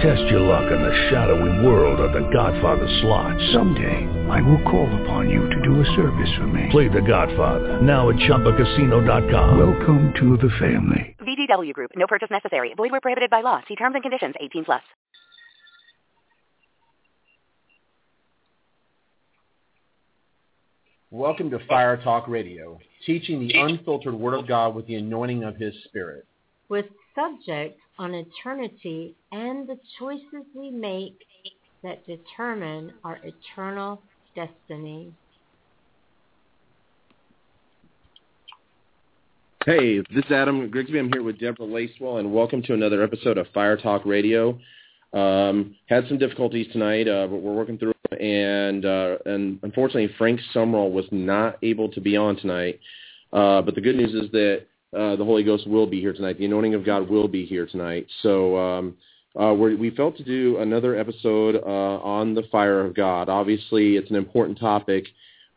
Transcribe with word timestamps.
Test 0.00 0.22
your 0.30 0.40
luck 0.40 0.72
in 0.72 0.80
the 0.80 1.08
shadowy 1.10 1.66
world 1.66 2.00
of 2.00 2.14
The 2.14 2.26
Godfather 2.32 2.88
slot. 3.02 3.36
Someday, 3.52 4.08
I 4.30 4.40
will 4.40 4.62
call 4.62 4.88
upon 5.02 5.28
you 5.28 5.46
to 5.50 5.60
do 5.60 5.78
a 5.78 5.84
service 5.94 6.30
for 6.38 6.46
me. 6.46 6.68
Play 6.70 6.88
The 6.88 7.02
Godfather 7.02 7.82
now 7.82 8.08
at 8.08 8.16
ChumbaCasino.com. 8.16 9.58
Welcome 9.58 10.14
to 10.18 10.38
the 10.38 10.48
family. 10.58 11.16
VGW 11.20 11.74
Group. 11.74 11.90
No 11.96 12.06
purchase 12.06 12.30
necessary. 12.30 12.72
Void 12.78 12.92
where 12.92 13.02
prohibited 13.02 13.28
by 13.28 13.42
law. 13.42 13.60
See 13.68 13.76
terms 13.76 13.94
and 13.94 14.02
conditions. 14.02 14.36
18 14.40 14.64
plus. 14.64 14.80
Welcome 21.10 21.50
to 21.50 21.58
Fire 21.66 21.98
Talk 21.98 22.26
Radio, 22.26 22.78
teaching 23.04 23.46
the 23.46 23.52
unfiltered 23.52 24.14
Word 24.14 24.32
of 24.32 24.48
God 24.48 24.74
with 24.74 24.86
the 24.86 24.94
anointing 24.94 25.44
of 25.44 25.56
His 25.56 25.74
Spirit. 25.84 26.26
With 26.70 26.86
subject 27.14 27.78
on 28.00 28.14
eternity 28.14 29.14
and 29.30 29.68
the 29.68 29.76
choices 29.98 30.46
we 30.56 30.70
make 30.70 31.18
that 31.82 32.04
determine 32.06 32.94
our 33.04 33.18
eternal 33.22 34.00
destiny. 34.34 35.12
Hey, 39.66 39.98
this 39.98 40.24
is 40.24 40.32
Adam 40.32 40.70
Grigsby. 40.70 40.98
I'm 40.98 41.12
here 41.12 41.22
with 41.22 41.38
Deborah 41.38 41.66
Lacewell, 41.66 42.20
and 42.20 42.32
welcome 42.32 42.62
to 42.62 42.72
another 42.72 43.02
episode 43.02 43.36
of 43.36 43.46
Fire 43.52 43.76
Talk 43.76 44.06
Radio. 44.06 44.58
Um, 45.12 45.76
had 45.84 46.08
some 46.08 46.16
difficulties 46.16 46.68
tonight, 46.72 47.06
uh, 47.06 47.26
but 47.26 47.36
we're 47.36 47.54
working 47.54 47.76
through. 47.76 47.92
And, 48.18 48.86
uh, 48.86 49.18
and 49.26 49.58
unfortunately, 49.62 50.08
Frank 50.16 50.40
Summerall 50.54 50.90
was 50.90 51.04
not 51.10 51.58
able 51.62 51.90
to 51.90 52.00
be 52.00 52.16
on 52.16 52.36
tonight. 52.36 52.80
Uh, 53.30 53.60
but 53.60 53.74
the 53.74 53.82
good 53.82 53.96
news 53.96 54.14
is 54.14 54.30
that 54.30 54.62
uh, 54.96 55.16
the 55.16 55.24
Holy 55.24 55.44
Ghost 55.44 55.68
will 55.68 55.86
be 55.86 56.00
here 56.00 56.12
tonight. 56.12 56.38
The 56.38 56.46
anointing 56.46 56.74
of 56.74 56.84
God 56.84 57.08
will 57.08 57.28
be 57.28 57.44
here 57.46 57.66
tonight. 57.66 58.06
So 58.22 58.56
um, 58.56 58.96
uh, 59.40 59.54
we 59.54 59.90
felt 59.90 60.16
to 60.16 60.24
do 60.24 60.58
another 60.58 60.96
episode 60.96 61.56
uh, 61.56 61.98
on 62.02 62.34
the 62.34 62.42
fire 62.50 62.80
of 62.84 62.94
God. 62.94 63.28
Obviously, 63.28 63.96
it's 63.96 64.10
an 64.10 64.16
important 64.16 64.58
topic. 64.58 65.06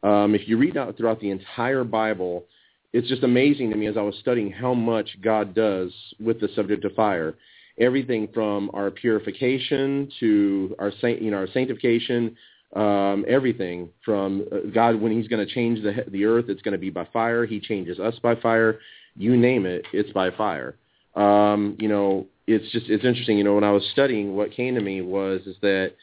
Um, 0.04 0.36
if 0.36 0.48
you 0.48 0.58
read 0.58 0.78
out 0.78 0.96
throughout 0.98 1.20
the 1.20 1.32
entire 1.32 1.84
Bible, 1.84 2.46
it's 2.92 3.08
just 3.08 3.24
amazing 3.24 3.72
to 3.72 3.76
me 3.76 3.88
as 3.88 3.98
I 3.98 4.02
was 4.02 4.16
studying 4.20 4.52
how 4.52 4.76
much 4.76 5.10
God 5.22 5.56
does 5.56 5.92
with 6.20 6.40
the 6.40 6.50
subject 6.56 6.86
of 6.86 6.94
fire. 6.94 7.34
Everything 7.80 8.28
from 8.32 8.70
our 8.74 8.92
purification 8.92 10.12
to 10.20 10.76
our 10.78 10.92
you 11.02 11.32
know 11.32 11.38
our 11.38 11.48
sanctification, 11.48 12.38
um, 12.76 13.26
everything 13.28 13.90
from 14.06 14.46
uh, 14.52 14.70
God 14.72 15.02
when 15.02 15.12
He's 15.12 15.28
going 15.28 15.44
to 15.44 15.52
change 15.52 15.82
the 15.82 16.06
the 16.12 16.26
earth, 16.26 16.46
it's 16.50 16.62
going 16.62 16.74
to 16.74 16.78
be 16.78 16.92
by 16.92 17.08
fire. 17.12 17.48
He 17.48 17.60
changes 17.60 18.00
us 18.00 18.14
by 18.22 18.36
fire. 18.36 18.78
You 19.16 19.38
name 19.38 19.66
it, 19.66 19.86
it's 19.94 20.12
by 20.12 20.32
fire. 20.32 20.76
Um, 21.16 21.78
you 21.80 21.88
know, 21.88 22.28
it's 22.48 22.70
just 22.72 22.90
it's 22.90 23.06
interesting. 23.06 23.38
You 23.38 23.44
know, 23.44 23.56
when 23.56 23.64
I 23.64 23.72
was 23.72 23.88
studying, 23.92 24.36
what 24.36 24.52
came 24.52 24.76
to 24.76 24.82
me 24.82 25.02
was 25.02 25.42
is 25.46 25.56
that 25.62 25.94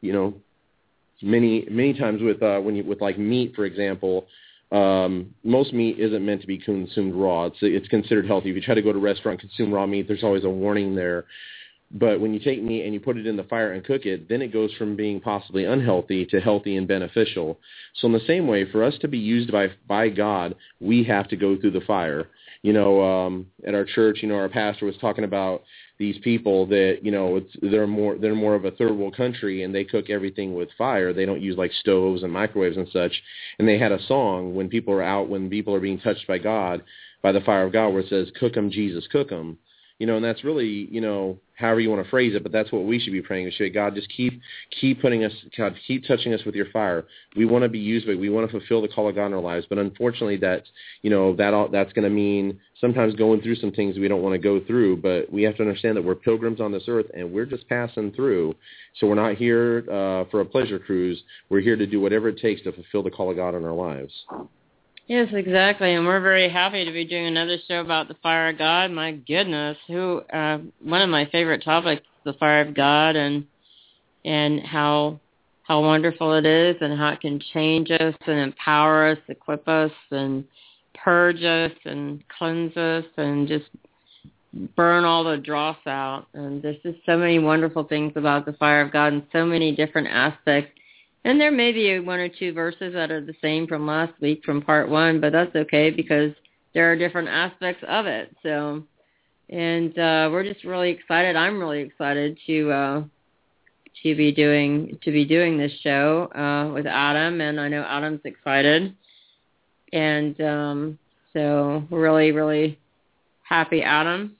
you 0.00 0.12
know 0.12 0.34
many 1.22 1.66
many 1.70 1.94
times 1.94 2.22
with 2.22 2.42
uh, 2.42 2.60
when 2.60 2.76
you 2.76 2.84
with 2.84 3.00
like 3.00 3.18
meat, 3.18 3.54
for 3.54 3.64
example, 3.64 4.26
um, 4.72 5.34
most 5.44 5.72
meat 5.72 5.98
isn't 5.98 6.24
meant 6.24 6.40
to 6.40 6.46
be 6.46 6.58
consumed 6.58 7.14
raw. 7.14 7.46
It's 7.46 7.58
it's 7.60 7.88
considered 7.88 8.26
healthy. 8.26 8.50
If 8.50 8.56
you 8.56 8.62
try 8.62 8.74
to 8.74 8.82
go 8.82 8.92
to 8.92 8.98
a 8.98 9.02
restaurant 9.02 9.40
and 9.40 9.50
consume 9.50 9.72
raw 9.72 9.86
meat, 9.86 10.06
there's 10.08 10.24
always 10.24 10.44
a 10.44 10.50
warning 10.50 10.94
there. 10.94 11.26
But 11.92 12.20
when 12.20 12.32
you 12.32 12.38
take 12.38 12.62
meat 12.62 12.84
and 12.84 12.94
you 12.94 13.00
put 13.00 13.16
it 13.16 13.26
in 13.26 13.36
the 13.36 13.42
fire 13.44 13.72
and 13.72 13.84
cook 13.84 14.06
it, 14.06 14.28
then 14.28 14.42
it 14.42 14.52
goes 14.52 14.72
from 14.74 14.94
being 14.94 15.20
possibly 15.20 15.64
unhealthy 15.64 16.24
to 16.26 16.40
healthy 16.40 16.76
and 16.76 16.86
beneficial. 16.86 17.58
So 17.96 18.06
in 18.06 18.12
the 18.12 18.20
same 18.28 18.46
way, 18.46 18.70
for 18.70 18.84
us 18.84 18.94
to 19.00 19.08
be 19.08 19.18
used 19.18 19.50
by 19.50 19.68
by 19.88 20.08
God, 20.08 20.54
we 20.80 21.02
have 21.04 21.28
to 21.28 21.36
go 21.36 21.56
through 21.58 21.72
the 21.72 21.80
fire. 21.80 22.28
You 22.62 22.74
know, 22.74 23.02
um, 23.02 23.46
at 23.66 23.74
our 23.74 23.86
church, 23.86 24.18
you 24.20 24.28
know, 24.28 24.34
our 24.34 24.48
pastor 24.48 24.84
was 24.84 24.96
talking 24.98 25.24
about 25.24 25.62
these 25.98 26.18
people 26.18 26.66
that 26.66 26.98
you 27.02 27.10
know 27.10 27.36
it's 27.36 27.54
they're 27.62 27.86
more 27.86 28.16
they're 28.16 28.34
more 28.34 28.54
of 28.54 28.64
a 28.64 28.70
third 28.72 28.92
world 28.92 29.16
country 29.16 29.62
and 29.62 29.74
they 29.74 29.84
cook 29.84 30.10
everything 30.10 30.54
with 30.54 30.68
fire. 30.76 31.12
They 31.12 31.26
don't 31.26 31.42
use 31.42 31.56
like 31.56 31.72
stoves 31.72 32.22
and 32.22 32.32
microwaves 32.32 32.76
and 32.76 32.88
such. 32.88 33.12
And 33.58 33.68
they 33.68 33.78
had 33.78 33.92
a 33.92 34.02
song 34.06 34.54
when 34.54 34.68
people 34.68 34.94
are 34.94 35.02
out 35.02 35.28
when 35.28 35.48
people 35.48 35.74
are 35.74 35.80
being 35.80 36.00
touched 36.00 36.26
by 36.26 36.38
god 36.38 36.82
by 37.22 37.32
the 37.32 37.40
fire 37.42 37.66
of 37.66 37.72
god 37.72 37.88
where 37.90 38.00
it 38.00 38.08
says 38.08 38.30
cook 38.38 38.56
'em 38.56 38.70
jesus 38.70 39.06
cook 39.12 39.30
'em 39.30 39.58
you 40.00 40.06
know, 40.06 40.16
and 40.16 40.24
that's 40.24 40.42
really, 40.44 40.88
you 40.90 41.02
know, 41.02 41.38
however 41.56 41.78
you 41.78 41.90
want 41.90 42.02
to 42.02 42.08
phrase 42.08 42.34
it, 42.34 42.42
but 42.42 42.50
that's 42.50 42.72
what 42.72 42.84
we 42.84 42.98
should 42.98 43.12
be 43.12 43.20
praying. 43.20 43.44
We 43.44 43.50
should, 43.50 43.74
God, 43.74 43.94
just 43.94 44.08
keep, 44.08 44.40
keep 44.80 45.02
putting 45.02 45.24
us, 45.24 45.32
God, 45.58 45.74
keep 45.86 46.06
touching 46.08 46.32
us 46.32 46.40
with 46.46 46.54
your 46.54 46.70
fire. 46.70 47.04
We 47.36 47.44
want 47.44 47.64
to 47.64 47.68
be 47.68 47.78
used 47.78 48.06
by, 48.06 48.14
we 48.14 48.30
want 48.30 48.50
to 48.50 48.58
fulfill 48.58 48.80
the 48.80 48.88
call 48.88 49.10
of 49.10 49.14
God 49.14 49.26
in 49.26 49.34
our 49.34 49.40
lives, 49.40 49.66
but 49.68 49.76
unfortunately, 49.76 50.38
that's, 50.38 50.66
you 51.02 51.10
know, 51.10 51.36
that 51.36 51.52
all, 51.52 51.68
that's 51.68 51.92
going 51.92 52.04
to 52.04 52.10
mean 52.10 52.58
sometimes 52.80 53.14
going 53.14 53.42
through 53.42 53.56
some 53.56 53.72
things 53.72 53.98
we 53.98 54.08
don't 54.08 54.22
want 54.22 54.32
to 54.32 54.38
go 54.38 54.58
through, 54.64 54.96
but 54.96 55.30
we 55.30 55.42
have 55.42 55.56
to 55.56 55.62
understand 55.62 55.98
that 55.98 56.02
we're 56.02 56.14
pilgrims 56.14 56.62
on 56.62 56.72
this 56.72 56.84
earth 56.88 57.06
and 57.14 57.30
we're 57.30 57.44
just 57.44 57.68
passing 57.68 58.10
through. 58.12 58.54
So 58.98 59.06
we're 59.06 59.16
not 59.16 59.34
here 59.34 59.84
uh, 59.86 60.24
for 60.30 60.40
a 60.40 60.46
pleasure 60.46 60.78
cruise. 60.78 61.22
We're 61.50 61.60
here 61.60 61.76
to 61.76 61.86
do 61.86 62.00
whatever 62.00 62.30
it 62.30 62.38
takes 62.38 62.62
to 62.62 62.72
fulfill 62.72 63.02
the 63.02 63.10
call 63.10 63.30
of 63.30 63.36
God 63.36 63.54
in 63.54 63.66
our 63.66 63.74
lives. 63.74 64.14
Yes, 65.10 65.26
exactly, 65.32 65.92
and 65.92 66.06
we're 66.06 66.20
very 66.20 66.48
happy 66.48 66.84
to 66.84 66.92
be 66.92 67.04
doing 67.04 67.26
another 67.26 67.56
show 67.66 67.80
about 67.80 68.06
the 68.06 68.14
fire 68.22 68.50
of 68.50 68.58
God. 68.58 68.92
My 68.92 69.10
goodness, 69.10 69.76
who 69.88 70.20
uh, 70.32 70.58
one 70.80 71.02
of 71.02 71.08
my 71.10 71.26
favorite 71.32 71.64
topics, 71.64 72.06
the 72.24 72.34
fire 72.34 72.60
of 72.60 72.74
God, 72.74 73.16
and 73.16 73.44
and 74.24 74.60
how 74.60 75.18
how 75.64 75.80
wonderful 75.80 76.34
it 76.34 76.46
is, 76.46 76.76
and 76.80 76.96
how 76.96 77.08
it 77.08 77.20
can 77.20 77.40
change 77.52 77.90
us 77.90 78.14
and 78.24 78.38
empower 78.38 79.08
us, 79.08 79.18
equip 79.26 79.66
us, 79.66 79.90
and 80.12 80.44
purge 80.94 81.42
us 81.42 81.72
and 81.84 82.22
cleanse 82.38 82.76
us, 82.76 83.04
and 83.16 83.48
just 83.48 83.66
burn 84.76 85.04
all 85.04 85.24
the 85.24 85.38
dross 85.38 85.78
out. 85.88 86.26
And 86.34 86.62
there's 86.62 86.80
just 86.84 86.98
so 87.04 87.18
many 87.18 87.40
wonderful 87.40 87.82
things 87.82 88.12
about 88.14 88.46
the 88.46 88.52
fire 88.52 88.80
of 88.80 88.92
God, 88.92 89.12
and 89.12 89.24
so 89.32 89.44
many 89.44 89.74
different 89.74 90.06
aspects 90.06 90.79
and 91.24 91.40
there 91.40 91.50
may 91.50 91.72
be 91.72 91.98
one 91.98 92.18
or 92.18 92.28
two 92.28 92.52
verses 92.52 92.94
that 92.94 93.10
are 93.10 93.20
the 93.20 93.34
same 93.42 93.66
from 93.66 93.86
last 93.86 94.12
week 94.20 94.42
from 94.44 94.62
part 94.62 94.88
one, 94.88 95.20
but 95.20 95.32
that's 95.32 95.54
okay 95.54 95.90
because 95.90 96.32
there 96.74 96.90
are 96.90 96.96
different 96.96 97.28
aspects 97.28 97.84
of 97.86 98.06
it. 98.06 98.34
So, 98.42 98.82
and 99.50 99.90
uh, 99.98 100.28
we're 100.32 100.44
just 100.44 100.64
really 100.64 100.90
excited. 100.90 101.36
I'm 101.36 101.58
really 101.58 101.80
excited 101.80 102.38
to 102.46 102.70
uh, 102.70 103.02
to 104.02 104.16
be 104.16 104.32
doing 104.32 104.98
to 105.02 105.10
be 105.10 105.24
doing 105.24 105.58
this 105.58 105.72
show 105.82 106.30
uh, 106.34 106.72
with 106.72 106.86
Adam, 106.86 107.40
and 107.40 107.60
I 107.60 107.68
know 107.68 107.82
Adam's 107.82 108.20
excited. 108.24 108.94
And 109.92 110.40
um, 110.40 110.98
so, 111.32 111.84
we're 111.90 112.00
really, 112.00 112.30
really 112.30 112.78
happy, 113.42 113.82
Adam. 113.82 114.36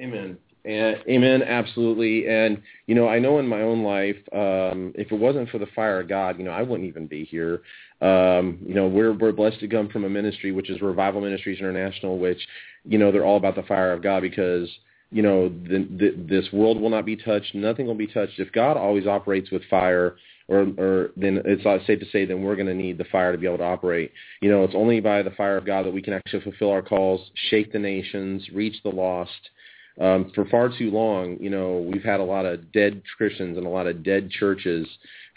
Amen. 0.00 0.38
And, 0.64 0.96
amen, 1.08 1.42
absolutely. 1.42 2.28
And 2.28 2.62
you 2.86 2.94
know, 2.94 3.08
I 3.08 3.18
know 3.18 3.38
in 3.38 3.48
my 3.48 3.62
own 3.62 3.82
life, 3.82 4.16
um, 4.32 4.92
if 4.94 5.10
it 5.10 5.18
wasn't 5.18 5.48
for 5.50 5.58
the 5.58 5.66
fire 5.74 6.00
of 6.00 6.08
God, 6.08 6.38
you 6.38 6.44
know, 6.44 6.52
I 6.52 6.62
wouldn't 6.62 6.88
even 6.88 7.06
be 7.06 7.24
here. 7.24 7.62
Um, 8.00 8.58
you 8.64 8.74
know, 8.74 8.86
we're 8.86 9.12
we're 9.12 9.32
blessed 9.32 9.60
to 9.60 9.68
come 9.68 9.88
from 9.88 10.04
a 10.04 10.08
ministry 10.08 10.52
which 10.52 10.70
is 10.70 10.80
Revival 10.80 11.20
Ministries 11.20 11.58
International, 11.58 12.18
which 12.18 12.40
you 12.84 12.98
know 12.98 13.10
they're 13.10 13.24
all 13.24 13.36
about 13.36 13.56
the 13.56 13.62
fire 13.62 13.92
of 13.92 14.02
God 14.02 14.20
because 14.20 14.68
you 15.10 15.22
know 15.22 15.48
the, 15.48 15.88
the, 15.98 16.14
this 16.28 16.52
world 16.52 16.80
will 16.80 16.90
not 16.90 17.06
be 17.06 17.16
touched, 17.16 17.54
nothing 17.54 17.86
will 17.86 17.94
be 17.96 18.06
touched. 18.06 18.38
If 18.38 18.52
God 18.52 18.76
always 18.76 19.06
operates 19.06 19.50
with 19.50 19.62
fire, 19.68 20.16
or, 20.46 20.68
or 20.78 21.10
then 21.16 21.42
it's 21.44 21.86
safe 21.86 21.98
to 21.98 22.06
say 22.10 22.24
then 22.24 22.42
we're 22.42 22.56
going 22.56 22.66
to 22.66 22.74
need 22.74 22.98
the 22.98 23.04
fire 23.04 23.32
to 23.32 23.38
be 23.38 23.46
able 23.46 23.58
to 23.58 23.64
operate. 23.64 24.12
You 24.40 24.50
know, 24.50 24.62
it's 24.62 24.74
only 24.76 25.00
by 25.00 25.22
the 25.22 25.30
fire 25.30 25.56
of 25.56 25.66
God 25.66 25.86
that 25.86 25.94
we 25.94 26.02
can 26.02 26.12
actually 26.12 26.42
fulfill 26.42 26.70
our 26.70 26.82
calls, 26.82 27.30
shake 27.50 27.72
the 27.72 27.78
nations, 27.78 28.48
reach 28.52 28.76
the 28.82 28.90
lost 28.90 29.50
um, 30.00 30.32
for 30.34 30.44
far 30.46 30.70
too 30.76 30.90
long, 30.90 31.36
you 31.40 31.50
know, 31.50 31.78
we've 31.78 32.02
had 32.02 32.20
a 32.20 32.24
lot 32.24 32.46
of 32.46 32.72
dead 32.72 33.02
Christians 33.16 33.58
and 33.58 33.66
a 33.66 33.70
lot 33.70 33.86
of 33.86 34.02
dead 34.02 34.30
churches 34.30 34.86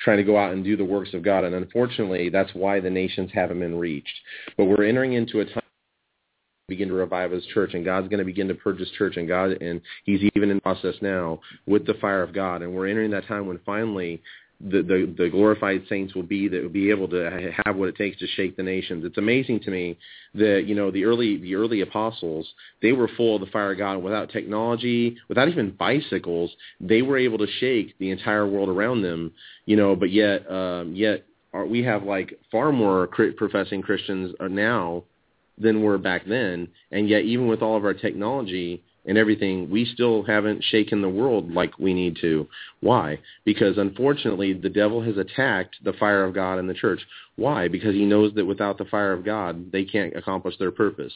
trying 0.03 0.17
to 0.17 0.23
go 0.23 0.37
out 0.37 0.53
and 0.53 0.63
do 0.63 0.77
the 0.77 0.85
works 0.85 1.13
of 1.13 1.23
God. 1.23 1.43
And 1.43 1.55
unfortunately, 1.55 2.29
that's 2.29 2.53
why 2.53 2.79
the 2.79 2.89
nations 2.89 3.31
haven't 3.33 3.59
been 3.59 3.77
reached. 3.77 4.17
But 4.57 4.65
we're 4.65 4.85
entering 4.85 5.13
into 5.13 5.41
a 5.41 5.45
time 5.45 5.61
begin 6.67 6.87
to 6.87 6.95
revive 6.95 7.29
his 7.29 7.45
church 7.53 7.75
and 7.75 7.85
God's 7.85 8.07
going 8.07 8.17
to 8.17 8.25
begin 8.25 8.47
to 8.47 8.55
purge 8.55 8.79
his 8.79 8.89
church 8.97 9.17
and 9.17 9.27
God 9.27 9.51
and 9.61 9.79
he's 10.03 10.21
even 10.35 10.49
in 10.49 10.59
process 10.61 10.95
now 10.99 11.39
with 11.67 11.85
the 11.85 11.93
fire 11.95 12.23
of 12.23 12.33
God 12.33 12.63
and 12.63 12.73
we're 12.73 12.87
entering 12.87 13.11
that 13.11 13.27
time 13.27 13.45
when 13.45 13.59
finally 13.63 14.23
the, 14.61 14.81
the, 14.81 15.13
the 15.17 15.29
glorified 15.29 15.83
saints 15.89 16.15
will 16.15 16.23
be 16.23 16.47
that 16.47 16.61
will 16.61 16.69
be 16.69 16.89
able 16.89 17.09
to 17.09 17.51
have 17.65 17.75
what 17.75 17.89
it 17.89 17.97
takes 17.97 18.17
to 18.19 18.27
shake 18.27 18.55
the 18.55 18.63
nations. 18.63 19.03
It's 19.03 19.17
amazing 19.17 19.59
to 19.61 19.71
me 19.71 19.97
that 20.33 20.63
you 20.65 20.75
know 20.75 20.91
the 20.91 21.03
early 21.03 21.37
the 21.37 21.55
early 21.55 21.81
apostles 21.81 22.47
they 22.81 22.93
were 22.93 23.09
full 23.17 23.35
of 23.35 23.41
the 23.41 23.47
fire 23.47 23.73
of 23.73 23.77
God 23.77 23.97
without 24.01 24.29
technology, 24.29 25.17
without 25.27 25.49
even 25.49 25.71
bicycles. 25.71 26.51
They 26.79 27.01
were 27.01 27.17
able 27.17 27.37
to 27.39 27.47
shake 27.59 27.97
the 27.99 28.11
entire 28.11 28.47
world 28.47 28.69
around 28.69 29.01
them. 29.01 29.33
You 29.65 29.75
know, 29.75 29.95
but 29.95 30.11
yet 30.11 30.49
um, 30.49 30.95
yet 30.95 31.25
are, 31.53 31.65
we 31.65 31.83
have 31.83 32.03
like 32.03 32.39
far 32.51 32.71
more 32.71 33.07
professing 33.07 33.81
Christians 33.81 34.35
now 34.41 35.03
than 35.57 35.81
were 35.81 35.97
back 35.97 36.25
then, 36.25 36.67
and 36.91 37.09
yet 37.09 37.23
even 37.23 37.47
with 37.47 37.61
all 37.61 37.75
of 37.77 37.85
our 37.85 37.93
technology 37.93 38.83
and 39.07 39.17
everything, 39.17 39.69
we 39.69 39.85
still 39.85 40.23
haven't 40.23 40.63
shaken 40.63 41.01
the 41.01 41.09
world 41.09 41.51
like 41.51 41.77
we 41.77 41.93
need 41.93 42.17
to. 42.21 42.47
Why? 42.81 43.19
Because 43.43 43.77
unfortunately, 43.77 44.53
the 44.53 44.69
devil 44.69 45.01
has 45.01 45.17
attacked 45.17 45.77
the 45.83 45.93
fire 45.93 46.23
of 46.23 46.33
God 46.33 46.57
in 46.57 46.67
the 46.67 46.73
church. 46.73 47.01
Why? 47.35 47.67
Because 47.67 47.93
he 47.93 48.05
knows 48.05 48.33
that 48.35 48.45
without 48.45 48.77
the 48.77 48.85
fire 48.85 49.13
of 49.13 49.25
God, 49.25 49.71
they 49.71 49.85
can't 49.85 50.15
accomplish 50.15 50.57
their 50.57 50.71
purpose. 50.71 51.13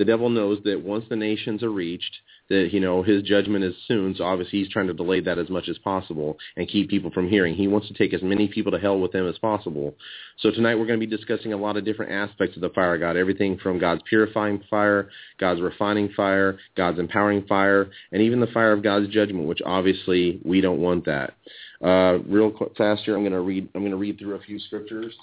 The 0.00 0.06
devil 0.06 0.30
knows 0.30 0.60
that 0.64 0.82
once 0.82 1.04
the 1.10 1.16
nations 1.16 1.62
are 1.62 1.70
reached, 1.70 2.20
that 2.48 2.70
you 2.72 2.80
know 2.80 3.02
his 3.02 3.22
judgment 3.22 3.62
is 3.66 3.74
soon. 3.86 4.14
So 4.14 4.24
obviously 4.24 4.60
he's 4.60 4.72
trying 4.72 4.86
to 4.86 4.94
delay 4.94 5.20
that 5.20 5.38
as 5.38 5.50
much 5.50 5.68
as 5.68 5.76
possible 5.76 6.38
and 6.56 6.66
keep 6.66 6.88
people 6.88 7.10
from 7.10 7.28
hearing. 7.28 7.54
He 7.54 7.68
wants 7.68 7.86
to 7.88 7.92
take 7.92 8.14
as 8.14 8.22
many 8.22 8.48
people 8.48 8.72
to 8.72 8.78
hell 8.78 8.98
with 8.98 9.14
him 9.14 9.28
as 9.28 9.36
possible. 9.36 9.94
So 10.38 10.50
tonight 10.52 10.76
we're 10.76 10.86
going 10.86 10.98
to 10.98 11.06
be 11.06 11.16
discussing 11.16 11.52
a 11.52 11.56
lot 11.58 11.76
of 11.76 11.84
different 11.84 12.12
aspects 12.12 12.56
of 12.56 12.62
the 12.62 12.70
fire 12.70 12.94
of 12.94 13.02
God. 13.02 13.18
Everything 13.18 13.58
from 13.58 13.78
God's 13.78 14.00
purifying 14.08 14.64
fire, 14.70 15.10
God's 15.38 15.60
refining 15.60 16.08
fire, 16.16 16.58
God's 16.78 16.98
empowering 16.98 17.44
fire, 17.46 17.90
and 18.10 18.22
even 18.22 18.40
the 18.40 18.46
fire 18.46 18.72
of 18.72 18.82
God's 18.82 19.08
judgment, 19.08 19.48
which 19.48 19.60
obviously 19.66 20.40
we 20.46 20.62
don't 20.62 20.80
want 20.80 21.04
that. 21.04 21.34
Uh, 21.84 22.20
real 22.26 22.54
fast 22.78 23.02
here, 23.02 23.16
I'm 23.16 23.22
going 23.22 23.32
to 23.32 23.40
read. 23.40 23.68
I'm 23.74 23.82
going 23.82 23.90
to 23.90 23.98
read 23.98 24.18
through 24.18 24.36
a 24.36 24.40
few 24.40 24.58
scriptures. 24.60 25.14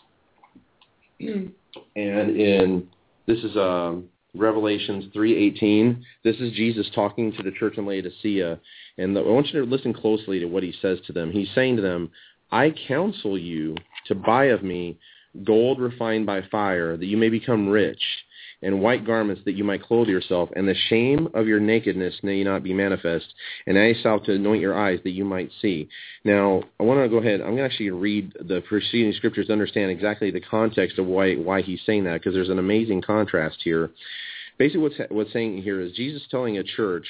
and 1.19 1.51
in 1.95 2.87
this 3.25 3.39
is 3.39 3.57
um, 3.57 4.07
Revelations 4.37 5.05
3:18. 5.13 6.03
This 6.23 6.37
is 6.37 6.51
Jesus 6.53 6.89
talking 6.93 7.31
to 7.33 7.43
the 7.43 7.51
church 7.51 7.77
in 7.77 7.85
Laodicea, 7.85 8.59
and 8.97 9.15
the, 9.15 9.21
I 9.21 9.29
want 9.29 9.47
you 9.47 9.59
to 9.59 9.65
listen 9.65 9.93
closely 9.93 10.39
to 10.39 10.45
what 10.45 10.63
he 10.63 10.73
says 10.81 10.99
to 11.07 11.13
them. 11.13 11.31
He's 11.31 11.49
saying 11.51 11.77
to 11.77 11.81
them, 11.81 12.11
"I 12.51 12.71
counsel 12.87 13.37
you 13.37 13.75
to 14.05 14.15
buy 14.15 14.45
of 14.45 14.63
me 14.63 14.97
gold 15.43 15.79
refined 15.79 16.25
by 16.25 16.41
fire, 16.41 16.97
that 16.97 17.05
you 17.05 17.17
may 17.17 17.29
become 17.29 17.69
rich, 17.69 18.01
and 18.61 18.81
white 18.81 19.05
garments 19.05 19.41
that 19.45 19.53
you 19.53 19.63
might 19.63 19.83
clothe 19.83 20.07
yourself, 20.07 20.49
and 20.55 20.67
the 20.67 20.75
shame 20.89 21.29
of 21.33 21.47
your 21.47 21.59
nakedness 21.59 22.15
may 22.23 22.43
not 22.43 22.63
be 22.63 22.73
manifest, 22.73 23.25
and 23.65 23.95
salve 24.01 24.23
to 24.23 24.33
anoint 24.33 24.61
your 24.61 24.77
eyes 24.77 24.99
that 25.03 25.11
you 25.11 25.23
might 25.23 25.51
see. 25.61 25.87
Now, 26.23 26.63
I 26.79 26.83
want 26.83 26.99
to 27.03 27.09
go 27.09 27.17
ahead. 27.17 27.41
I'm 27.41 27.55
going 27.55 27.57
to 27.57 27.65
actually 27.65 27.91
read 27.91 28.33
the 28.39 28.61
preceding 28.61 29.13
scriptures 29.13 29.47
to 29.47 29.53
understand 29.53 29.91
exactly 29.91 30.31
the 30.31 30.41
context 30.41 30.97
of 30.97 31.05
why 31.05 31.35
why 31.35 31.61
he's 31.61 31.81
saying 31.85 32.05
that, 32.05 32.13
because 32.13 32.33
there's 32.33 32.49
an 32.49 32.59
amazing 32.59 33.01
contrast 33.01 33.57
here. 33.63 33.91
Basically, 34.57 34.81
what's 34.81 34.95
what's 35.09 35.33
saying 35.33 35.61
here 35.61 35.79
is 35.79 35.91
Jesus 35.93 36.23
telling 36.31 36.57
a 36.57 36.63
church 36.63 37.07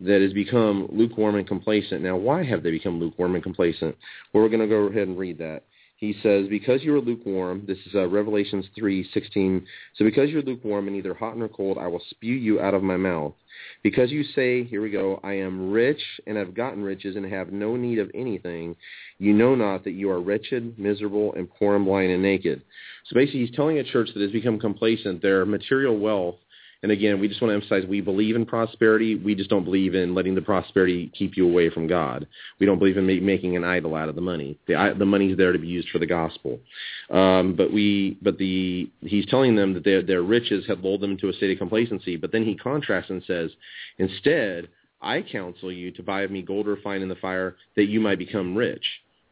that 0.00 0.20
has 0.20 0.32
become 0.32 0.88
lukewarm 0.90 1.36
and 1.36 1.46
complacent. 1.46 2.02
Now, 2.02 2.16
why 2.16 2.44
have 2.44 2.62
they 2.62 2.70
become 2.70 2.98
lukewarm 2.98 3.34
and 3.34 3.42
complacent? 3.42 3.96
Well, 4.32 4.42
we're 4.42 4.48
going 4.48 4.60
to 4.60 4.66
go 4.66 4.84
ahead 4.84 5.08
and 5.08 5.16
read 5.16 5.38
that 5.38 5.62
he 6.02 6.16
says, 6.20 6.48
because 6.48 6.82
you 6.82 6.92
are 6.96 7.00
lukewarm, 7.00 7.62
this 7.64 7.78
is 7.86 7.94
uh, 7.94 8.08
Revelations 8.08 8.66
3:16. 8.76 9.62
So 9.94 10.04
because 10.04 10.30
you're 10.30 10.42
lukewarm 10.42 10.88
and 10.88 10.96
neither 10.96 11.14
hot 11.14 11.38
nor 11.38 11.46
cold, 11.46 11.78
I 11.78 11.86
will 11.86 12.02
spew 12.10 12.34
you 12.34 12.60
out 12.60 12.74
of 12.74 12.82
my 12.82 12.96
mouth. 12.96 13.34
Because 13.84 14.10
you 14.10 14.24
say, 14.34 14.64
here 14.64 14.82
we 14.82 14.90
go, 14.90 15.20
I 15.22 15.34
am 15.34 15.70
rich 15.70 16.02
and 16.26 16.36
have 16.36 16.54
gotten 16.54 16.82
riches 16.82 17.14
and 17.14 17.24
have 17.32 17.52
no 17.52 17.76
need 17.76 18.00
of 18.00 18.10
anything, 18.16 18.74
you 19.18 19.32
know 19.32 19.54
not 19.54 19.84
that 19.84 19.92
you 19.92 20.10
are 20.10 20.20
wretched, 20.20 20.76
miserable, 20.76 21.34
and 21.34 21.48
poor 21.48 21.76
and 21.76 21.84
blind 21.84 22.10
and 22.10 22.20
naked. 22.20 22.62
So 23.08 23.14
basically 23.14 23.46
he's 23.46 23.54
telling 23.54 23.78
a 23.78 23.84
church 23.84 24.08
that 24.12 24.22
has 24.22 24.32
become 24.32 24.58
complacent, 24.58 25.22
their 25.22 25.46
material 25.46 25.96
wealth 26.00 26.34
and 26.82 26.90
again, 26.90 27.20
we 27.20 27.28
just 27.28 27.40
want 27.40 27.50
to 27.50 27.54
emphasize 27.54 27.88
we 27.88 28.00
believe 28.00 28.34
in 28.34 28.44
prosperity. 28.44 29.14
We 29.14 29.36
just 29.36 29.50
don't 29.50 29.64
believe 29.64 29.94
in 29.94 30.14
letting 30.14 30.34
the 30.34 30.42
prosperity 30.42 31.12
keep 31.16 31.36
you 31.36 31.48
away 31.48 31.70
from 31.70 31.86
God. 31.86 32.26
We 32.58 32.66
don't 32.66 32.78
believe 32.78 32.96
in 32.96 33.06
ma- 33.06 33.24
making 33.24 33.56
an 33.56 33.62
idol 33.62 33.94
out 33.94 34.08
of 34.08 34.16
the 34.16 34.20
money. 34.20 34.58
The, 34.66 34.94
the 34.98 35.06
money's 35.06 35.36
there 35.36 35.52
to 35.52 35.58
be 35.58 35.68
used 35.68 35.90
for 35.90 36.00
the 36.00 36.06
gospel. 36.06 36.58
Um, 37.10 37.54
but 37.54 37.72
we, 37.72 38.18
but 38.20 38.36
the 38.36 38.90
he's 39.00 39.26
telling 39.26 39.54
them 39.54 39.74
that 39.74 39.84
their, 39.84 40.02
their 40.02 40.22
riches 40.22 40.66
had 40.66 40.80
lulled 40.80 41.02
them 41.02 41.12
into 41.12 41.28
a 41.28 41.32
state 41.32 41.52
of 41.52 41.58
complacency. 41.58 42.16
But 42.16 42.32
then 42.32 42.44
he 42.44 42.56
contrasts 42.56 43.10
and 43.10 43.22
says, 43.26 43.52
instead, 43.98 44.68
I 45.00 45.22
counsel 45.22 45.70
you 45.70 45.92
to 45.92 46.02
buy 46.02 46.22
of 46.22 46.32
me 46.32 46.42
gold 46.42 46.66
refined 46.66 47.04
in 47.04 47.08
the 47.08 47.14
fire 47.16 47.56
that 47.76 47.86
you 47.86 48.00
might 48.00 48.18
become 48.18 48.56
rich 48.56 48.84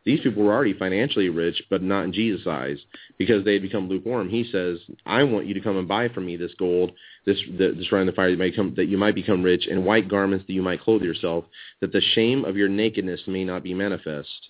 these 0.05 0.20
people 0.20 0.43
were 0.43 0.52
already 0.52 0.73
financially 0.73 1.29
rich, 1.29 1.62
but 1.69 1.82
not 1.82 2.05
in 2.05 2.12
Jesus' 2.12 2.47
eyes 2.47 2.79
because 3.19 3.44
they 3.44 3.55
had 3.55 3.62
become 3.62 3.88
lukewarm. 3.88 4.29
He 4.29 4.49
says, 4.50 4.79
I 5.05 5.23
want 5.25 5.47
you 5.47 5.55
to 5.55 5.61
come 5.61 5.76
and 5.76 5.87
buy 5.87 6.08
from 6.08 6.26
me 6.26 6.37
this 6.37 6.55
gold, 6.58 6.93
this 7.26 7.38
this 7.58 7.93
around 7.93 8.06
the 8.06 8.12
fire 8.12 8.31
that, 8.31 8.38
may 8.38 8.50
come, 8.50 8.75
that 8.76 8.87
you 8.87 8.97
might 8.97 9.14
become 9.14 9.43
rich, 9.43 9.67
and 9.70 9.85
white 9.85 10.08
garments 10.08 10.47
that 10.47 10.55
you 10.55 10.62
might 10.62 10.81
clothe 10.81 11.02
yourself, 11.02 11.44
that 11.81 11.93
the 11.93 12.00
shame 12.14 12.44
of 12.44 12.56
your 12.56 12.69
nakedness 12.69 13.20
may 13.26 13.44
not 13.44 13.62
be 13.62 13.75
manifest. 13.75 14.49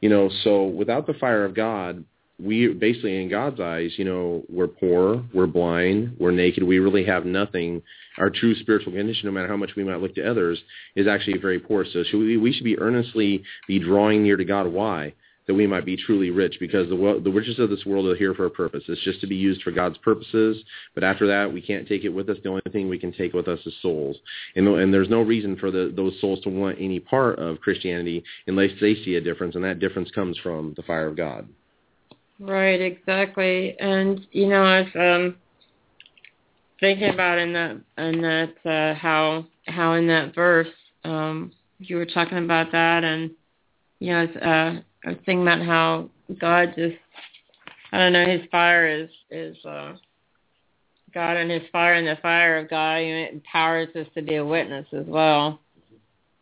You 0.00 0.08
know, 0.08 0.30
so 0.44 0.64
without 0.64 1.06
the 1.06 1.14
fire 1.14 1.44
of 1.44 1.54
God, 1.54 2.04
we 2.38 2.68
basically 2.68 3.22
in 3.22 3.30
God's 3.30 3.60
eyes, 3.60 3.92
you 3.96 4.04
know, 4.04 4.44
we're 4.48 4.68
poor, 4.68 5.24
we're 5.32 5.46
blind, 5.46 6.16
we're 6.18 6.32
naked, 6.32 6.62
we 6.62 6.78
really 6.78 7.04
have 7.04 7.24
nothing. 7.24 7.82
Our 8.18 8.30
true 8.30 8.54
spiritual 8.56 8.92
condition, 8.92 9.26
no 9.26 9.32
matter 9.32 9.48
how 9.48 9.56
much 9.56 9.76
we 9.76 9.84
might 9.84 10.00
look 10.00 10.14
to 10.16 10.30
others, 10.30 10.60
is 10.94 11.06
actually 11.06 11.38
very 11.38 11.58
poor. 11.58 11.84
So 11.84 12.02
should 12.04 12.18
we, 12.18 12.36
we 12.36 12.52
should 12.52 12.64
be 12.64 12.78
earnestly 12.78 13.42
be 13.66 13.78
drawing 13.78 14.22
near 14.22 14.36
to 14.36 14.44
God. 14.44 14.66
Why? 14.66 15.14
That 15.46 15.54
we 15.54 15.66
might 15.66 15.84
be 15.84 15.96
truly 15.96 16.30
rich, 16.30 16.56
because 16.58 16.88
the 16.88 17.20
the 17.22 17.30
riches 17.30 17.60
of 17.60 17.70
this 17.70 17.86
world 17.86 18.06
are 18.06 18.16
here 18.16 18.34
for 18.34 18.46
a 18.46 18.50
purpose. 18.50 18.82
It's 18.88 19.00
just 19.02 19.20
to 19.20 19.28
be 19.28 19.36
used 19.36 19.62
for 19.62 19.70
God's 19.70 19.96
purposes. 19.98 20.60
But 20.92 21.04
after 21.04 21.28
that, 21.28 21.52
we 21.52 21.60
can't 21.62 21.86
take 21.86 22.04
it 22.04 22.08
with 22.08 22.28
us. 22.28 22.36
The 22.42 22.48
only 22.48 22.62
thing 22.72 22.88
we 22.88 22.98
can 22.98 23.12
take 23.12 23.32
with 23.32 23.46
us 23.46 23.60
is 23.64 23.72
souls, 23.80 24.16
and 24.56 24.66
and 24.66 24.92
there's 24.92 25.08
no 25.08 25.22
reason 25.22 25.56
for 25.56 25.70
the, 25.70 25.92
those 25.94 26.20
souls 26.20 26.40
to 26.40 26.48
want 26.48 26.78
any 26.80 26.98
part 26.98 27.38
of 27.38 27.60
Christianity 27.60 28.24
unless 28.48 28.72
they 28.80 28.96
see 28.96 29.14
a 29.14 29.20
difference, 29.20 29.54
and 29.54 29.62
that 29.62 29.78
difference 29.78 30.10
comes 30.10 30.36
from 30.38 30.74
the 30.76 30.82
fire 30.82 31.06
of 31.06 31.16
God. 31.16 31.48
Right, 32.38 32.80
exactly. 32.80 33.76
And 33.80 34.26
you 34.32 34.48
know, 34.48 34.62
I 34.62 34.80
was 34.82 34.90
um 34.96 35.36
thinking 36.80 37.10
about 37.14 37.38
in 37.38 37.52
that 37.54 37.76
in 37.98 38.22
that 38.22 38.54
uh 38.64 38.94
how 38.98 39.46
how 39.66 39.94
in 39.94 40.06
that 40.08 40.34
verse 40.34 40.68
um 41.04 41.52
you 41.78 41.96
were 41.96 42.06
talking 42.06 42.38
about 42.38 42.72
that 42.72 43.04
and 43.04 43.30
you 44.00 44.12
know, 44.12 44.22
it's, 44.24 44.36
uh 44.36 44.80
I 45.06 45.10
was 45.10 45.18
thinking 45.24 45.42
about 45.42 45.64
how 45.64 46.10
God 46.38 46.74
just 46.76 46.96
I 47.92 47.98
don't 47.98 48.12
know, 48.12 48.26
his 48.26 48.42
fire 48.50 48.86
is 48.86 49.10
is 49.30 49.56
uh 49.64 49.94
God 51.14 51.38
and 51.38 51.50
his 51.50 51.62
fire 51.72 51.94
and 51.94 52.06
the 52.06 52.20
fire 52.20 52.58
of 52.58 52.68
God 52.68 52.96
you 52.96 53.14
know, 53.14 53.28
empowers 53.32 53.88
us 53.96 54.06
to 54.14 54.22
be 54.22 54.36
a 54.36 54.44
witness 54.44 54.86
as 54.92 55.06
well. 55.06 55.60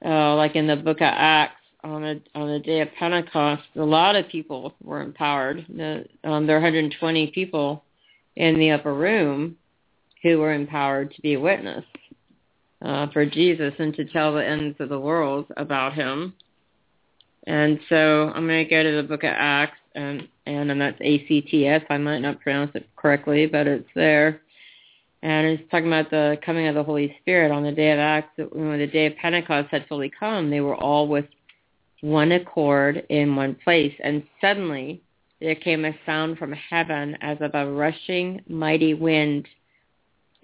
Uh 0.05 0.35
like 0.35 0.56
in 0.56 0.67
the 0.67 0.76
book 0.76 0.99
of 0.99 1.12
Acts 1.12 1.61
on 1.84 2.02
the 2.02 2.20
on 2.34 2.50
the 2.50 2.58
day 2.58 2.81
of 2.81 2.88
Pentecost, 2.98 3.62
a 3.76 3.82
lot 3.82 4.16
of 4.16 4.28
people 4.28 4.75
were 4.82 5.02
empowered. 5.02 5.64
The, 5.69 6.06
um, 6.25 6.46
there 6.46 6.56
were 6.56 6.62
120 6.62 7.28
people 7.28 7.84
in 8.36 8.58
the 8.58 8.70
upper 8.70 8.94
room 8.94 9.56
who 10.22 10.38
were 10.38 10.54
empowered 10.54 11.14
to 11.14 11.20
be 11.20 11.34
a 11.34 11.40
witness 11.40 11.84
uh, 12.82 13.08
for 13.12 13.26
Jesus 13.26 13.75
and 13.78 13.94
to 13.94 14.04
tell 14.06 14.32
the 14.32 14.44
ends 14.44 14.76
of 14.81 14.88
the 14.88 14.98
world 14.98 15.46
about 15.56 15.94
him. 15.94 16.32
And 17.46 17.79
so 17.91 18.32
I'm 18.34 18.46
going 18.46 18.64
to 18.64 18.70
go 18.70 18.82
to 18.82 18.96
the 18.96 19.06
book 19.06 19.22
of 19.22 19.32
Acts, 19.36 19.79
and 19.94 20.26
and, 20.46 20.70
and 20.70 20.81
that's 20.81 20.98
A-C-T-S. 21.00 21.82
I 21.91 21.98
might 21.98 22.20
not 22.20 22.41
pronounce 22.41 22.72
it 22.74 22.88
correctly, 22.96 23.46
but 23.46 23.67
it's 23.67 23.88
there. 23.94 24.41
And 25.22 25.46
it's 25.46 25.70
talking 25.70 25.86
about 25.86 26.10
the 26.10 26.38
coming 26.44 26.67
of 26.67 26.74
the 26.74 26.82
Holy 26.82 27.17
Spirit 27.20 27.50
on 27.50 27.62
the 27.62 27.72
day 27.72 27.93
of 27.93 27.98
Acts. 27.98 28.38
When 28.53 28.79
the 28.79 28.86
day 28.86 29.06
of 29.06 29.17
Pentecost 29.17 29.69
had 29.70 29.86
fully 29.86 30.10
come, 30.19 30.50
they 30.50 30.60
were 30.60 30.76
all 30.76 31.08
with 31.08 31.26
one 32.05 32.32
accord 32.32 33.03
in 33.08 33.34
one 33.34 33.55
place. 33.65 33.94
And 34.05 34.23
suddenly 34.39 35.03
there 35.41 35.55
came 35.55 35.87
a 35.87 35.99
sound 36.05 36.37
from 36.37 36.53
heaven 36.53 37.17
as 37.23 37.39
of 37.41 37.55
a 37.55 37.70
rushing 37.70 38.43
mighty 38.46 38.93
wind, 38.93 39.49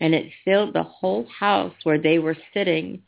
and 0.00 0.14
it 0.14 0.32
filled 0.42 0.72
the 0.72 0.82
whole 0.82 1.26
house 1.38 1.74
where 1.82 2.00
they 2.00 2.18
were 2.18 2.36
sitting. 2.54 3.02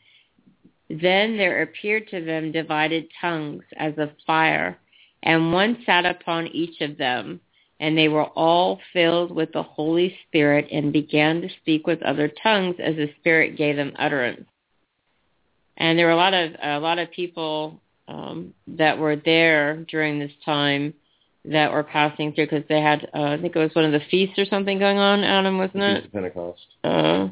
Then 0.87 1.35
there 1.35 1.63
appeared 1.63 2.07
to 2.09 2.23
them 2.23 2.51
divided 2.51 3.07
tongues 3.19 3.63
as 3.77 3.95
of 3.97 4.11
fire, 4.27 4.77
and 5.23 5.51
one 5.51 5.81
sat 5.83 6.05
upon 6.05 6.45
each 6.47 6.79
of 6.81 6.97
them. 6.97 7.41
And 7.79 7.97
they 7.97 8.07
were 8.07 8.27
all 8.27 8.79
filled 8.93 9.35
with 9.35 9.51
the 9.51 9.63
Holy 9.63 10.15
Spirit 10.27 10.67
and 10.71 10.93
began 10.93 11.41
to 11.41 11.49
speak 11.59 11.87
with 11.87 12.03
other 12.03 12.31
tongues 12.41 12.75
as 12.79 12.95
the 12.95 13.09
Spirit 13.19 13.57
gave 13.57 13.77
them 13.77 13.93
utterance. 13.97 14.45
And 15.77 15.97
there 15.97 16.05
were 16.05 16.11
a 16.11 16.15
lot 16.15 16.35
of 16.35 16.51
a 16.61 16.79
lot 16.79 16.99
of 16.99 17.11
people 17.11 17.81
um, 18.07 18.53
that 18.67 18.97
were 18.97 19.15
there 19.15 19.85
during 19.89 20.19
this 20.19 20.31
time 20.45 20.93
that 21.45 21.71
were 21.71 21.83
passing 21.83 22.33
through 22.33 22.45
because 22.45 22.63
they 22.69 22.81
had, 22.81 23.09
uh, 23.13 23.23
I 23.23 23.37
think 23.41 23.55
it 23.55 23.59
was 23.59 23.73
one 23.73 23.85
of 23.85 23.91
the 23.91 24.01
feasts 24.09 24.39
or 24.39 24.45
something 24.45 24.79
going 24.79 24.97
on, 24.97 25.23
Adam, 25.23 25.57
wasn't 25.57 25.79
the 25.79 25.91
it? 25.91 25.95
Feast 25.95 26.05
of 26.05 26.13
Pentecost. 26.13 26.65
Uh, 26.83 27.27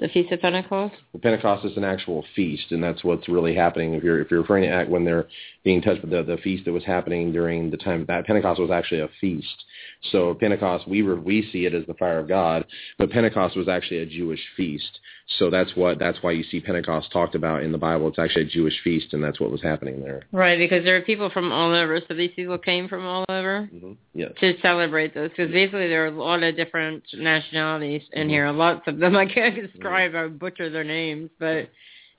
The 0.00 0.08
Feast 0.08 0.32
of 0.32 0.40
Pentecost. 0.40 0.94
The 1.12 1.18
Pentecost 1.20 1.64
is 1.64 1.76
an 1.76 1.84
actual 1.84 2.24
feast, 2.34 2.72
and 2.72 2.82
that's 2.82 3.04
what's 3.04 3.28
really 3.28 3.54
happening. 3.54 3.94
If 3.94 4.02
you're 4.02 4.20
if 4.20 4.30
you're 4.30 4.40
referring 4.40 4.64
to 4.64 4.70
act 4.70 4.90
when 4.90 5.04
they're 5.04 5.28
being 5.62 5.80
touched 5.80 6.02
with 6.02 6.10
the 6.10 6.24
the 6.24 6.38
feast 6.38 6.64
that 6.64 6.72
was 6.72 6.84
happening 6.84 7.32
during 7.32 7.70
the 7.70 7.76
time 7.76 8.04
that 8.08 8.26
Pentecost 8.26 8.60
was 8.60 8.70
actually 8.70 9.00
a 9.00 9.08
feast. 9.20 9.64
So 10.10 10.34
Pentecost, 10.34 10.88
we 10.88 11.02
were 11.02 11.20
we 11.20 11.48
see 11.52 11.66
it 11.66 11.74
as 11.74 11.86
the 11.86 11.94
fire 11.94 12.18
of 12.18 12.26
God, 12.26 12.66
but 12.98 13.10
Pentecost 13.12 13.56
was 13.56 13.68
actually 13.68 13.98
a 13.98 14.06
Jewish 14.06 14.40
feast. 14.56 14.98
So 15.38 15.50
that's 15.50 15.74
what 15.76 15.98
that's 15.98 16.18
why 16.22 16.32
you 16.32 16.42
see 16.44 16.60
Pentecost 16.60 17.10
talked 17.12 17.34
about 17.34 17.62
in 17.62 17.72
the 17.72 17.78
Bible. 17.78 18.08
It's 18.08 18.18
actually 18.18 18.42
a 18.42 18.48
Jewish 18.48 18.74
feast, 18.84 19.12
and 19.12 19.22
that's 19.22 19.40
what 19.40 19.50
was 19.50 19.62
happening 19.62 20.00
there. 20.02 20.22
Right, 20.32 20.58
because 20.58 20.84
there 20.84 20.96
are 20.96 21.00
people 21.02 21.30
from 21.30 21.52
all 21.52 21.74
over. 21.74 22.00
So 22.06 22.14
these 22.14 22.32
people 22.36 22.58
came 22.58 22.88
from 22.88 23.06
all 23.06 23.24
over 23.28 23.68
Mm-hmm. 23.72 23.92
Yes. 24.14 24.32
to 24.40 24.54
celebrate 24.60 25.14
this, 25.14 25.30
Because 25.30 25.50
basically 25.52 25.88
there 25.88 26.04
are 26.04 26.08
a 26.08 26.10
lot 26.10 26.42
of 26.42 26.56
different 26.56 27.04
nationalities 27.14 28.02
in 28.12 28.28
here. 28.28 28.50
Lots 28.50 28.82
of 28.86 28.98
them. 28.98 29.16
I 29.24 29.26
can't 29.26 29.54
describe. 29.54 30.14
I 30.14 30.28
butcher 30.28 30.68
their 30.70 30.84
names, 30.84 31.30
but 31.38 31.68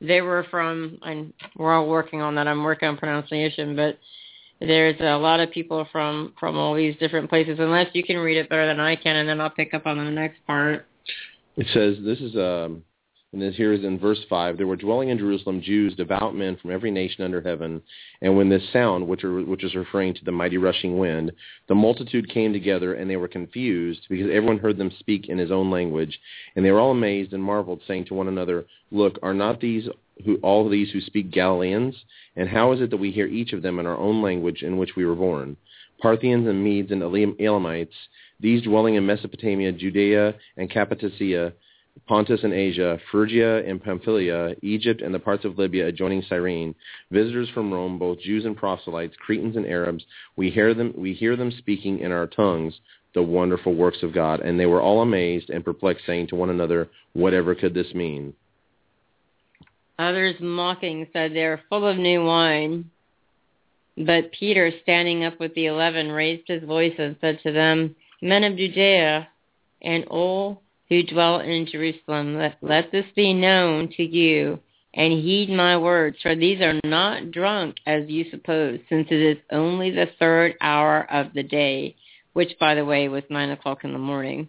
they 0.01 0.22
were 0.22 0.46
from. 0.50 0.98
And 1.03 1.34
we're 1.55 1.74
all 1.74 1.88
working 1.88 2.22
on 2.22 2.36
that. 2.36 2.48
I'm 2.48 2.63
working 2.63 2.89
on 2.89 2.98
pronunciation, 2.98 3.75
but 3.75 4.00
there's 4.60 5.00
a 5.01 5.17
lot 5.17 5.39
of 5.39 5.51
people 5.51 5.88
from 5.91 6.34
from 6.39 6.58
all 6.58 6.74
these 6.74 6.96
different 6.98 7.29
places. 7.29 7.60
Unless 7.60 7.88
you 7.93 8.03
can 8.03 8.17
read 8.17 8.38
it 8.38 8.50
better 8.50 8.65
than 8.65 8.79
I 8.79 8.96
can, 8.96 9.15
and 9.17 9.27
then 9.29 9.39
I'll 9.41 9.50
pick 9.50 9.74
up 9.74 9.86
on 9.86 9.98
the 9.98 10.10
next 10.12 10.46
part. 10.48 10.86
It 11.58 11.67
says 11.74 11.98
this 12.03 12.20
is 12.20 12.36
um 12.36 12.84
and 13.34 13.42
this 13.42 13.56
here 13.56 13.74
is 13.74 13.84
in 13.84 13.98
verse 14.00 14.24
five. 14.30 14.58
There 14.58 14.68
were 14.68 14.75
dwelling 14.75 15.10
in 15.10 15.18
Jerusalem 15.18 15.62
Jews, 15.62 15.96
devout 15.96 16.36
men 16.36 16.56
from 16.62 16.72
every 16.72 16.92
nation 16.92 17.24
under 17.24 17.42
heaven. 17.42 17.82
And 18.22 18.38
when 18.38 18.48
this 18.48 18.62
sound, 18.72 19.08
which 19.08 19.24
are, 19.24 19.42
which 19.42 19.63
is 19.63 19.75
referring 19.75 20.13
to 20.13 20.24
the 20.24 20.32
mighty 20.32 20.58
rushing 20.58 21.00
wind, 21.00 21.32
the 21.68 21.75
multitude 21.75 22.30
came 22.30 22.54
together, 22.54 22.94
and 22.94 23.10
they 23.10 23.18
were 23.18 23.28
confused 23.28 24.02
because 24.08 24.30
everyone 24.32 24.60
heard 24.60 24.78
them 24.78 24.92
speak 25.00 25.30
in 25.30 25.40
his 25.40 25.52
own 25.52 25.72
language, 25.72 26.20
and 26.56 26.63
they 26.63 26.72
were 26.72 26.80
all 26.80 26.92
amazed 26.92 27.34
and 27.34 27.44
marveled, 27.44 27.82
saying 27.88 28.06
to 28.06 28.13
one 28.13 28.28
another, 28.28 28.66
"Look, 28.92 29.18
are 29.24 29.34
not 29.34 29.60
these 29.60 29.90
who 30.24 30.36
all 30.38 30.70
these 30.70 30.92
who 30.92 31.02
speak 31.02 31.32
Galileans? 31.32 31.96
And 32.36 32.48
how 32.48 32.72
is 32.72 32.82
it 32.82 32.92
that 32.92 32.98
we 32.98 33.12
hear 33.12 33.28
each 33.28 33.52
of 33.52 33.63
them 33.63 33.80
in 33.80 33.88
our 33.88 33.98
own 33.98 34.22
language 34.22 34.62
in 34.62 34.78
which 34.78 34.96
we 34.96 35.06
were 35.06 35.16
born?" 35.16 35.58
Parthians 36.00 36.48
and 36.48 36.63
Medes 36.63 36.92
and 36.92 37.02
Elamites, 37.02 37.96
these 38.40 38.62
dwelling 38.62 38.96
in 38.96 39.06
Mesopotamia, 39.06 39.72
Judea 39.72 40.36
and 40.58 40.70
Cappadocia, 40.70 41.54
Pontus 42.07 42.43
and 42.43 42.53
Asia, 42.53 43.00
Phrygia 43.12 43.63
and 43.65 43.81
Pamphylia, 43.81 44.55
Egypt 44.62 45.01
and 45.01 45.13
the 45.13 45.19
parts 45.19 45.45
of 45.45 45.57
Libya 45.57 45.88
adjoining 45.88 46.23
Cyrene, 46.27 46.75
visitors 47.12 47.50
from 47.53 47.71
Rome, 47.71 47.97
both 47.97 48.19
Jews 48.19 48.45
and 48.45 48.57
proselytes, 48.57 49.15
Cretans 49.17 49.55
and 49.55 49.65
Arabs, 49.65 50.03
we 50.35 50.50
hear 50.50 50.73
them 50.73 50.93
we 50.97 51.13
hear 51.13 51.35
them 51.35 51.51
speaking 51.51 52.00
in 52.00 52.12
our 52.12 52.27
tongues 52.27 52.73
the 53.13 53.21
wonderful 53.21 53.75
works 53.75 54.01
of 54.03 54.13
God. 54.13 54.41
And 54.41 54.59
they 54.59 54.65
were 54.65 54.81
all 54.81 55.01
amazed 55.01 55.50
and 55.50 55.63
perplexed, 55.63 56.05
saying 56.05 56.27
to 56.27 56.35
one 56.35 56.50
another, 56.50 56.89
Whatever 57.13 57.55
could 57.55 57.73
this 57.73 57.93
mean? 57.93 58.33
Others 60.00 60.35
mocking 60.39 61.07
said 61.13 61.33
they 61.33 61.45
are 61.45 61.62
full 61.69 61.85
of 61.85 61.97
new 61.97 62.25
wine. 62.25 62.89
But 63.95 64.31
Peter, 64.31 64.71
standing 64.81 65.23
up 65.23 65.39
with 65.39 65.53
the 65.53 65.67
eleven, 65.67 66.12
raised 66.12 66.47
his 66.47 66.63
voice 66.63 66.95
and 66.97 67.15
said 67.21 67.39
to 67.43 67.51
them, 67.51 67.95
Men 68.21 68.43
of 68.43 68.57
Judea 68.57 69.27
and 69.83 70.05
all 70.05 70.62
who 70.93 71.03
dwell 71.03 71.39
in 71.39 71.65
Jerusalem, 71.65 72.38
let, 72.38 72.57
let 72.62 72.91
this 72.91 73.05
be 73.15 73.33
known 73.33 73.89
to 73.97 74.03
you, 74.03 74.59
and 74.93 75.12
heed 75.12 75.50
my 75.50 75.75
words, 75.75 76.17
for 76.21 76.35
these 76.35 76.62
are 76.62 76.79
not 76.83 77.31
drunk 77.31 77.77
as 77.88 78.07
you 78.07 78.25
suppose, 78.29 78.79
since 78.89 79.07
it 79.09 79.19
is 79.19 79.38
only 79.51 79.89
the 79.89 80.09
third 80.19 80.53
hour 80.62 81.12
of 81.12 81.33
the 81.33 81.41
day, 81.41 81.95
which, 82.33 82.51
by 82.59 82.75
the 82.75 82.85
way, 82.85 83.09
was 83.09 83.23
nine 83.29 83.50
o'clock 83.50 83.83
in 83.83 83.91
the 83.91 83.97
morning. 84.00 84.47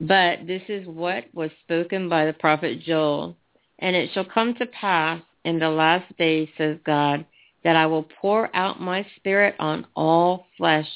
But 0.00 0.46
this 0.46 0.62
is 0.68 0.86
what 0.86 1.24
was 1.34 1.50
spoken 1.64 2.08
by 2.08 2.24
the 2.24 2.32
prophet 2.32 2.80
Joel. 2.80 3.36
And 3.80 3.94
it 3.94 4.10
shall 4.14 4.24
come 4.24 4.54
to 4.54 4.66
pass 4.66 5.20
in 5.44 5.58
the 5.58 5.68
last 5.68 6.16
days, 6.16 6.48
says 6.56 6.78
God, 6.86 7.26
that 7.64 7.76
I 7.76 7.86
will 7.86 8.06
pour 8.20 8.54
out 8.56 8.80
my 8.80 9.06
spirit 9.16 9.56
on 9.58 9.86
all 9.94 10.46
flesh. 10.56 10.88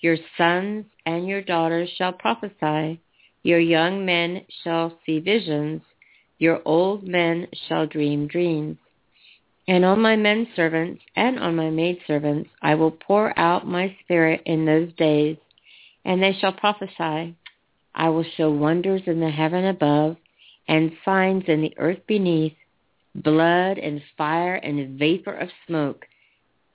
Your 0.00 0.16
sons 0.38 0.86
and 1.04 1.28
your 1.28 1.42
daughters 1.42 1.90
shall 1.96 2.12
prophesy. 2.12 3.00
Your 3.44 3.60
young 3.60 4.06
men 4.06 4.46
shall 4.62 4.98
see 5.04 5.20
visions. 5.20 5.82
Your 6.38 6.62
old 6.64 7.06
men 7.06 7.46
shall 7.68 7.86
dream 7.86 8.26
dreams. 8.26 8.78
And 9.68 9.84
on 9.84 10.00
my 10.00 10.16
men 10.16 10.48
servants 10.56 11.02
and 11.14 11.38
on 11.38 11.54
my 11.54 11.68
maid 11.68 11.98
servants 12.06 12.50
I 12.62 12.74
will 12.74 12.90
pour 12.90 13.38
out 13.38 13.66
my 13.66 13.96
spirit 14.02 14.42
in 14.46 14.64
those 14.64 14.92
days, 14.94 15.36
and 16.04 16.22
they 16.22 16.32
shall 16.32 16.52
prophesy. 16.52 17.34
I 17.94 18.08
will 18.08 18.24
show 18.36 18.50
wonders 18.50 19.02
in 19.06 19.20
the 19.20 19.30
heaven 19.30 19.66
above 19.66 20.16
and 20.66 20.92
signs 21.04 21.44
in 21.46 21.60
the 21.60 21.74
earth 21.76 22.00
beneath, 22.06 22.56
blood 23.14 23.78
and 23.78 24.02
fire 24.16 24.54
and 24.54 24.98
vapor 24.98 25.34
of 25.34 25.50
smoke. 25.66 26.06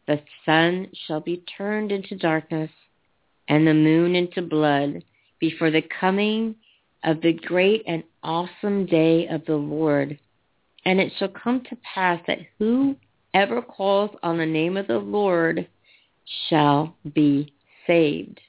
The 0.08 0.22
sun 0.46 0.90
shall 1.08 1.20
be 1.20 1.44
turned 1.58 1.92
into 1.92 2.16
darkness 2.16 2.72
and 3.48 3.66
the 3.66 3.74
moon 3.74 4.16
into 4.16 4.44
blood 4.44 5.04
before 5.40 5.72
the 5.72 5.84
coming 6.00 6.56
of 7.04 7.22
the 7.22 7.34
great 7.34 7.84
and 7.88 8.04
awesome 8.24 8.86
day 8.86 9.28
of 9.28 9.46
the 9.46 9.56
Lord. 9.56 10.20
And 10.86 11.00
it 11.00 11.14
shall 11.18 11.30
come 11.30 11.62
to 11.70 11.78
pass 11.94 12.22
that 12.28 12.40
whoever 12.58 13.62
calls 13.62 14.12
on 14.24 14.38
the 14.38 14.46
name 14.46 14.78
of 14.78 14.88
the 14.88 15.00
Lord 15.00 15.68
shall 16.50 16.96
be 17.14 17.54
saved. 17.88 18.40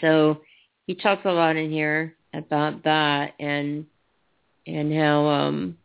So 0.00 0.40
he 0.86 0.94
talks 0.94 1.24
a 1.24 1.32
lot 1.32 1.56
in 1.56 1.70
here 1.70 2.14
about 2.32 2.82
that 2.84 3.34
and 3.38 3.86
and 4.66 4.92
how 4.92 5.26
um 5.26 5.78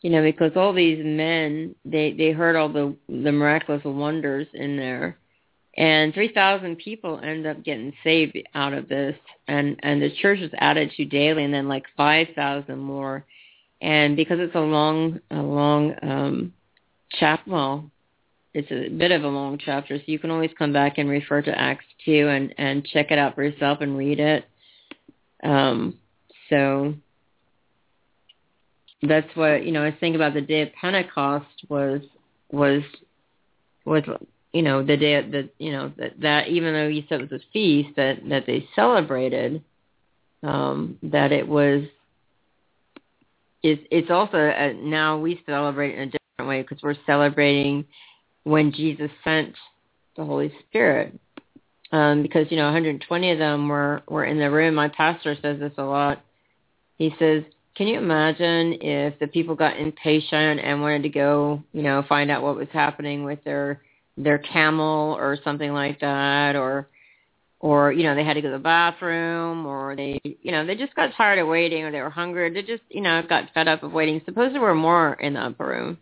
you 0.00 0.10
know 0.10 0.22
because 0.22 0.52
all 0.56 0.72
these 0.72 1.04
men 1.04 1.74
they 1.84 2.12
they 2.12 2.30
heard 2.30 2.56
all 2.56 2.68
the 2.68 2.96
the 3.08 3.30
miraculous 3.30 3.82
wonders 3.84 4.46
in 4.54 4.76
there 4.76 5.18
and 5.76 6.12
3000 6.12 6.76
people 6.76 7.18
end 7.22 7.46
up 7.46 7.64
getting 7.64 7.92
saved 8.04 8.36
out 8.54 8.72
of 8.72 8.88
this. 8.88 9.16
And 9.48 9.78
and 9.82 10.02
the 10.02 10.14
church 10.20 10.40
is 10.40 10.52
added 10.58 10.92
to 10.96 11.04
daily 11.04 11.44
and 11.44 11.54
then 11.54 11.68
like 11.68 11.84
5000 11.96 12.78
more. 12.78 13.24
And 13.80 14.16
because 14.16 14.38
it's 14.40 14.54
a 14.54 14.60
long 14.60 15.20
a 15.30 15.36
long 15.36 15.94
um 16.02 16.52
chap 17.10 17.46
well 17.46 17.90
it's 18.54 18.70
a 18.70 18.88
bit 18.88 19.12
of 19.12 19.22
a 19.24 19.28
long 19.28 19.58
chapter 19.58 19.96
so 19.98 20.04
you 20.06 20.18
can 20.18 20.30
always 20.30 20.50
come 20.58 20.72
back 20.72 20.98
and 20.98 21.08
refer 21.08 21.42
to 21.42 21.58
acts 21.58 21.84
2 22.04 22.28
and 22.28 22.54
and 22.58 22.84
check 22.84 23.10
it 23.10 23.18
out 23.18 23.34
for 23.34 23.42
yourself 23.42 23.80
and 23.80 23.96
read 23.96 24.20
it. 24.20 24.44
Um 25.42 25.98
so 26.48 26.94
that's 29.02 29.34
what 29.34 29.64
you 29.64 29.72
know 29.72 29.84
i 29.84 29.90
thinking 29.90 30.14
about 30.14 30.34
the 30.34 30.40
day 30.40 30.62
of 30.62 30.72
pentecost 30.80 31.46
was 31.68 32.02
was 32.50 32.82
was 33.84 34.04
you 34.52 34.62
know 34.62 34.82
the 34.82 34.96
day 34.96 35.20
that 35.20 35.50
you 35.58 35.72
know 35.72 35.92
that 35.96 36.20
that 36.20 36.48
even 36.48 36.72
though 36.74 36.88
you 36.88 37.02
said 37.08 37.20
it 37.20 37.30
was 37.30 37.40
a 37.40 37.44
feast 37.52 37.90
that 37.96 38.18
that 38.28 38.46
they 38.46 38.66
celebrated 38.74 39.62
um 40.42 40.98
that 41.02 41.32
it 41.32 41.46
was 41.46 41.84
it's 43.62 43.82
it's 43.90 44.10
also 44.10 44.36
a, 44.36 44.74
now 44.74 45.18
we 45.18 45.40
celebrate 45.46 45.94
in 45.94 46.00
a 46.00 46.06
different 46.06 46.48
way 46.48 46.62
because 46.62 46.82
we're 46.82 46.96
celebrating 47.06 47.84
when 48.44 48.72
Jesus 48.72 49.10
sent 49.22 49.54
the 50.16 50.24
Holy 50.24 50.52
Spirit. 50.68 51.18
Um 51.92 52.22
because 52.22 52.46
you 52.50 52.56
know 52.56 52.64
120 52.64 53.30
of 53.30 53.38
them 53.38 53.68
were 53.68 54.02
were 54.08 54.24
in 54.24 54.38
the 54.38 54.50
room. 54.50 54.74
My 54.74 54.88
pastor 54.88 55.36
says 55.40 55.60
this 55.60 55.72
a 55.78 55.84
lot. 55.84 56.22
He 56.98 57.14
says 57.18 57.44
can 57.74 57.86
you 57.86 57.96
imagine 57.96 58.78
if 58.82 59.18
the 59.18 59.26
people 59.26 59.54
got 59.54 59.78
impatient 59.78 60.60
and 60.60 60.82
wanted 60.82 61.04
to 61.04 61.08
go 61.08 61.62
you 61.72 61.82
know 61.82 62.04
find 62.08 62.30
out 62.30 62.42
what 62.42 62.56
was 62.56 62.68
happening 62.72 63.24
with 63.24 63.42
their 63.44 63.80
their 64.16 64.38
camel 64.38 65.16
or 65.18 65.38
something 65.42 65.72
like 65.72 66.00
that 66.00 66.56
or 66.56 66.88
or 67.62 67.92
you 67.92 68.02
know 68.02 68.14
they 68.14 68.24
had 68.24 68.34
to 68.34 68.42
go 68.42 68.48
to 68.48 68.56
the 68.56 68.62
bathroom 68.62 69.66
or 69.66 69.96
they 69.96 70.20
you 70.24 70.52
know 70.52 70.66
they 70.66 70.74
just 70.74 70.94
got 70.94 71.14
tired 71.16 71.38
of 71.38 71.48
waiting 71.48 71.84
or 71.84 71.92
they 71.92 72.02
were 72.02 72.10
hungry 72.10 72.52
they 72.52 72.62
just 72.62 72.82
you 72.90 73.00
know 73.00 73.22
got 73.26 73.48
fed 73.54 73.68
up 73.68 73.82
of 73.82 73.92
waiting. 73.92 74.20
Suppose 74.24 74.52
there 74.52 74.60
were 74.60 74.74
more 74.74 75.14
in 75.14 75.34
the 75.34 75.40
upper 75.40 75.66
room. 75.66 75.98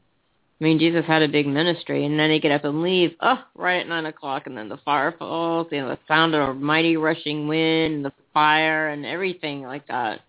I 0.61 0.65
mean 0.65 0.79
jesus 0.79 1.05
had 1.07 1.23
a 1.23 1.29
big 1.29 1.47
ministry 1.47 2.05
and 2.05 2.19
then 2.19 2.31
they 2.31 2.41
get 2.41 2.53
up 2.53 2.65
and 2.65 2.83
leave 2.83 3.13
oh 3.21 3.39
right 3.55 3.81
at 3.81 3.89
nine 3.89 4.07
o'clock 4.07 4.47
and 4.47 4.57
then 4.57 4.69
the 4.69 4.79
fire 4.79 5.15
falls 5.17 5.69
you 5.71 5.81
know 5.81 5.89
the 5.89 5.99
sound 6.09 6.35
of 6.35 6.49
a 6.49 6.55
mighty 6.55 6.97
rushing 6.97 7.47
wind 7.47 7.95
and 7.95 8.05
the 8.05 8.13
fire 8.35 8.89
and 8.89 9.05
everything 9.07 9.63
like 9.63 9.87
that. 9.87 10.21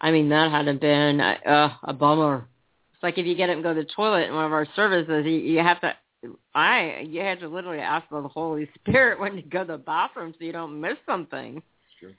I 0.00 0.12
mean 0.12 0.30
that 0.30 0.50
had 0.50 0.66
to 0.66 0.74
been 0.74 1.20
uh, 1.20 1.74
a 1.82 1.92
bummer. 1.92 2.46
It's 2.94 3.02
like 3.02 3.18
if 3.18 3.26
you 3.26 3.34
get 3.34 3.50
up 3.50 3.54
and 3.56 3.62
go 3.62 3.74
to 3.74 3.82
the 3.82 3.88
toilet 3.94 4.28
in 4.28 4.34
one 4.34 4.46
of 4.46 4.52
our 4.52 4.66
services 4.76 5.26
you, 5.26 5.32
you 5.32 5.58
have 5.58 5.80
to 5.80 5.94
I 6.54 7.06
you 7.06 7.20
had 7.20 7.40
to 7.40 7.48
literally 7.48 7.78
ask 7.78 8.08
for 8.08 8.22
the 8.22 8.28
Holy 8.28 8.68
Spirit 8.74 9.20
when 9.20 9.36
you 9.36 9.42
go 9.42 9.64
to 9.64 9.72
the 9.72 9.78
bathroom 9.78 10.34
so 10.38 10.44
you 10.44 10.52
don't 10.52 10.80
miss 10.80 10.96
something. 11.06 11.62
Sure. 11.98 12.12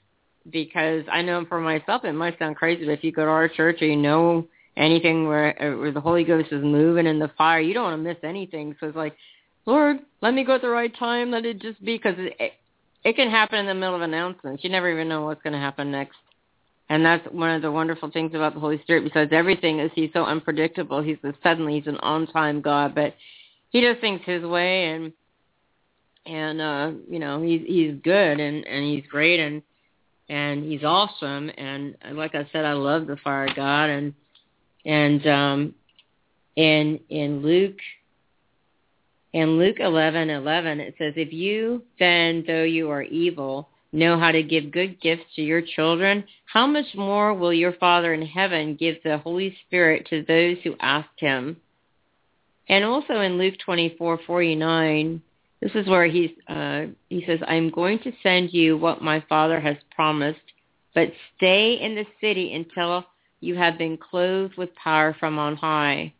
Because 0.50 1.04
I 1.10 1.22
know 1.22 1.44
for 1.48 1.60
myself 1.60 2.04
it 2.04 2.12
might 2.12 2.38
sound 2.38 2.56
crazy, 2.56 2.84
but 2.84 2.92
if 2.92 3.04
you 3.04 3.12
go 3.12 3.24
to 3.24 3.30
our 3.30 3.48
church 3.48 3.80
or 3.80 3.86
you 3.86 3.96
know 3.96 4.46
anything 4.76 5.28
where 5.28 5.54
where 5.78 5.92
the 5.92 6.00
Holy 6.00 6.24
Ghost 6.24 6.52
is 6.52 6.64
moving 6.64 7.06
in 7.06 7.18
the 7.18 7.30
fire, 7.38 7.60
you 7.60 7.74
don't 7.74 7.84
want 7.84 7.98
to 7.98 8.08
miss 8.08 8.18
anything. 8.24 8.74
So 8.80 8.88
it's 8.88 8.96
like, 8.96 9.16
Lord, 9.66 9.98
let 10.20 10.34
me 10.34 10.44
go 10.44 10.56
at 10.56 10.62
the 10.62 10.68
right 10.68 10.94
time. 10.98 11.30
Let 11.30 11.44
it 11.44 11.60
just 11.60 11.82
be 11.84 11.96
because 11.96 12.14
it, 12.18 12.34
it 12.40 12.52
it 13.04 13.16
can 13.16 13.30
happen 13.30 13.58
in 13.58 13.66
the 13.66 13.74
middle 13.74 13.96
of 13.96 14.02
announcements. 14.02 14.62
You 14.62 14.70
never 14.70 14.90
even 14.90 15.08
know 15.08 15.24
what's 15.24 15.42
going 15.42 15.54
to 15.54 15.58
happen 15.58 15.90
next. 15.90 16.16
And 16.88 17.04
that's 17.04 17.26
one 17.32 17.50
of 17.50 17.62
the 17.62 17.72
wonderful 17.72 18.10
things 18.10 18.34
about 18.34 18.54
the 18.54 18.60
Holy 18.60 18.80
Spirit. 18.82 19.04
Besides 19.04 19.32
everything, 19.32 19.80
is 19.80 19.90
he's 19.94 20.10
so 20.12 20.24
unpredictable. 20.24 21.02
He's 21.02 21.16
a, 21.24 21.32
suddenly 21.42 21.78
he's 21.78 21.86
an 21.86 21.96
on-time 21.98 22.60
God, 22.60 22.94
but 22.94 23.14
he 23.72 23.80
does 23.80 23.96
things 24.00 24.20
his 24.24 24.44
way, 24.44 24.84
and 24.90 25.12
and 26.24 26.60
uh, 26.60 26.92
you 27.10 27.18
know 27.18 27.42
he's 27.42 27.62
he's 27.66 27.94
good 28.04 28.38
and 28.38 28.66
and 28.66 28.84
he's 28.84 29.04
great 29.10 29.40
and 29.40 29.62
and 30.28 30.64
he's 30.64 30.84
awesome. 30.84 31.50
And 31.56 31.96
like 32.12 32.34
I 32.34 32.48
said, 32.52 32.64
I 32.64 32.74
love 32.74 33.06
the 33.06 33.16
fire 33.16 33.48
God. 33.54 33.90
And 33.90 34.14
and 34.84 35.26
um, 35.26 35.74
in 36.56 37.00
in 37.08 37.42
Luke 37.42 37.78
in 39.32 39.58
Luke 39.58 39.76
eleven 39.80 40.30
eleven 40.30 40.80
it 40.80 40.94
says, 40.98 41.14
if 41.16 41.32
you 41.32 41.82
then, 41.98 42.44
though 42.46 42.64
you 42.64 42.90
are 42.90 43.02
evil, 43.02 43.68
know 43.92 44.18
how 44.18 44.32
to 44.32 44.42
give 44.42 44.70
good 44.70 45.00
gifts 45.00 45.24
to 45.36 45.42
your 45.42 45.62
children, 45.62 46.24
how 46.44 46.66
much 46.66 46.94
more 46.94 47.34
will 47.34 47.52
your 47.52 47.72
Father 47.74 48.14
in 48.14 48.22
heaven 48.22 48.76
give 48.76 48.96
the 49.02 49.18
Holy 49.18 49.56
Spirit 49.66 50.06
to 50.10 50.24
those 50.24 50.58
who 50.62 50.74
ask 50.80 51.08
him? 51.16 51.56
And 52.68 52.84
also 52.84 53.20
in 53.20 53.38
Luke 53.38 53.54
24:49, 53.66 55.20
this 55.60 55.72
is 55.74 55.86
where 55.86 56.06
he's 56.06 56.30
uh, 56.48 56.86
he 57.08 57.24
says, 57.26 57.40
"I'm 57.46 57.70
going 57.70 57.98
to 58.00 58.12
send 58.22 58.52
you 58.52 58.76
what 58.76 59.02
my 59.02 59.20
Father 59.28 59.60
has 59.60 59.76
promised, 59.94 60.40
but 60.94 61.12
stay 61.36 61.74
in 61.74 61.94
the 61.94 62.06
city 62.20 62.54
until 62.54 63.04
you 63.40 63.56
have 63.56 63.78
been 63.78 63.96
clothed 63.96 64.56
with 64.56 64.74
power 64.76 65.14
from 65.18 65.38
on 65.38 65.56
high." 65.56 66.12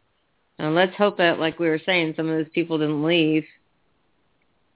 And 0.59 0.75
let's 0.75 0.95
hope 0.97 1.19
that, 1.19 1.41
like 1.41 1.59
we 1.59 1.69
were 1.69 1.81
saying, 1.85 2.15
some 2.17 2.29
of 2.29 2.37
those 2.37 2.53
people 2.53 2.79
didn't 2.79 3.03
leave 3.03 3.45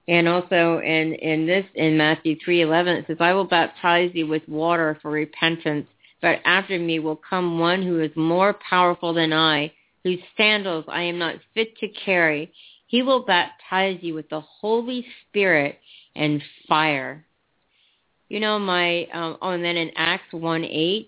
and 0.07 0.27
also 0.27 0.79
in, 0.79 1.13
in 1.15 1.45
this, 1.45 1.65
in 1.75 1.97
Matthew 1.97 2.37
3.11, 2.37 2.99
it 2.99 3.05
says, 3.07 3.17
I 3.19 3.33
will 3.33 3.45
baptize 3.45 4.11
you 4.13 4.25
with 4.25 4.47
water 4.47 4.97
for 5.01 5.11
repentance, 5.11 5.87
but 6.21 6.39
after 6.45 6.79
me 6.79 6.99
will 6.99 7.19
come 7.29 7.59
one 7.59 7.81
who 7.83 7.99
is 7.99 8.11
more 8.15 8.55
powerful 8.69 9.13
than 9.13 9.33
I, 9.33 9.73
whose 10.07 10.19
sandals 10.37 10.85
I 10.87 11.01
am 11.03 11.19
not 11.19 11.35
fit 11.53 11.77
to 11.79 11.89
carry. 11.89 12.53
He 12.87 13.03
will 13.03 13.25
baptize 13.25 13.99
you 14.01 14.13
with 14.13 14.29
the 14.29 14.39
Holy 14.39 15.05
Spirit 15.27 15.79
and 16.15 16.41
fire. 16.67 17.25
You 18.29 18.39
know, 18.39 18.57
my, 18.57 19.05
um, 19.13 19.37
oh, 19.41 19.49
and 19.49 19.63
then 19.63 19.75
in 19.75 19.91
Acts 19.97 20.31
1.8, 20.33 21.07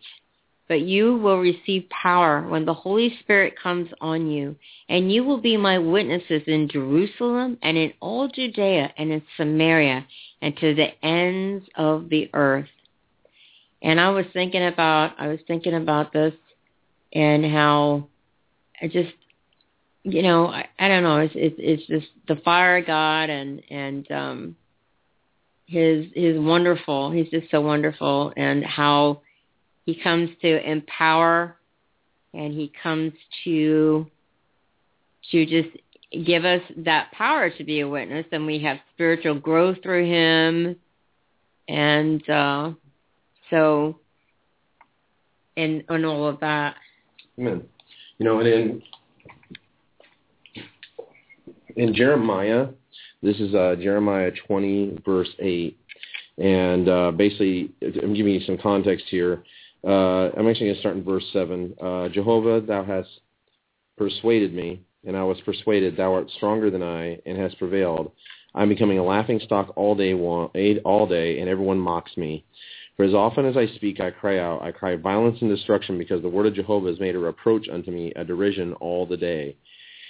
but 0.68 0.82
you 0.82 1.18
will 1.18 1.40
receive 1.40 1.90
power 1.90 2.46
when 2.48 2.66
the 2.66 2.74
Holy 2.74 3.18
Spirit 3.22 3.56
comes 3.62 3.90
on 4.02 4.30
you, 4.30 4.58
and 4.90 5.12
you 5.12 5.24
will 5.24 5.40
be 5.40 5.56
my 5.56 5.80
witnesses 5.80 6.44
in 6.46 6.68
Jerusalem 6.68 7.58
and 7.64 7.78
in 7.78 7.94
all 8.02 8.28
Judea 8.28 8.94
and 8.98 9.12
in 9.12 9.22
Samaria 9.38 10.06
and 10.42 10.56
to 10.58 10.76
the 10.76 11.06
ends 11.06 11.66
of 11.76 12.10
the 12.10 12.30
earth. 12.34 12.68
And 13.82 14.00
I 14.00 14.10
was 14.10 14.26
thinking 14.34 14.66
about 14.66 15.14
I 15.18 15.28
was 15.28 15.40
thinking 15.48 15.74
about 15.74 16.12
this 16.12 16.34
and 17.14 17.46
how 17.46 18.09
I 18.82 18.88
just 18.88 19.14
you 20.04 20.22
know 20.22 20.48
I, 20.48 20.68
I 20.78 20.88
don't 20.88 21.04
know 21.04 21.20
it's 21.20 21.34
it's 21.36 21.56
it's 21.58 21.88
just 21.88 22.08
the 22.28 22.38
fire 22.38 22.78
of 22.78 22.88
God 22.88 23.30
and 23.30 23.62
and 23.70 24.12
um 24.12 24.56
his 25.66 26.06
his 26.16 26.40
wonderful 26.40 27.12
he's 27.12 27.30
just 27.30 27.52
so 27.52 27.62
wonderful 27.62 28.34
and 28.36 28.64
how 28.66 29.22
he 29.86 29.96
comes 29.96 30.30
to 30.42 30.70
empower 30.70 31.56
and 32.34 32.54
he 32.54 32.72
comes 32.84 33.14
to 33.44 34.08
to 35.32 35.46
just 35.46 35.76
give 36.26 36.46
us 36.46 36.62
that 36.78 37.12
power 37.12 37.50
to 37.50 37.64
be 37.64 37.82
a 37.82 37.88
witness. 37.88 38.26
And 38.32 38.46
we 38.46 38.60
have 38.64 38.78
spiritual 38.94 39.36
growth 39.40 39.78
through 39.84 40.10
him. 40.10 40.76
And 41.68 42.28
uh 42.30 42.72
so 43.50 44.00
and 45.56 45.84
and 45.90 46.06
all 46.06 46.28
of 46.28 46.40
that. 46.40 46.76
Amen 47.40 47.68
you 48.20 48.26
know 48.26 48.40
and 48.40 48.48
in 48.48 48.82
in 51.76 51.94
jeremiah 51.96 52.68
this 53.24 53.40
is 53.40 53.56
uh 53.56 53.76
jeremiah 53.82 54.32
20 54.48 55.00
verse 55.04 55.30
8 55.40 55.78
and 56.38 56.88
uh 56.88 57.12
basically 57.12 57.72
i'm 57.82 58.14
giving 58.14 58.34
you 58.34 58.42
some 58.42 58.58
context 58.58 59.06
here 59.10 59.44
uh, 59.86 60.30
I'm 60.36 60.48
actually 60.48 60.68
going 60.68 60.76
to 60.76 60.80
start 60.80 60.98
in 60.98 61.04
verse 61.04 61.26
7. 61.32 61.74
Uh, 61.82 62.10
Jehovah, 62.10 62.62
thou 62.66 62.84
hast 62.84 63.08
persuaded 63.98 64.54
me, 64.54 64.82
and 65.06 65.16
I 65.16 65.24
was 65.24 65.40
persuaded. 65.42 65.96
Thou 65.96 66.14
art 66.14 66.30
stronger 66.32 66.70
than 66.70 66.84
I, 66.84 67.20
and 67.26 67.38
hast 67.38 67.58
prevailed. 67.58 68.12
I'm 68.56 68.70
becoming 68.70 69.00
a 69.00 69.04
laughing 69.04 69.40
stock 69.44 69.72
all 69.76 69.96
day, 69.96 70.14
all 70.14 71.08
day, 71.08 71.40
and 71.40 71.50
everyone 71.50 71.80
mocks 71.80 72.18
me. 72.18 72.44
For 73.00 73.06
as 73.06 73.14
often 73.14 73.46
as 73.46 73.56
I 73.56 73.66
speak, 73.76 74.02
I 74.02 74.12
cry 74.12 74.40
out. 74.40 74.62
I 74.62 74.74
cry 74.74 74.98
violence 74.98 75.38
and 75.40 75.50
destruction, 75.50 75.98
because 75.98 76.22
the 76.22 76.28
word 76.28 76.48
of 76.48 76.54
Jehovah 76.54 76.90
is 76.90 77.00
made 77.00 77.16
a 77.16 77.20
reproach 77.20 77.70
unto 77.72 77.92
me, 77.92 78.12
a 78.18 78.26
derision 78.26 78.74
all 78.74 79.06
the 79.06 79.16
day. 79.16 79.56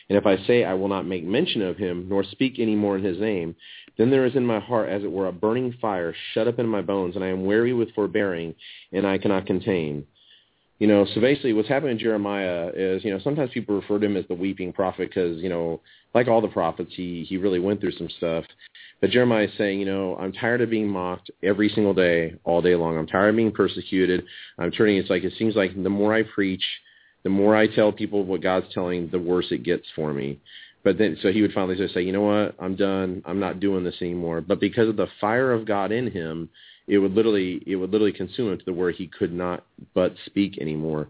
And 0.09 0.17
if 0.17 0.25
I 0.25 0.37
say 0.47 0.63
I 0.63 0.73
will 0.73 0.87
not 0.87 1.05
make 1.05 1.23
mention 1.23 1.61
of 1.61 1.77
him, 1.77 2.09
nor 2.09 2.23
speak 2.23 2.55
any 2.57 2.75
more 2.75 2.97
in 2.97 3.03
his 3.03 3.19
name, 3.19 3.55
then 3.99 4.09
there 4.09 4.25
is 4.25 4.35
in 4.35 4.43
my 4.43 4.59
heart, 4.59 4.89
as 4.89 5.03
it 5.03 5.11
were, 5.11 5.27
a 5.27 5.31
burning 5.31 5.75
fire 5.79 6.15
shut 6.33 6.47
up 6.47 6.57
in 6.57 6.65
my 6.65 6.81
bones, 6.81 7.13
and 7.13 7.23
I 7.23 7.27
am 7.27 7.45
weary 7.45 7.73
with 7.73 7.93
forbearing, 7.93 8.55
and 8.91 9.05
I 9.05 9.19
cannot 9.19 9.45
contain. 9.45 10.07
You 10.79 10.87
know, 10.87 11.05
so 11.13 11.21
basically 11.21 11.53
what's 11.53 11.69
happening 11.69 11.91
in 11.91 11.99
Jeremiah 11.99 12.71
is, 12.73 13.05
you 13.05 13.11
know, 13.11 13.19
sometimes 13.23 13.51
people 13.53 13.75
refer 13.75 13.99
to 13.99 14.05
him 14.07 14.17
as 14.17 14.25
the 14.27 14.33
weeping 14.33 14.73
prophet 14.73 15.09
because, 15.09 15.37
you 15.43 15.49
know, 15.49 15.79
like 16.15 16.27
all 16.27 16.41
the 16.41 16.47
prophets, 16.47 16.93
he, 16.95 17.23
he 17.29 17.37
really 17.37 17.59
went 17.59 17.81
through 17.81 17.91
some 17.91 18.09
stuff. 18.17 18.45
But 19.01 19.11
Jeremiah 19.11 19.45
is 19.45 19.51
saying, 19.57 19.79
you 19.79 19.85
know, 19.85 20.17
I'm 20.17 20.33
tired 20.33 20.61
of 20.61 20.69
being 20.69 20.87
mocked 20.87 21.31
every 21.41 21.69
single 21.69 21.93
day, 21.93 22.35
all 22.43 22.61
day 22.61 22.75
long. 22.75 22.97
I'm 22.97 23.07
tired 23.07 23.29
of 23.29 23.35
being 23.35 23.51
persecuted. 23.51 24.25
I'm 24.57 24.71
turning, 24.71 24.97
it's 24.97 25.09
like, 25.09 25.23
it 25.23 25.33
seems 25.37 25.55
like 25.55 25.71
the 25.81 25.89
more 25.89 26.13
I 26.13 26.23
preach, 26.23 26.63
the 27.23 27.29
more 27.29 27.55
I 27.55 27.67
tell 27.67 27.91
people 27.91 28.25
what 28.25 28.41
God's 28.41 28.73
telling, 28.73 29.09
the 29.09 29.19
worse 29.19 29.47
it 29.51 29.63
gets 29.63 29.85
for 29.95 30.13
me. 30.13 30.39
But 30.83 30.97
then, 30.97 31.17
so 31.21 31.31
he 31.31 31.41
would 31.41 31.53
finally 31.53 31.77
say, 31.93 32.01
you 32.01 32.13
know 32.13 32.21
what, 32.21 32.55
I'm 32.59 32.75
done. 32.75 33.21
I'm 33.25 33.39
not 33.39 33.59
doing 33.59 33.83
this 33.83 34.01
anymore. 34.01 34.41
But 34.41 34.59
because 34.59 34.87
of 34.87 34.95
the 34.95 35.07
fire 35.19 35.51
of 35.51 35.65
God 35.65 35.91
in 35.91 36.09
him, 36.09 36.49
it 36.89 36.97
would 36.97 37.13
literally, 37.13 37.61
it 37.65 37.75
would 37.75 37.91
literally 37.91 38.11
consume 38.11 38.51
him 38.51 38.57
to 38.57 38.65
the 38.65 38.73
where 38.73 38.91
he 38.91 39.07
could 39.07 39.31
not 39.31 39.63
but 39.93 40.15
speak 40.25 40.57
anymore. 40.57 41.07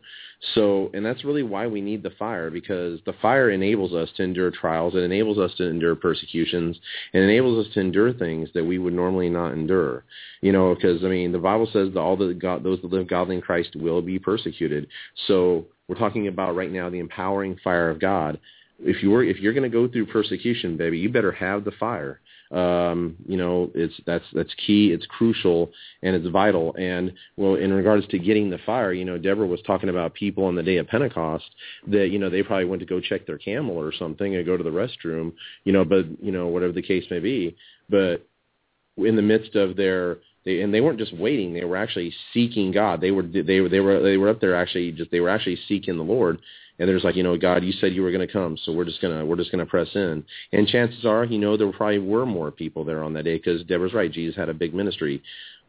So, 0.54 0.92
and 0.94 1.06
that's 1.06 1.24
really 1.24 1.44
why 1.44 1.68
we 1.68 1.82
need 1.82 2.04
the 2.04 2.12
fire 2.12 2.50
because 2.50 3.00
the 3.06 3.14
fire 3.22 3.50
enables 3.50 3.94
us 3.94 4.10
to 4.18 4.24
endure 4.24 4.52
trials. 4.52 4.96
It 4.96 5.00
enables 5.00 5.38
us 5.38 5.52
to 5.58 5.64
endure 5.64 5.96
persecutions 5.96 6.78
and 7.14 7.24
enables 7.24 7.66
us 7.66 7.74
to 7.74 7.80
endure 7.80 8.14
things 8.14 8.50
that 8.54 8.64
we 8.64 8.78
would 8.78 8.94
normally 8.94 9.30
not 9.30 9.54
endure. 9.54 10.04
You 10.42 10.52
know, 10.52 10.76
because 10.76 11.04
I 11.04 11.08
mean, 11.08 11.32
the 11.32 11.40
Bible 11.40 11.70
says 11.72 11.94
that 11.94 12.00
all 12.00 12.18
the 12.18 12.34
God, 12.34 12.64
those 12.64 12.82
that 12.82 12.92
live 12.92 13.08
godly 13.08 13.36
in 13.36 13.42
Christ 13.42 13.76
will 13.76 14.02
be 14.02 14.20
persecuted. 14.20 14.88
So 15.28 15.66
we're 15.88 15.96
talking 15.96 16.28
about 16.28 16.56
right 16.56 16.72
now 16.72 16.90
the 16.90 17.00
empowering 17.00 17.58
fire 17.64 17.90
of 17.90 18.00
God 18.00 18.40
if 18.82 19.04
you're 19.04 19.24
if 19.24 19.38
you're 19.40 19.54
going 19.54 19.70
to 19.70 19.78
go 19.78 19.88
through 19.88 20.06
persecution, 20.08 20.78
baby, 20.78 20.98
you 21.00 21.10
better 21.10 21.32
have 21.32 21.64
the 21.64 21.72
fire. 21.72 22.20
Um, 22.52 23.16
you 23.28 23.38
know, 23.38 23.70
it's 23.76 23.94
that's 24.06 24.26
that's 24.34 24.54
key. 24.66 24.92
It's 24.92 25.06
crucial 25.06 25.72
and 26.02 26.16
it's 26.16 26.28
vital. 26.28 26.76
And 26.76 27.14
well, 27.38 27.56
in 27.56 27.72
regards 27.72 28.08
to 28.08 28.20
getting 28.20 28.50
the 28.50 28.58
fire, 28.66 28.92
you 28.92 29.06
know, 29.06 29.18
Deborah 29.18 29.46
was 29.46 29.62
talking 29.68 29.90
about 29.90 30.16
people 30.16 30.46
on 30.46 30.56
the 30.56 30.64
day 30.64 30.78
of 30.78 30.88
Pentecost 30.88 31.46
that 31.88 32.10
you 32.10 32.18
know 32.18 32.30
they 32.30 32.42
probably 32.42 32.66
went 32.66 32.80
to 32.80 32.88
go 32.88 33.00
check 33.00 33.28
their 33.28 33.38
camel 33.38 33.78
or 33.78 33.94
something 33.94 34.36
and 34.36 34.46
go 34.46 34.58
to 34.58 34.64
the 34.64 34.70
restroom. 34.70 35.34
You 35.64 35.74
know, 35.74 35.86
but 35.86 36.06
you 36.24 36.32
know 36.32 36.48
whatever 36.48 36.74
the 36.74 36.82
case 36.82 37.06
may 37.12 37.20
be, 37.20 37.56
but 37.90 38.26
in 38.98 39.16
the 39.16 39.22
midst 39.22 39.56
of 39.56 39.76
their 39.76 40.18
they, 40.46 40.62
and 40.62 40.74
they 40.74 40.82
weren't 40.82 41.00
just 41.00 41.16
waiting; 41.16 41.54
they 41.54 41.66
were 41.66 41.78
actually 41.78 42.14
seeking 42.34 42.72
God. 42.72 43.02
They 43.02 43.12
were 43.12 43.24
they 43.24 43.60
were 43.60 43.70
they 43.70 43.80
were 43.80 44.02
they 44.02 44.18
were 44.18 44.30
up 44.30 44.42
there 44.42 44.56
actually 44.56 44.92
just 44.92 45.12
they 45.12 45.20
were 45.20 45.30
actually 45.30 45.60
seeking 45.68 45.98
the 45.98 46.04
Lord 46.04 46.40
and 46.80 46.88
there's 46.88 47.04
like, 47.04 47.16
you 47.16 47.24
know, 47.24 47.38
God, 47.38 47.64
you 47.64 47.74
said 47.74 47.94
you 47.94 48.02
were 48.02 48.12
going 48.12 48.26
to 48.26 48.32
come, 48.32 48.58
so 48.64 48.72
we're 48.72 48.86
just 48.86 49.02
gonna 49.02 49.26
we're 49.26 49.36
just 49.36 49.52
gonna 49.52 49.66
press 49.66 49.90
in. 49.96 50.24
And 50.54 50.68
chances 50.68 51.06
are, 51.06 51.26
you 51.26 51.38
know, 51.38 51.58
there 51.58 51.72
probably 51.72 52.00
were 52.00 52.26
more 52.26 52.52
people 52.52 52.86
there 52.86 53.04
on 53.04 53.14
that 53.14 53.26
day 53.26 53.38
because 53.38 53.64
Deborah's 53.64 53.94
right. 53.94 54.12
Jesus 54.12 54.36
had 54.36 54.50
a 54.50 54.54
big 54.54 54.74
ministry, 54.74 55.22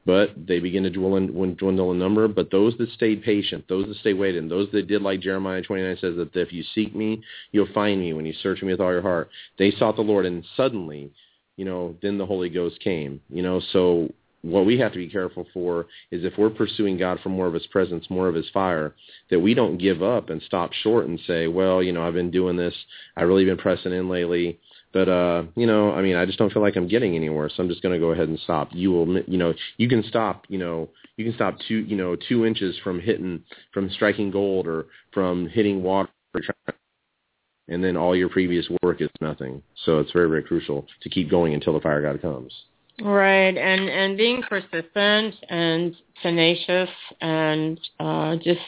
but 0.07 0.31
they 0.37 0.61
begin 0.61 0.85
to 0.85 0.91
dwindle 0.91 1.45
in, 1.45 1.55
dwindle 1.57 1.91
in 1.91 1.99
number. 1.99 2.29
But 2.29 2.51
those 2.51 2.77
that 2.79 2.91
stayed 2.91 3.23
patient, 3.23 3.65
those 3.69 3.87
that 3.89 3.97
stayed 3.97 4.15
waiting, 4.15 4.49
those 4.49 4.71
that 4.73 4.87
did 4.87 5.03
like 5.03 5.21
Jeremiah 5.21 5.63
29 5.63 5.99
says 6.01 6.17
that 6.17 6.35
if 6.35 6.53
you 6.53 6.63
seek 6.75 6.95
me, 6.95 7.23
you'll 7.51 7.73
find 7.75 8.01
me 8.01 8.13
when 8.13 8.25
you 8.25 8.33
search 8.43 8.63
me 8.63 8.71
with 8.71 8.81
all 8.81 8.93
your 8.93 9.03
heart. 9.03 9.31
They 9.59 9.73
sought 9.73 9.97
the 9.97 10.03
Lord, 10.03 10.27
and 10.27 10.45
suddenly, 10.57 11.11
you 11.57 11.65
know, 11.65 11.97
then 12.03 12.19
the 12.19 12.27
Holy 12.27 12.49
Ghost 12.49 12.79
came. 12.81 13.21
You 13.29 13.43
know, 13.43 13.61
so 13.73 14.09
what 14.43 14.67
we 14.67 14.79
have 14.79 14.93
to 14.93 14.99
be 14.99 15.09
careful 15.09 15.47
for 15.53 15.87
is 16.11 16.25
if 16.25 16.35
we're 16.39 16.51
pursuing 16.51 16.97
God 16.97 17.19
for 17.23 17.29
more 17.29 17.47
of 17.47 17.55
his 17.55 17.67
presence, 17.67 18.09
more 18.09 18.29
of 18.29 18.35
his 18.35 18.49
fire, 18.53 18.95
that 19.31 19.41
we 19.41 19.55
don't 19.55 19.79
give 19.79 20.03
up 20.03 20.31
and 20.31 20.41
stop 20.43 20.73
short 20.73 21.07
and 21.07 21.21
say, 21.27 21.47
well, 21.47 21.83
you 21.83 21.93
know, 21.93 22.07
I've 22.07 22.15
been 22.15 22.31
doing 22.31 22.57
this. 22.57 22.75
I've 23.17 23.29
really 23.29 23.45
been 23.45 23.59
pressing 23.59 23.93
in 23.93 24.09
lately. 24.09 24.59
But, 24.93 25.09
uh, 25.09 25.45
you 25.55 25.67
know, 25.67 25.93
I 25.93 26.03
mean, 26.03 26.17
I 26.17 26.27
just 26.27 26.39
don't 26.39 26.53
feel 26.53 26.63
like 26.63 26.77
I'm 26.77 26.89
getting 26.89 27.15
anywhere. 27.15 27.49
So 27.49 27.63
I'm 27.63 27.69
just 27.69 27.83
going 27.83 27.95
to 27.95 28.05
go 28.05 28.11
ahead 28.11 28.29
and 28.29 28.39
stop. 28.41 28.71
You 28.73 28.91
will, 28.91 29.23
you 29.23 29.39
know, 29.39 29.55
you 29.77 29.89
can 29.89 30.03
stop, 30.03 30.47
you 30.49 30.59
know, 30.59 30.89
you 31.17 31.25
can 31.25 31.35
stop 31.35 31.59
two, 31.69 31.77
you 31.77 31.97
know, 31.97 32.17
two 32.17 32.45
inches 32.45 32.77
from 32.83 32.99
hitting, 32.99 33.45
from 33.73 33.89
striking 33.91 34.31
gold 34.31 34.67
or 34.67 34.87
from 35.13 35.49
hitting 35.49 35.83
water 35.83 36.11
and 37.71 37.83
then 37.83 37.97
all 37.97 38.15
your 38.15 38.29
previous 38.29 38.69
work 38.83 39.01
is 39.01 39.09
nothing. 39.21 39.63
So 39.85 40.01
it's 40.01 40.13
very, 40.13 40.29
very 40.29 40.43
crucial 40.43 40.87
to 41.03 41.09
keep 41.09 41.31
going 41.31 41.55
until 41.55 41.73
the 41.73 41.81
fire 41.81 42.03
God 42.03 42.21
comes. 42.21 42.53
Right, 43.03 43.57
and 43.57 43.89
and 43.89 44.17
being 44.17 44.43
persistent 44.43 45.35
and 45.49 45.97
tenacious 46.23 46.91
and 47.21 47.81
uh 47.99 48.37
just 48.37 48.61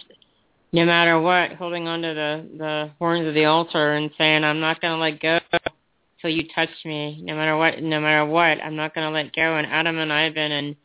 no 0.72 0.86
matter 0.86 1.20
what, 1.20 1.52
holding 1.52 1.86
on 1.86 2.00
to 2.02 2.14
the 2.14 2.46
the 2.56 2.90
horns 2.98 3.26
of 3.26 3.34
the 3.34 3.44
altar 3.44 3.92
and 3.92 4.10
saying, 4.16 4.42
"I'm 4.42 4.60
not 4.60 4.80
going 4.80 4.94
to 4.94 5.00
let 5.00 5.20
go 5.20 5.38
till 6.20 6.30
you 6.30 6.44
touch 6.54 6.70
me." 6.84 7.20
No 7.22 7.34
matter 7.34 7.56
what, 7.56 7.82
no 7.82 8.00
matter 8.00 8.24
what, 8.24 8.62
I'm 8.62 8.76
not 8.76 8.94
going 8.94 9.06
to 9.06 9.12
let 9.12 9.34
go. 9.34 9.56
And 9.56 9.66
Adam 9.66 9.98
and 9.98 10.12
I 10.12 10.22
have 10.24 10.34
been 10.34 10.52
in 10.52 10.76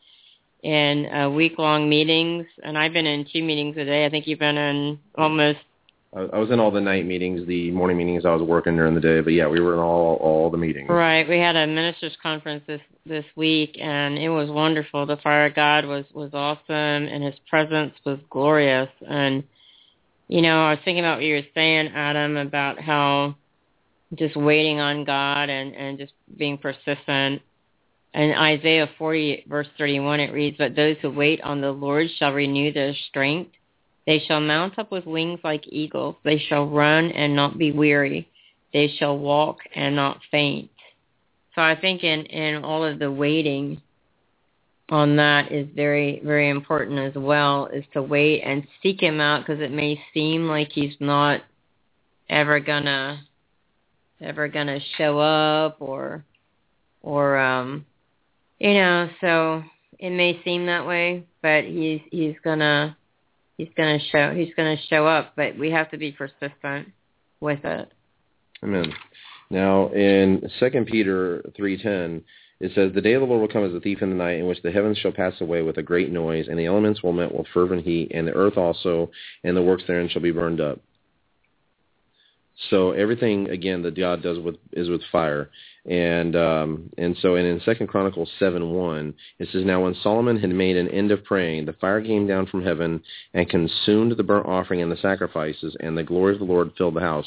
in 0.62 1.12
uh, 1.12 1.30
week 1.30 1.58
long 1.58 1.88
meetings, 1.88 2.46
and 2.62 2.76
I've 2.76 2.92
been 2.92 3.06
in 3.06 3.24
two 3.32 3.42
meetings 3.42 3.76
a 3.78 3.84
day. 3.84 4.04
I 4.04 4.10
think 4.10 4.26
you've 4.26 4.38
been 4.38 4.58
in 4.58 4.98
almost 5.16 5.60
I, 6.16 6.38
was 6.38 6.50
in 6.50 6.58
all 6.58 6.70
the 6.70 6.80
night 6.80 7.04
meetings, 7.04 7.46
the 7.46 7.70
morning 7.70 7.98
meetings. 7.98 8.24
I 8.24 8.34
was 8.34 8.42
working 8.42 8.76
during 8.76 8.94
the 8.94 9.00
day, 9.00 9.20
but 9.20 9.34
yeah, 9.34 9.46
we 9.46 9.60
were 9.60 9.74
in 9.74 9.80
all 9.80 10.16
all 10.16 10.50
the 10.50 10.56
meetings. 10.56 10.88
Right. 10.88 11.28
We 11.28 11.38
had 11.38 11.54
a 11.54 11.66
ministers 11.66 12.16
conference 12.22 12.64
this 12.66 12.80
this 13.04 13.26
week, 13.36 13.76
and 13.80 14.18
it 14.18 14.30
was 14.30 14.50
wonderful. 14.50 15.04
The 15.04 15.18
fire 15.18 15.46
of 15.46 15.54
God 15.54 15.84
was 15.84 16.06
was 16.14 16.30
awesome, 16.32 16.64
and 16.68 17.22
His 17.22 17.34
presence 17.48 17.92
was 18.06 18.18
glorious. 18.30 18.88
And 19.06 19.44
you 20.28 20.40
know, 20.40 20.64
I 20.64 20.70
was 20.70 20.78
thinking 20.84 21.04
about 21.04 21.18
what 21.18 21.24
you 21.24 21.34
were 21.34 21.42
saying, 21.54 21.88
Adam, 21.94 22.38
about 22.38 22.80
how 22.80 23.36
just 24.14 24.34
waiting 24.34 24.80
on 24.80 25.04
God 25.04 25.50
and 25.50 25.74
and 25.74 25.98
just 25.98 26.12
being 26.38 26.56
persistent. 26.56 27.42
And 28.14 28.32
Isaiah 28.34 28.88
40 28.96 29.44
verse 29.46 29.68
31 29.76 30.20
it 30.20 30.32
reads, 30.32 30.56
"But 30.56 30.74
those 30.74 30.96
who 31.02 31.10
wait 31.10 31.42
on 31.42 31.60
the 31.60 31.70
Lord 31.70 32.08
shall 32.18 32.32
renew 32.32 32.72
their 32.72 32.94
strength." 33.08 33.52
They 34.08 34.20
shall 34.20 34.40
mount 34.40 34.78
up 34.78 34.90
with 34.90 35.04
wings 35.04 35.38
like 35.44 35.64
eagles. 35.68 36.16
They 36.24 36.38
shall 36.38 36.66
run 36.66 37.10
and 37.10 37.36
not 37.36 37.58
be 37.58 37.72
weary. 37.72 38.26
They 38.72 38.88
shall 38.98 39.18
walk 39.18 39.58
and 39.74 39.94
not 39.94 40.20
faint. 40.30 40.70
So 41.54 41.60
I 41.60 41.78
think 41.78 42.02
in, 42.04 42.24
in 42.24 42.64
all 42.64 42.82
of 42.86 42.98
the 42.98 43.12
waiting 43.12 43.82
on 44.88 45.16
that 45.16 45.52
is 45.52 45.68
very, 45.76 46.22
very 46.24 46.48
important 46.48 46.98
as 46.98 47.22
well, 47.22 47.66
is 47.66 47.84
to 47.92 48.00
wait 48.00 48.40
and 48.40 48.66
seek 48.82 48.98
him 48.98 49.20
out 49.20 49.40
because 49.40 49.60
it 49.60 49.72
may 49.72 50.00
seem 50.14 50.48
like 50.48 50.72
he's 50.72 50.96
not 51.00 51.42
ever 52.30 52.60
gonna, 52.60 53.20
ever 54.22 54.48
gonna 54.48 54.80
show 54.96 55.18
up 55.18 55.76
or, 55.80 56.24
or, 57.02 57.36
um, 57.36 57.84
you 58.58 58.72
know, 58.72 59.10
so 59.20 59.62
it 59.98 60.08
may 60.08 60.40
seem 60.46 60.64
that 60.64 60.86
way, 60.86 61.26
but 61.42 61.64
he's, 61.64 62.00
he's 62.10 62.36
gonna, 62.42 62.96
he's 63.58 63.68
going 63.76 63.98
to 63.98 64.04
show 64.06 64.32
he's 64.34 64.54
going 64.54 64.74
to 64.74 64.82
show 64.84 65.06
up, 65.06 65.34
but 65.36 65.58
we 65.58 65.70
have 65.70 65.90
to 65.90 65.98
be 65.98 66.12
persistent 66.12 66.88
with 67.40 67.62
it. 67.64 67.92
Amen. 68.64 68.92
Now 69.50 69.88
in 69.92 70.48
Second 70.58 70.86
Peter 70.86 71.42
three 71.54 71.80
ten, 71.80 72.24
it 72.60 72.72
says, 72.74 72.92
"The 72.94 73.02
day 73.02 73.12
of 73.12 73.20
the 73.20 73.26
Lord 73.26 73.40
will 73.40 73.48
come 73.48 73.64
as 73.64 73.74
a 73.74 73.80
thief 73.80 74.00
in 74.00 74.10
the 74.10 74.16
night, 74.16 74.38
in 74.38 74.46
which 74.46 74.62
the 74.62 74.72
heavens 74.72 74.98
shall 74.98 75.12
pass 75.12 75.40
away 75.40 75.62
with 75.62 75.76
a 75.76 75.82
great 75.82 76.10
noise, 76.10 76.48
and 76.48 76.58
the 76.58 76.66
elements 76.66 77.02
will 77.02 77.12
melt 77.12 77.34
with 77.34 77.46
fervent 77.48 77.84
heat, 77.84 78.10
and 78.14 78.26
the 78.26 78.34
earth 78.34 78.56
also, 78.56 79.10
and 79.44 79.56
the 79.56 79.62
works 79.62 79.84
therein 79.86 80.08
shall 80.08 80.22
be 80.22 80.32
burned 80.32 80.60
up." 80.60 80.80
So 82.70 82.90
everything 82.90 83.48
again 83.50 83.82
that 83.82 83.96
God 83.96 84.22
does 84.22 84.38
with 84.40 84.56
is 84.72 84.88
with 84.88 85.02
fire, 85.12 85.50
and 85.86 86.36
um, 86.36 86.90
and 86.98 87.16
so 87.20 87.36
and 87.36 87.46
in 87.46 87.60
Second 87.60 87.86
Chronicles 87.86 88.30
seven 88.38 88.72
one 88.72 89.14
it 89.38 89.48
says 89.52 89.64
now 89.64 89.84
when 89.84 89.94
Solomon 90.02 90.38
had 90.38 90.50
made 90.50 90.76
an 90.76 90.88
end 90.88 91.10
of 91.10 91.24
praying, 91.24 91.66
the 91.66 91.72
fire 91.74 92.02
came 92.02 92.26
down 92.26 92.46
from 92.46 92.62
heaven 92.62 93.02
and 93.34 93.48
consumed 93.48 94.16
the 94.16 94.22
burnt 94.22 94.46
offering 94.46 94.82
and 94.82 94.90
the 94.90 94.96
sacrifices, 94.96 95.76
and 95.80 95.96
the 95.96 96.02
glory 96.02 96.34
of 96.34 96.40
the 96.40 96.44
Lord 96.44 96.72
filled 96.76 96.94
the 96.94 97.00
house. 97.00 97.26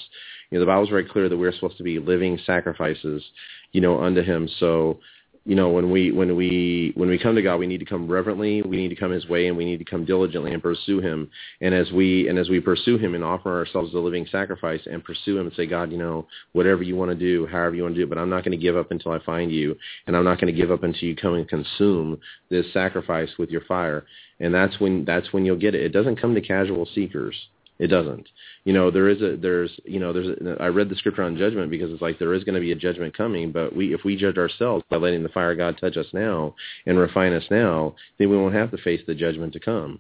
You 0.50 0.58
know 0.58 0.66
the 0.66 0.72
Bible 0.72 0.84
is 0.84 0.90
very 0.90 1.06
clear 1.06 1.30
that 1.30 1.38
we're 1.38 1.54
supposed 1.54 1.78
to 1.78 1.84
be 1.84 2.00
living 2.00 2.40
sacrifices, 2.46 3.24
you 3.72 3.82
know, 3.82 4.02
unto 4.02 4.22
Him. 4.22 4.50
So 4.60 5.00
you 5.46 5.56
know 5.56 5.70
when 5.70 5.90
we 5.90 6.12
when 6.12 6.36
we 6.36 6.92
when 6.96 7.10
we 7.10 7.18
come 7.18 7.36
to 7.36 7.42
God 7.42 7.58
we 7.58 7.66
need 7.66 7.80
to 7.80 7.86
come 7.86 8.08
reverently 8.08 8.62
we 8.62 8.78
need 8.78 8.90
to 8.90 8.96
come 8.96 9.12
his 9.12 9.28
way 9.28 9.48
and 9.48 9.58
we 9.58 9.66
need 9.66 9.80
to 9.80 9.86
come 9.86 10.06
diligently 10.06 10.54
and 10.54 10.62
pursue 10.62 11.00
him. 11.00 11.30
And 11.62 11.74
as 11.74 11.92
we 11.92 12.28
and 12.28 12.38
as 12.38 12.50
we 12.50 12.60
pursue 12.60 12.98
him 12.98 13.16
and 13.16 13.24
offer 13.24 13.58
ourselves 13.58 13.94
a 13.94 13.98
living 13.98 14.28
sacrifice 14.32 14.82
and 14.86 15.04
pursue 15.04 15.40
him 15.40 15.48
and 15.48 15.56
say 15.56 15.66
God 15.66 15.92
you 15.92 15.98
know 15.98 16.28
whatever 16.54 16.84
you 16.84 16.96
want 16.96 17.10
to 17.10 17.16
do 17.16 17.48
however 17.48 17.76
you 17.76 17.84
want 17.84 17.96
to 17.96 18.00
do 18.00 18.04
it 18.06 18.10
but 18.10 18.20
I'm 18.20 18.30
not 18.30 18.44
going 18.44 18.58
to 18.58 18.64
give 18.64 18.78
up 18.78 18.92
until 18.92 19.12
I 19.12 19.20
find 19.24 19.52
you 19.52 19.76
and 20.06 20.16
I'm 20.16 20.24
not 20.24 20.40
going 20.40 20.54
to 20.54 20.60
give 20.60 20.72
up 20.72 20.84
until 20.84 21.08
you 21.08 21.16
come 21.16 21.34
and 21.34 21.48
consume 21.48 22.20
this 22.50 22.72
sacrifice 22.74 23.30
with 23.40 23.50
your 23.50 23.62
fire. 23.62 24.06
And 24.40 24.54
that's 24.54 24.80
when 24.80 25.06
that's 25.06 25.34
when 25.34 25.46
you'll 25.46 25.56
get 25.56 25.76
it. 25.76 25.82
It 25.82 25.90
doesn't 25.90 26.20
come 26.20 26.36
to 26.36 26.42
casual 26.42 26.88
seekers 26.94 27.36
it 27.82 27.88
doesn't. 27.88 28.30
You 28.64 28.74
know, 28.74 28.92
there 28.92 29.10
is 29.10 29.24
a 29.24 29.36
there's 29.36 29.72
you 29.86 30.00
know 30.00 30.14
there's 30.14 30.28
a, 30.28 30.62
I 30.62 30.68
read 30.68 30.88
the 30.88 30.96
scripture 30.96 31.24
on 31.24 31.36
judgment 31.36 31.72
because 31.72 31.92
it's 31.92 32.02
like 32.02 32.20
there 32.20 32.36
is 32.36 32.44
going 32.44 32.54
to 32.54 32.62
be 32.62 32.72
a 32.72 32.76
judgment 32.76 33.18
coming, 33.18 33.52
but 33.52 33.76
we 33.76 33.92
if 33.92 34.04
we 34.06 34.16
judge 34.16 34.38
ourselves 34.38 34.86
by 34.88 34.98
letting 34.98 35.24
the 35.24 35.30
fire 35.30 35.52
of 35.52 35.58
God 35.58 35.80
touch 35.82 35.98
us 35.98 36.06
now 36.14 36.54
and 36.86 37.00
refine 37.00 37.34
us 37.34 37.44
now, 37.50 37.96
then 38.20 38.30
we 38.30 38.38
won't 38.38 38.54
have 38.54 38.70
to 38.70 38.78
face 38.78 39.02
the 39.08 39.16
judgment 39.16 39.54
to 39.54 39.60
come. 39.60 40.00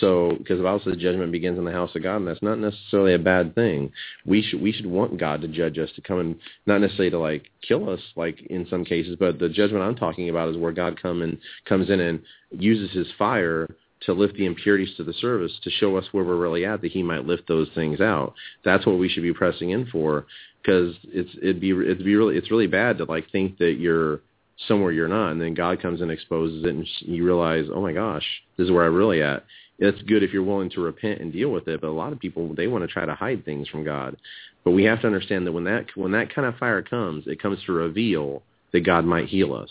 So, 0.00 0.34
because 0.38 0.58
the 0.58 0.64
Bible 0.64 0.82
says 0.84 0.96
judgment 0.96 1.30
begins 1.30 1.56
in 1.56 1.64
the 1.64 1.70
house 1.70 1.94
of 1.94 2.02
God, 2.02 2.16
and 2.16 2.26
that's 2.26 2.42
not 2.42 2.58
necessarily 2.58 3.14
a 3.14 3.18
bad 3.18 3.54
thing. 3.54 3.92
We 4.26 4.42
should 4.42 4.60
we 4.60 4.72
should 4.72 4.86
want 4.86 5.16
God 5.16 5.40
to 5.42 5.48
judge 5.48 5.78
us 5.78 5.90
to 5.94 6.02
come 6.02 6.18
and 6.18 6.36
not 6.66 6.80
necessarily 6.80 7.10
to 7.10 7.18
like 7.20 7.48
kill 7.62 7.88
us, 7.88 8.00
like 8.16 8.40
in 8.50 8.66
some 8.68 8.84
cases, 8.84 9.16
but 9.20 9.38
the 9.38 9.48
judgment 9.48 9.84
I'm 9.84 9.94
talking 9.94 10.30
about 10.30 10.48
is 10.48 10.56
where 10.56 10.72
God 10.72 11.00
come 11.00 11.22
and 11.22 11.38
comes 11.64 11.90
in 11.90 12.00
and 12.00 12.22
uses 12.50 12.90
His 12.90 13.06
fire 13.16 13.68
to 14.06 14.12
lift 14.14 14.34
the 14.34 14.46
impurities 14.46 14.94
to 14.96 15.04
the 15.04 15.12
service 15.14 15.52
to 15.62 15.70
show 15.70 15.96
us 15.96 16.06
where 16.12 16.24
we're 16.24 16.36
really 16.36 16.64
at 16.64 16.80
that 16.80 16.92
he 16.92 17.02
might 17.02 17.26
lift 17.26 17.46
those 17.48 17.68
things 17.74 18.00
out. 18.00 18.34
That's 18.64 18.86
what 18.86 18.98
we 18.98 19.08
should 19.08 19.22
be 19.22 19.34
pressing 19.34 19.70
in 19.70 19.86
for 19.86 20.26
because 20.62 20.94
it's 21.04 21.30
it'd 21.42 21.60
be 21.60 21.70
it'd 21.70 22.04
be 22.04 22.16
really 22.16 22.36
it's 22.36 22.50
really 22.50 22.66
bad 22.66 22.98
to 22.98 23.04
like 23.04 23.30
think 23.30 23.58
that 23.58 23.76
you're 23.78 24.20
somewhere 24.68 24.92
you're 24.92 25.08
not 25.08 25.30
and 25.30 25.40
then 25.40 25.54
god 25.54 25.80
comes 25.80 26.02
and 26.02 26.10
exposes 26.10 26.64
it 26.64 26.68
and 26.74 26.86
you 27.00 27.24
realize 27.24 27.64
oh 27.72 27.80
my 27.80 27.92
gosh 27.92 28.24
this 28.58 28.66
is 28.66 28.70
where 28.70 28.84
i'm 28.86 28.94
really 28.94 29.22
at. 29.22 29.44
It's 29.82 30.02
good 30.02 30.22
if 30.22 30.34
you're 30.34 30.42
willing 30.42 30.68
to 30.72 30.82
repent 30.82 31.22
and 31.22 31.32
deal 31.32 31.48
with 31.48 31.66
it 31.68 31.80
but 31.80 31.88
a 31.88 31.92
lot 31.92 32.12
of 32.12 32.20
people 32.20 32.54
they 32.54 32.66
want 32.66 32.82
to 32.82 32.88
try 32.88 33.06
to 33.06 33.14
hide 33.14 33.44
things 33.44 33.68
from 33.68 33.84
god. 33.84 34.16
But 34.62 34.72
we 34.72 34.84
have 34.84 35.00
to 35.00 35.06
understand 35.06 35.46
that 35.46 35.52
when 35.52 35.64
that 35.64 35.86
when 35.94 36.12
that 36.12 36.34
kind 36.34 36.46
of 36.46 36.56
fire 36.56 36.82
comes 36.82 37.26
it 37.26 37.40
comes 37.40 37.58
to 37.64 37.72
reveal 37.72 38.42
that 38.72 38.80
god 38.80 39.04
might 39.04 39.28
heal 39.28 39.54
us 39.54 39.70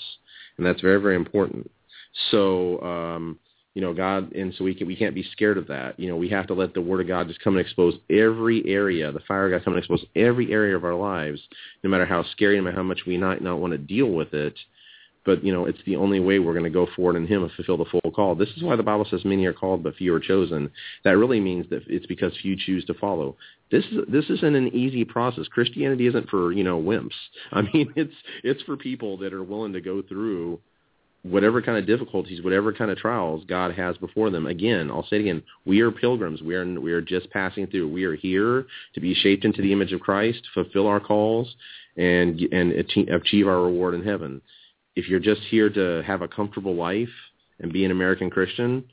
and 0.57 0.65
that's 0.65 0.81
very 0.81 0.99
very 0.99 1.15
important. 1.15 1.69
So 2.31 2.81
um 2.81 3.39
you 3.75 3.81
know 3.81 3.93
god 3.93 4.33
and 4.33 4.53
so 4.55 4.63
we 4.63 4.73
can 4.73 4.87
we 4.87 4.95
can't 4.95 5.15
be 5.15 5.23
scared 5.31 5.57
of 5.57 5.67
that. 5.67 5.99
You 5.99 6.09
know 6.09 6.15
we 6.15 6.29
have 6.29 6.47
to 6.47 6.53
let 6.53 6.73
the 6.73 6.81
word 6.81 7.01
of 7.01 7.07
god 7.07 7.27
just 7.27 7.41
come 7.41 7.55
and 7.55 7.65
expose 7.65 7.95
every 8.09 8.63
area 8.65 9.11
the 9.11 9.19
fire 9.21 9.45
of 9.45 9.51
god 9.51 9.63
come 9.63 9.73
and 9.73 9.79
expose 9.79 10.05
every 10.15 10.51
area 10.51 10.75
of 10.75 10.83
our 10.83 10.95
lives 10.95 11.41
no 11.83 11.89
matter 11.89 12.05
how 12.05 12.23
scary 12.31 12.57
no 12.57 12.63
matter 12.63 12.77
how 12.77 12.83
much 12.83 13.01
we 13.05 13.17
might 13.17 13.41
not 13.41 13.59
want 13.59 13.71
to 13.71 13.77
deal 13.77 14.09
with 14.09 14.33
it. 14.33 14.57
But 15.25 15.43
you 15.43 15.53
know 15.53 15.65
it's 15.65 15.79
the 15.85 15.97
only 15.97 16.19
way 16.19 16.39
we're 16.39 16.53
going 16.53 16.63
to 16.63 16.69
go 16.69 16.87
forward 16.95 17.15
in 17.15 17.27
him 17.27 17.43
and 17.43 17.51
fulfill 17.51 17.77
the 17.77 17.85
full 17.85 18.11
call. 18.11 18.35
This 18.35 18.49
is 18.55 18.63
why 18.63 18.75
the 18.75 18.83
bible 18.83 19.05
says 19.09 19.25
many 19.25 19.45
are 19.45 19.53
called 19.53 19.83
but 19.83 19.95
few 19.95 20.13
are 20.13 20.19
chosen. 20.19 20.71
That 21.03 21.17
really 21.17 21.39
means 21.39 21.69
that 21.69 21.83
it's 21.87 22.07
because 22.07 22.33
few 22.41 22.55
choose 22.55 22.85
to 22.85 22.93
follow. 22.95 23.35
This 23.69 23.85
is 23.85 23.99
this 24.07 24.25
isn't 24.29 24.55
an 24.55 24.73
easy 24.73 25.05
process. 25.05 25.47
Christianity 25.47 26.07
isn't 26.07 26.29
for 26.29 26.51
you 26.53 26.63
know 26.63 26.81
wimps. 26.81 27.11
I 27.51 27.61
mean 27.61 27.93
it's 27.95 28.15
it's 28.43 28.63
for 28.63 28.77
people 28.77 29.17
that 29.17 29.33
are 29.33 29.43
willing 29.43 29.73
to 29.73 29.81
go 29.81 30.01
through 30.01 30.59
whatever 31.23 31.61
kind 31.61 31.77
of 31.77 31.85
difficulties, 31.85 32.41
whatever 32.41 32.71
kind 32.71 32.91
of 32.91 32.97
trials 32.97 33.43
God 33.45 33.73
has 33.75 33.97
before 33.97 34.29
them. 34.29 34.47
Again, 34.47 34.89
I'll 34.89 35.05
say 35.07 35.17
it 35.17 35.21
again, 35.21 35.43
we 35.65 35.81
are 35.81 35.91
pilgrims. 35.91 36.41
We 36.41 36.55
are 36.55 36.79
we 36.79 36.91
are 36.91 37.01
just 37.01 37.29
passing 37.31 37.67
through. 37.67 37.89
We 37.89 38.05
are 38.05 38.15
here 38.15 38.65
to 38.93 38.99
be 38.99 39.13
shaped 39.13 39.45
into 39.45 39.61
the 39.61 39.73
image 39.73 39.91
of 39.91 39.99
Christ, 39.99 40.41
fulfill 40.53 40.87
our 40.87 40.99
calls, 40.99 41.53
and 41.97 42.39
and 42.51 42.71
achieve 42.71 43.47
our 43.47 43.61
reward 43.61 43.95
in 43.95 44.03
heaven. 44.03 44.41
If 44.95 45.07
you're 45.07 45.19
just 45.19 45.41
here 45.49 45.69
to 45.69 46.03
have 46.05 46.21
a 46.21 46.27
comfortable 46.27 46.75
life 46.75 47.09
and 47.59 47.71
be 47.71 47.85
an 47.85 47.91
American 47.91 48.29
Christian, 48.29 48.85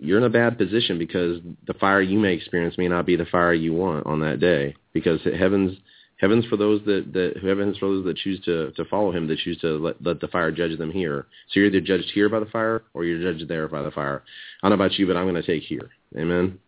you're 0.00 0.18
in 0.18 0.24
a 0.24 0.30
bad 0.30 0.58
position 0.58 0.98
because 0.98 1.40
the 1.66 1.74
fire 1.74 2.00
you 2.02 2.18
may 2.18 2.32
experience 2.32 2.76
may 2.78 2.88
not 2.88 3.06
be 3.06 3.16
the 3.16 3.26
fire 3.26 3.54
you 3.54 3.72
want 3.74 4.06
on 4.06 4.20
that 4.20 4.40
day 4.40 4.74
because 4.92 5.20
heaven's 5.38 5.76
Heavens 6.22 6.46
for 6.46 6.56
those 6.56 6.80
that, 6.86 7.12
that 7.12 7.42
heavens 7.42 7.76
for 7.78 7.88
those 7.88 8.04
that 8.04 8.16
choose 8.16 8.40
to, 8.44 8.70
to 8.70 8.84
follow 8.84 9.10
him, 9.10 9.26
that 9.26 9.40
choose 9.40 9.58
to 9.58 9.76
let, 9.76 10.00
let 10.04 10.20
the 10.20 10.28
fire 10.28 10.52
judge 10.52 10.78
them 10.78 10.92
here. 10.92 11.26
So 11.48 11.58
you're 11.58 11.66
either 11.66 11.80
judged 11.80 12.12
here 12.14 12.28
by 12.28 12.38
the 12.38 12.46
fire 12.46 12.84
or 12.94 13.04
you're 13.04 13.20
judged 13.20 13.48
there 13.48 13.66
by 13.66 13.82
the 13.82 13.90
fire. 13.90 14.22
I 14.62 14.68
don't 14.68 14.78
know 14.78 14.84
about 14.84 14.96
you, 14.96 15.06
but 15.08 15.16
I'm 15.16 15.24
going 15.24 15.34
to 15.34 15.42
take 15.42 15.64
here. 15.64 15.90
Amen. 16.16 16.60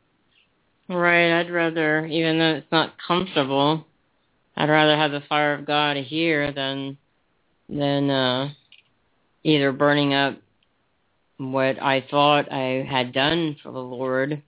Right. 0.88 1.38
I'd 1.38 1.52
rather, 1.52 2.04
even 2.04 2.40
though 2.40 2.54
it's 2.56 2.72
not 2.72 2.94
comfortable, 3.06 3.86
I'd 4.56 4.68
rather 4.68 4.96
have 4.96 5.12
the 5.12 5.22
fire 5.28 5.54
of 5.54 5.66
God 5.66 5.98
here 5.98 6.52
than 6.52 6.98
than 7.68 8.10
uh, 8.10 8.50
either 9.44 9.70
burning 9.70 10.14
up 10.14 10.36
what 11.36 11.80
I 11.80 12.04
thought 12.10 12.52
I 12.52 12.84
had 12.88 13.12
done 13.12 13.56
for 13.62 13.70
the 13.70 13.78
Lord 13.78 14.42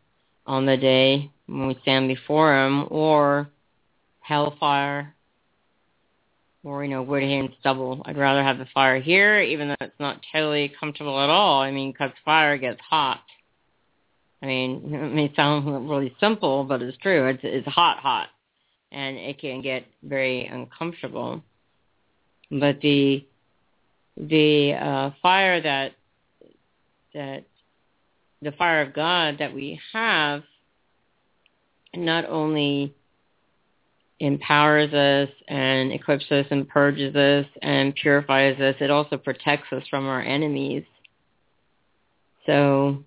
on 0.47 0.67
the 0.67 0.77
day 0.77 1.31
when 1.47 1.69
we 1.69 1.79
stand 1.83 2.09
before 2.09 2.67
Him, 2.67 2.89
or 2.91 3.49
hellfire 4.27 5.15
or, 6.65 6.83
you 6.83 6.91
know, 6.91 7.03
wood, 7.03 7.23
hay, 7.23 7.49
stubble. 7.61 8.03
I'd 8.05 8.19
rather 8.19 8.43
have 8.43 8.59
the 8.59 8.67
fire 8.75 9.01
here, 9.01 9.41
even 9.41 9.69
though 9.69 9.77
it's 9.81 10.01
not 10.01 10.21
totally 10.33 10.73
comfortable 10.81 11.21
at 11.21 11.31
all. 11.31 11.63
I 11.63 11.71
mean, 11.71 11.93
because 11.93 12.11
fire 12.25 12.59
gets 12.59 12.81
hot. 12.81 13.21
I 14.43 14.47
mean, 14.47 14.83
it 14.93 15.15
may 15.15 15.33
sound 15.37 15.89
really 15.89 16.15
simple, 16.19 16.65
but 16.65 16.83
it's 16.83 16.99
true. 16.99 17.29
It's, 17.29 17.41
it's 17.45 17.69
hot, 17.69 17.99
hot. 17.99 18.29
And 18.91 19.17
it 19.17 19.39
can 19.39 19.63
get 19.63 19.85
very 20.03 20.47
uncomfortable. 20.47 21.43
But 22.51 22.81
the 22.81 23.25
the 24.17 24.73
uh, 24.73 25.11
fire 25.21 25.61
that 25.61 25.93
that 27.13 27.45
the 28.41 28.53
fire 28.53 28.83
of 28.83 28.95
God 28.95 29.37
that 29.39 29.53
we 29.55 29.81
have 29.93 30.43
not 31.95 32.25
only 32.29 32.95
empowers 34.19 34.93
us 34.95 35.29
and 35.49 35.93
equips 35.93 36.25
us 36.31 36.47
and 36.51 36.69
purges 36.69 37.15
us 37.15 37.47
and 37.63 37.95
purifies 37.95 38.59
us, 38.61 38.75
it 38.81 38.91
also 38.91 39.17
protects 39.17 39.73
us 39.73 39.83
from 39.89 40.07
our 40.07 40.23
enemies. 40.23 40.85
So 42.47 43.05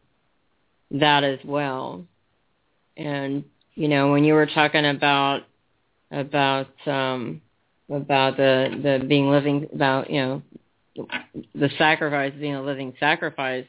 that 0.92 1.24
as 1.24 1.40
well. 1.44 2.06
And 2.98 3.46
you 3.76 3.88
know, 3.88 4.12
when 4.12 4.24
you 4.24 4.34
were 4.34 4.46
talking 4.46 4.86
about 4.86 5.44
about 6.12 6.68
um 6.88 7.42
about 7.90 8.38
the 8.38 8.80
the 8.82 9.06
being 9.06 9.30
living 9.30 9.68
about 9.74 10.10
you 10.10 10.22
know 10.22 10.42
the 11.56 11.70
sacrifice 11.78 12.34
being 12.40 12.56
a 12.56 12.62
living 12.62 12.94
sacrifice 13.00 13.66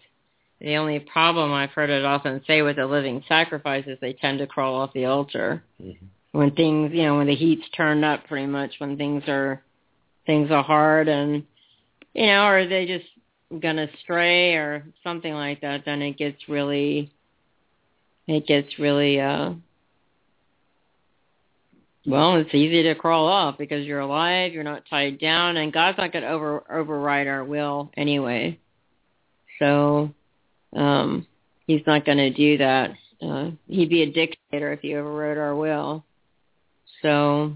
the 0.60 0.76
only 0.76 1.00
problem 1.00 1.52
I've 1.52 1.70
heard 1.70 1.90
it 1.90 2.04
often 2.04 2.42
say 2.46 2.62
with 2.62 2.78
a 2.78 2.86
living 2.86 3.22
sacrifice 3.28 3.84
is 3.86 3.98
they 4.00 4.14
tend 4.14 4.38
to 4.38 4.46
crawl 4.46 4.80
off 4.80 4.92
the 4.92 5.06
altar 5.06 5.62
mm-hmm. 5.80 6.06
When 6.32 6.50
things 6.52 6.92
you 6.92 7.02
know 7.02 7.16
when 7.16 7.26
the 7.26 7.34
heat's 7.34 7.68
turned 7.76 8.04
up 8.04 8.26
pretty 8.26 8.46
much 8.46 8.72
when 8.78 8.96
things 8.96 9.22
are 9.28 9.62
things 10.26 10.50
are 10.50 10.62
hard 10.62 11.08
and 11.08 11.44
you 12.14 12.26
know 12.26 12.46
or 12.46 12.66
they 12.66 12.86
just 12.86 13.06
gonna 13.60 13.88
stray 14.02 14.54
or 14.54 14.84
something 15.02 15.34
like 15.34 15.60
that 15.60 15.84
then 15.84 16.02
it 16.02 16.16
gets 16.16 16.48
really 16.48 17.10
it 18.26 18.46
gets 18.46 18.78
really 18.78 19.20
uh 19.20 19.52
well, 22.06 22.36
it's 22.36 22.54
easy 22.54 22.82
to 22.84 22.94
crawl 22.94 23.28
off 23.28 23.58
because 23.58 23.84
you're 23.84 24.00
alive, 24.00 24.54
you're 24.54 24.64
not 24.64 24.84
tied 24.88 25.20
down, 25.20 25.58
and 25.58 25.70
God's 25.70 25.98
not 25.98 26.12
to 26.12 26.26
over 26.26 26.64
override 26.72 27.26
our 27.26 27.44
will 27.44 27.90
anyway. 27.94 28.58
So, 29.58 30.10
um, 30.74 31.26
He's 31.70 31.86
not 31.86 32.04
to 32.04 32.30
do 32.30 32.58
that. 32.58 32.90
Uh, 33.22 33.50
he'd 33.68 33.90
be 33.90 34.02
a 34.02 34.10
dictator 34.10 34.72
if 34.72 34.80
he 34.80 34.96
overrode 34.96 35.38
our 35.38 35.54
will. 35.54 36.04
So. 37.02 37.54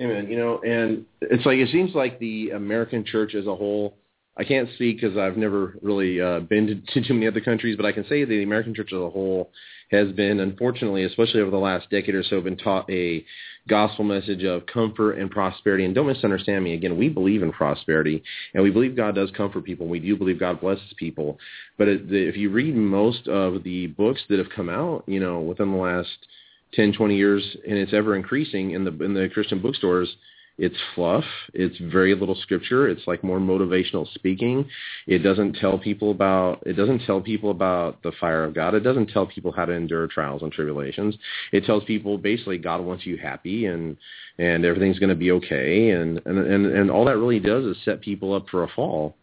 Amen. 0.00 0.28
You 0.28 0.36
know, 0.36 0.58
and 0.58 1.04
it's 1.20 1.46
like 1.46 1.58
it 1.58 1.70
seems 1.70 1.94
like 1.94 2.18
the 2.18 2.50
American 2.50 3.04
church 3.04 3.34
as 3.34 3.46
a 3.46 3.54
whole. 3.54 3.96
I 4.36 4.42
can't 4.42 4.68
speak 4.74 5.00
because 5.00 5.16
I've 5.16 5.36
never 5.36 5.76
really 5.80 6.20
uh, 6.20 6.40
been 6.40 6.66
to, 6.66 6.74
to 6.74 7.06
too 7.06 7.14
many 7.14 7.28
other 7.28 7.40
countries, 7.40 7.76
but 7.76 7.86
I 7.86 7.92
can 7.92 8.04
say 8.08 8.24
that 8.24 8.28
the 8.28 8.42
American 8.42 8.74
church 8.74 8.92
as 8.92 8.98
a 8.98 9.10
whole 9.10 9.52
has 9.92 10.10
been, 10.12 10.40
unfortunately, 10.40 11.04
especially 11.04 11.40
over 11.40 11.52
the 11.52 11.56
last 11.56 11.88
decade 11.90 12.16
or 12.16 12.24
so, 12.24 12.40
been 12.40 12.56
taught 12.56 12.90
a 12.90 13.24
gospel 13.68 14.04
message 14.04 14.42
of 14.42 14.66
comfort 14.66 15.12
and 15.12 15.30
prosperity. 15.30 15.84
And 15.84 15.94
don't 15.94 16.08
misunderstand 16.08 16.64
me. 16.64 16.74
Again, 16.74 16.98
we 16.98 17.08
believe 17.08 17.44
in 17.44 17.52
prosperity, 17.52 18.24
and 18.54 18.64
we 18.64 18.70
believe 18.70 18.96
God 18.96 19.14
does 19.14 19.30
comfort 19.36 19.64
people. 19.64 19.84
And 19.84 19.92
We 19.92 20.00
do 20.00 20.16
believe 20.16 20.40
God 20.40 20.60
blesses 20.60 20.92
people. 20.96 21.38
But 21.78 21.86
if 21.88 22.36
you 22.36 22.50
read 22.50 22.74
most 22.74 23.28
of 23.28 23.62
the 23.62 23.86
books 23.88 24.22
that 24.28 24.38
have 24.38 24.50
come 24.50 24.68
out, 24.68 25.04
you 25.06 25.20
know, 25.20 25.40
within 25.40 25.70
the 25.70 25.78
last 25.78 26.26
10, 26.76 26.92
20 26.92 27.16
years, 27.16 27.56
and 27.66 27.78
it's 27.78 27.92
ever 27.92 28.16
increasing 28.16 28.72
in 28.72 28.84
the 28.84 28.90
in 29.04 29.14
the 29.14 29.28
Christian 29.32 29.60
bookstores, 29.60 30.14
it's 30.56 30.76
fluff. 30.94 31.24
It's 31.52 31.76
very 31.78 32.14
little 32.14 32.36
scripture. 32.36 32.88
It's 32.88 33.06
like 33.08 33.24
more 33.24 33.40
motivational 33.40 34.06
speaking. 34.14 34.68
It 35.06 35.18
doesn't 35.18 35.54
tell 35.54 35.78
people 35.78 36.12
about 36.12 36.62
it 36.64 36.74
doesn't 36.74 37.02
tell 37.06 37.20
people 37.20 37.50
about 37.50 38.02
the 38.02 38.12
fire 38.20 38.44
of 38.44 38.54
God. 38.54 38.74
It 38.74 38.80
doesn't 38.80 39.10
tell 39.10 39.26
people 39.26 39.50
how 39.50 39.64
to 39.64 39.72
endure 39.72 40.06
trials 40.06 40.42
and 40.42 40.52
tribulations. 40.52 41.16
It 41.52 41.64
tells 41.64 41.82
people 41.84 42.18
basically 42.18 42.58
God 42.58 42.82
wants 42.82 43.04
you 43.04 43.16
happy 43.16 43.66
and 43.66 43.96
and 44.38 44.64
everything's 44.64 45.00
going 45.00 45.10
to 45.10 45.16
be 45.16 45.32
okay 45.32 45.90
and 45.90 46.20
and 46.24 46.38
and 46.38 46.66
and 46.66 46.90
all 46.90 47.04
that 47.06 47.18
really 47.18 47.40
does 47.40 47.64
is 47.64 47.76
set 47.84 48.00
people 48.00 48.32
up 48.32 48.48
for 48.48 48.62
a 48.62 48.68
fall 48.68 49.16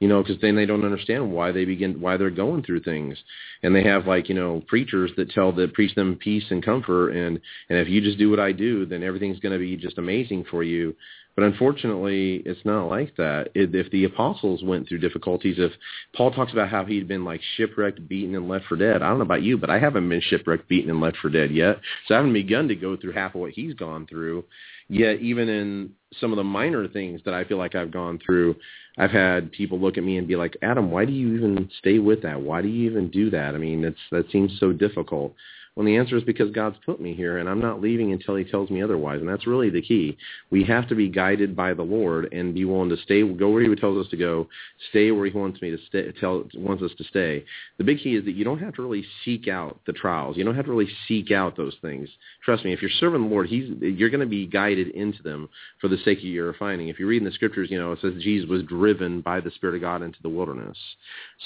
you 0.00 0.08
know, 0.08 0.22
because 0.22 0.40
then 0.40 0.54
they 0.54 0.66
don't 0.66 0.84
understand 0.84 1.32
why 1.32 1.50
they 1.52 1.64
begin, 1.64 2.00
why 2.00 2.16
they're 2.16 2.30
going 2.30 2.62
through 2.62 2.80
things, 2.80 3.18
and 3.62 3.74
they 3.74 3.82
have 3.82 4.06
like 4.06 4.28
you 4.28 4.34
know 4.34 4.62
preachers 4.66 5.10
that 5.16 5.30
tell 5.30 5.52
that 5.52 5.74
preach 5.74 5.94
them 5.94 6.16
peace 6.16 6.44
and 6.50 6.64
comfort, 6.64 7.10
and 7.10 7.40
and 7.68 7.78
if 7.78 7.88
you 7.88 8.00
just 8.00 8.18
do 8.18 8.30
what 8.30 8.40
I 8.40 8.52
do, 8.52 8.86
then 8.86 9.02
everything's 9.02 9.40
going 9.40 9.52
to 9.52 9.58
be 9.58 9.76
just 9.76 9.98
amazing 9.98 10.44
for 10.50 10.62
you. 10.62 10.94
But 11.38 11.44
unfortunately, 11.44 12.42
it's 12.44 12.64
not 12.64 12.88
like 12.88 13.14
that. 13.14 13.50
It, 13.54 13.72
if 13.72 13.88
the 13.92 14.02
apostles 14.02 14.64
went 14.64 14.88
through 14.88 14.98
difficulties, 14.98 15.54
if 15.58 15.70
Paul 16.16 16.32
talks 16.32 16.52
about 16.52 16.68
how 16.68 16.84
he'd 16.84 17.06
been 17.06 17.24
like 17.24 17.40
shipwrecked, 17.56 18.08
beaten, 18.08 18.34
and 18.34 18.48
left 18.48 18.64
for 18.64 18.74
dead, 18.76 19.02
I 19.02 19.08
don't 19.08 19.18
know 19.18 19.24
about 19.24 19.44
you, 19.44 19.56
but 19.56 19.70
I 19.70 19.78
haven't 19.78 20.08
been 20.08 20.20
shipwrecked, 20.20 20.68
beaten, 20.68 20.90
and 20.90 21.00
left 21.00 21.18
for 21.18 21.28
dead 21.28 21.52
yet. 21.52 21.78
So 22.06 22.14
I 22.14 22.16
haven't 22.16 22.32
begun 22.32 22.66
to 22.66 22.74
go 22.74 22.96
through 22.96 23.12
half 23.12 23.36
of 23.36 23.40
what 23.40 23.52
he's 23.52 23.74
gone 23.74 24.08
through. 24.08 24.46
Yet 24.88 25.20
even 25.20 25.48
in 25.48 25.90
some 26.18 26.32
of 26.32 26.36
the 26.36 26.44
minor 26.44 26.88
things 26.88 27.20
that 27.24 27.34
I 27.34 27.44
feel 27.44 27.58
like 27.58 27.74
I've 27.74 27.90
gone 27.90 28.18
through, 28.24 28.56
I've 28.96 29.10
had 29.10 29.52
people 29.52 29.78
look 29.78 29.98
at 29.98 30.04
me 30.04 30.16
and 30.16 30.26
be 30.26 30.36
like, 30.36 30.56
Adam, 30.62 30.90
why 30.90 31.04
do 31.04 31.12
you 31.12 31.36
even 31.36 31.70
stay 31.78 31.98
with 31.98 32.22
that? 32.22 32.40
Why 32.40 32.62
do 32.62 32.68
you 32.68 32.90
even 32.90 33.10
do 33.10 33.30
that? 33.30 33.54
I 33.54 33.58
mean, 33.58 33.84
it's 33.84 33.98
that 34.10 34.30
seems 34.30 34.58
so 34.58 34.72
difficult. 34.72 35.34
Well, 35.78 35.86
the 35.86 35.96
answer 35.96 36.16
is 36.16 36.24
because 36.24 36.50
God's 36.50 36.76
put 36.84 37.00
me 37.00 37.14
here, 37.14 37.38
and 37.38 37.48
I'm 37.48 37.60
not 37.60 37.80
leaving 37.80 38.10
until 38.10 38.34
He 38.34 38.42
tells 38.42 38.68
me 38.68 38.82
otherwise. 38.82 39.20
And 39.20 39.28
that's 39.28 39.46
really 39.46 39.70
the 39.70 39.80
key. 39.80 40.18
We 40.50 40.64
have 40.64 40.88
to 40.88 40.96
be 40.96 41.08
guided 41.08 41.54
by 41.54 41.72
the 41.72 41.84
Lord 41.84 42.32
and 42.32 42.52
be 42.52 42.64
willing 42.64 42.88
to 42.88 42.96
stay, 42.96 43.22
go 43.22 43.50
where 43.50 43.62
He 43.62 43.72
tells 43.76 44.04
us 44.04 44.10
to 44.10 44.16
go, 44.16 44.48
stay 44.90 45.12
where 45.12 45.26
He 45.26 45.38
wants 45.38 45.62
me 45.62 45.70
to 45.70 45.78
stay, 45.86 46.10
tell, 46.18 46.42
wants 46.56 46.82
us 46.82 46.90
to 46.98 47.04
stay. 47.04 47.44
The 47.76 47.84
big 47.84 48.00
key 48.00 48.16
is 48.16 48.24
that 48.24 48.32
you 48.32 48.44
don't 48.44 48.58
have 48.58 48.74
to 48.74 48.82
really 48.82 49.04
seek 49.24 49.46
out 49.46 49.78
the 49.86 49.92
trials. 49.92 50.36
You 50.36 50.42
don't 50.42 50.56
have 50.56 50.64
to 50.64 50.72
really 50.72 50.90
seek 51.06 51.30
out 51.30 51.56
those 51.56 51.76
things. 51.80 52.08
Trust 52.44 52.64
me, 52.64 52.72
if 52.72 52.82
you're 52.82 52.90
serving 52.98 53.22
the 53.22 53.28
Lord, 53.28 53.46
He's 53.46 53.70
you're 53.80 54.10
going 54.10 54.18
to 54.18 54.26
be 54.26 54.48
guided 54.48 54.88
into 54.88 55.22
them 55.22 55.48
for 55.80 55.86
the 55.86 55.98
sake 55.98 56.18
of 56.18 56.24
your 56.24 56.48
refining. 56.48 56.88
If 56.88 56.98
you 56.98 57.06
read 57.06 57.22
in 57.22 57.24
the 57.24 57.30
Scriptures, 57.30 57.70
you 57.70 57.78
know 57.78 57.92
it 57.92 58.00
says 58.02 58.14
Jesus 58.20 58.50
was 58.50 58.64
driven 58.64 59.20
by 59.20 59.38
the 59.38 59.52
Spirit 59.52 59.76
of 59.76 59.82
God 59.82 60.02
into 60.02 60.20
the 60.22 60.28
wilderness. 60.28 60.76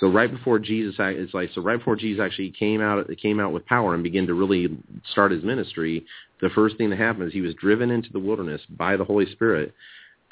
So 0.01 0.09
right 0.09 0.31
before 0.31 0.59
Jesus, 0.59 0.95
it's 0.99 1.35
like 1.35 1.51
so 1.55 1.61
right 1.61 1.79
before 1.79 1.97
Jesus 1.97 2.23
actually 2.23 2.51
came 2.51 2.81
out, 2.81 3.07
came 3.21 3.39
out 3.39 3.53
with 3.53 3.67
power 3.67 3.95
and 3.95 4.03
began 4.03 4.27
to 4.27 4.35
really 4.35 4.79
start 5.11 5.33
his 5.33 5.45
ministry, 5.45 6.05
the 6.41 6.49
first 6.51 6.77
thing 6.79 6.91
that 6.91 6.99
happened 6.99 7.29
is 7.29 7.33
he 7.33 7.43
was 7.43 7.55
driven 7.55 7.91
into 7.91 8.11
the 8.13 8.19
wilderness 8.19 8.63
by 8.71 8.97
the 8.97 9.05
Holy 9.05 9.31
Spirit 9.33 9.75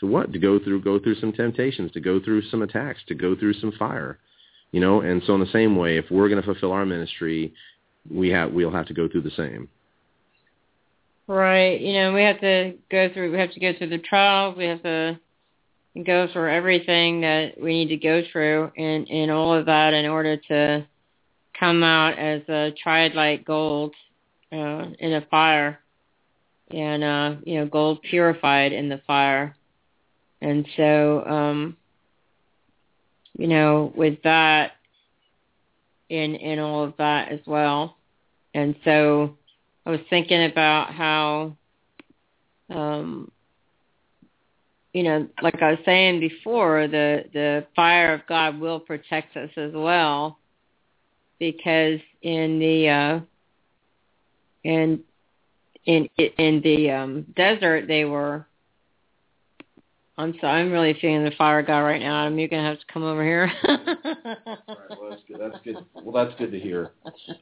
to 0.00 0.06
what? 0.06 0.32
To 0.32 0.38
go 0.38 0.58
through 0.58 0.82
go 0.82 0.98
through 0.98 1.16
some 1.16 1.32
temptations, 1.32 1.92
to 1.92 2.00
go 2.00 2.20
through 2.20 2.42
some 2.50 2.62
attacks, 2.62 3.00
to 3.08 3.14
go 3.14 3.36
through 3.36 3.54
some 3.54 3.72
fire. 3.78 4.18
You 4.72 4.80
know, 4.80 5.02
and 5.02 5.22
so 5.26 5.34
in 5.34 5.40
the 5.40 5.52
same 5.52 5.76
way, 5.76 5.98
if 5.98 6.06
we're 6.10 6.28
going 6.28 6.40
to 6.40 6.46
fulfill 6.46 6.72
our 6.72 6.86
ministry, 6.86 7.52
we 8.10 8.30
have 8.30 8.52
we'll 8.52 8.70
have 8.70 8.86
to 8.86 8.94
go 8.94 9.08
through 9.08 9.22
the 9.22 9.30
same. 9.30 9.68
Right. 11.26 11.80
You 11.80 11.92
know, 11.92 12.12
we 12.14 12.22
have 12.22 12.40
to 12.40 12.74
go 12.90 13.12
through 13.12 13.30
we 13.30 13.38
have 13.38 13.52
to 13.52 13.60
go 13.60 13.72
through 13.76 13.90
the 13.90 13.98
trials, 13.98 14.56
we 14.56 14.64
have 14.64 14.82
to 14.82 15.20
go 16.04 16.28
through 16.32 16.50
everything 16.50 17.20
that 17.22 17.60
we 17.60 17.84
need 17.84 17.88
to 17.88 17.96
go 17.96 18.22
through 18.30 18.70
and 18.76 19.08
in 19.08 19.30
all 19.30 19.52
of 19.52 19.66
that 19.66 19.92
in 19.92 20.06
order 20.06 20.36
to 20.36 20.86
come 21.60 21.82
out 21.82 22.18
as 22.18 22.42
a 22.48 22.72
tried 22.82 23.14
like 23.14 23.44
gold 23.44 23.94
uh, 24.52 24.86
in 24.98 25.12
a 25.12 25.26
fire, 25.30 25.78
and 26.70 27.04
uh, 27.04 27.34
you 27.44 27.56
know 27.56 27.66
gold 27.66 28.02
purified 28.02 28.72
in 28.72 28.88
the 28.88 29.00
fire, 29.06 29.54
and 30.40 30.66
so 30.76 31.24
um, 31.26 31.76
you 33.38 33.46
know 33.46 33.92
with 33.94 34.22
that 34.22 34.72
in 36.08 36.34
in 36.34 36.58
all 36.58 36.84
of 36.84 36.94
that 36.98 37.30
as 37.30 37.40
well, 37.46 37.96
and 38.54 38.74
so 38.84 39.36
I 39.84 39.90
was 39.90 40.00
thinking 40.08 40.44
about 40.44 40.92
how. 40.92 41.56
Um, 42.70 43.32
you 44.92 45.04
know, 45.04 45.28
like 45.42 45.62
I 45.62 45.70
was 45.70 45.78
saying 45.84 46.20
before, 46.20 46.88
the 46.88 47.24
the 47.32 47.66
fire 47.76 48.14
of 48.14 48.26
God 48.28 48.58
will 48.58 48.80
protect 48.80 49.36
us 49.36 49.50
as 49.56 49.72
well 49.72 50.38
because 51.38 52.00
in 52.22 52.58
the 52.58 52.88
uh, 52.88 53.20
in 54.64 55.00
in 55.86 56.08
in 56.16 56.60
the 56.62 56.90
um, 56.90 57.26
desert 57.36 57.86
they 57.86 58.04
were. 58.04 58.46
I'm 60.18 60.34
sorry, 60.38 60.60
I'm 60.60 60.70
really 60.70 60.92
feeling 61.00 61.24
the 61.24 61.30
fire 61.30 61.62
God, 61.62 61.78
right 61.78 62.02
now. 62.02 62.26
Adam, 62.26 62.38
you're 62.38 62.48
gonna 62.48 62.68
have 62.68 62.78
to 62.78 62.92
come 62.92 63.02
over 63.02 63.24
here. 63.24 63.50
Well, 64.90 65.10
that's 65.10 65.22
good. 65.26 65.40
That's 65.40 65.64
good. 65.64 65.76
Well, 65.94 66.24
that's 66.24 66.38
good 66.38 66.52
to 66.52 66.58
hear. 66.58 66.92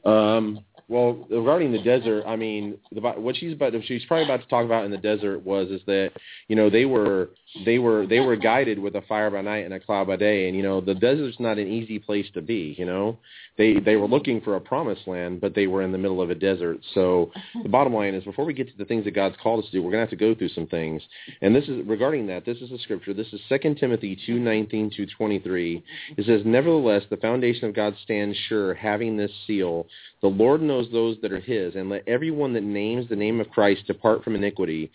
Um, 0.05 0.59
well, 0.89 1.27
regarding 1.29 1.71
the 1.71 1.81
desert, 1.83 2.23
I 2.25 2.35
mean, 2.35 2.77
the, 2.91 2.99
what 2.99 3.37
she's 3.37 3.53
about, 3.53 3.73
she's 3.85 4.03
probably 4.05 4.25
about 4.25 4.41
to 4.41 4.47
talk 4.47 4.65
about 4.65 4.85
in 4.85 4.91
the 4.91 4.97
desert 4.97 5.45
was 5.45 5.69
is 5.69 5.81
that 5.85 6.11
you 6.47 6.55
know 6.55 6.69
they 6.69 6.85
were 6.85 7.29
they 7.65 7.79
were 7.79 8.05
they 8.05 8.19
were 8.19 8.35
guided 8.35 8.77
with 8.77 8.95
a 8.95 9.01
fire 9.01 9.31
by 9.31 9.41
night 9.41 9.65
and 9.65 9.73
a 9.73 9.79
cloud 9.79 10.07
by 10.07 10.15
day, 10.15 10.47
and 10.47 10.55
you 10.55 10.61
know 10.61 10.81
the 10.81 10.93
desert's 10.93 11.39
not 11.39 11.57
an 11.57 11.67
easy 11.67 11.97
place 11.97 12.27
to 12.35 12.41
be. 12.41 12.75
You 12.77 12.85
know, 12.85 13.17
they 13.57 13.79
they 13.79 13.95
were 13.95 14.07
looking 14.07 14.39
for 14.41 14.55
a 14.55 14.61
promised 14.61 15.07
land, 15.07 15.41
but 15.41 15.55
they 15.55 15.65
were 15.65 15.81
in 15.81 15.91
the 15.91 15.97
middle 15.97 16.21
of 16.21 16.29
a 16.29 16.35
desert. 16.35 16.77
So 16.93 17.31
the 17.63 17.69
bottom 17.69 17.93
line 17.93 18.13
is, 18.13 18.23
before 18.23 18.45
we 18.45 18.53
get 18.53 18.67
to 18.69 18.77
the 18.77 18.85
things 18.85 19.03
that 19.05 19.15
God's 19.15 19.35
called 19.41 19.63
us 19.63 19.71
to 19.71 19.77
do, 19.77 19.81
we're 19.81 19.89
gonna 19.89 20.03
have 20.03 20.11
to 20.11 20.15
go 20.15 20.35
through 20.35 20.49
some 20.49 20.67
things. 20.67 21.01
And 21.41 21.55
this 21.55 21.67
is 21.67 21.85
regarding 21.87 22.27
that. 22.27 22.45
This 22.45 22.57
is 22.59 22.71
a 22.71 22.77
scripture. 22.79 23.15
This 23.15 23.33
is 23.33 23.41
Second 23.49 23.77
Timothy 23.77 24.17
two 24.27 24.39
nineteen 24.39 24.91
to 24.91 25.07
twenty 25.17 25.39
three. 25.39 25.83
It 26.17 26.25
says, 26.25 26.41
"Nevertheless, 26.45 27.03
the 27.09 27.17
foundation 27.17 27.65
of 27.65 27.73
God 27.73 27.95
stands 28.03 28.37
sure, 28.47 28.75
having 28.75 29.17
this 29.17 29.31
seal: 29.47 29.87
The 30.21 30.27
Lord 30.27 30.61
knows 30.61 30.87
those 30.91 31.17
that 31.23 31.31
are 31.31 31.39
His, 31.39 31.75
and 31.75 31.89
let 31.89 32.07
everyone 32.07 32.53
that 32.53 32.63
names 32.63 33.09
the 33.09 33.15
name 33.15 33.41
of 33.41 33.49
Christ 33.49 33.87
depart 33.87 34.23
from 34.23 34.35
iniquity." 34.35 34.91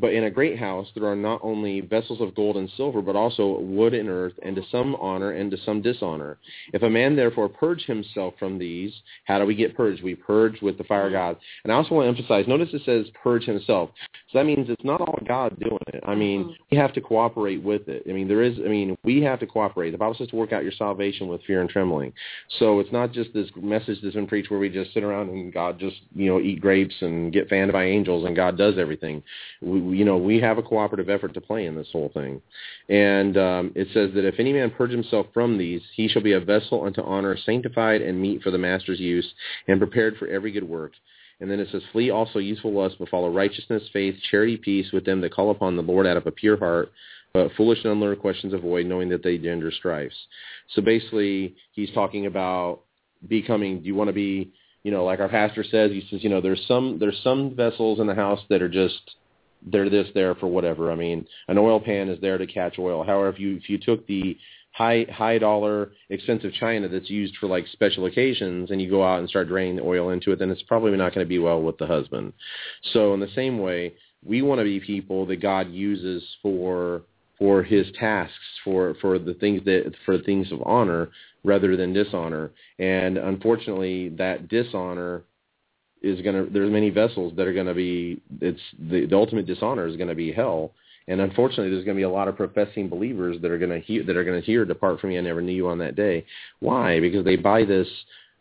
But 0.00 0.14
in 0.14 0.24
a 0.24 0.30
great 0.30 0.58
house 0.58 0.88
there 0.94 1.06
are 1.06 1.16
not 1.16 1.40
only 1.42 1.80
vessels 1.80 2.20
of 2.20 2.34
gold 2.34 2.56
and 2.56 2.70
silver, 2.76 3.02
but 3.02 3.16
also 3.16 3.60
wood 3.60 3.94
and 3.94 4.08
earth, 4.08 4.34
and 4.42 4.56
to 4.56 4.62
some 4.70 4.94
honor 4.96 5.32
and 5.32 5.50
to 5.50 5.58
some 5.64 5.82
dishonor. 5.82 6.38
If 6.72 6.82
a 6.82 6.90
man 6.90 7.16
therefore 7.16 7.48
purge 7.48 7.84
himself 7.84 8.34
from 8.38 8.58
these, 8.58 8.92
how 9.24 9.38
do 9.38 9.44
we 9.44 9.54
get 9.54 9.76
purged? 9.76 10.02
We 10.02 10.14
purge 10.14 10.60
with 10.62 10.78
the 10.78 10.84
fire 10.84 11.06
of 11.06 11.12
God. 11.12 11.36
And 11.64 11.72
I 11.72 11.76
also 11.76 11.94
want 11.94 12.04
to 12.06 12.08
emphasize, 12.08 12.48
notice 12.48 12.68
it 12.72 12.82
says 12.84 13.06
purge 13.22 13.44
himself. 13.44 13.90
So 14.32 14.38
that 14.38 14.46
means 14.46 14.68
it's 14.70 14.84
not 14.84 15.00
all 15.00 15.18
God 15.26 15.58
doing 15.58 15.78
it. 15.88 16.02
I 16.06 16.14
mean, 16.14 16.44
mm-hmm. 16.44 16.52
we 16.70 16.76
have 16.76 16.92
to 16.94 17.00
cooperate 17.00 17.62
with 17.62 17.88
it. 17.88 18.04
I 18.08 18.12
mean, 18.12 18.28
there 18.28 18.42
is, 18.42 18.58
I 18.64 18.68
mean, 18.68 18.96
we 19.04 19.22
have 19.22 19.40
to 19.40 19.46
cooperate. 19.46 19.90
The 19.90 19.98
Bible 19.98 20.14
says 20.16 20.28
to 20.28 20.36
work 20.36 20.52
out 20.52 20.62
your 20.62 20.72
salvation 20.72 21.26
with 21.26 21.42
fear 21.44 21.60
and 21.60 21.68
trembling. 21.68 22.12
So 22.58 22.78
it's 22.78 22.92
not 22.92 23.12
just 23.12 23.32
this 23.34 23.48
message 23.56 23.98
that's 24.02 24.14
been 24.14 24.26
preached 24.26 24.50
where 24.50 24.60
we 24.60 24.68
just 24.68 24.94
sit 24.94 25.02
around 25.02 25.30
and 25.30 25.52
God 25.52 25.78
just, 25.78 25.96
you 26.14 26.26
know, 26.26 26.40
eat 26.40 26.60
grapes 26.60 26.94
and 27.00 27.32
get 27.32 27.48
fanned 27.48 27.72
by 27.72 27.84
angels 27.84 28.24
and 28.24 28.36
God 28.36 28.56
does 28.56 28.78
everything. 28.78 29.22
We, 29.60 29.80
you 29.92 30.04
know, 30.04 30.16
we 30.16 30.40
have 30.40 30.58
a 30.58 30.62
cooperative 30.62 31.08
effort 31.08 31.34
to 31.34 31.40
play 31.40 31.66
in 31.66 31.74
this 31.74 31.88
whole 31.92 32.10
thing. 32.12 32.42
And 32.88 33.36
um, 33.36 33.72
it 33.74 33.88
says 33.94 34.10
that 34.14 34.24
if 34.24 34.36
any 34.38 34.52
man 34.52 34.70
purge 34.70 34.90
himself 34.90 35.26
from 35.32 35.58
these, 35.58 35.82
he 35.94 36.08
shall 36.08 36.22
be 36.22 36.32
a 36.32 36.40
vessel 36.40 36.84
unto 36.84 37.02
honor, 37.02 37.36
sanctified 37.44 38.02
and 38.02 38.20
meet 38.20 38.42
for 38.42 38.50
the 38.50 38.58
master's 38.58 39.00
use, 39.00 39.28
and 39.68 39.78
prepared 39.78 40.16
for 40.16 40.28
every 40.28 40.52
good 40.52 40.68
work. 40.68 40.92
And 41.40 41.50
then 41.50 41.60
it 41.60 41.68
says, 41.72 41.82
flee 41.92 42.10
also 42.10 42.38
useful 42.38 42.72
lust, 42.72 42.96
but 42.98 43.08
follow 43.08 43.30
righteousness, 43.30 43.82
faith, 43.92 44.14
charity, 44.30 44.58
peace 44.58 44.92
with 44.92 45.06
them 45.06 45.20
that 45.22 45.32
call 45.32 45.50
upon 45.50 45.76
the 45.76 45.82
Lord 45.82 46.06
out 46.06 46.18
of 46.18 46.26
a 46.26 46.30
pure 46.30 46.58
heart, 46.58 46.92
but 47.32 47.52
foolish 47.56 47.78
and 47.82 47.92
unlearned 47.92 48.20
questions 48.20 48.52
avoid, 48.52 48.86
knowing 48.86 49.08
that 49.08 49.22
they 49.22 49.38
gender 49.38 49.70
strifes. 49.70 50.16
So 50.74 50.82
basically, 50.82 51.54
he's 51.72 51.90
talking 51.92 52.26
about 52.26 52.80
becoming, 53.26 53.80
do 53.80 53.86
you 53.86 53.94
want 53.94 54.08
to 54.08 54.12
be, 54.14 54.52
you 54.82 54.90
know, 54.90 55.04
like 55.04 55.20
our 55.20 55.28
pastor 55.28 55.64
says, 55.64 55.90
he 55.90 56.06
says, 56.10 56.22
you 56.22 56.28
know, 56.28 56.40
there's 56.40 56.64
some, 56.66 56.98
there's 56.98 57.20
some 57.22 57.54
vessels 57.54 58.00
in 58.00 58.06
the 58.06 58.14
house 58.14 58.40
that 58.50 58.62
are 58.62 58.68
just 58.68 59.00
they're 59.66 59.90
this 59.90 60.08
there 60.14 60.34
for 60.34 60.46
whatever. 60.46 60.90
I 60.90 60.94
mean, 60.94 61.26
an 61.48 61.58
oil 61.58 61.80
pan 61.80 62.08
is 62.08 62.20
there 62.20 62.38
to 62.38 62.46
catch 62.46 62.78
oil. 62.78 63.04
However, 63.04 63.28
if 63.28 63.38
you 63.38 63.56
if 63.56 63.68
you 63.68 63.78
took 63.78 64.06
the 64.06 64.36
high 64.72 65.06
high 65.12 65.38
dollar 65.38 65.92
expensive 66.10 66.52
china 66.54 66.88
that's 66.88 67.10
used 67.10 67.36
for 67.38 67.46
like 67.46 67.66
special 67.68 68.06
occasions 68.06 68.70
and 68.70 68.80
you 68.80 68.88
go 68.88 69.04
out 69.04 69.18
and 69.18 69.28
start 69.28 69.48
draining 69.48 69.76
the 69.76 69.82
oil 69.82 70.10
into 70.10 70.32
it, 70.32 70.38
then 70.38 70.50
it's 70.50 70.62
probably 70.62 70.96
not 70.96 71.14
going 71.14 71.24
to 71.24 71.28
be 71.28 71.38
well 71.38 71.60
with 71.60 71.78
the 71.78 71.86
husband. 71.86 72.32
So 72.92 73.14
in 73.14 73.20
the 73.20 73.30
same 73.34 73.58
way, 73.58 73.94
we 74.24 74.42
want 74.42 74.60
to 74.60 74.64
be 74.64 74.80
people 74.80 75.26
that 75.26 75.40
God 75.40 75.70
uses 75.70 76.22
for 76.42 77.02
for 77.38 77.62
his 77.62 77.86
tasks 77.98 78.34
for 78.64 78.94
for 79.00 79.18
the 79.18 79.34
things 79.34 79.64
that 79.64 79.94
for 80.04 80.18
things 80.18 80.52
of 80.52 80.62
honor 80.64 81.08
rather 81.42 81.76
than 81.76 81.92
dishonor. 81.92 82.50
And 82.78 83.16
unfortunately, 83.16 84.10
that 84.10 84.48
dishonor 84.48 85.24
is 86.02 86.20
going 86.22 86.46
to 86.46 86.50
there's 86.50 86.70
many 86.70 86.90
vessels 86.90 87.32
that 87.36 87.46
are 87.46 87.52
going 87.52 87.66
to 87.66 87.74
be 87.74 88.20
it's 88.40 88.60
the, 88.78 89.06
the 89.06 89.16
ultimate 89.16 89.46
dishonor 89.46 89.86
is 89.86 89.96
going 89.96 90.08
to 90.08 90.14
be 90.14 90.32
hell. 90.32 90.72
And 91.08 91.20
unfortunately 91.20 91.70
there's 91.70 91.84
going 91.84 91.96
to 91.96 92.00
be 92.00 92.04
a 92.04 92.10
lot 92.10 92.28
of 92.28 92.36
professing 92.36 92.88
believers 92.88 93.36
that 93.42 93.50
are 93.50 93.58
going 93.58 93.70
to 93.70 93.80
hear 93.80 94.04
that 94.04 94.16
are 94.16 94.24
going 94.24 94.40
to 94.40 94.46
hear 94.46 94.64
depart 94.64 95.00
from 95.00 95.10
me 95.10 95.18
I 95.18 95.22
never 95.22 95.40
knew 95.40 95.52
you 95.52 95.68
on 95.68 95.78
that 95.78 95.96
day. 95.96 96.24
Why? 96.60 97.00
Because 97.00 97.24
they 97.24 97.36
buy 97.36 97.64
this 97.64 97.88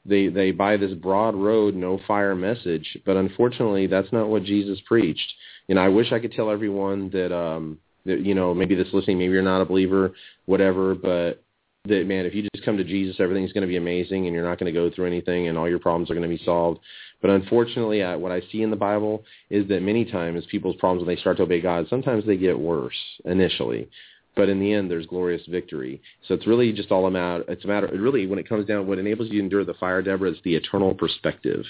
they 0.06 0.28
they 0.28 0.52
buy 0.52 0.78
this 0.78 0.94
broad 0.94 1.36
road 1.36 1.76
no 1.76 2.00
fire 2.08 2.36
message. 2.36 2.98
But 3.06 3.18
unfortunately 3.18 3.88
that's 3.88 4.12
not 4.12 4.30
what 4.30 4.44
Jesus 4.44 4.80
preached. 4.86 5.34
You 5.68 5.76
know 5.76 5.82
I 5.82 5.90
wish 5.90 6.12
I 6.12 6.20
could 6.20 6.34
tell 6.34 6.50
everyone 6.50 7.10
that 7.12 7.36
um 7.36 7.80
that 8.06 8.22
you 8.22 8.36
know 8.36 8.54
maybe 8.54 8.76
this 8.76 8.88
listening 8.94 9.20
maybe 9.20 9.34
you're 9.34 9.42
not 9.42 9.62
a 9.62 9.66
believer 9.66 10.14
whatever 10.46 10.96
but 10.96 11.44
that 11.90 12.08
man 12.08 12.26
if 12.26 12.34
you 12.34 12.48
just 12.54 12.66
come 12.66 12.78
to 12.78 12.84
Jesus 12.84 13.18
everything's 13.20 13.52
going 13.52 13.62
to 13.62 13.68
be 13.68 13.78
amazing 13.78 14.26
and 14.26 14.36
you're 14.36 14.48
not 14.48 14.60
going 14.60 14.74
to 14.74 14.80
go 14.80 14.90
through 14.90 15.08
anything 15.08 15.48
and 15.48 15.58
all 15.58 15.70
your 15.70 15.80
problems 15.80 16.10
are 16.10 16.16
going 16.16 16.30
to 16.30 16.38
be 16.38 16.44
solved 16.44 16.80
but 17.22 17.32
unfortunately, 17.32 18.04
I, 18.04 18.16
what 18.16 18.32
I 18.32 18.42
see 18.52 18.62
in 18.62 18.70
the 18.70 18.76
Bible 18.76 19.24
is 19.50 19.68
that 19.68 19.82
many 19.82 20.06
times 20.06 20.46
people's 20.50 20.78
problems 20.78 21.06
when 21.06 21.14
they 21.14 21.20
start 21.20 21.38
to 21.38 21.44
obey 21.44 21.62
God, 21.62 21.88
sometimes 21.90 22.26
they 22.26 22.38
get 22.38 22.58
worse 22.58 22.96
initially. 23.26 23.90
But 24.36 24.48
in 24.48 24.60
the 24.60 24.74
end, 24.74 24.90
there's 24.90 25.06
glorious 25.06 25.46
victory. 25.48 26.02
So 26.28 26.34
it's 26.34 26.48
really 26.48 26.72
just 26.72 26.92
all 26.92 27.08
about, 27.08 27.50
it's 27.50 27.66
a 27.66 27.68
matter, 27.68 27.90
really, 27.94 28.26
when 28.26 28.40
it 28.40 28.48
comes 28.48 28.66
down, 28.66 28.88
what 28.88 29.00
enables 29.00 29.30
you 29.30 29.40
to 29.40 29.44
endure 29.44 29.66
the 29.66 29.74
fire, 29.74 30.02
Deborah, 30.02 30.32
is 30.32 30.38
the 30.44 30.56
eternal 30.56 30.94
perspective. 30.94 31.66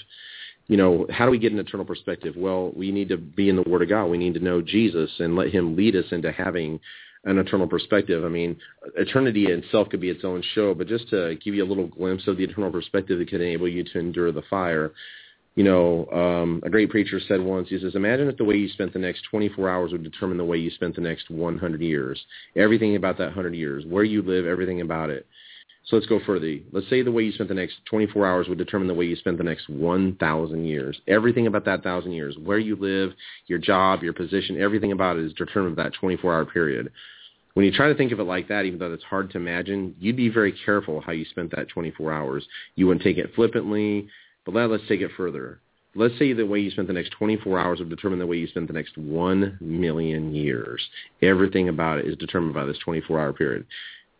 You 0.68 0.76
know, 0.76 1.06
how 1.10 1.24
do 1.24 1.32
we 1.32 1.38
get 1.38 1.52
an 1.52 1.58
eternal 1.58 1.86
perspective? 1.86 2.34
Well, 2.36 2.70
we 2.76 2.92
need 2.92 3.08
to 3.08 3.16
be 3.16 3.48
in 3.48 3.56
the 3.56 3.68
Word 3.68 3.82
of 3.82 3.88
God. 3.88 4.06
We 4.06 4.18
need 4.18 4.34
to 4.34 4.40
know 4.40 4.62
Jesus 4.62 5.10
and 5.18 5.34
let 5.34 5.50
him 5.50 5.74
lead 5.74 5.96
us 5.96 6.04
into 6.12 6.30
having 6.30 6.78
an 7.24 7.38
eternal 7.38 7.66
perspective. 7.66 8.24
I 8.24 8.28
mean, 8.28 8.56
eternity 8.96 9.46
itself 9.46 9.88
could 9.90 10.00
be 10.00 10.10
its 10.10 10.24
own 10.24 10.42
show, 10.54 10.74
but 10.74 10.86
just 10.86 11.08
to 11.10 11.36
give 11.44 11.54
you 11.54 11.64
a 11.64 11.68
little 11.68 11.86
glimpse 11.86 12.26
of 12.26 12.36
the 12.36 12.44
eternal 12.44 12.70
perspective 12.70 13.18
that 13.18 13.28
could 13.28 13.40
enable 13.40 13.68
you 13.68 13.84
to 13.84 13.98
endure 13.98 14.32
the 14.32 14.42
fire, 14.48 14.92
you 15.56 15.64
know, 15.64 16.06
um, 16.12 16.62
a 16.64 16.70
great 16.70 16.90
preacher 16.90 17.20
said 17.26 17.40
once, 17.40 17.68
he 17.68 17.78
says, 17.78 17.94
imagine 17.94 18.28
if 18.28 18.36
the 18.36 18.44
way 18.44 18.54
you 18.54 18.68
spent 18.68 18.92
the 18.92 18.98
next 18.98 19.22
24 19.30 19.68
hours 19.68 19.92
would 19.92 20.04
determine 20.04 20.38
the 20.38 20.44
way 20.44 20.56
you 20.56 20.70
spent 20.70 20.94
the 20.94 21.00
next 21.00 21.28
100 21.28 21.80
years. 21.80 22.24
Everything 22.56 22.96
about 22.96 23.18
that 23.18 23.26
100 23.26 23.54
years, 23.54 23.84
where 23.84 24.04
you 24.04 24.22
live, 24.22 24.46
everything 24.46 24.80
about 24.80 25.10
it. 25.10 25.26
So 25.90 25.96
let's 25.96 26.06
go 26.06 26.20
further. 26.24 26.56
Let's 26.70 26.88
say 26.88 27.02
the 27.02 27.10
way 27.10 27.24
you 27.24 27.32
spent 27.32 27.48
the 27.48 27.54
next 27.54 27.84
24 27.86 28.24
hours 28.24 28.48
would 28.48 28.58
determine 28.58 28.86
the 28.86 28.94
way 28.94 29.06
you 29.06 29.16
spent 29.16 29.38
the 29.38 29.44
next 29.44 29.68
1,000 29.68 30.64
years. 30.64 31.00
Everything 31.08 31.48
about 31.48 31.64
that 31.64 31.84
1,000 31.84 32.12
years, 32.12 32.38
where 32.38 32.60
you 32.60 32.76
live, 32.76 33.10
your 33.48 33.58
job, 33.58 34.04
your 34.04 34.12
position, 34.12 34.60
everything 34.60 34.92
about 34.92 35.16
it 35.16 35.24
is 35.24 35.32
determined 35.32 35.74
by 35.74 35.82
that 35.82 35.94
24-hour 36.00 36.44
period. 36.46 36.92
When 37.54 37.66
you 37.66 37.72
try 37.72 37.88
to 37.88 37.94
think 37.96 38.12
of 38.12 38.20
it 38.20 38.24
like 38.24 38.46
that, 38.46 38.66
even 38.66 38.78
though 38.78 38.92
it's 38.92 39.02
hard 39.02 39.32
to 39.32 39.38
imagine, 39.38 39.96
you'd 39.98 40.16
be 40.16 40.28
very 40.28 40.54
careful 40.64 41.00
how 41.00 41.10
you 41.10 41.24
spent 41.24 41.50
that 41.56 41.68
24 41.68 42.12
hours. 42.12 42.46
You 42.76 42.86
wouldn't 42.86 43.02
take 43.02 43.18
it 43.18 43.34
flippantly. 43.34 44.06
But 44.46 44.54
let's 44.54 44.86
take 44.88 45.00
it 45.00 45.10
further. 45.16 45.60
Let's 45.96 46.16
say 46.20 46.32
the 46.32 46.46
way 46.46 46.60
you 46.60 46.70
spent 46.70 46.86
the 46.86 46.94
next 46.94 47.10
24 47.18 47.58
hours 47.58 47.80
would 47.80 47.90
determine 47.90 48.20
the 48.20 48.26
way 48.26 48.36
you 48.36 48.46
spend 48.46 48.68
the 48.68 48.72
next 48.72 48.96
1 48.96 49.58
million 49.60 50.32
years. 50.32 50.80
Everything 51.20 51.68
about 51.68 51.98
it 51.98 52.06
is 52.06 52.16
determined 52.16 52.54
by 52.54 52.64
this 52.64 52.78
24-hour 52.86 53.32
period. 53.32 53.66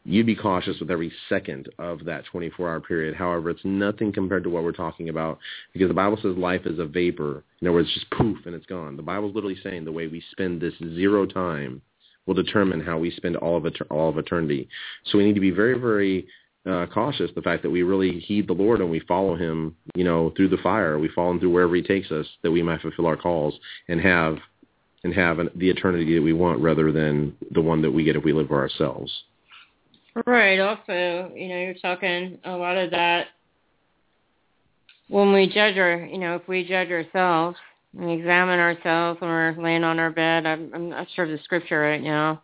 You'd 0.04 0.26
be 0.26 0.34
cautious 0.34 0.80
with 0.80 0.90
every 0.90 1.12
second 1.28 1.68
of 1.78 2.04
that 2.06 2.24
24-hour 2.32 2.80
period. 2.80 3.14
However, 3.14 3.50
it's 3.50 3.64
nothing 3.64 4.12
compared 4.12 4.44
to 4.44 4.50
what 4.50 4.64
we're 4.64 4.72
talking 4.72 5.10
about 5.10 5.38
because 5.72 5.88
the 5.88 5.94
Bible 5.94 6.18
says 6.22 6.36
life 6.36 6.62
is 6.64 6.78
a 6.78 6.86
vapor. 6.86 7.44
In 7.60 7.68
other 7.68 7.74
words, 7.74 7.92
just 7.92 8.10
poof 8.10 8.38
and 8.46 8.54
it's 8.54 8.66
gone. 8.66 8.96
The 8.96 9.02
Bible's 9.02 9.34
literally 9.34 9.58
saying 9.62 9.84
the 9.84 9.92
way 9.92 10.06
we 10.06 10.22
spend 10.30 10.60
this 10.60 10.74
zero 10.78 11.26
time 11.26 11.82
will 12.26 12.34
determine 12.34 12.80
how 12.80 12.98
we 12.98 13.10
spend 13.10 13.36
all 13.36 13.58
of, 13.58 13.66
et- 13.66 13.90
all 13.90 14.08
of 14.08 14.16
eternity. 14.16 14.68
So 15.04 15.18
we 15.18 15.24
need 15.24 15.34
to 15.34 15.40
be 15.40 15.50
very, 15.50 15.78
very 15.78 16.26
uh, 16.66 16.86
cautious 16.86 17.30
the 17.34 17.42
fact 17.42 17.62
that 17.62 17.70
we 17.70 17.82
really 17.82 18.18
heed 18.20 18.46
the 18.46 18.52
Lord 18.52 18.80
and 18.80 18.90
we 18.90 19.00
follow 19.00 19.34
him, 19.36 19.76
you 19.94 20.04
know, 20.04 20.32
through 20.36 20.48
the 20.48 20.58
fire. 20.58 20.98
We 20.98 21.08
follow 21.08 21.32
him 21.32 21.40
through 21.40 21.52
wherever 21.52 21.74
he 21.74 21.82
takes 21.82 22.10
us 22.10 22.26
that 22.42 22.50
we 22.50 22.62
might 22.62 22.80
fulfill 22.80 23.06
our 23.06 23.16
calls 23.16 23.58
and 23.88 24.00
have 24.00 24.38
and 25.02 25.14
have 25.14 25.38
an, 25.38 25.48
the 25.56 25.70
eternity 25.70 26.14
that 26.14 26.22
we 26.22 26.34
want 26.34 26.60
rather 26.60 26.92
than 26.92 27.34
the 27.52 27.60
one 27.62 27.80
that 27.82 27.90
we 27.90 28.04
get 28.04 28.16
if 28.16 28.24
we 28.24 28.34
live 28.34 28.48
for 28.48 28.60
ourselves. 28.60 29.10
Right. 30.26 30.58
Also, 30.58 31.32
you 31.34 31.48
know, 31.48 31.60
you're 31.60 31.74
talking 31.74 32.38
a 32.44 32.52
lot 32.52 32.76
of 32.76 32.90
that 32.90 33.28
when 35.08 35.32
we 35.32 35.46
judge 35.46 35.76
our, 35.76 36.04
you 36.04 36.18
know, 36.18 36.36
if 36.36 36.46
we 36.48 36.64
judge 36.64 36.90
ourselves, 36.90 37.56
we 37.92 38.12
examine 38.12 38.60
ourselves 38.60 39.20
when 39.20 39.30
we're 39.30 39.56
laying 39.60 39.84
on 39.84 39.98
our 39.98 40.10
bed. 40.10 40.46
I'm, 40.46 40.70
I'm 40.74 40.88
not 40.90 41.08
sure 41.14 41.24
of 41.24 41.30
the 41.30 41.38
scripture 41.44 41.80
right 41.80 42.02
now 42.02 42.42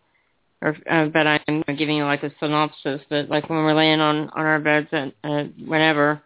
or 0.62 0.76
uh, 0.90 1.06
but 1.06 1.26
I'm 1.26 1.64
giving 1.76 1.96
you 1.96 2.04
like 2.04 2.22
a 2.22 2.32
synopsis. 2.40 3.00
But 3.08 3.28
like 3.28 3.48
when 3.48 3.60
we're 3.60 3.74
laying 3.74 4.00
on 4.00 4.28
on 4.30 4.46
our 4.46 4.60
beds 4.60 4.88
and 4.92 5.12
uh, 5.22 5.44
whenever, 5.64 6.22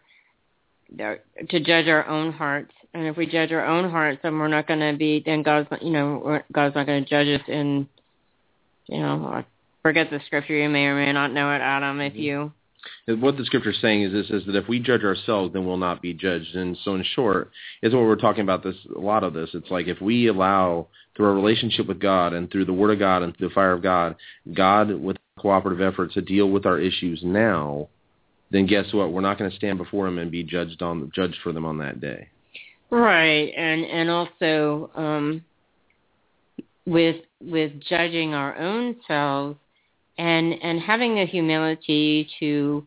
to 0.97 1.61
judge 1.61 1.89
our 1.89 2.07
own 2.07 2.33
hearts, 2.33 2.73
and 2.95 3.07
if 3.07 3.17
we 3.17 3.27
judge 3.27 3.53
our 3.53 3.67
own 3.67 3.91
hearts, 3.91 4.21
then 4.23 4.39
we're 4.39 4.49
not 4.49 4.67
going 4.67 4.81
to 4.81 4.97
be. 4.97 5.23
Then 5.25 5.43
God's 5.43 5.71
not, 5.71 5.83
you 5.83 5.91
know 5.91 6.41
God's 6.53 6.75
not 6.75 6.87
going 6.87 7.05
to 7.05 7.11
judge 7.11 7.41
us 7.41 7.47
in, 7.49 7.89
you 8.87 8.99
know, 8.99 9.45
forget 9.83 10.11
the 10.11 10.21
scripture. 10.27 10.57
You 10.57 10.69
may 10.69 10.87
or 10.87 10.95
may 10.95 11.13
not 11.13 11.33
know 11.33 11.53
it, 11.53 11.61
Adam. 11.61 12.01
If 12.01 12.15
you 12.17 12.53
what 13.07 13.37
the 13.37 13.45
scripture 13.45 13.71
is 13.71 13.81
saying 13.81 14.03
is 14.03 14.13
this 14.13 14.31
is 14.31 14.47
that 14.47 14.57
if 14.57 14.69
we 14.69 14.79
judge 14.79 15.03
ourselves 15.03 15.53
then 15.53 15.67
we'll 15.67 15.77
not 15.77 16.01
be 16.01 16.15
judged 16.15 16.55
and 16.55 16.77
so 16.85 16.95
in 16.95 17.05
short 17.15 17.51
is 17.83 17.93
what 17.93 18.03
we're 18.03 18.17
talking 18.17 18.43
about 18.43 18.63
this 18.63 18.77
a 18.97 18.99
lot 18.99 19.25
of 19.25 19.35
this 19.35 19.51
it's 19.55 19.71
like 19.71 19.87
if 19.87 20.01
we 20.01 20.29
allow 20.29 20.87
through 21.17 21.27
our 21.27 21.35
relationship 21.35 21.87
with 21.87 22.01
god 22.01 22.33
and 22.33 22.51
through 22.51 22.65
the 22.65 22.73
word 22.73 22.93
of 22.93 22.99
god 22.99 23.23
and 23.23 23.37
through 23.37 23.49
the 23.49 23.55
fire 23.55 23.73
of 23.73 23.83
god 23.83 24.17
god 24.55 24.91
with 24.91 25.17
cooperative 25.39 25.81
effort 25.81 26.13
to 26.13 26.23
deal 26.23 26.51
with 26.51 26.67
our 26.67 26.79
issues 26.79 27.21
now 27.23 27.89
then 28.51 28.67
guess 28.67 28.93
what 28.93 29.13
we're 29.13 29.21
not 29.21 29.39
going 29.39 29.51
to 29.51 29.57
stand 29.57 29.79
before 29.79 30.07
him 30.07 30.19
and 30.19 30.31
be 30.31 30.43
judged 30.43 30.83
on 30.83 31.11
judged 31.15 31.37
for 31.43 31.53
them 31.53 31.65
on 31.65 31.79
that 31.79 32.01
day 32.01 32.29
right 32.91 33.53
and 33.57 33.85
and 33.85 34.09
also 34.09 34.91
um 34.95 35.45
with 36.87 37.17
with 37.41 37.73
judging 37.89 38.35
our 38.35 38.57
own 38.57 38.97
selves 39.07 39.57
and 40.21 40.53
and 40.63 40.81
having 40.81 41.15
the 41.15 41.25
humility 41.25 42.29
to 42.39 42.87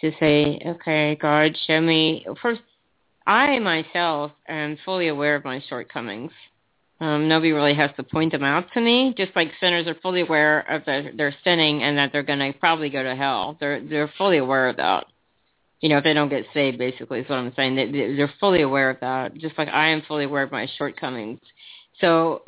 to 0.00 0.12
say, 0.18 0.60
okay, 0.64 1.18
God, 1.20 1.56
show 1.66 1.80
me. 1.80 2.24
First, 2.40 2.62
I 3.26 3.58
myself 3.58 4.32
am 4.48 4.78
fully 4.84 5.08
aware 5.08 5.34
of 5.34 5.44
my 5.44 5.60
shortcomings. 5.68 6.30
Um, 7.00 7.28
nobody 7.28 7.52
really 7.52 7.74
has 7.74 7.90
to 7.96 8.02
point 8.02 8.32
them 8.32 8.44
out 8.44 8.66
to 8.74 8.80
me. 8.80 9.12
Just 9.16 9.32
like 9.36 9.50
sinners 9.60 9.86
are 9.86 9.96
fully 9.96 10.22
aware 10.22 10.60
of 10.60 10.84
their, 10.84 11.12
their 11.14 11.34
sinning 11.44 11.82
and 11.82 11.98
that 11.98 12.12
they're 12.12 12.22
going 12.22 12.38
to 12.38 12.58
probably 12.58 12.90
go 12.90 13.02
to 13.02 13.14
hell. 13.14 13.56
They're 13.60 13.86
they're 13.86 14.12
fully 14.16 14.38
aware 14.38 14.68
of 14.68 14.76
that. 14.76 15.06
You 15.80 15.90
know, 15.90 15.98
if 15.98 16.04
they 16.04 16.14
don't 16.14 16.30
get 16.30 16.46
saved, 16.54 16.78
basically 16.78 17.20
is 17.20 17.28
what 17.28 17.36
I'm 17.36 17.52
saying. 17.54 17.76
They, 17.76 18.16
they're 18.16 18.32
fully 18.40 18.62
aware 18.62 18.90
of 18.90 19.00
that. 19.00 19.34
Just 19.36 19.58
like 19.58 19.68
I 19.68 19.88
am 19.88 20.02
fully 20.08 20.24
aware 20.24 20.44
of 20.44 20.50
my 20.50 20.66
shortcomings. 20.78 21.40
So 22.00 22.42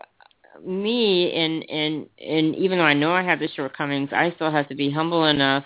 me 0.64 1.32
and 1.32 1.68
and 1.70 2.06
and 2.18 2.56
even 2.56 2.78
though 2.78 2.84
I 2.84 2.94
know 2.94 3.12
I 3.12 3.22
have 3.22 3.38
the 3.38 3.48
shortcomings, 3.48 4.10
I 4.12 4.32
still 4.36 4.50
have 4.50 4.68
to 4.68 4.74
be 4.74 4.90
humble 4.90 5.24
enough 5.26 5.64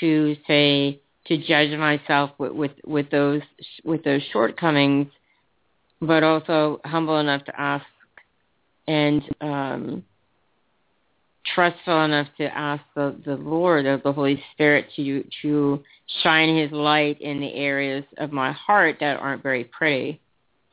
to 0.00 0.36
say 0.46 1.00
to 1.26 1.38
judge 1.38 1.76
myself 1.78 2.30
with 2.38 2.52
with, 2.52 2.72
with 2.86 3.10
those 3.10 3.42
with 3.84 4.04
those 4.04 4.22
shortcomings, 4.32 5.08
but 6.00 6.22
also 6.22 6.80
humble 6.84 7.18
enough 7.18 7.44
to 7.46 7.60
ask 7.60 7.84
and 8.86 9.22
um, 9.40 10.04
trustful 11.54 12.04
enough 12.04 12.28
to 12.38 12.44
ask 12.44 12.82
the, 12.94 13.16
the 13.24 13.36
Lord 13.36 13.86
of 13.86 14.02
the 14.02 14.12
Holy 14.12 14.42
Spirit 14.52 14.86
to 14.96 15.24
to 15.42 15.82
shine 16.22 16.56
His 16.56 16.72
light 16.72 17.20
in 17.20 17.40
the 17.40 17.54
areas 17.54 18.04
of 18.18 18.32
my 18.32 18.52
heart 18.52 18.96
that 19.00 19.18
aren't 19.18 19.42
very 19.42 19.64
pretty 19.64 20.20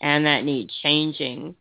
and 0.01 0.25
that 0.25 0.43
need 0.43 0.69
changing, 0.81 1.55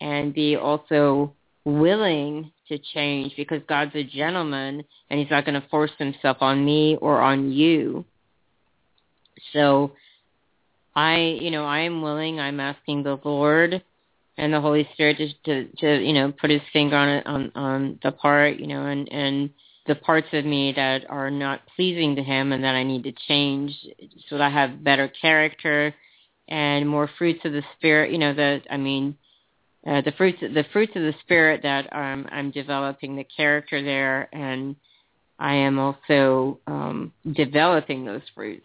and 0.00 0.34
be 0.34 0.56
also 0.56 1.32
willing 1.64 2.52
to 2.68 2.78
change 2.94 3.34
because 3.36 3.60
God's 3.68 3.94
a 3.94 4.04
gentleman 4.04 4.84
and 5.10 5.20
He's 5.20 5.30
not 5.30 5.44
going 5.44 5.60
to 5.60 5.68
force 5.68 5.90
Himself 5.98 6.38
on 6.40 6.64
me 6.64 6.96
or 7.00 7.20
on 7.20 7.52
you. 7.52 8.04
So 9.52 9.92
I, 10.94 11.38
you 11.40 11.50
know, 11.50 11.64
I 11.64 11.80
am 11.80 12.02
willing. 12.02 12.40
I'm 12.40 12.60
asking 12.60 13.02
the 13.02 13.18
Lord 13.22 13.82
and 14.38 14.52
the 14.52 14.60
Holy 14.60 14.88
Spirit 14.92 15.18
to, 15.18 15.28
to, 15.44 15.76
to 15.76 16.04
you 16.04 16.12
know, 16.12 16.32
put 16.32 16.50
His 16.50 16.62
finger 16.72 16.96
on 16.96 17.08
it, 17.08 17.26
on, 17.26 17.52
on 17.54 17.98
the 18.02 18.12
part, 18.12 18.58
you 18.58 18.66
know, 18.66 18.86
and, 18.86 19.10
and 19.12 19.50
the 19.86 19.94
parts 19.94 20.28
of 20.32 20.44
me 20.44 20.72
that 20.74 21.08
are 21.08 21.30
not 21.30 21.60
pleasing 21.74 22.16
to 22.16 22.22
Him 22.22 22.52
and 22.52 22.64
that 22.64 22.74
I 22.74 22.82
need 22.82 23.04
to 23.04 23.12
change 23.28 23.72
so 24.28 24.38
that 24.38 24.42
I 24.42 24.50
have 24.50 24.82
better 24.82 25.08
character 25.08 25.94
and 26.48 26.88
more 26.88 27.10
fruits 27.18 27.40
of 27.44 27.52
the 27.52 27.62
Spirit, 27.76 28.12
you 28.12 28.18
know, 28.18 28.34
that, 28.34 28.62
I 28.70 28.76
mean, 28.76 29.16
uh, 29.86 30.00
the 30.02 30.12
fruits, 30.16 30.40
the 30.40 30.64
fruits 30.72 30.92
of 30.96 31.02
the 31.02 31.14
Spirit 31.20 31.62
that 31.62 31.92
um, 31.92 32.26
I'm 32.30 32.50
developing 32.50 33.16
the 33.16 33.24
character 33.24 33.82
there 33.82 34.28
and 34.32 34.76
I 35.38 35.54
am 35.54 35.78
also 35.78 36.58
um, 36.66 37.12
developing 37.34 38.04
those 38.04 38.22
fruits 38.34 38.64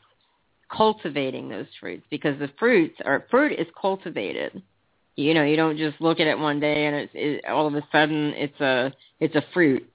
cultivating 0.75 1.49
those 1.49 1.67
fruits 1.79 2.03
because 2.09 2.39
the 2.39 2.49
fruits 2.57 2.95
are 3.03 3.25
fruit 3.29 3.59
is 3.59 3.67
cultivated. 3.79 4.61
You 5.15 5.33
know, 5.33 5.43
you 5.43 5.55
don't 5.55 5.77
just 5.77 5.99
look 5.99 6.19
at 6.19 6.27
it 6.27 6.39
one 6.39 6.59
day 6.59 6.85
and 6.85 6.95
it's 6.95 7.11
it, 7.13 7.45
all 7.45 7.67
of 7.67 7.75
a 7.75 7.83
sudden 7.91 8.33
it's 8.35 8.59
a 8.61 8.91
it's 9.19 9.35
a 9.35 9.43
fruit 9.53 9.87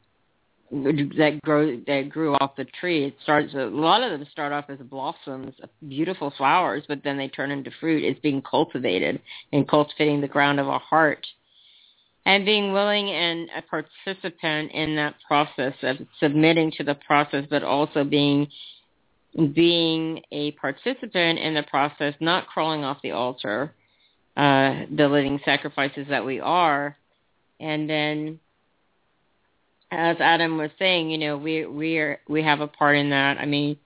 that 0.70 1.38
grow 1.44 1.76
that 1.86 2.08
grew 2.10 2.34
off 2.34 2.56
the 2.56 2.64
tree. 2.64 3.04
It 3.04 3.16
starts 3.22 3.54
a 3.54 3.66
lot 3.66 4.02
of 4.02 4.10
them 4.10 4.26
start 4.30 4.52
off 4.52 4.66
as 4.68 4.78
blossoms, 4.78 5.54
beautiful 5.86 6.32
flowers, 6.36 6.84
but 6.88 7.02
then 7.04 7.16
they 7.16 7.28
turn 7.28 7.50
into 7.50 7.70
fruit. 7.80 8.04
It's 8.04 8.20
being 8.20 8.42
cultivated 8.42 9.20
and 9.52 9.68
cultivating 9.68 10.20
the 10.20 10.28
ground 10.28 10.60
of 10.60 10.68
our 10.68 10.80
heart. 10.80 11.26
And 12.24 12.44
being 12.44 12.72
willing 12.72 13.08
and 13.08 13.48
a 13.56 13.62
participant 13.62 14.72
in 14.72 14.96
that 14.96 15.14
process 15.28 15.74
of 15.82 15.98
submitting 16.18 16.72
to 16.72 16.82
the 16.82 16.96
process, 16.96 17.44
but 17.48 17.62
also 17.62 18.02
being 18.02 18.48
being 19.54 20.22
a 20.32 20.52
participant 20.52 21.38
in 21.38 21.54
the 21.54 21.62
process, 21.64 22.14
not 22.20 22.46
crawling 22.48 22.82
off 22.82 22.98
the 23.02 23.12
altar, 23.12 23.72
uh, 24.36 24.86
the 24.94 25.08
living 25.08 25.40
sacrifices 25.44 26.06
that 26.08 26.24
we 26.24 26.40
are. 26.40 26.96
And 27.60 27.88
then, 27.88 28.40
as 29.90 30.16
Adam 30.20 30.58
was 30.58 30.70
saying, 30.78 31.10
you 31.10 31.18
know, 31.18 31.36
we 31.36 31.66
we 31.66 31.98
are 31.98 32.18
we 32.28 32.42
have 32.42 32.60
a 32.60 32.66
part 32.66 32.96
in 32.96 33.10
that. 33.10 33.38
I 33.38 33.46
mean, 33.46 33.76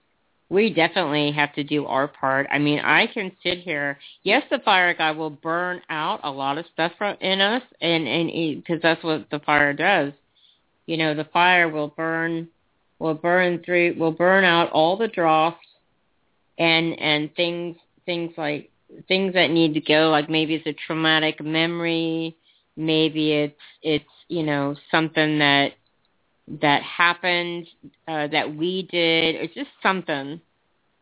we 0.49 0.73
definitely 0.73 1.33
have 1.33 1.55
to 1.55 1.65
do 1.65 1.87
our 1.87 2.09
part. 2.09 2.47
I 2.51 2.59
mean, 2.59 2.81
I 2.81 3.07
can 3.07 3.33
sit 3.43 3.59
here. 3.59 3.99
Yes, 4.23 4.43
the 4.51 4.59
fire 4.61 4.95
God 4.95 5.17
will 5.17 5.31
burn 5.31 5.81
out 5.91 6.21
a 6.25 6.31
lot 6.31 6.59
of 6.59 6.67
stuff 6.73 6.93
in 7.21 7.41
us, 7.41 7.63
and 7.81 8.07
and 8.07 8.63
because 8.63 8.83
that's 8.83 9.03
what 9.05 9.29
the 9.31 9.41
fire 9.41 9.73
does. 9.73 10.13
You 10.87 10.97
know, 10.97 11.15
the 11.15 11.29
fire 11.33 11.69
will 11.69 11.89
burn 11.89 12.49
will 12.99 13.15
burn 13.15 13.63
through 13.65 13.97
will 13.99 14.13
burn 14.13 14.45
out 14.45 14.71
all 14.71 14.97
the 14.97 15.09
dross 15.09 15.57
and 16.59 16.99
and 16.99 17.35
things 17.35 17.77
things 18.07 18.33
like 18.37 18.71
things 19.09 19.35
that 19.35 19.51
need 19.51 19.75
to 19.75 19.81
go 19.81 20.11
like 20.11 20.29
maybe 20.29 20.55
it's 20.55 20.67
a 20.67 20.77
traumatic 20.87 21.43
memory 21.43 22.37
maybe 22.77 23.33
it's 23.33 23.61
it's 23.83 24.05
you 24.29 24.43
know 24.43 24.77
something 24.91 25.39
that 25.39 25.73
that 26.61 26.83
happened 26.83 27.67
uh 28.09 28.27
that 28.27 28.55
we 28.55 28.83
did 28.91 29.37
it's 29.37 29.55
just 29.55 29.71
something 29.83 30.41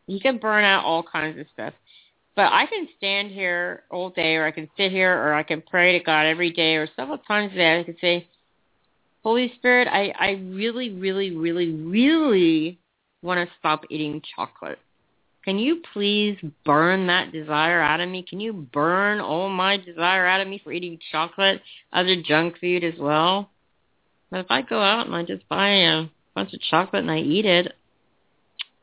you 0.06 0.20
can 0.20 0.38
burn 0.38 0.64
out 0.64 0.84
all 0.84 1.02
kinds 1.02 1.38
of 1.38 1.46
stuff 1.52 1.72
but 2.36 2.52
i 2.52 2.66
can 2.66 2.86
stand 2.96 3.30
here 3.30 3.82
all 3.90 4.10
day 4.10 4.36
or 4.36 4.46
i 4.46 4.50
can 4.50 4.68
sit 4.76 4.90
here 4.90 5.12
or 5.12 5.32
i 5.32 5.42
can 5.42 5.62
pray 5.62 5.98
to 5.98 6.04
god 6.04 6.26
every 6.26 6.50
day 6.50 6.76
or 6.76 6.88
several 6.96 7.18
times 7.18 7.52
a 7.52 7.56
day 7.56 7.80
i 7.80 7.84
can 7.84 7.96
say 8.00 8.28
Holy 9.24 9.52
Spirit, 9.56 9.88
I, 9.88 10.12
I 10.18 10.30
really, 10.54 10.90
really, 10.90 11.36
really, 11.36 11.72
really 11.72 12.78
want 13.22 13.46
to 13.46 13.54
stop 13.58 13.84
eating 13.90 14.22
chocolate. 14.36 14.78
Can 15.44 15.58
you 15.58 15.82
please 15.92 16.38
burn 16.64 17.06
that 17.08 17.32
desire 17.32 17.80
out 17.80 18.00
of 18.00 18.08
me? 18.08 18.22
Can 18.22 18.38
you 18.38 18.52
burn 18.52 19.20
all 19.20 19.48
my 19.48 19.76
desire 19.76 20.26
out 20.26 20.40
of 20.40 20.48
me 20.48 20.60
for 20.62 20.72
eating 20.72 20.98
chocolate, 21.10 21.60
other 21.92 22.16
junk 22.22 22.58
food 22.60 22.84
as 22.84 22.98
well? 22.98 23.50
But 24.30 24.40
if 24.40 24.46
I 24.50 24.62
go 24.62 24.80
out 24.80 25.06
and 25.06 25.14
I 25.14 25.22
just 25.22 25.48
buy 25.48 25.68
a 25.68 26.06
bunch 26.34 26.52
of 26.52 26.60
chocolate 26.60 27.02
and 27.02 27.10
I 27.10 27.18
eat 27.18 27.46
it, 27.46 27.72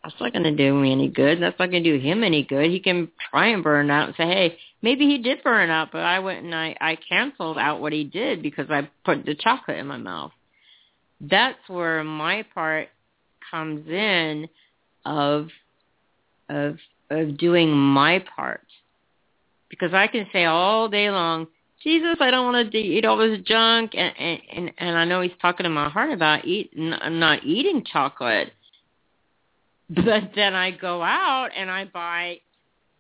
that's 0.04 0.16
not 0.20 0.34
going 0.34 0.43
to 0.43 0.56
do 0.56 0.74
me 0.74 0.91
any 0.91 1.10
good. 1.10 1.41
That's 1.41 1.58
not 1.58 1.72
going 1.72 1.84
to 1.84 1.98
do 1.98 2.04
him 2.04 2.24
any 2.24 2.43
good. 2.43 2.70
He 2.70 2.80
can 2.80 3.10
try 3.32 3.48
and 3.48 3.64
burn 3.64 3.89
out 3.89 4.08
and 4.08 4.16
say, 4.16 4.26
hey, 4.26 4.58
maybe 4.82 5.08
he 5.08 5.18
did 5.18 5.43
burn 5.43 5.72
out, 5.72 5.91
but 5.91 6.02
I 6.02 6.20
went 6.20 6.46
and 6.46 6.54
I, 6.54 6.76
I 6.80 6.96
canceled 6.96 7.58
out 7.58 7.82
what 7.82 7.91
he 7.91 8.04
did 8.04 8.43
because 8.43 8.70
I 8.70 8.89
put 9.04 9.26
the 9.26 9.36
chocolate 9.36 9.80
in 9.80 9.88
my 9.88 9.98
mouth. 9.98 10.32
That's 11.20 11.58
where 11.68 12.04
my 12.04 12.46
part 12.54 12.89
comes 13.50 13.88
in 13.88 14.48
of 15.06 15.50
of 16.50 16.78
of 17.10 17.38
doing 17.38 17.72
my 17.72 18.24
part. 18.36 18.62
Because 19.70 19.93
I 19.93 20.08
can 20.08 20.28
say 20.32 20.46
all 20.46 20.88
day 20.88 21.10
long, 21.10 21.48
Jesus, 21.86 22.18
I 22.20 22.32
don't 22.32 22.52
want 22.52 22.72
to 22.72 22.78
eat 22.80 23.06
all 23.06 23.18
this 23.18 23.40
junk, 23.46 23.92
and 23.94 24.12
and 24.18 24.72
and 24.80 24.98
I 24.98 25.06
know 25.06 25.22
He's 25.22 25.32
talking 25.40 25.66
to 25.66 25.70
my 25.70 25.88
heart 25.88 26.12
about 26.12 26.44
eat 26.44 26.72
not 26.76 27.46
eating 27.46 27.86
chocolate, 27.86 28.52
but 29.90 30.32
then 30.36 30.56
I 30.56 30.72
go 30.72 31.04
out 31.04 31.50
and 31.56 31.70
I 31.70 31.86
buy 31.86 32.40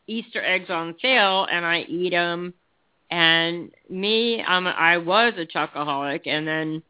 Easter 0.05 0.39
eggs 0.39 0.69
on 0.69 0.95
sale 1.01 1.47
and 1.51 1.65
I 1.65 1.79
eat 1.81 2.11
them. 2.11 2.53
And 3.09 3.71
me, 3.89 4.43
um, 4.43 4.67
I 4.67 4.97
was 4.97 5.33
a 5.37 5.45
chocoholic, 5.45 6.27
and 6.27 6.47
then, 6.47 6.83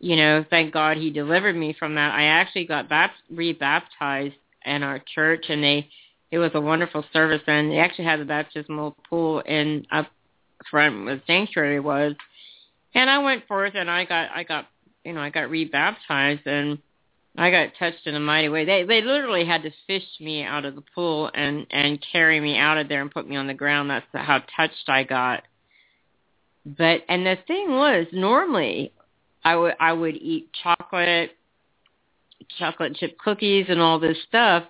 you 0.00 0.16
know, 0.16 0.44
thank 0.50 0.72
God 0.72 0.96
he 0.96 1.10
delivered 1.10 1.56
me 1.56 1.74
from 1.76 1.94
that. 1.96 2.14
I 2.14 2.24
actually 2.24 2.64
got 2.64 2.88
bapt- 2.88 3.22
rebaptized 3.32 4.34
in 4.64 4.82
our 4.82 5.00
church, 5.14 5.46
and 5.48 5.62
they, 5.62 5.88
it 6.30 6.38
was 6.38 6.52
a 6.54 6.60
wonderful 6.60 7.04
service, 7.12 7.42
and 7.46 7.70
they 7.70 7.78
actually 7.78 8.04
had 8.04 8.20
the 8.20 8.24
baptismal 8.24 8.96
pool 9.08 9.40
in 9.40 9.84
up 9.90 10.06
where 10.70 10.90
the 10.90 11.22
sanctuary 11.26 11.80
was. 11.80 12.14
And 12.94 13.08
I 13.08 13.18
went 13.18 13.46
forth, 13.46 13.72
and 13.74 13.90
I 13.90 14.04
got, 14.04 14.30
I 14.34 14.42
got, 14.44 14.66
you 15.04 15.12
know, 15.12 15.20
I 15.20 15.30
got 15.30 15.50
rebaptized, 15.50 16.46
and 16.46 16.78
I 17.36 17.50
got 17.50 17.70
touched 17.78 18.06
in 18.06 18.14
a 18.14 18.20
mighty 18.20 18.48
way. 18.48 18.64
They 18.64 18.84
they 18.84 19.00
literally 19.00 19.46
had 19.46 19.62
to 19.62 19.70
fish 19.86 20.04
me 20.20 20.42
out 20.42 20.64
of 20.66 20.74
the 20.74 20.84
pool 20.94 21.30
and 21.32 21.66
and 21.70 22.04
carry 22.12 22.40
me 22.40 22.58
out 22.58 22.76
of 22.76 22.88
there 22.88 23.00
and 23.00 23.10
put 23.10 23.28
me 23.28 23.36
on 23.36 23.46
the 23.46 23.54
ground. 23.54 23.88
That's 23.88 24.06
how 24.12 24.42
touched 24.54 24.88
I 24.88 25.04
got. 25.04 25.44
But 26.66 27.02
and 27.08 27.24
the 27.24 27.38
thing 27.46 27.70
was, 27.70 28.06
normally 28.12 28.92
I 29.44 29.56
would 29.56 29.74
I 29.80 29.92
would 29.94 30.16
eat 30.16 30.50
chocolate, 30.62 31.30
chocolate 32.58 32.96
chip 32.96 33.18
cookies 33.18 33.66
and 33.68 33.80
all 33.80 33.98
this 33.98 34.18
stuff. 34.28 34.64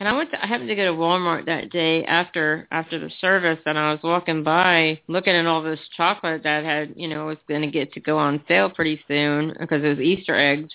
And 0.00 0.08
I 0.08 0.12
went 0.12 0.30
to 0.32 0.42
I 0.42 0.46
happened 0.46 0.68
to 0.68 0.74
go 0.74 0.92
to 0.92 0.98
Walmart 0.98 1.46
that 1.46 1.70
day 1.70 2.04
after 2.04 2.66
after 2.70 2.98
the 2.98 3.10
service 3.20 3.60
and 3.64 3.78
I 3.78 3.92
was 3.92 4.00
walking 4.02 4.42
by 4.42 5.00
looking 5.06 5.34
at 5.34 5.46
all 5.46 5.62
this 5.62 5.80
chocolate 5.96 6.42
that 6.42 6.64
had, 6.64 6.94
you 6.96 7.08
know, 7.08 7.26
was 7.26 7.38
going 7.48 7.62
to 7.62 7.70
get 7.70 7.92
to 7.94 8.00
go 8.00 8.18
on 8.18 8.42
sale 8.48 8.70
pretty 8.70 9.00
soon 9.06 9.54
because 9.58 9.84
it 9.84 9.88
was 9.88 10.00
Easter 10.00 10.34
eggs 10.34 10.74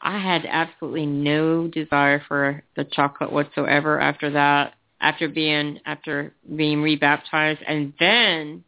I 0.00 0.18
had 0.18 0.46
absolutely 0.48 1.06
no 1.06 1.66
desire 1.68 2.22
for 2.28 2.62
the 2.76 2.84
chocolate 2.84 3.32
whatsoever 3.32 4.00
after 4.00 4.30
that, 4.30 4.74
after 5.00 5.28
being 5.28 5.80
after 5.86 6.32
being 6.56 6.82
rebaptized, 6.82 7.60
and 7.66 7.92
then 7.98 8.64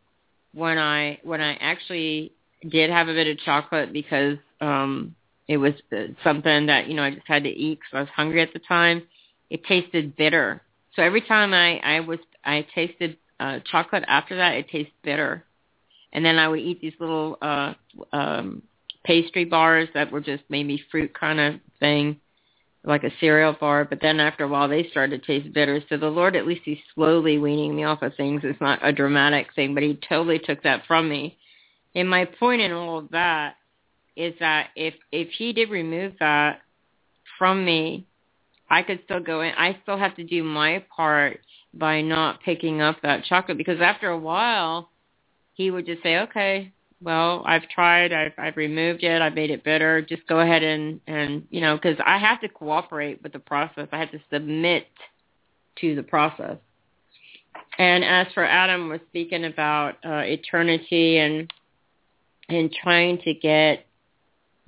when 0.54 0.78
I 0.78 1.20
when 1.22 1.40
I 1.40 1.54
actually 1.54 2.32
did 2.68 2.90
have 2.90 3.08
a 3.08 3.14
bit 3.14 3.28
of 3.28 3.38
chocolate 3.44 3.92
because 3.92 4.38
um 4.60 5.14
it 5.46 5.56
was 5.56 5.74
something 6.24 6.66
that 6.66 6.88
you 6.88 6.94
know 6.94 7.04
I 7.04 7.10
just 7.12 7.26
had 7.26 7.44
to 7.44 7.50
eat 7.50 7.78
because 7.78 7.96
I 7.96 8.00
was 8.00 8.08
hungry 8.14 8.42
at 8.42 8.52
the 8.52 8.60
time. 8.60 9.02
It 9.50 9.64
tasted 9.64 10.16
bitter. 10.16 10.62
So 10.96 11.02
every 11.02 11.22
time 11.22 11.52
I 11.54 11.78
I 11.78 12.00
was 12.00 12.18
I 12.44 12.66
tasted 12.74 13.18
uh 13.40 13.60
chocolate 13.70 14.04
after 14.08 14.36
that, 14.36 14.54
it 14.54 14.68
tastes 14.70 14.92
bitter. 15.02 15.44
And 16.12 16.24
then 16.24 16.38
I 16.38 16.48
would 16.48 16.60
eat 16.60 16.80
these 16.80 16.94
little 17.00 17.38
uh 17.42 17.74
um 18.12 18.62
pastry 19.04 19.44
bars 19.44 19.88
that 19.94 20.12
were 20.12 20.20
just 20.20 20.44
maybe 20.48 20.82
fruit 20.90 21.12
kind 21.18 21.40
of 21.40 21.60
thing, 21.80 22.20
like 22.84 23.04
a 23.04 23.10
cereal 23.20 23.54
bar. 23.54 23.84
But 23.84 24.00
then 24.02 24.20
after 24.20 24.44
a 24.44 24.48
while, 24.48 24.68
they 24.68 24.88
started 24.90 25.22
to 25.22 25.26
taste 25.26 25.52
bitter. 25.54 25.82
So 25.88 25.96
the 25.96 26.08
Lord, 26.08 26.36
at 26.36 26.46
least 26.46 26.62
He's 26.64 26.78
slowly 26.94 27.38
weaning 27.38 27.74
me 27.76 27.84
off 27.84 28.02
of 28.02 28.14
things. 28.16 28.42
It's 28.44 28.60
not 28.60 28.80
a 28.86 28.92
dramatic 28.92 29.48
thing, 29.54 29.74
but 29.74 29.82
He 29.82 29.98
totally 30.08 30.38
took 30.38 30.62
that 30.64 30.86
from 30.86 31.08
me. 31.08 31.38
and 31.94 32.08
my 32.08 32.24
point 32.26 32.60
in 32.62 32.72
all 32.72 32.98
of 32.98 33.10
that 33.10 33.56
is 34.16 34.34
that 34.40 34.68
if 34.76 34.94
if 35.12 35.28
he 35.30 35.52
did 35.52 35.70
remove 35.70 36.14
that 36.20 36.60
from 37.38 37.64
me, 37.64 38.06
I 38.70 38.82
could 38.82 39.00
still 39.04 39.20
go 39.20 39.40
in. 39.42 39.52
I 39.56 39.78
still 39.82 39.98
have 39.98 40.14
to 40.16 40.24
do 40.24 40.44
my 40.44 40.84
part 40.94 41.40
by 41.74 42.00
not 42.00 42.40
picking 42.42 42.80
up 42.80 43.02
that 43.02 43.24
chocolate 43.24 43.58
because 43.58 43.80
after 43.80 44.08
a 44.08 44.18
while, 44.18 44.90
he 45.54 45.70
would 45.70 45.86
just 45.86 46.02
say, 46.02 46.18
"Okay, 46.18 46.72
well, 47.02 47.42
I've 47.46 47.68
tried. 47.68 48.12
I've 48.12 48.32
I've 48.38 48.56
removed 48.56 49.02
it. 49.02 49.20
I've 49.20 49.34
made 49.34 49.50
it 49.50 49.64
bitter. 49.64 50.00
Just 50.02 50.26
go 50.26 50.40
ahead 50.40 50.62
and 50.62 51.00
and 51.06 51.46
you 51.50 51.60
know, 51.60 51.76
because 51.76 51.98
I 52.04 52.18
have 52.18 52.40
to 52.42 52.48
cooperate 52.48 53.22
with 53.22 53.32
the 53.32 53.38
process. 53.38 53.88
I 53.92 53.98
have 53.98 54.12
to 54.12 54.20
submit 54.30 54.86
to 55.80 55.94
the 55.94 56.02
process." 56.02 56.58
And 57.78 58.04
as 58.04 58.26
for 58.34 58.44
Adam 58.44 58.88
was 58.88 59.00
speaking 59.08 59.44
about 59.44 59.94
uh, 60.04 60.22
eternity 60.24 61.18
and 61.18 61.52
and 62.48 62.72
trying 62.72 63.18
to 63.22 63.34
get 63.34 63.86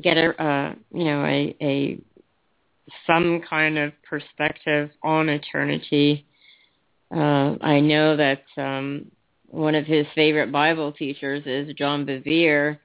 get 0.00 0.16
a 0.16 0.42
uh, 0.42 0.74
you 0.92 1.05
know 1.05 1.24
a 1.24 1.57
a 1.61 2.00
some 3.07 3.40
kind 3.49 3.78
of 3.78 3.93
perspective 4.09 4.90
on 5.03 5.28
eternity. 5.28 6.26
Uh, 7.14 7.57
I 7.61 7.80
know 7.80 8.16
that 8.16 8.43
um, 8.57 9.11
one 9.47 9.74
of 9.74 9.84
his 9.84 10.07
favorite 10.14 10.51
Bible 10.51 10.93
teachers 10.93 11.43
is 11.47 11.74
John 11.74 12.07
Bevere, 12.07 12.78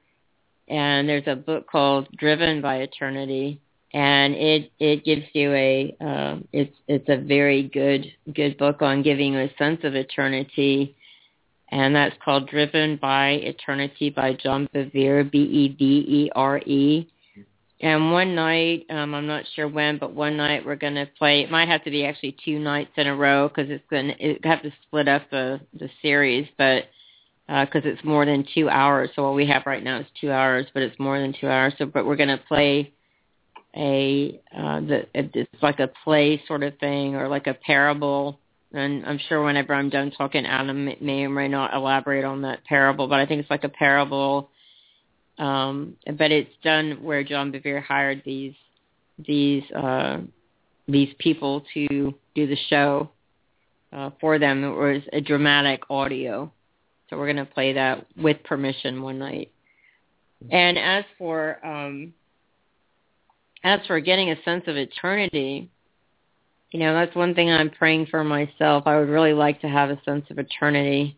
and 0.68 1.08
there's 1.08 1.28
a 1.28 1.36
book 1.36 1.68
called 1.70 2.08
Driven 2.18 2.62
by 2.62 2.78
Eternity, 2.78 3.62
and 3.94 4.36
it 4.36 4.72
it 4.80 5.06
gives 5.06 5.26
you 5.34 5.54
a 5.54 5.96
uh, 6.02 6.40
it's 6.52 6.76
it's 6.88 7.08
a 7.08 7.18
very 7.18 7.64
good 7.64 8.06
good 8.34 8.58
book 8.58 8.82
on 8.82 9.02
giving 9.02 9.34
you 9.34 9.40
a 9.40 9.56
sense 9.58 9.80
of 9.84 9.96
eternity, 9.96 10.96
and 11.72 11.96
that's 11.96 12.16
called 12.24 12.50
Driven 12.50 12.98
by 12.98 13.30
Eternity 13.32 14.10
by 14.10 14.34
John 14.34 14.68
Bevere, 14.76 15.32
B 15.32 15.38
E 15.40 15.76
V 15.78 15.86
E 15.86 16.32
R 16.36 16.58
E. 16.60 17.08
And 17.80 18.12
one 18.12 18.34
night, 18.34 18.88
um, 18.90 19.14
I'm 19.14 19.28
not 19.28 19.46
sure 19.56 19.68
when, 19.68 20.00
but 20.00 20.14
one 20.14 20.36
night 20.36 20.66
we're 20.66 20.76
going 20.76 20.96
to 20.96 21.06
play. 21.18 21.42
It 21.42 21.52
might 21.52 21.68
have 21.68 21.84
to 21.84 21.92
be 21.92 22.06
actually 22.06 22.36
two 22.44 22.58
nights 22.58 22.92
in 22.98 23.06
a 23.06 23.16
row 23.16 23.48
because 23.48 23.70
it's 23.70 23.84
going 23.90 24.16
to 24.18 24.48
have 24.48 24.64
to 24.64 24.72
split 24.84 25.08
up 25.08 25.30
the 25.30 25.60
the 25.74 25.90
series, 26.02 26.48
but 26.58 26.86
because 27.48 27.86
uh, 27.86 27.90
it's 27.90 28.04
more 28.04 28.26
than 28.26 28.46
two 28.54 28.68
hours. 28.68 29.10
So 29.16 29.24
what 29.24 29.36
we 29.36 29.46
have 29.48 29.64
right 29.68 29.84
now 29.84 30.00
is 30.00 30.08
two 30.20 30.32
hours, 30.32 30.66
but 30.74 30.82
it's 30.82 30.98
more 31.00 31.20
than 31.20 31.34
two 31.40 31.48
hours. 31.48 31.74
So, 31.78 31.86
but 31.86 32.06
we're 32.06 32.16
going 32.16 32.36
to 32.36 32.44
play 32.48 32.94
a 33.76 34.42
uh, 34.56 34.80
the 34.82 35.06
it's 35.14 35.62
like 35.62 35.80
a 35.80 35.90
play 36.04 36.42
sort 36.48 36.64
of 36.64 36.78
thing 36.80 37.16
or 37.16 37.28
like 37.28 37.46
a 37.46 37.54
parable. 37.54 38.40
And 38.74 39.06
I'm 39.06 39.20
sure 39.30 39.44
whenever 39.44 39.74
I'm 39.74 39.90
done 39.90 40.12
talking, 40.12 40.46
Adam 40.46 40.86
may 41.00 41.24
or 41.24 41.30
may 41.30 41.48
not 41.48 41.74
elaborate 41.74 42.26
on 42.26 42.42
that 42.42 42.66
parable, 42.66 43.08
but 43.08 43.20
I 43.20 43.26
think 43.28 43.42
it's 43.42 43.52
like 43.52 43.64
a 43.64 43.70
parable 43.70 44.50
um, 45.38 45.96
but 46.18 46.32
it's 46.32 46.54
done 46.64 47.04
where 47.04 47.24
John 47.24 47.52
Bevere 47.52 47.84
hired 47.84 48.22
these 48.26 48.54
these 49.26 49.64
uh, 49.72 50.20
these 50.88 51.14
people 51.20 51.64
to 51.74 52.14
do 52.36 52.48
the 52.48 52.58
show 52.70 53.10
uh, 53.94 54.12
for 54.20 54.40
them. 54.40 54.64
It 54.64 54.70
was 54.70 55.02
a 55.14 55.22
dramatic 55.22 55.84
audio, 55.90 56.52
so 57.10 57.18
we're 57.18 57.32
going 57.32 57.46
to 57.46 57.52
play 57.52 57.74
that 57.74 58.08
with 58.18 58.44
permission 58.44 59.02
one 59.02 59.20
night. 59.20 59.52
And 60.52 60.78
as 60.78 61.04
for 61.18 61.66
um, 61.66 62.14
as 63.64 63.80
for 63.88 64.00
getting 64.00 64.32
a 64.32 64.42
sense 64.44 64.64
of 64.68 64.76
eternity, 64.76 65.70
you 66.72 66.80
know 66.80 66.94
that's 66.94 67.16
one 67.16 67.36
thing 67.36 67.52
I'm 67.52 67.70
praying 67.70 68.08
for 68.08 68.24
myself. 68.24 68.84
I 68.88 68.98
would 68.98 69.10
really 69.10 69.34
like 69.34 69.62
to 69.62 69.68
have 69.68 69.90
a 69.92 70.02
sense 70.04 70.26
of 70.32 70.40
eternity 70.40 71.18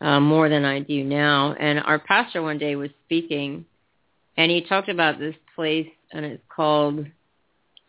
uh, 0.00 0.20
more 0.20 0.48
than 0.48 0.64
I 0.64 0.80
do 0.80 1.04
now. 1.04 1.54
And 1.54 1.78
our 1.80 1.98
pastor 1.98 2.42
one 2.42 2.58
day 2.58 2.76
was 2.76 2.90
speaking, 3.04 3.66
and 4.36 4.50
he 4.50 4.62
talked 4.62 4.88
about 4.88 5.18
this 5.18 5.34
place, 5.54 5.88
and 6.12 6.24
it's 6.24 6.42
called 6.48 7.06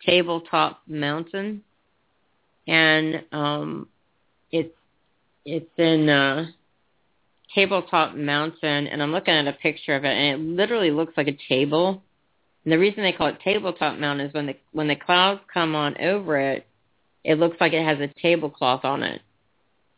Tabletop 0.06 0.82
Mountain, 0.88 1.64
and 2.68 3.24
um, 3.32 3.88
it's 4.52 4.74
it's 5.46 5.72
in 5.78 6.10
uh, 6.10 6.48
Tabletop 7.56 8.16
Mountain, 8.16 8.88
and 8.88 9.02
I'm 9.02 9.12
looking 9.12 9.34
at 9.34 9.48
a 9.48 9.54
picture 9.54 9.96
of 9.96 10.04
it, 10.04 10.12
and 10.12 10.42
it 10.42 10.56
literally 10.56 10.92
looks 10.92 11.14
like 11.18 11.28
a 11.28 11.38
table. 11.50 12.04
And 12.64 12.72
the 12.72 12.78
reason 12.78 13.04
they 13.04 13.12
call 13.12 13.28
it 13.28 13.40
Tabletop 13.44 13.98
Mountain 13.98 14.28
is 14.28 14.34
when 14.34 14.48
the 14.48 14.56
when 14.72 14.88
the 14.88 14.96
clouds 14.96 15.42
come 15.52 15.76
on 15.76 15.98
over 16.00 16.38
it, 16.40 16.68
it 17.24 17.40
looks 17.40 17.58
like 17.60 17.74
it 17.74 17.86
has 17.86 18.00
a 18.00 18.08
tablecloth 18.22 18.86
on 18.86 19.04
it. 19.04 19.22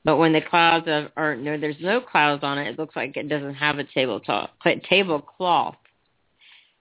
But 0.06 0.18
when 0.18 0.34
the 0.34 0.42
clouds 0.42 0.88
are, 0.88 1.10
are 1.16 1.36
no, 1.36 1.58
there's 1.58 1.80
no 1.80 2.02
clouds 2.02 2.44
on 2.44 2.58
it. 2.58 2.68
It 2.68 2.80
looks 2.80 2.96
like 2.96 3.16
it 3.16 3.30
doesn't 3.30 3.56
have 3.56 3.80
a 3.80 3.86
tabletop 3.86 4.52
tablecloth. 4.90 5.76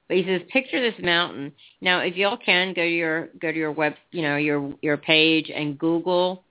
But 0.09 0.17
he 0.17 0.25
says, 0.25 0.43
picture 0.53 0.81
this 0.81 1.01
mountain. 1.03 1.53
Now, 1.81 2.01
if 2.01 2.17
y'all 2.17 2.37
can 2.37 2.75
go 2.75 2.83
to 2.83 2.89
your 2.89 3.29
go 3.41 3.53
to 3.53 3.57
your 3.57 3.73
web, 3.73 3.95
you 4.11 4.23
know, 4.23 4.37
your 4.37 4.75
your 4.83 4.97
page 4.97 5.51
and 5.55 5.79
Google 5.79 6.43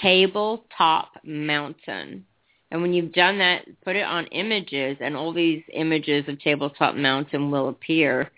tabletop 0.00 1.12
mountain. 1.24 2.26
And 2.70 2.80
when 2.80 2.92
you've 2.94 3.12
done 3.12 3.38
that, 3.38 3.66
put 3.84 3.96
it 3.96 4.04
on 4.04 4.26
images, 4.28 4.96
and 5.00 5.14
all 5.14 5.32
these 5.32 5.62
images 5.74 6.26
of 6.28 6.40
tabletop 6.40 6.94
mountain 6.94 7.50
will 7.50 7.68
appear. 7.68 8.30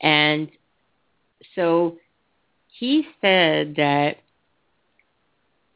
And 0.00 0.50
so 1.54 1.98
he 2.68 3.06
said 3.20 3.76
that 3.76 4.21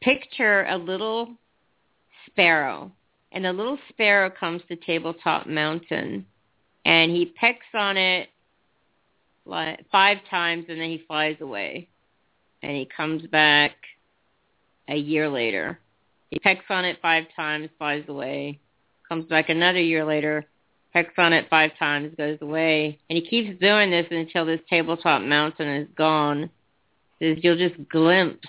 picture 0.01 0.65
a 0.65 0.77
little 0.77 1.29
sparrow, 2.25 2.91
and 3.31 3.45
the 3.45 3.53
little 3.53 3.79
sparrow 3.89 4.29
comes 4.29 4.61
to 4.67 4.75
Tabletop 4.75 5.47
Mountain, 5.47 6.25
and 6.85 7.11
he 7.11 7.25
pecks 7.25 7.65
on 7.73 7.97
it 7.97 8.29
like 9.45 9.79
five 9.91 10.17
times, 10.29 10.65
and 10.69 10.79
then 10.79 10.89
he 10.89 11.03
flies 11.07 11.37
away, 11.41 11.87
and 12.61 12.75
he 12.75 12.85
comes 12.85 13.25
back 13.27 13.71
a 14.87 14.95
year 14.95 15.29
later. 15.29 15.79
He 16.29 16.39
pecks 16.39 16.65
on 16.69 16.85
it 16.85 16.99
five 17.01 17.25
times, 17.35 17.69
flies 17.77 18.03
away, 18.07 18.59
comes 19.07 19.25
back 19.25 19.49
another 19.49 19.81
year 19.81 20.05
later, 20.05 20.45
pecks 20.93 21.13
on 21.17 21.33
it 21.33 21.49
five 21.49 21.71
times, 21.79 22.13
goes 22.17 22.37
away, 22.41 22.99
and 23.09 23.17
he 23.17 23.27
keeps 23.27 23.59
doing 23.59 23.89
this 23.89 24.07
until 24.11 24.45
this 24.45 24.61
tabletop 24.69 25.21
mountain 25.21 25.67
is 25.67 25.87
gone. 25.95 26.49
You'll 27.19 27.57
just 27.57 27.89
glimpse 27.89 28.47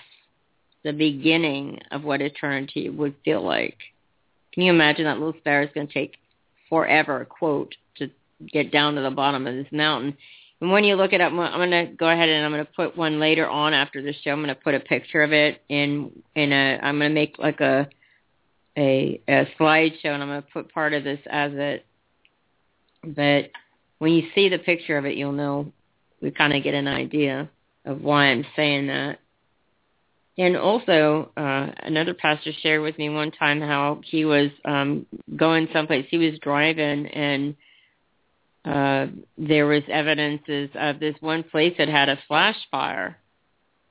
the 0.89 0.97
beginning 0.97 1.79
of 1.91 2.03
what 2.03 2.21
eternity 2.21 2.89
would 2.89 3.13
feel 3.23 3.43
like. 3.43 3.77
Can 4.53 4.63
you 4.63 4.71
imagine 4.71 5.05
that 5.05 5.19
little 5.19 5.39
sparrow 5.39 5.65
is 5.65 5.69
going 5.73 5.87
to 5.87 5.93
take 5.93 6.15
forever, 6.67 7.25
quote, 7.25 7.75
to 7.97 8.09
get 8.51 8.71
down 8.71 8.95
to 8.95 9.01
the 9.01 9.11
bottom 9.11 9.45
of 9.45 9.53
this 9.53 9.71
mountain? 9.71 10.17
And 10.61 10.71
when 10.71 10.83
you 10.83 10.95
look 10.95 11.13
it 11.13 11.21
up, 11.21 11.31
I'm 11.31 11.37
going 11.37 11.69
to 11.69 11.93
go 11.93 12.09
ahead 12.09 12.27
and 12.27 12.43
I'm 12.43 12.51
going 12.51 12.65
to 12.65 12.71
put 12.71 12.97
one 12.97 13.19
later 13.19 13.47
on 13.47 13.73
after 13.73 14.01
the 14.01 14.13
show. 14.13 14.31
I'm 14.31 14.43
going 14.43 14.49
to 14.49 14.55
put 14.55 14.73
a 14.73 14.79
picture 14.79 15.21
of 15.21 15.31
it 15.31 15.61
in 15.69 16.11
in 16.35 16.51
a. 16.51 16.79
I'm 16.81 16.97
going 16.97 17.11
to 17.11 17.15
make 17.15 17.37
like 17.37 17.61
a 17.61 17.87
a, 18.75 19.21
a 19.27 19.47
slideshow, 19.59 20.05
and 20.05 20.23
I'm 20.23 20.29
going 20.29 20.41
to 20.41 20.47
put 20.51 20.73
part 20.73 20.93
of 20.93 21.03
this 21.03 21.19
as 21.29 21.51
it. 21.53 21.85
But 23.03 23.51
when 23.99 24.13
you 24.13 24.23
see 24.33 24.49
the 24.49 24.57
picture 24.57 24.97
of 24.97 25.05
it, 25.05 25.15
you'll 25.15 25.31
know 25.33 25.71
we 26.21 26.31
kind 26.31 26.53
of 26.53 26.63
get 26.63 26.73
an 26.73 26.87
idea 26.87 27.49
of 27.85 28.01
why 28.01 28.25
I'm 28.25 28.45
saying 28.55 28.87
that. 28.87 29.19
And 30.39 30.55
also, 30.55 31.33
uh, 31.35 31.67
another 31.83 32.13
pastor 32.13 32.51
shared 32.61 32.81
with 32.81 32.97
me 32.97 33.09
one 33.09 33.29
time 33.29 33.59
how 33.59 33.99
he 34.05 34.23
was 34.23 34.51
um, 34.63 35.05
going 35.35 35.67
someplace. 35.73 36.05
He 36.09 36.17
was 36.17 36.39
driving, 36.39 37.07
and 37.07 37.57
uh, 38.63 39.07
there 39.37 39.67
was 39.67 39.83
evidences 39.89 40.69
of 40.75 41.01
this 41.01 41.15
one 41.19 41.43
place 41.43 41.75
that 41.77 41.89
had 41.89 42.07
a 42.07 42.17
flash 42.29 42.55
fire. 42.71 43.17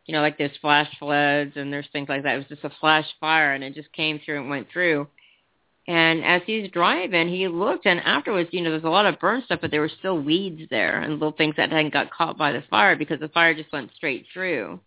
You 0.07 0.14
know, 0.14 0.22
like 0.22 0.38
there's 0.38 0.57
flash 0.62 0.88
floods 0.99 1.53
and 1.55 1.70
there's 1.70 1.86
things 1.92 2.09
like 2.09 2.22
that. 2.22 2.36
It 2.36 2.38
was 2.38 2.46
just 2.46 2.64
a 2.64 2.72
flash 2.80 3.05
fire, 3.20 3.53
and 3.53 3.62
it 3.62 3.74
just 3.74 3.92
came 3.92 4.18
through 4.18 4.40
and 4.40 4.49
went 4.49 4.68
through. 4.72 5.07
And 5.86 6.24
as 6.24 6.40
he's 6.46 6.70
driving, 6.70 7.28
he 7.28 7.46
looked, 7.46 7.84
and 7.84 8.01
afterwards, 8.01 8.49
you 8.53 8.62
know, 8.62 8.70
there's 8.70 8.84
a 8.84 8.88
lot 8.88 9.05
of 9.05 9.20
burn 9.20 9.42
stuff, 9.44 9.61
but 9.61 9.70
there 9.70 9.82
were 9.82 9.90
still 9.99 10.18
weeds 10.18 10.62
there 10.70 10.99
and 10.99 11.12
little 11.12 11.32
things 11.32 11.57
that 11.59 11.70
hadn't 11.70 11.92
got 11.92 12.11
caught 12.11 12.38
by 12.38 12.53
the 12.53 12.64
fire 12.70 12.96
because 12.96 13.20
the 13.20 13.28
fire 13.28 13.53
just 13.55 13.70
went 13.70 13.90
straight 13.94 14.24
through. 14.32 14.80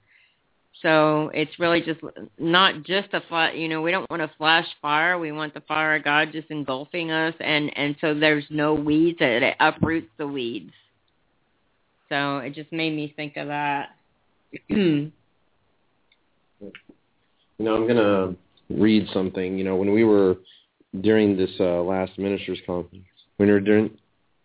So 0.81 1.29
it's 1.33 1.59
really 1.59 1.81
just 1.81 1.99
not 2.39 2.83
just 2.83 3.09
a 3.13 3.21
flat, 3.29 3.55
you 3.55 3.67
know, 3.67 3.81
we 3.81 3.91
don't 3.91 4.09
want 4.09 4.23
a 4.23 4.31
flash 4.37 4.65
fire. 4.81 5.19
We 5.19 5.31
want 5.31 5.53
the 5.53 5.61
fire 5.61 5.95
of 5.95 6.03
God 6.03 6.29
just 6.31 6.49
engulfing 6.49 7.11
us. 7.11 7.35
And, 7.39 7.75
and 7.77 7.95
so 8.01 8.15
there's 8.15 8.45
no 8.49 8.73
weeds. 8.73 9.19
It, 9.21 9.43
it 9.43 9.55
uproots 9.59 10.09
the 10.17 10.27
weeds. 10.27 10.71
So 12.09 12.39
it 12.39 12.55
just 12.55 12.71
made 12.71 12.95
me 12.95 13.13
think 13.15 13.37
of 13.37 13.47
that. 13.47 13.89
you 14.69 15.11
know, 17.59 17.75
I'm 17.75 17.87
going 17.87 17.95
to 17.95 18.35
read 18.69 19.07
something. 19.13 19.57
You 19.57 19.63
know, 19.63 19.75
when 19.75 19.93
we 19.93 20.03
were 20.03 20.37
during 21.01 21.37
this 21.37 21.51
uh, 21.59 21.81
last 21.81 22.17
ministers 22.17 22.59
conference, 22.65 23.05
when 23.37 23.49
we 23.49 23.53
were 23.53 23.61
when 23.61 23.91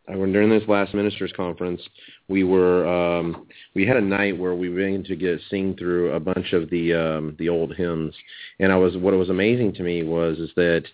during 0.06 0.50
this 0.50 0.68
last 0.68 0.94
ministers 0.94 1.32
conference, 1.36 1.80
we 2.28 2.44
were 2.44 2.86
um, 2.86 3.46
we 3.74 3.86
had 3.86 3.96
a 3.96 4.00
night 4.00 4.38
where 4.38 4.54
we 4.54 4.68
began 4.68 5.02
to 5.04 5.16
get 5.16 5.40
sing 5.50 5.76
through 5.76 6.12
a 6.12 6.20
bunch 6.20 6.52
of 6.52 6.70
the 6.70 6.94
um, 6.94 7.36
the 7.38 7.48
old 7.48 7.74
hymns, 7.74 8.14
and 8.60 8.72
I 8.72 8.76
was 8.76 8.96
what 8.96 9.14
was 9.14 9.30
amazing 9.30 9.74
to 9.74 9.82
me 9.82 10.02
was 10.02 10.38
is 10.38 10.50
that 10.56 10.84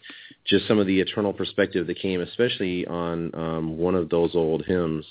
just 0.45 0.67
some 0.67 0.79
of 0.79 0.87
the 0.87 1.01
eternal 1.01 1.33
perspective 1.33 1.87
that 1.87 1.99
came, 1.99 2.21
especially 2.21 2.87
on 2.87 3.35
um, 3.35 3.79
one 3.79 3.95
of 3.95 4.09
those 4.09 4.35
old 4.35 4.65
hymns. 4.67 5.05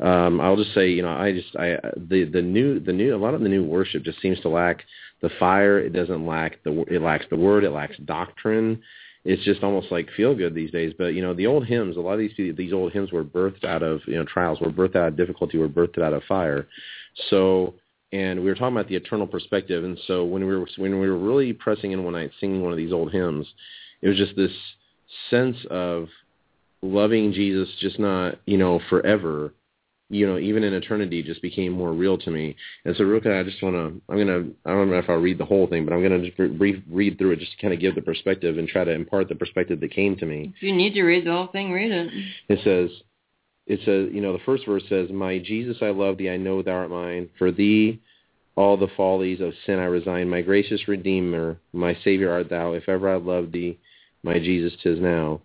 Um, 0.00 0.40
I'll 0.40 0.56
just 0.56 0.74
say, 0.74 0.90
you 0.90 1.02
know, 1.02 1.08
I 1.10 1.32
just 1.32 1.56
I 1.56 1.78
the 1.96 2.24
the 2.24 2.42
new 2.42 2.78
the 2.80 2.92
new 2.92 3.14
a 3.14 3.18
lot 3.18 3.34
of 3.34 3.40
the 3.40 3.48
new 3.48 3.64
worship 3.64 4.04
just 4.04 4.20
seems 4.20 4.40
to 4.40 4.48
lack 4.48 4.84
the 5.22 5.30
fire. 5.38 5.78
It 5.78 5.92
doesn't 5.92 6.26
lack 6.26 6.62
the 6.62 6.82
it 6.90 7.00
lacks 7.00 7.26
the 7.30 7.36
word. 7.36 7.64
It 7.64 7.70
lacks 7.70 7.96
doctrine 8.04 8.82
it's 9.26 9.42
just 9.42 9.64
almost 9.64 9.90
like 9.90 10.08
feel 10.16 10.36
good 10.36 10.54
these 10.54 10.70
days. 10.70 10.94
But 10.96 11.08
you 11.08 11.20
know, 11.20 11.34
the 11.34 11.48
old 11.48 11.66
hymns, 11.66 11.96
a 11.96 12.00
lot 12.00 12.12
of 12.12 12.20
these 12.20 12.56
these 12.56 12.72
old 12.72 12.92
hymns 12.92 13.10
were 13.10 13.24
birthed 13.24 13.64
out 13.64 13.82
of 13.82 14.00
you 14.06 14.14
know 14.14 14.24
trials, 14.24 14.60
were 14.60 14.70
birthed 14.70 14.94
out 14.94 15.08
of 15.08 15.16
difficulty, 15.16 15.58
were 15.58 15.68
birthed 15.68 16.00
out 16.00 16.12
of 16.12 16.22
fire. 16.24 16.68
So, 17.28 17.74
and 18.12 18.38
we 18.38 18.46
were 18.46 18.54
talking 18.54 18.76
about 18.76 18.88
the 18.88 18.94
eternal 18.94 19.26
perspective, 19.26 19.82
and 19.82 19.98
so 20.06 20.24
when 20.24 20.46
we 20.46 20.56
were 20.56 20.68
when 20.76 21.00
we 21.00 21.08
were 21.08 21.18
really 21.18 21.52
pressing 21.52 21.90
in 21.90 22.04
one 22.04 22.12
night, 22.12 22.30
singing 22.38 22.62
one 22.62 22.70
of 22.70 22.78
these 22.78 22.92
old 22.92 23.10
hymns, 23.10 23.46
it 24.00 24.08
was 24.08 24.16
just 24.16 24.36
this 24.36 24.52
sense 25.28 25.56
of 25.70 26.06
loving 26.82 27.32
Jesus, 27.32 27.68
just 27.80 27.98
not 27.98 28.38
you 28.46 28.58
know 28.58 28.80
forever, 28.88 29.52
you 30.08 30.26
know, 30.26 30.38
even 30.38 30.62
in 30.62 30.72
eternity 30.72 31.22
just 31.22 31.42
became 31.42 31.72
more 31.72 31.92
real 31.92 32.16
to 32.18 32.30
me. 32.30 32.54
And 32.84 32.94
so 32.96 33.04
real 33.04 33.20
quick, 33.20 33.34
I 33.34 33.42
just 33.42 33.62
want 33.62 33.74
to, 33.74 34.00
I'm 34.08 34.16
going 34.16 34.26
to, 34.28 34.54
I 34.64 34.70
don't 34.70 34.90
know 34.90 34.98
if 34.98 35.10
I'll 35.10 35.16
read 35.16 35.38
the 35.38 35.44
whole 35.44 35.66
thing, 35.66 35.84
but 35.84 35.92
I'm 35.92 36.00
going 36.00 36.22
to 36.22 36.30
just 36.30 36.58
brief, 36.58 36.82
read 36.88 37.18
through 37.18 37.32
it 37.32 37.40
just 37.40 37.52
to 37.52 37.58
kind 37.62 37.74
of 37.74 37.80
give 37.80 37.96
the 37.96 38.02
perspective 38.02 38.56
and 38.58 38.68
try 38.68 38.84
to 38.84 38.92
impart 38.92 39.28
the 39.28 39.34
perspective 39.34 39.80
that 39.80 39.90
came 39.90 40.16
to 40.16 40.26
me. 40.26 40.52
If 40.56 40.62
you 40.62 40.74
need 40.74 40.94
to 40.94 41.02
read 41.02 41.26
the 41.26 41.32
whole 41.32 41.48
thing, 41.48 41.72
read 41.72 41.90
it. 41.90 42.10
It 42.48 42.60
says, 42.62 42.96
it 43.66 43.80
says, 43.84 44.14
you 44.14 44.20
know, 44.20 44.32
the 44.32 44.44
first 44.46 44.64
verse 44.64 44.84
says, 44.88 45.10
My 45.10 45.38
Jesus, 45.38 45.78
I 45.82 45.90
love 45.90 46.18
thee, 46.18 46.30
I 46.30 46.36
know 46.36 46.62
thou 46.62 46.72
art 46.72 46.90
mine. 46.90 47.28
For 47.36 47.50
thee 47.50 48.00
all 48.54 48.76
the 48.76 48.88
follies 48.96 49.40
of 49.40 49.52
sin 49.66 49.78
I 49.78 49.84
resign. 49.84 50.30
My 50.30 50.40
gracious 50.40 50.88
Redeemer, 50.88 51.58
my 51.72 51.96
Savior 52.02 52.30
art 52.30 52.48
thou. 52.48 52.72
If 52.72 52.88
ever 52.88 53.10
I 53.12 53.16
loved 53.16 53.52
thee, 53.52 53.78
my 54.22 54.38
Jesus, 54.38 54.72
tis 54.82 54.98
now. 54.98 55.42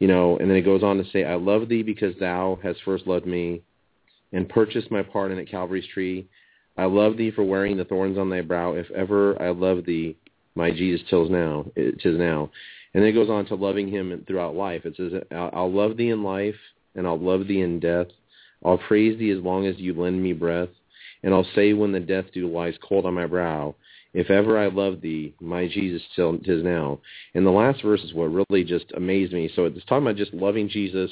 You 0.00 0.08
know, 0.08 0.36
and 0.38 0.48
then 0.48 0.56
it 0.56 0.62
goes 0.62 0.82
on 0.82 0.98
to 0.98 1.10
say, 1.10 1.24
I 1.24 1.34
love 1.34 1.68
thee 1.68 1.82
because 1.82 2.14
thou 2.18 2.58
hast 2.62 2.82
first 2.84 3.06
loved 3.06 3.26
me 3.26 3.62
and 4.32 4.48
purchased 4.48 4.90
my 4.90 5.02
pardon 5.02 5.38
at 5.38 5.50
Calvary's 5.50 5.86
tree. 5.92 6.28
I 6.76 6.84
love 6.84 7.16
thee 7.16 7.30
for 7.30 7.42
wearing 7.42 7.76
the 7.76 7.84
thorns 7.84 8.18
on 8.18 8.30
thy 8.30 8.40
brow. 8.40 8.74
If 8.74 8.90
ever 8.92 9.40
I 9.42 9.50
love 9.50 9.84
thee, 9.84 10.16
my 10.54 10.70
Jesus 10.70 11.00
tills 11.08 11.30
now, 11.30 11.66
tis 11.76 12.18
now. 12.18 12.50
And 12.94 13.02
then 13.02 13.10
it 13.10 13.14
goes 13.14 13.30
on 13.30 13.46
to 13.46 13.54
loving 13.54 13.88
him 13.88 14.24
throughout 14.26 14.54
life. 14.54 14.82
It 14.84 14.94
says, 14.96 15.12
I'll 15.30 15.72
love 15.72 15.96
thee 15.96 16.10
in 16.10 16.22
life, 16.22 16.54
and 16.94 17.06
I'll 17.06 17.18
love 17.18 17.46
thee 17.46 17.60
in 17.60 17.80
death. 17.80 18.06
I'll 18.64 18.78
praise 18.78 19.18
thee 19.18 19.30
as 19.30 19.42
long 19.42 19.66
as 19.66 19.78
you 19.78 19.94
lend 19.94 20.22
me 20.22 20.32
breath. 20.32 20.70
And 21.22 21.34
I'll 21.34 21.46
say 21.54 21.72
when 21.72 21.92
the 21.92 22.00
death 22.00 22.26
dew 22.32 22.48
lies 22.48 22.74
cold 22.86 23.06
on 23.06 23.14
my 23.14 23.26
brow, 23.26 23.74
if 24.14 24.30
ever 24.30 24.58
I 24.58 24.68
love 24.68 25.00
thee, 25.00 25.34
my 25.40 25.68
Jesus 25.68 26.02
till 26.16 26.38
tis 26.38 26.64
now. 26.64 26.98
And 27.34 27.44
the 27.44 27.50
last 27.50 27.82
verse 27.82 28.02
is 28.02 28.14
what 28.14 28.32
really 28.32 28.64
just 28.64 28.86
amazed 28.96 29.32
me. 29.32 29.50
So 29.54 29.66
it's 29.66 29.84
talking 29.84 30.06
about 30.06 30.16
just 30.16 30.32
loving 30.32 30.68
Jesus 30.68 31.10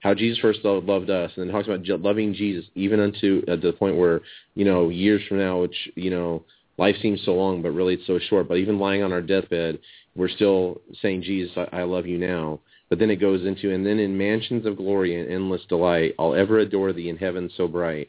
how 0.00 0.14
Jesus 0.14 0.38
first 0.38 0.60
loved 0.64 1.10
us, 1.10 1.32
and 1.36 1.46
then 1.46 1.52
talks 1.52 1.68
about 1.68 2.00
loving 2.00 2.32
Jesus 2.32 2.64
even 2.74 3.00
unto 3.00 3.42
uh, 3.48 3.56
the 3.56 3.72
point 3.72 3.96
where 3.96 4.20
you 4.54 4.64
know 4.64 4.88
years 4.88 5.22
from 5.28 5.38
now, 5.38 5.60
which 5.60 5.76
you 5.94 6.10
know 6.10 6.44
life 6.78 6.96
seems 7.02 7.22
so 7.24 7.34
long, 7.34 7.60
but 7.60 7.70
really 7.70 7.94
it's 7.94 8.06
so 8.06 8.18
short. 8.30 8.48
But 8.48 8.58
even 8.58 8.78
lying 8.78 9.02
on 9.02 9.12
our 9.12 9.20
deathbed, 9.20 9.78
we're 10.14 10.28
still 10.28 10.80
saying, 11.02 11.22
Jesus, 11.22 11.56
I, 11.56 11.80
I 11.80 11.82
love 11.82 12.06
you 12.06 12.18
now. 12.18 12.60
But 12.88 12.98
then 12.98 13.10
it 13.10 13.16
goes 13.16 13.44
into, 13.44 13.72
and 13.74 13.84
then 13.84 13.98
in 13.98 14.16
mansions 14.16 14.64
of 14.64 14.76
glory 14.76 15.20
and 15.20 15.30
endless 15.30 15.60
delight, 15.68 16.14
I'll 16.18 16.34
ever 16.34 16.58
adore 16.58 16.92
thee 16.92 17.10
in 17.10 17.18
heaven 17.18 17.50
so 17.56 17.68
bright. 17.68 18.08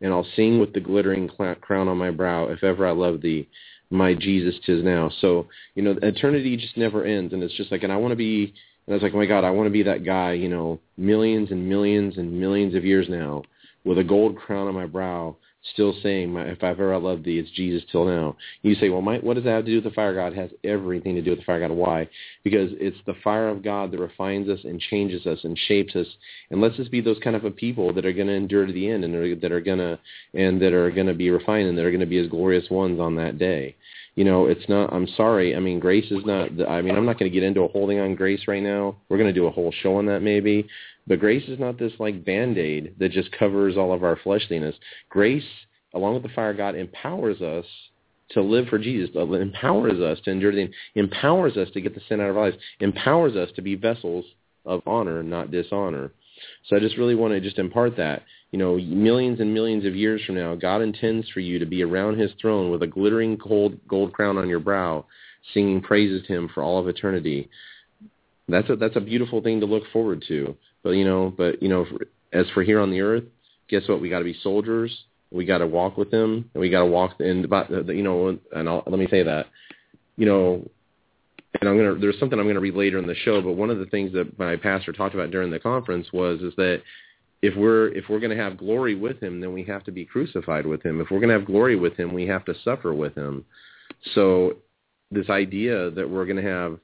And 0.00 0.12
I'll 0.12 0.26
sing 0.34 0.58
with 0.58 0.72
the 0.72 0.80
glittering 0.80 1.30
crown 1.60 1.86
on 1.86 1.98
my 1.98 2.10
brow, 2.10 2.46
if 2.46 2.64
ever 2.64 2.84
I 2.86 2.90
love 2.90 3.22
thee, 3.22 3.48
my 3.90 4.14
Jesus 4.14 4.56
tis 4.66 4.82
now. 4.82 5.10
So, 5.20 5.46
you 5.76 5.82
know, 5.82 5.94
eternity 6.02 6.56
just 6.56 6.76
never 6.76 7.04
ends. 7.04 7.32
And 7.32 7.42
it's 7.42 7.56
just 7.56 7.70
like, 7.70 7.84
and 7.84 7.92
I 7.92 7.96
want 7.96 8.10
to 8.10 8.16
be 8.16 8.54
I 8.92 8.96
was 8.96 9.02
like, 9.02 9.14
oh 9.14 9.18
my 9.18 9.26
God, 9.26 9.44
I 9.44 9.50
want 9.50 9.66
to 9.66 9.72
be 9.72 9.82
that 9.84 10.04
guy, 10.04 10.32
you 10.32 10.48
know, 10.48 10.78
millions 10.96 11.50
and 11.50 11.68
millions 11.68 12.18
and 12.18 12.38
millions 12.38 12.74
of 12.74 12.84
years 12.84 13.08
now 13.08 13.42
with 13.84 13.98
a 13.98 14.04
gold 14.04 14.36
crown 14.36 14.68
on 14.68 14.74
my 14.74 14.86
brow, 14.86 15.36
still 15.72 15.94
saying, 16.02 16.32
my, 16.32 16.42
if 16.42 16.62
I've 16.62 16.80
ever 16.80 16.96
loved 16.98 17.24
thee, 17.24 17.38
it's 17.38 17.50
Jesus 17.50 17.82
till 17.90 18.04
now. 18.04 18.36
You 18.62 18.74
say, 18.74 18.88
well, 18.90 19.00
my, 19.00 19.18
what 19.18 19.34
does 19.34 19.44
that 19.44 19.50
have 19.50 19.64
to 19.64 19.70
do 19.70 19.76
with 19.76 19.84
the 19.84 19.90
fire 19.90 20.14
God? 20.14 20.32
It 20.32 20.38
has 20.38 20.50
everything 20.64 21.14
to 21.14 21.22
do 21.22 21.30
with 21.30 21.40
the 21.40 21.44
fire 21.44 21.60
God. 21.60 21.74
Why? 21.74 22.08
Because 22.44 22.70
it's 22.74 22.98
the 23.06 23.14
fire 23.24 23.48
of 23.48 23.62
God 23.62 23.90
that 23.90 23.98
refines 23.98 24.48
us 24.48 24.60
and 24.64 24.80
changes 24.80 25.26
us 25.26 25.38
and 25.44 25.58
shapes 25.66 25.96
us 25.96 26.06
and 26.50 26.60
lets 26.60 26.78
us 26.78 26.88
be 26.88 27.00
those 27.00 27.18
kind 27.22 27.36
of 27.36 27.44
a 27.44 27.50
people 27.50 27.92
that 27.94 28.06
are 28.06 28.12
going 28.12 28.26
to 28.26 28.32
endure 28.32 28.66
to 28.66 28.72
the 28.72 28.88
end 28.88 29.04
and 29.04 29.14
that 29.14 29.52
are 29.52 29.60
going 29.60 29.78
to, 29.78 29.98
and 30.34 30.60
that 30.60 30.72
are 30.72 30.90
going 30.90 31.06
to 31.06 31.14
be 31.14 31.30
refined 31.30 31.68
and 31.68 31.78
that 31.78 31.84
are 31.84 31.90
going 31.90 32.00
to 32.00 32.06
be 32.06 32.18
as 32.18 32.28
glorious 32.28 32.68
ones 32.70 33.00
on 33.00 33.16
that 33.16 33.38
day 33.38 33.74
you 34.14 34.24
know, 34.24 34.46
it's 34.46 34.68
not, 34.68 34.92
I'm 34.92 35.06
sorry. 35.16 35.56
I 35.56 35.60
mean, 35.60 35.80
grace 35.80 36.10
is 36.10 36.24
not, 36.24 36.56
The, 36.56 36.68
I 36.68 36.82
mean, 36.82 36.94
I'm 36.94 37.06
not 37.06 37.18
going 37.18 37.30
to 37.30 37.34
get 37.34 37.42
into 37.42 37.62
a 37.62 37.68
holding 37.68 37.98
on 37.98 38.14
grace 38.14 38.42
right 38.46 38.62
now. 38.62 38.96
We're 39.08 39.16
going 39.18 39.32
to 39.32 39.40
do 39.40 39.46
a 39.46 39.50
whole 39.50 39.72
show 39.82 39.96
on 39.96 40.06
that 40.06 40.20
maybe. 40.20 40.66
But 41.06 41.18
grace 41.18 41.48
is 41.48 41.58
not 41.58 41.78
this 41.78 41.92
like 41.98 42.24
Band-Aid 42.24 42.96
that 42.98 43.10
just 43.10 43.32
covers 43.32 43.76
all 43.76 43.92
of 43.92 44.04
our 44.04 44.16
fleshliness. 44.22 44.76
Grace, 45.08 45.44
along 45.94 46.14
with 46.14 46.22
the 46.22 46.28
fire 46.30 46.50
of 46.50 46.56
God, 46.58 46.76
empowers 46.76 47.40
us 47.40 47.64
to 48.30 48.42
live 48.42 48.68
for 48.68 48.78
Jesus, 48.78 49.14
uh, 49.16 49.30
empowers 49.32 50.00
us 50.00 50.18
to 50.24 50.30
endure 50.30 50.52
the, 50.52 50.70
empowers 50.94 51.56
us 51.56 51.68
to 51.72 51.80
get 51.80 51.94
the 51.94 52.00
sin 52.08 52.20
out 52.20 52.30
of 52.30 52.36
our 52.36 52.44
lives, 52.44 52.56
empowers 52.80 53.34
us 53.36 53.50
to 53.56 53.62
be 53.62 53.74
vessels 53.74 54.24
of 54.64 54.82
honor, 54.86 55.22
not 55.22 55.50
dishonor. 55.50 56.12
So 56.68 56.76
I 56.76 56.80
just 56.80 56.96
really 56.96 57.14
want 57.14 57.32
to 57.32 57.40
just 57.40 57.58
impart 57.58 57.96
that 57.96 58.22
you 58.52 58.58
know, 58.58 58.76
millions 58.76 59.40
and 59.40 59.52
millions 59.52 59.86
of 59.86 59.96
years 59.96 60.22
from 60.24 60.36
now, 60.36 60.54
God 60.54 60.82
intends 60.82 61.28
for 61.30 61.40
you 61.40 61.58
to 61.58 61.66
be 61.66 61.82
around 61.82 62.18
his 62.18 62.30
throne 62.40 62.70
with 62.70 62.82
a 62.82 62.86
glittering 62.86 63.36
gold, 63.36 63.78
gold 63.88 64.12
crown 64.12 64.36
on 64.36 64.48
your 64.48 64.60
brow, 64.60 65.06
singing 65.54 65.80
praises 65.80 66.24
to 66.26 66.34
him 66.34 66.50
for 66.52 66.62
all 66.62 66.78
of 66.78 66.86
eternity. 66.86 67.48
That's 68.48 68.68
a, 68.68 68.76
that's 68.76 68.96
a 68.96 69.00
beautiful 69.00 69.42
thing 69.42 69.60
to 69.60 69.66
look 69.66 69.84
forward 69.90 70.22
to. 70.28 70.54
But, 70.82 70.90
you 70.90 71.04
know, 71.06 71.32
but, 71.36 71.62
you 71.62 71.68
know, 71.70 71.86
as 72.32 72.46
for 72.52 72.62
here 72.62 72.78
on 72.78 72.90
the 72.90 73.00
earth, 73.00 73.24
guess 73.68 73.88
what? 73.88 74.02
We 74.02 74.10
got 74.10 74.18
to 74.18 74.24
be 74.24 74.36
soldiers. 74.42 75.04
We 75.30 75.46
got 75.46 75.58
to 75.58 75.66
walk 75.66 75.96
with 75.96 76.12
him 76.12 76.50
and 76.52 76.60
we 76.60 76.68
got 76.68 76.80
to 76.80 76.86
walk 76.86 77.20
in, 77.20 77.46
you 77.88 78.02
know, 78.02 78.38
and 78.54 78.68
I'll, 78.68 78.82
let 78.86 78.98
me 78.98 79.08
say 79.10 79.22
that, 79.22 79.46
you 80.16 80.26
know, 80.26 80.68
and 81.60 81.68
I'm 81.68 81.76
gonna 81.76 81.94
there's 81.98 82.18
something 82.18 82.38
I'm 82.38 82.46
gonna 82.46 82.60
read 82.60 82.74
later 82.74 82.98
in 82.98 83.06
the 83.06 83.14
show, 83.14 83.42
but 83.42 83.52
one 83.52 83.70
of 83.70 83.78
the 83.78 83.86
things 83.86 84.12
that 84.14 84.38
my 84.38 84.56
pastor 84.56 84.92
talked 84.92 85.14
about 85.14 85.30
during 85.30 85.50
the 85.50 85.58
conference 85.58 86.10
was 86.12 86.40
is 86.40 86.54
that 86.56 86.82
if 87.42 87.56
we're 87.56 87.88
if 87.88 88.04
we're 88.08 88.20
going 88.20 88.36
to 88.36 88.42
have 88.42 88.56
glory 88.56 88.94
with 88.94 89.20
him, 89.20 89.40
then 89.40 89.52
we 89.52 89.64
have 89.64 89.84
to 89.84 89.90
be 89.90 90.04
crucified 90.04 90.64
with 90.64 90.82
him. 90.82 91.00
If 91.00 91.10
we're 91.10 91.18
going 91.18 91.28
to 91.28 91.38
have 91.38 91.46
glory 91.46 91.76
with 91.76 91.96
him, 91.96 92.14
we 92.14 92.26
have 92.28 92.44
to 92.46 92.54
suffer 92.64 92.94
with 92.94 93.14
him. 93.16 93.44
So 94.14 94.56
this 95.10 95.28
idea 95.28 95.90
that 95.90 96.08
we're 96.08 96.24
going 96.24 96.42
to 96.42 96.50
have 96.50 96.78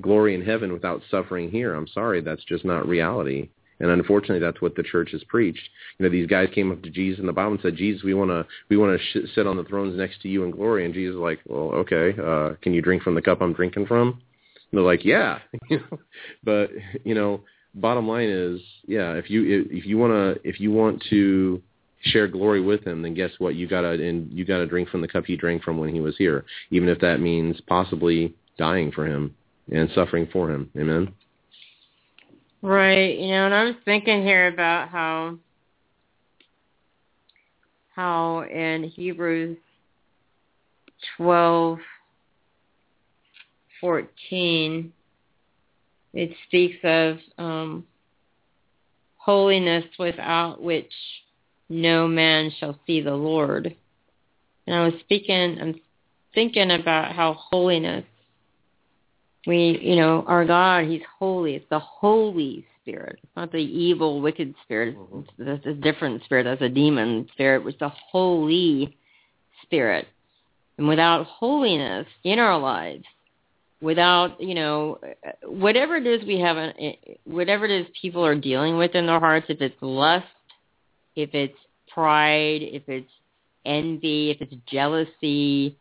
glory 0.00 0.34
in 0.34 0.42
heaven 0.42 0.72
without 0.72 1.02
suffering 1.10 1.50
here, 1.50 1.74
I'm 1.74 1.88
sorry, 1.88 2.20
that's 2.20 2.44
just 2.44 2.64
not 2.64 2.86
reality. 2.86 3.50
And 3.78 3.90
unfortunately, 3.90 4.38
that's 4.38 4.62
what 4.62 4.74
the 4.74 4.82
church 4.82 5.10
has 5.12 5.22
preached. 5.24 5.68
You 5.98 6.04
know, 6.04 6.10
these 6.10 6.26
guys 6.26 6.48
came 6.54 6.72
up 6.72 6.82
to 6.82 6.90
Jesus 6.90 7.20
in 7.20 7.26
the 7.26 7.32
Bible 7.32 7.52
and 7.52 7.60
said, 7.60 7.76
"Jesus, 7.76 8.02
we 8.02 8.14
want 8.14 8.30
to 8.30 8.46
we 8.70 8.76
want 8.76 8.98
to 8.98 9.04
sh- 9.04 9.34
sit 9.34 9.46
on 9.46 9.56
the 9.56 9.64
thrones 9.64 9.98
next 9.98 10.22
to 10.22 10.28
you 10.28 10.44
in 10.44 10.50
glory." 10.50 10.84
And 10.84 10.94
Jesus 10.94 11.16
was 11.16 11.22
like, 11.22 11.40
"Well, 11.46 11.72
okay. 11.80 12.14
Uh, 12.18 12.54
can 12.62 12.72
you 12.72 12.80
drink 12.80 13.02
from 13.02 13.14
the 13.14 13.20
cup 13.20 13.42
I'm 13.42 13.52
drinking 13.52 13.86
from?" 13.86 14.08
And 14.08 14.78
they're 14.78 14.80
like, 14.80 15.04
"Yeah." 15.04 15.40
but 16.44 16.70
you 17.04 17.14
know, 17.14 17.42
bottom 17.76 18.08
line 18.08 18.28
is, 18.28 18.60
yeah, 18.86 19.12
if 19.12 19.30
you 19.30 19.66
if 19.70 19.86
you 19.86 19.98
want 19.98 20.12
to 20.12 20.48
if 20.48 20.58
you 20.60 20.72
want 20.72 21.02
to 21.10 21.62
share 22.00 22.26
glory 22.26 22.60
with 22.60 22.84
him, 22.84 23.02
then 23.02 23.14
guess 23.14 23.30
what? 23.38 23.54
You 23.54 23.68
gotta 23.68 23.90
and 23.90 24.32
you 24.32 24.44
gotta 24.44 24.66
drink 24.66 24.88
from 24.88 25.02
the 25.02 25.08
cup 25.08 25.24
he 25.26 25.36
drank 25.36 25.62
from 25.62 25.78
when 25.78 25.94
he 25.94 26.00
was 26.00 26.16
here, 26.16 26.44
even 26.70 26.88
if 26.88 26.98
that 27.00 27.20
means 27.20 27.60
possibly 27.66 28.34
dying 28.58 28.90
for 28.90 29.06
him 29.06 29.34
and 29.70 29.90
suffering 29.94 30.28
for 30.32 30.50
him. 30.50 30.70
Amen. 30.76 31.12
Right. 32.62 33.18
You 33.18 33.28
know, 33.28 33.46
and 33.46 33.54
I 33.54 33.64
was 33.64 33.74
thinking 33.84 34.22
here 34.22 34.48
about 34.48 34.88
how 34.88 35.36
how 37.94 38.42
in 38.42 38.84
Hebrews 38.84 39.58
twelve 41.16 41.78
fourteen 43.80 44.92
it 46.16 46.30
speaks 46.46 46.78
of 46.82 47.18
um, 47.36 47.86
holiness 49.18 49.84
without 49.98 50.62
which 50.62 50.92
no 51.68 52.08
man 52.08 52.50
shall 52.58 52.78
see 52.86 53.02
the 53.02 53.14
Lord. 53.14 53.76
And 54.66 54.74
I 54.76 54.84
was 54.86 54.94
speaking, 55.00 55.58
I'm 55.60 55.74
thinking 56.34 56.70
about 56.70 57.14
how 57.14 57.34
holiness, 57.34 58.04
we, 59.46 59.78
you 59.82 59.96
know, 59.96 60.24
our 60.26 60.46
God, 60.46 60.86
He's 60.86 61.02
holy. 61.18 61.54
It's 61.54 61.68
the 61.68 61.78
Holy 61.78 62.66
Spirit. 62.80 63.18
It's 63.22 63.36
not 63.36 63.52
the 63.52 63.58
evil, 63.58 64.22
wicked 64.22 64.54
spirit. 64.64 64.96
Mm-hmm. 64.96 65.44
That's 65.44 65.66
a 65.66 65.74
different 65.74 66.24
spirit. 66.24 66.44
That's 66.44 66.62
a 66.62 66.68
demon 66.70 67.28
spirit. 67.32 67.66
It's 67.66 67.78
the 67.78 67.90
Holy 67.90 68.96
Spirit. 69.62 70.08
And 70.78 70.88
without 70.88 71.26
holiness 71.26 72.06
in 72.24 72.38
our 72.38 72.58
lives, 72.58 73.04
without 73.80 74.40
you 74.40 74.54
know 74.54 74.98
whatever 75.44 75.96
it 75.96 76.06
is 76.06 76.26
we 76.26 76.40
have 76.40 76.56
uh, 76.56 76.72
eh, 76.78 76.92
whatever 77.24 77.64
it 77.64 77.70
is 77.70 77.86
people 78.00 78.24
are 78.24 78.34
dealing 78.34 78.78
with 78.78 78.94
in 78.94 79.06
their 79.06 79.20
hearts 79.20 79.46
if 79.48 79.60
it's 79.60 79.76
lust 79.80 80.26
if 81.14 81.34
it's 81.34 81.58
pride 81.92 82.62
if 82.62 82.82
it's 82.88 83.10
envy 83.64 84.30
if 84.30 84.40
it's 84.40 84.54
jealousy 84.66 85.76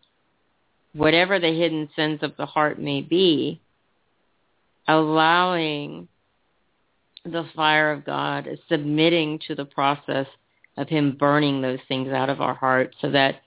whatever 0.93 1.39
the 1.39 1.47
hidden 1.47 1.89
sins 1.95 2.19
of 2.21 2.35
the 2.37 2.45
heart 2.45 2.79
may 2.79 3.01
be 3.01 3.61
allowing 4.87 6.07
the 7.23 7.45
fire 7.55 7.91
of 7.91 8.05
God 8.05 8.47
submitting 8.69 9.39
to 9.47 9.55
the 9.55 9.65
process 9.65 10.27
of 10.77 10.89
him 10.89 11.15
burning 11.17 11.61
those 11.61 11.79
things 11.87 12.09
out 12.09 12.29
of 12.29 12.41
our 12.41 12.53
hearts 12.53 12.95
so 13.01 13.09
that 13.11 13.41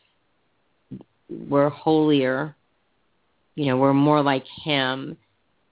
we're 1.29 1.69
holier 1.69 2.57
you 3.59 3.67
know, 3.67 3.77
we're 3.77 3.93
more 3.93 4.23
like 4.23 4.45
him. 4.63 5.17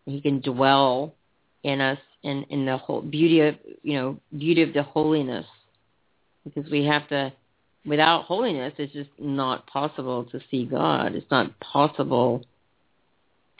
He 0.06 0.20
can 0.20 0.40
dwell 0.40 1.14
in 1.62 1.80
us 1.80 1.98
in, 2.24 2.42
in 2.50 2.66
the 2.66 2.76
whole 2.76 3.00
beauty 3.00 3.40
of, 3.40 3.54
you 3.84 3.94
know, 3.94 4.20
beauty 4.36 4.62
of 4.62 4.74
the 4.74 4.82
holiness. 4.82 5.46
Because 6.42 6.68
we 6.68 6.84
have 6.84 7.08
to, 7.10 7.32
without 7.84 8.24
holiness, 8.24 8.72
it's 8.78 8.92
just 8.92 9.10
not 9.20 9.68
possible 9.68 10.24
to 10.24 10.40
see 10.50 10.66
God. 10.66 11.14
It's 11.14 11.30
not 11.30 11.58
possible 11.60 12.44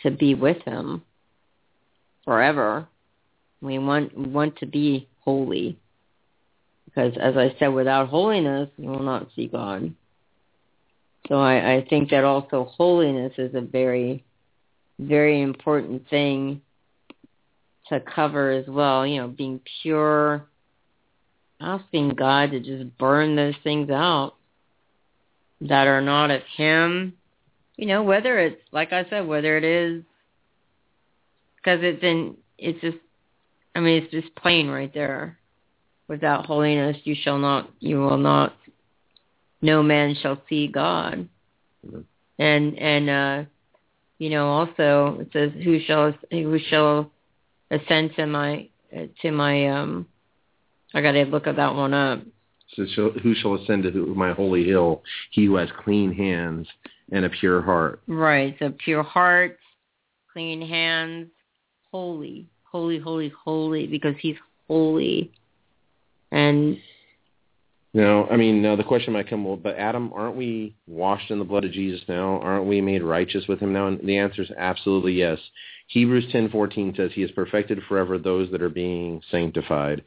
to 0.03 0.11
be 0.11 0.35
with 0.35 0.61
him 0.63 1.03
forever. 2.25 2.89
We 3.61 3.79
want, 3.79 4.19
want 4.19 4.57
to 4.57 4.67
be 4.67 5.09
holy. 5.21 5.79
Because 6.85 7.17
as 7.21 7.37
I 7.37 7.55
said, 7.61 7.69
without 7.69 8.09
holiness, 8.09 8.71
you 8.77 8.89
will 8.89 9.05
not 9.05 9.29
see 9.37 9.47
God. 9.47 9.95
So 11.29 11.41
I, 11.41 11.75
I 11.75 11.87
think 11.89 12.11
that 12.11 12.25
also 12.25 12.65
holiness 12.65 13.33
is 13.39 13.55
a 13.55 13.61
very, 13.61 14.25
very 14.99 15.43
important 15.43 16.09
thing 16.09 16.63
to 17.89 18.01
cover 18.01 18.51
as 18.51 18.67
well. 18.69 19.07
You 19.07 19.23
know, 19.23 19.29
being 19.29 19.61
pure, 19.83 20.47
asking 21.61 22.11
God 22.11 22.53
to 22.53 22.61
just 22.61 22.97
burn 22.99 23.37
those 23.37 23.55
things 23.65 23.91
out 23.91 24.35
that 25.63 25.87
are 25.87 26.03
not 26.03 26.31
of 26.31 26.43
Him. 26.57 27.15
You 27.77 27.87
know, 27.87 28.03
whether 28.03 28.39
it's 28.39 28.63
like 28.73 28.93
I 28.93 29.09
said, 29.11 29.27
whether 29.27 29.57
it 29.57 29.65
is 29.65 30.03
because 31.67 31.81
it's 31.83 32.03
in, 32.03 32.37
it's 32.59 32.81
just, 32.81 32.99
I 33.75 33.81
mean, 33.81 34.03
it's 34.03 34.13
just 34.13 34.35
plain 34.37 34.69
right 34.69 34.93
there. 34.95 35.39
Without 36.09 36.47
holiness, 36.47 36.97
you 37.03 37.17
shall 37.21 37.39
not, 37.39 37.69
you 37.81 37.99
will 37.99 38.19
not 38.19 38.55
no 39.63 39.83
man 39.83 40.17
shall 40.21 40.41
see 40.49 40.67
God. 40.67 41.29
Mm-hmm. 41.87 42.01
And 42.39 42.79
and 42.79 43.11
uh 43.11 43.45
you 44.19 44.31
know 44.31 44.49
also 44.49 45.19
it 45.21 45.29
says 45.33 45.53
who 45.65 45.81
shall 45.87 46.15
who 46.31 46.59
shall 46.69 47.11
ascend 47.71 48.13
to 48.17 48.27
my 48.27 48.69
to 49.23 49.31
my 49.31 49.69
um 49.69 50.07
I 50.95 51.03
got 51.03 51.13
to 51.13 51.25
look 51.25 51.47
at 51.47 51.57
that 51.57 51.75
one 51.75 51.93
up. 51.93 52.23
So 52.75 53.11
who 53.23 53.35
shall 53.35 53.55
ascend 53.55 53.85
to 53.85 54.15
my 54.15 54.33
holy 54.33 54.65
hill? 54.65 55.03
He 55.31 55.47
who 55.47 55.57
has 55.57 55.69
clean 55.85 56.13
hands 56.13 56.67
and 57.13 57.25
a 57.25 57.29
pure 57.29 57.63
heart. 57.63 58.03
Right. 58.07 58.57
So 58.59 58.73
pure 58.85 59.03
heart, 59.03 59.59
clean 60.33 60.61
hands, 60.61 61.29
holy, 61.91 62.49
holy, 62.65 62.99
holy, 62.99 63.33
holy, 63.45 63.87
because 63.87 64.15
he's 64.21 64.37
holy. 64.69 65.31
And 66.33 66.79
no, 67.97 68.27
I 68.31 68.37
mean, 68.37 68.61
now 68.61 68.77
the 68.77 68.85
question 68.85 69.15
might 69.15 69.31
come, 69.31 69.43
well, 69.43 69.57
but 69.57 69.77
Adam, 69.77 70.13
aren't 70.15 70.37
we 70.37 70.77
washed 70.87 71.31
in 71.31 71.39
the 71.39 71.47
blood 71.47 71.65
of 71.65 71.73
Jesus 71.73 72.03
now? 72.07 72.39
Aren't 72.41 72.67
we 72.67 72.83
made 72.83 73.03
righteous 73.03 73.47
with 73.49 73.59
him 73.59 73.73
now? 73.73 73.87
And 73.87 73.99
the 74.07 74.19
answer 74.19 74.43
is 74.43 74.51
absolutely 74.59 75.15
yes. 75.15 75.39
Hebrews 75.87 76.27
10:14 76.31 76.95
says 76.95 77.13
he 77.15 77.23
has 77.23 77.31
perfected 77.31 77.83
forever 77.89 78.19
those 78.19 78.51
that 78.51 78.61
are 78.61 78.69
being 78.69 79.23
sanctified. 79.31 80.05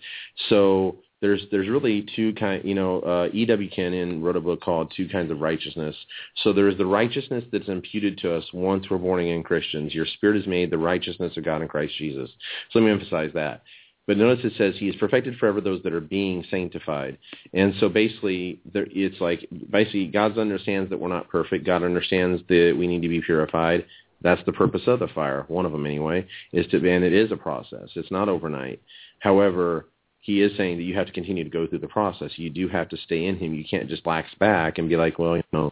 So 0.50 0.98
there's 1.20 1.42
there's 1.50 1.68
really 1.68 2.06
two 2.16 2.34
kind 2.36 2.64
you 2.64 2.76
know 2.76 3.00
uh, 3.00 3.30
E.W. 3.34 3.70
Kenyon 3.72 4.22
wrote 4.22 4.36
a 4.36 4.42
book 4.42 4.62
called 4.62 4.94
Two 4.96 5.10
Kinds 5.10 5.32
of 5.32 5.42
Righteousness. 5.42 5.96
So 6.44 6.54
there's 6.54 6.78
the 6.78 6.86
righteousness 6.86 7.44
that's 7.52 7.70
imputed 7.70 8.20
to 8.20 8.36
us 8.36 8.44
once 8.54 8.86
we're 8.92 9.00
born 9.00 9.22
again 9.22 9.42
Christians. 9.42 9.96
Your 9.96 10.06
spirit 10.06 10.38
is 10.38 10.46
made 10.46 10.70
the 10.70 10.78
righteousness 10.78 11.36
of 11.38 11.44
God 11.44 11.64
in 11.64 11.68
Christ 11.68 11.96
Jesus. 11.98 12.30
So 12.70 12.78
let 12.78 12.86
me 12.86 12.92
emphasize 12.92 13.32
that. 13.34 13.64
But 14.10 14.18
notice 14.18 14.44
it 14.44 14.54
says 14.58 14.74
he 14.76 14.90
is 14.90 14.96
perfected 14.96 15.38
forever 15.38 15.62
those 15.62 15.84
that 15.84 15.94
are 15.94 16.02
being 16.02 16.44
sanctified. 16.50 17.20
And 17.54 17.76
so 17.80 17.90
basically, 17.90 18.60
there, 18.74 18.88
it's 18.90 19.22
like 19.22 19.48
basically 19.70 20.08
God 20.08 20.36
understands 20.36 20.90
that 20.90 21.00
we're 21.00 21.10
not 21.10 21.30
perfect. 21.30 21.64
God 21.64 21.84
understands 21.84 22.42
that 22.50 22.76
we 22.76 22.88
need 22.88 23.04
to 23.04 23.08
be 23.08 23.22
purified. 23.22 23.86
That's 24.24 24.44
the 24.48 24.52
purpose 24.52 24.82
of 24.88 24.98
the 24.98 25.10
fire. 25.10 25.46
One 25.48 25.64
of 25.68 25.72
them 25.72 25.86
anyway 25.86 26.26
is 26.54 26.66
to, 26.72 26.78
and 26.78 27.04
it 27.04 27.14
is 27.14 27.32
a 27.32 27.38
process. 27.38 27.90
It's 27.94 28.10
not 28.10 28.30
overnight. 28.30 28.82
However, 29.20 29.86
he 30.22 30.42
is 30.42 30.58
saying 30.58 30.78
that 30.78 30.86
you 30.86 30.96
have 30.96 31.06
to 31.06 31.14
continue 31.14 31.44
to 31.44 31.50
go 31.52 31.68
through 31.68 31.78
the 31.78 31.88
process. 31.88 32.32
You 32.36 32.50
do 32.50 32.68
have 32.68 32.90
to 32.90 32.98
stay 32.98 33.28
in 33.28 33.38
him. 33.38 33.54
You 33.54 33.64
can't 33.70 33.90
just 33.90 34.08
lax 34.08 34.34
back 34.40 34.80
and 34.80 34.90
be 34.90 34.98
like, 34.98 35.20
well, 35.20 35.38
you 35.38 35.44
know, 35.54 35.72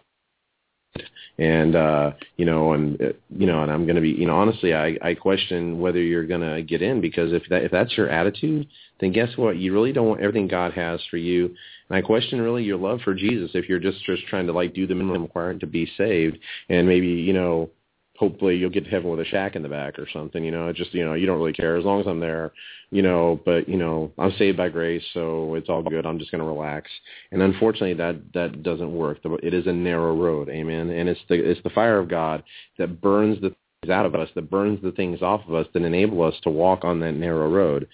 and 1.37 1.75
uh 1.75 2.11
you 2.37 2.45
know 2.45 2.73
and 2.73 2.99
you 3.29 3.45
know 3.47 3.63
and 3.63 3.71
i'm 3.71 3.85
going 3.85 3.95
to 3.95 4.01
be 4.01 4.09
you 4.09 4.25
know 4.25 4.35
honestly 4.35 4.73
i 4.73 4.97
i 5.01 5.13
question 5.13 5.79
whether 5.79 6.01
you're 6.01 6.25
going 6.25 6.41
to 6.41 6.61
get 6.61 6.81
in 6.81 7.01
because 7.01 7.33
if 7.33 7.43
that 7.49 7.63
if 7.63 7.71
that's 7.71 7.95
your 7.97 8.09
attitude 8.09 8.67
then 8.99 9.11
guess 9.11 9.29
what? 9.37 9.57
You 9.57 9.73
really 9.73 9.91
don't 9.91 10.07
want 10.07 10.21
everything 10.21 10.47
god 10.47 10.73
has 10.73 10.99
for 11.09 11.17
you. 11.17 11.45
And 11.89 11.97
i 11.97 12.01
question 12.01 12.41
really 12.41 12.63
your 12.63 12.77
love 12.77 12.99
for 13.01 13.13
jesus 13.13 13.51
if 13.53 13.69
you're 13.69 13.79
just 13.79 14.03
just 14.05 14.25
trying 14.27 14.47
to 14.47 14.53
like 14.53 14.73
do 14.73 14.87
the 14.87 14.95
minimum 14.95 15.23
requirement 15.23 15.61
to 15.61 15.67
be 15.67 15.89
saved. 15.97 16.37
And 16.69 16.87
maybe 16.87 17.07
you 17.07 17.33
know 17.33 17.69
hopefully 18.17 18.55
you'll 18.55 18.69
get 18.69 18.83
to 18.83 18.89
heaven 18.89 19.09
with 19.09 19.19
a 19.19 19.25
shack 19.25 19.55
in 19.55 19.61
the 19.61 19.69
back 19.69 19.97
or 19.99 20.07
something 20.11 20.43
you 20.43 20.51
know? 20.51 20.71
Just 20.73 20.93
you 20.93 21.05
know 21.05 21.13
you 21.13 21.25
don't 21.25 21.37
really 21.37 21.53
care. 21.53 21.77
As 21.77 21.85
long 21.85 22.01
as 22.01 22.07
i'm 22.07 22.19
there 22.19 22.51
you 22.89 23.01
know 23.01 23.39
but 23.45 23.67
you 23.67 23.75
know 23.75 24.11
i'm 24.17 24.31
saved 24.37 24.57
by 24.57 24.69
grace 24.69 25.03
so 25.13 25.55
it's 25.55 25.69
all 25.69 25.83
good. 25.83 26.05
I'm 26.05 26.19
just 26.19 26.31
going 26.31 26.43
to 26.43 26.47
relax. 26.47 26.89
And 27.31 27.41
unfortunately 27.41 27.93
that 27.95 28.21
that 28.33 28.63
doesn't 28.63 28.93
work. 28.93 29.19
It 29.43 29.53
is 29.53 29.67
a 29.67 29.73
narrow 29.73 30.15
road. 30.15 30.49
Amen? 30.49 30.89
And 30.89 31.09
it's 31.09 31.21
the 31.29 31.35
it's 31.35 31.61
the 31.63 31.69
fire 31.69 31.99
of 31.99 32.09
god 32.09 32.43
that 32.77 33.01
burns 33.01 33.39
the 33.41 33.55
things 33.81 33.91
out 33.91 34.05
of 34.05 34.15
us 34.15 34.29
that 34.35 34.49
burns 34.49 34.81
the 34.81 34.91
things 34.91 35.21
off 35.21 35.41
of 35.47 35.53
us 35.53 35.67
that 35.73 35.83
enable 35.83 36.23
us 36.23 36.35
to 36.43 36.49
walk 36.49 36.83
on 36.83 36.99
that 37.01 37.13
narrow 37.13 37.49
road. 37.49 37.87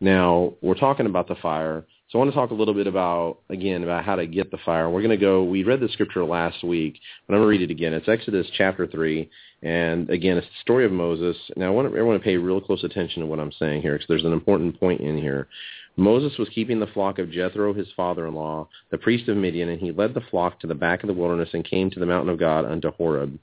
Now 0.00 0.54
we're 0.60 0.74
talking 0.74 1.06
about 1.06 1.28
the 1.28 1.36
fire 1.36 1.84
so 2.14 2.20
I 2.20 2.22
want 2.22 2.30
to 2.30 2.36
talk 2.36 2.52
a 2.52 2.54
little 2.54 2.74
bit 2.74 2.86
about, 2.86 3.38
again, 3.50 3.82
about 3.82 4.04
how 4.04 4.14
to 4.14 4.24
get 4.24 4.52
the 4.52 4.58
fire. 4.58 4.88
We're 4.88 5.02
going 5.02 5.10
to 5.10 5.16
go, 5.16 5.42
we 5.42 5.64
read 5.64 5.80
the 5.80 5.88
scripture 5.88 6.24
last 6.24 6.62
week, 6.62 7.00
but 7.26 7.34
I'm 7.34 7.40
going 7.40 7.46
to 7.46 7.58
read 7.58 7.68
it 7.68 7.72
again. 7.72 7.92
It's 7.92 8.08
Exodus 8.08 8.46
chapter 8.56 8.86
3, 8.86 9.28
and 9.64 10.08
again, 10.10 10.36
it's 10.36 10.46
the 10.46 10.60
story 10.60 10.84
of 10.84 10.92
Moses. 10.92 11.36
Now 11.56 11.66
I 11.66 11.70
want 11.70 11.88
everyone 11.88 12.16
to 12.16 12.22
pay 12.22 12.36
real 12.36 12.60
close 12.60 12.84
attention 12.84 13.22
to 13.22 13.26
what 13.26 13.40
I'm 13.40 13.50
saying 13.58 13.82
here, 13.82 13.94
because 13.94 14.06
there's 14.06 14.24
an 14.24 14.32
important 14.32 14.78
point 14.78 15.00
in 15.00 15.18
here. 15.18 15.48
Moses 15.96 16.38
was 16.38 16.48
keeping 16.50 16.78
the 16.78 16.86
flock 16.86 17.18
of 17.18 17.32
Jethro, 17.32 17.74
his 17.74 17.88
father-in-law, 17.96 18.68
the 18.92 18.98
priest 18.98 19.28
of 19.28 19.36
Midian, 19.36 19.70
and 19.70 19.80
he 19.80 19.90
led 19.90 20.14
the 20.14 20.22
flock 20.30 20.60
to 20.60 20.68
the 20.68 20.74
back 20.76 21.02
of 21.02 21.08
the 21.08 21.14
wilderness 21.14 21.50
and 21.52 21.68
came 21.68 21.90
to 21.90 21.98
the 21.98 22.06
mountain 22.06 22.30
of 22.32 22.38
God 22.38 22.64
unto 22.64 22.92
Horeb. 22.92 23.36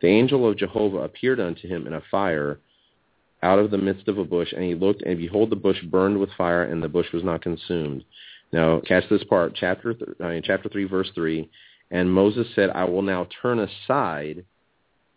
The 0.00 0.08
angel 0.08 0.48
of 0.48 0.56
Jehovah 0.56 1.00
appeared 1.00 1.38
unto 1.38 1.68
him 1.68 1.86
in 1.86 1.92
a 1.92 2.02
fire 2.10 2.60
out 3.46 3.60
of 3.60 3.70
the 3.70 3.78
midst 3.88 4.08
of 4.08 4.18
a 4.18 4.24
bush, 4.24 4.52
and 4.52 4.64
he 4.64 4.74
looked, 4.74 5.02
and 5.02 5.16
behold, 5.18 5.50
the 5.50 5.64
bush 5.66 5.80
burned 5.84 6.18
with 6.18 6.30
fire, 6.36 6.64
and 6.64 6.82
the 6.82 6.94
bush 6.96 7.06
was 7.12 7.22
not 7.22 7.46
consumed. 7.48 8.02
Now, 8.52 8.80
catch 8.80 9.08
this 9.08 9.24
part, 9.24 9.54
chapter 9.54 9.94
th- 9.94 10.10
uh, 10.20 10.24
I 10.24 10.32
mean, 10.32 10.42
chapter 10.44 10.68
three, 10.68 10.84
verse 10.96 11.10
three. 11.14 11.48
And 11.92 12.12
Moses 12.20 12.48
said, 12.56 12.70
"I 12.70 12.84
will 12.84 13.02
now 13.02 13.28
turn 13.42 13.58
aside 13.60 14.44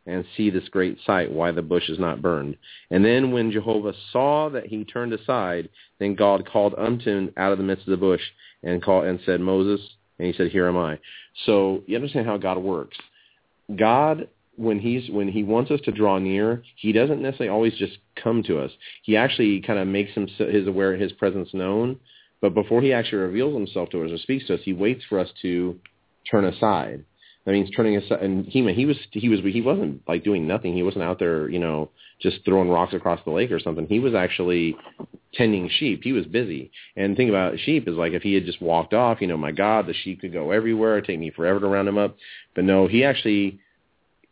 and 0.06 0.24
see 0.36 0.50
this 0.52 0.70
great 0.70 0.98
sight, 1.08 1.32
why 1.32 1.50
the 1.52 1.70
bush 1.74 1.90
is 1.90 1.98
not 1.98 2.22
burned." 2.22 2.56
And 2.92 3.04
then, 3.04 3.32
when 3.32 3.52
Jehovah 3.52 3.96
saw 4.12 4.50
that 4.50 4.68
he 4.68 4.84
turned 4.84 5.14
aside, 5.14 5.70
then 6.00 6.14
God 6.14 6.48
called 6.54 6.76
unto 6.78 7.10
him 7.10 7.34
out 7.36 7.52
of 7.52 7.58
the 7.58 7.64
midst 7.70 7.88
of 7.88 7.92
the 7.92 8.06
bush 8.10 8.26
and 8.62 8.84
called 8.84 9.06
and 9.06 9.20
said, 9.26 9.42
"Moses," 9.42 9.82
and 10.18 10.28
he 10.28 10.34
said, 10.34 10.52
"Here 10.52 10.68
am 10.68 10.78
I." 10.78 11.00
So 11.46 11.84
you 11.88 11.96
understand 11.96 12.28
how 12.28 12.38
God 12.38 12.60
works. 12.60 12.98
God 13.76 14.28
when 14.60 14.78
he's 14.78 15.10
when 15.10 15.30
he 15.30 15.42
wants 15.42 15.72
us 15.72 15.80
to 15.86 15.92
draw 15.92 16.20
near, 16.20 16.64
he 16.76 16.92
doesn't 16.92 17.22
necessarily 17.22 17.50
always 17.50 17.74
just 17.76 17.98
come 18.22 18.44
to 18.44 18.60
us. 18.60 18.72
He 19.04 19.16
actually 19.16 19.62
kind 19.62 19.80
of 19.80 19.88
makes 19.88 20.12
him 20.12 20.28
his 20.28 20.68
aware 20.68 20.96
his 20.98 21.14
presence 21.14 21.50
known, 21.54 21.98
but 22.42 22.54
before 22.54 22.82
he 22.82 22.92
actually 22.92 23.20
reveals 23.20 23.54
himself 23.54 23.90
to 23.92 24.04
us 24.04 24.12
or 24.12 24.18
speaks 24.18 24.48
to 24.48 24.56
us, 24.56 24.60
he 24.64 24.74
waits 24.74 25.06
for 25.08 25.18
us 25.18 25.30
to 25.44 25.80
turn 26.30 26.44
aside. 26.44 27.06
That 27.46 27.54
means 27.54 27.70
turning 27.72 27.96
aside. 27.96 28.22
And 28.22 28.46
he 28.46 28.62
he 28.74 28.86
was 28.86 28.98
he 29.12 29.30
was 29.30 29.40
he 29.40 29.62
wasn't 29.62 30.02
like 30.10 30.26
doing 30.26 30.46
nothing. 30.46 30.74
He 30.74 30.84
wasn't 30.84 31.06
out 31.06 31.20
there, 31.20 31.50
you 31.50 31.60
know, 31.60 31.90
just 32.22 32.44
throwing 32.44 32.70
rocks 32.70 32.94
across 32.94 33.22
the 33.24 33.32
lake 33.32 33.52
or 33.52 33.62
something. 33.62 33.88
He 33.88 34.00
was 34.00 34.14
actually 34.14 34.76
tending 35.34 35.70
sheep. 35.70 36.02
He 36.04 36.12
was 36.12 36.26
busy. 36.26 36.70
And 36.98 37.14
the 37.14 37.16
thing 37.16 37.30
about 37.30 37.60
sheep 37.60 37.88
is 37.88 37.96
like 37.96 38.12
if 38.12 38.24
he 38.24 38.34
had 38.34 38.46
just 38.46 38.62
walked 38.62 38.94
off, 38.94 39.22
you 39.22 39.28
know, 39.28 39.38
my 39.38 39.54
God, 39.54 39.88
the 39.88 39.94
sheep 39.94 40.20
could 40.20 40.34
go 40.34 40.52
everywhere. 40.52 41.00
Take 41.00 41.20
me 41.20 41.30
forever 41.30 41.62
to 41.62 41.68
round 41.68 41.88
him 41.88 41.98
up. 41.98 42.18
But 42.56 42.66
no, 42.66 42.88
he 42.88 43.06
actually 43.06 43.60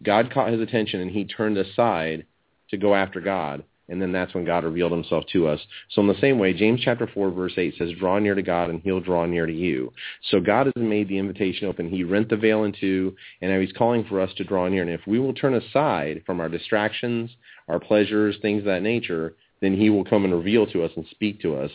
God 0.04 0.32
caught 0.34 0.52
his 0.52 0.62
attention 0.62 1.02
and 1.02 1.12
he 1.12 1.26
turned 1.26 1.58
aside 1.58 2.26
to 2.70 2.78
go 2.78 2.94
after 2.96 3.22
God. 3.22 3.64
and 3.90 4.02
then 4.02 4.12
that's 4.12 4.34
when 4.34 4.46
God 4.46 4.64
revealed 4.64 4.92
himself 4.92 5.24
to 5.32 5.48
us. 5.48 5.60
So 5.92 6.02
in 6.02 6.08
the 6.08 6.20
same 6.20 6.40
way, 6.40 6.54
James 6.54 6.82
chapter 6.84 7.08
4 7.08 7.32
verse 7.32 7.54
8 7.58 7.76
says, 7.78 7.92
draw 7.98 8.20
near 8.20 8.36
to 8.36 8.42
God 8.42 8.70
and 8.70 8.82
he'll 8.82 9.00
draw 9.00 9.26
near 9.26 9.46
to 9.46 9.54
you. 9.54 9.94
So 10.30 10.40
God 10.40 10.68
has 10.68 10.74
made 10.76 11.08
the 11.08 11.18
invitation 11.18 11.68
open. 11.68 11.90
He 11.90 12.04
rent 12.04 12.30
the 12.30 12.36
veil 12.36 12.64
in 12.66 12.74
two, 12.80 13.16
and 13.42 13.52
now 13.52 13.60
he's 13.60 13.72
calling 13.72 14.04
for 14.06 14.20
us 14.20 14.32
to 14.38 14.44
draw 14.44 14.68
near. 14.68 14.82
And 14.82 14.92
if 14.92 15.02
we 15.08 15.20
will 15.20 15.34
turn 15.34 15.54
aside 15.54 16.24
from 16.26 16.42
our 16.42 16.50
distractions, 16.50 17.32
our 17.68 17.80
pleasures, 17.80 18.36
things 18.42 18.60
of 18.60 18.66
that 18.66 18.84
nature, 18.84 19.36
then 19.62 19.76
he 19.76 19.90
will 19.90 20.06
come 20.06 20.26
and 20.26 20.34
reveal 20.34 20.68
to 20.68 20.84
us 20.84 20.92
and 20.96 21.06
speak 21.12 21.42
to 21.42 21.56
us 21.56 21.72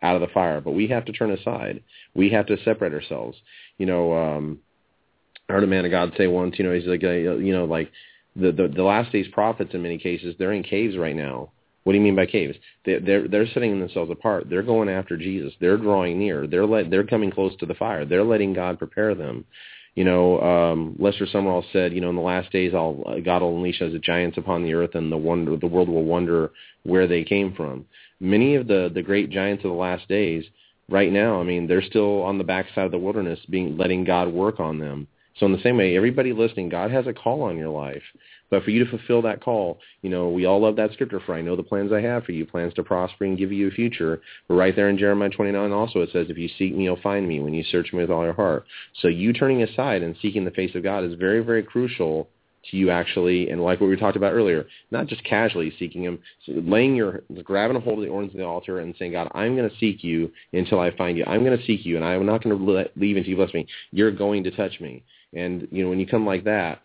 out 0.00 0.14
of 0.14 0.20
the 0.20 0.32
fire. 0.32 0.60
But 0.60 0.72
we 0.72 0.86
have 0.88 1.04
to 1.06 1.12
turn 1.12 1.32
aside. 1.32 1.82
We 2.14 2.30
have 2.30 2.46
to 2.46 2.62
separate 2.62 2.94
ourselves. 2.94 3.36
You 3.78 3.86
know, 3.86 4.12
um, 4.12 4.60
I 5.48 5.54
heard 5.54 5.64
a 5.64 5.66
man 5.66 5.84
of 5.84 5.90
God 5.90 6.12
say 6.16 6.26
once, 6.26 6.58
you 6.58 6.64
know, 6.64 6.74
he's 6.74 6.86
like, 6.86 7.02
uh, 7.02 7.08
you 7.08 7.52
know, 7.52 7.64
like 7.64 7.90
the, 8.36 8.52
the 8.52 8.68
the 8.68 8.82
last 8.82 9.12
days 9.12 9.26
prophets 9.32 9.70
in 9.72 9.82
many 9.82 9.98
cases 9.98 10.34
they're 10.38 10.52
in 10.52 10.62
caves 10.62 10.96
right 10.96 11.16
now. 11.16 11.50
What 11.84 11.92
do 11.92 11.98
you 11.98 12.04
mean 12.04 12.16
by 12.16 12.26
caves? 12.26 12.56
They, 12.84 12.98
they're 12.98 13.26
they're 13.28 13.46
setting 13.48 13.80
themselves 13.80 14.10
apart. 14.10 14.50
They're 14.50 14.62
going 14.62 14.90
after 14.90 15.16
Jesus. 15.16 15.54
They're 15.58 15.78
drawing 15.78 16.18
near. 16.18 16.46
They're 16.46 16.66
let 16.66 16.90
they're 16.90 17.06
coming 17.06 17.30
close 17.30 17.56
to 17.56 17.66
the 17.66 17.74
fire. 17.74 18.04
They're 18.04 18.24
letting 18.24 18.52
God 18.52 18.78
prepare 18.78 19.14
them. 19.14 19.46
You 19.94 20.04
know, 20.04 20.40
um, 20.40 20.96
Lester 20.98 21.26
Sumrall 21.26 21.64
said, 21.72 21.92
you 21.92 22.00
know, 22.00 22.10
in 22.10 22.14
the 22.14 22.22
last 22.22 22.52
days, 22.52 22.72
I'll, 22.74 23.02
God 23.24 23.42
will 23.42 23.56
unleash 23.56 23.80
as 23.80 23.92
giants 24.00 24.38
upon 24.38 24.62
the 24.62 24.74
earth, 24.74 24.94
and 24.94 25.10
the 25.10 25.16
wonder 25.16 25.56
the 25.56 25.66
world 25.66 25.88
will 25.88 26.04
wonder 26.04 26.52
where 26.82 27.06
they 27.06 27.24
came 27.24 27.54
from. 27.54 27.86
Many 28.20 28.54
of 28.56 28.66
the 28.66 28.90
the 28.92 29.02
great 29.02 29.30
giants 29.30 29.64
of 29.64 29.70
the 29.70 29.76
last 29.76 30.06
days, 30.08 30.44
right 30.90 31.10
now, 31.10 31.40
I 31.40 31.44
mean, 31.44 31.66
they're 31.66 31.82
still 31.82 32.22
on 32.22 32.36
the 32.36 32.44
backside 32.44 32.84
of 32.84 32.92
the 32.92 32.98
wilderness, 32.98 33.40
being 33.48 33.78
letting 33.78 34.04
God 34.04 34.28
work 34.28 34.60
on 34.60 34.78
them. 34.78 35.08
So 35.38 35.46
in 35.46 35.52
the 35.52 35.62
same 35.62 35.76
way, 35.76 35.96
everybody 35.96 36.32
listening, 36.32 36.68
God 36.68 36.90
has 36.90 37.06
a 37.06 37.12
call 37.12 37.42
on 37.42 37.56
your 37.56 37.68
life. 37.68 38.02
But 38.50 38.64
for 38.64 38.70
you 38.70 38.82
to 38.84 38.90
fulfill 38.90 39.22
that 39.22 39.42
call, 39.42 39.78
you 40.02 40.10
know, 40.10 40.30
we 40.30 40.46
all 40.46 40.60
love 40.60 40.76
that 40.76 40.92
scripture 40.92 41.20
for 41.20 41.34
I 41.34 41.42
know 41.42 41.54
the 41.54 41.62
plans 41.62 41.92
I 41.92 42.00
have 42.00 42.24
for 42.24 42.32
you, 42.32 42.46
plans 42.46 42.74
to 42.74 42.82
prosper 42.82 43.24
and 43.24 43.38
give 43.38 43.52
you 43.52 43.68
a 43.68 43.70
future. 43.70 44.20
But 44.48 44.54
right 44.54 44.74
there 44.74 44.88
in 44.88 44.98
Jeremiah 44.98 45.30
29 45.30 45.70
also 45.70 46.00
it 46.00 46.10
says, 46.12 46.26
if 46.30 46.38
you 46.38 46.48
seek 46.58 46.74
me, 46.74 46.84
you'll 46.84 47.00
find 47.02 47.28
me 47.28 47.40
when 47.40 47.54
you 47.54 47.62
search 47.64 47.92
me 47.92 48.00
with 48.00 48.10
all 48.10 48.24
your 48.24 48.32
heart. 48.32 48.64
So 49.00 49.08
you 49.08 49.32
turning 49.32 49.62
aside 49.62 50.02
and 50.02 50.16
seeking 50.20 50.44
the 50.44 50.50
face 50.50 50.74
of 50.74 50.82
God 50.82 51.04
is 51.04 51.14
very, 51.14 51.40
very 51.44 51.62
crucial 51.62 52.28
to 52.70 52.76
you 52.76 52.90
actually, 52.90 53.50
and 53.50 53.62
like 53.62 53.80
what 53.80 53.88
we 53.88 53.96
talked 53.96 54.16
about 54.16 54.32
earlier, 54.32 54.66
not 54.90 55.06
just 55.06 55.22
casually 55.24 55.72
seeking 55.78 56.02
him, 56.02 56.18
laying 56.48 56.96
your, 56.96 57.22
grabbing 57.44 57.76
a 57.76 57.80
hold 57.80 57.98
of 57.98 58.04
the 58.04 58.10
horns 58.10 58.32
of 58.32 58.38
the 58.38 58.44
altar 58.44 58.80
and 58.80 58.94
saying, 58.98 59.12
God, 59.12 59.30
I'm 59.34 59.56
going 59.56 59.68
to 59.68 59.76
seek 59.76 60.02
you 60.02 60.30
until 60.52 60.80
I 60.80 60.94
find 60.96 61.16
you. 61.16 61.24
I'm 61.26 61.44
going 61.44 61.56
to 61.56 61.64
seek 61.64 61.86
you, 61.86 61.96
and 61.96 62.04
I'm 62.04 62.26
not 62.26 62.42
going 62.42 62.58
to 62.58 62.90
leave 62.96 63.16
until 63.16 63.30
you 63.30 63.36
bless 63.36 63.54
me. 63.54 63.66
You're 63.92 64.10
going 64.10 64.44
to 64.44 64.50
touch 64.50 64.80
me. 64.80 65.04
And, 65.34 65.68
you 65.70 65.84
know, 65.84 65.90
when 65.90 66.00
you 66.00 66.06
come 66.06 66.26
like 66.26 66.44
that, 66.44 66.82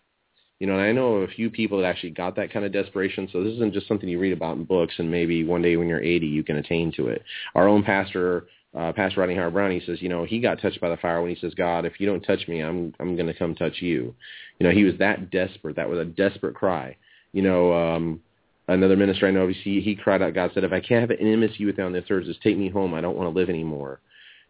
you 0.60 0.66
know, 0.66 0.74
and 0.74 0.82
I 0.82 0.92
know 0.92 1.16
of 1.16 1.28
a 1.28 1.32
few 1.32 1.50
people 1.50 1.78
that 1.78 1.86
actually 1.86 2.10
got 2.10 2.36
that 2.36 2.52
kind 2.52 2.64
of 2.64 2.72
desperation. 2.72 3.28
So 3.32 3.42
this 3.42 3.54
isn't 3.54 3.74
just 3.74 3.88
something 3.88 4.08
you 4.08 4.18
read 4.18 4.32
about 4.32 4.56
in 4.56 4.64
books, 4.64 4.94
and 4.98 5.10
maybe 5.10 5.44
one 5.44 5.62
day 5.62 5.76
when 5.76 5.88
you're 5.88 6.02
80, 6.02 6.26
you 6.26 6.44
can 6.44 6.56
attain 6.56 6.92
to 6.96 7.08
it. 7.08 7.22
Our 7.54 7.68
own 7.68 7.82
pastor, 7.82 8.46
uh, 8.76 8.92
Pastor 8.92 9.20
Rodney 9.20 9.34
Howard-Browne, 9.34 9.72
he 9.72 9.84
says, 9.84 10.00
you 10.00 10.08
know, 10.08 10.24
he 10.24 10.40
got 10.40 10.60
touched 10.60 10.80
by 10.80 10.88
the 10.88 10.96
fire 10.96 11.20
when 11.20 11.34
he 11.34 11.40
says, 11.40 11.54
God, 11.54 11.84
if 11.84 11.98
you 11.98 12.06
don't 12.06 12.22
touch 12.22 12.46
me, 12.46 12.60
I'm 12.60 12.94
I'm 13.00 13.16
going 13.16 13.26
to 13.26 13.34
come 13.34 13.54
touch 13.54 13.82
you. 13.82 14.14
You 14.58 14.66
know, 14.66 14.70
he 14.70 14.84
was 14.84 14.94
that 14.98 15.30
desperate. 15.30 15.76
That 15.76 15.88
was 15.88 15.98
a 15.98 16.04
desperate 16.04 16.54
cry. 16.54 16.96
You 17.32 17.42
know, 17.42 17.74
um, 17.74 18.20
another 18.68 18.96
minister 18.96 19.26
I 19.26 19.32
know, 19.32 19.48
he, 19.48 19.80
he 19.80 19.96
cried 19.96 20.22
out, 20.22 20.34
God 20.34 20.52
said, 20.54 20.64
if 20.64 20.72
I 20.72 20.80
can't 20.80 21.00
have 21.00 21.10
an 21.10 21.18
intimacy 21.18 21.64
with 21.64 21.78
you 21.78 21.84
on 21.84 21.92
this 21.92 22.04
earth, 22.10 22.26
just 22.26 22.42
take 22.42 22.56
me 22.56 22.68
home. 22.68 22.94
I 22.94 23.00
don't 23.00 23.16
want 23.16 23.32
to 23.32 23.38
live 23.38 23.48
anymore 23.48 24.00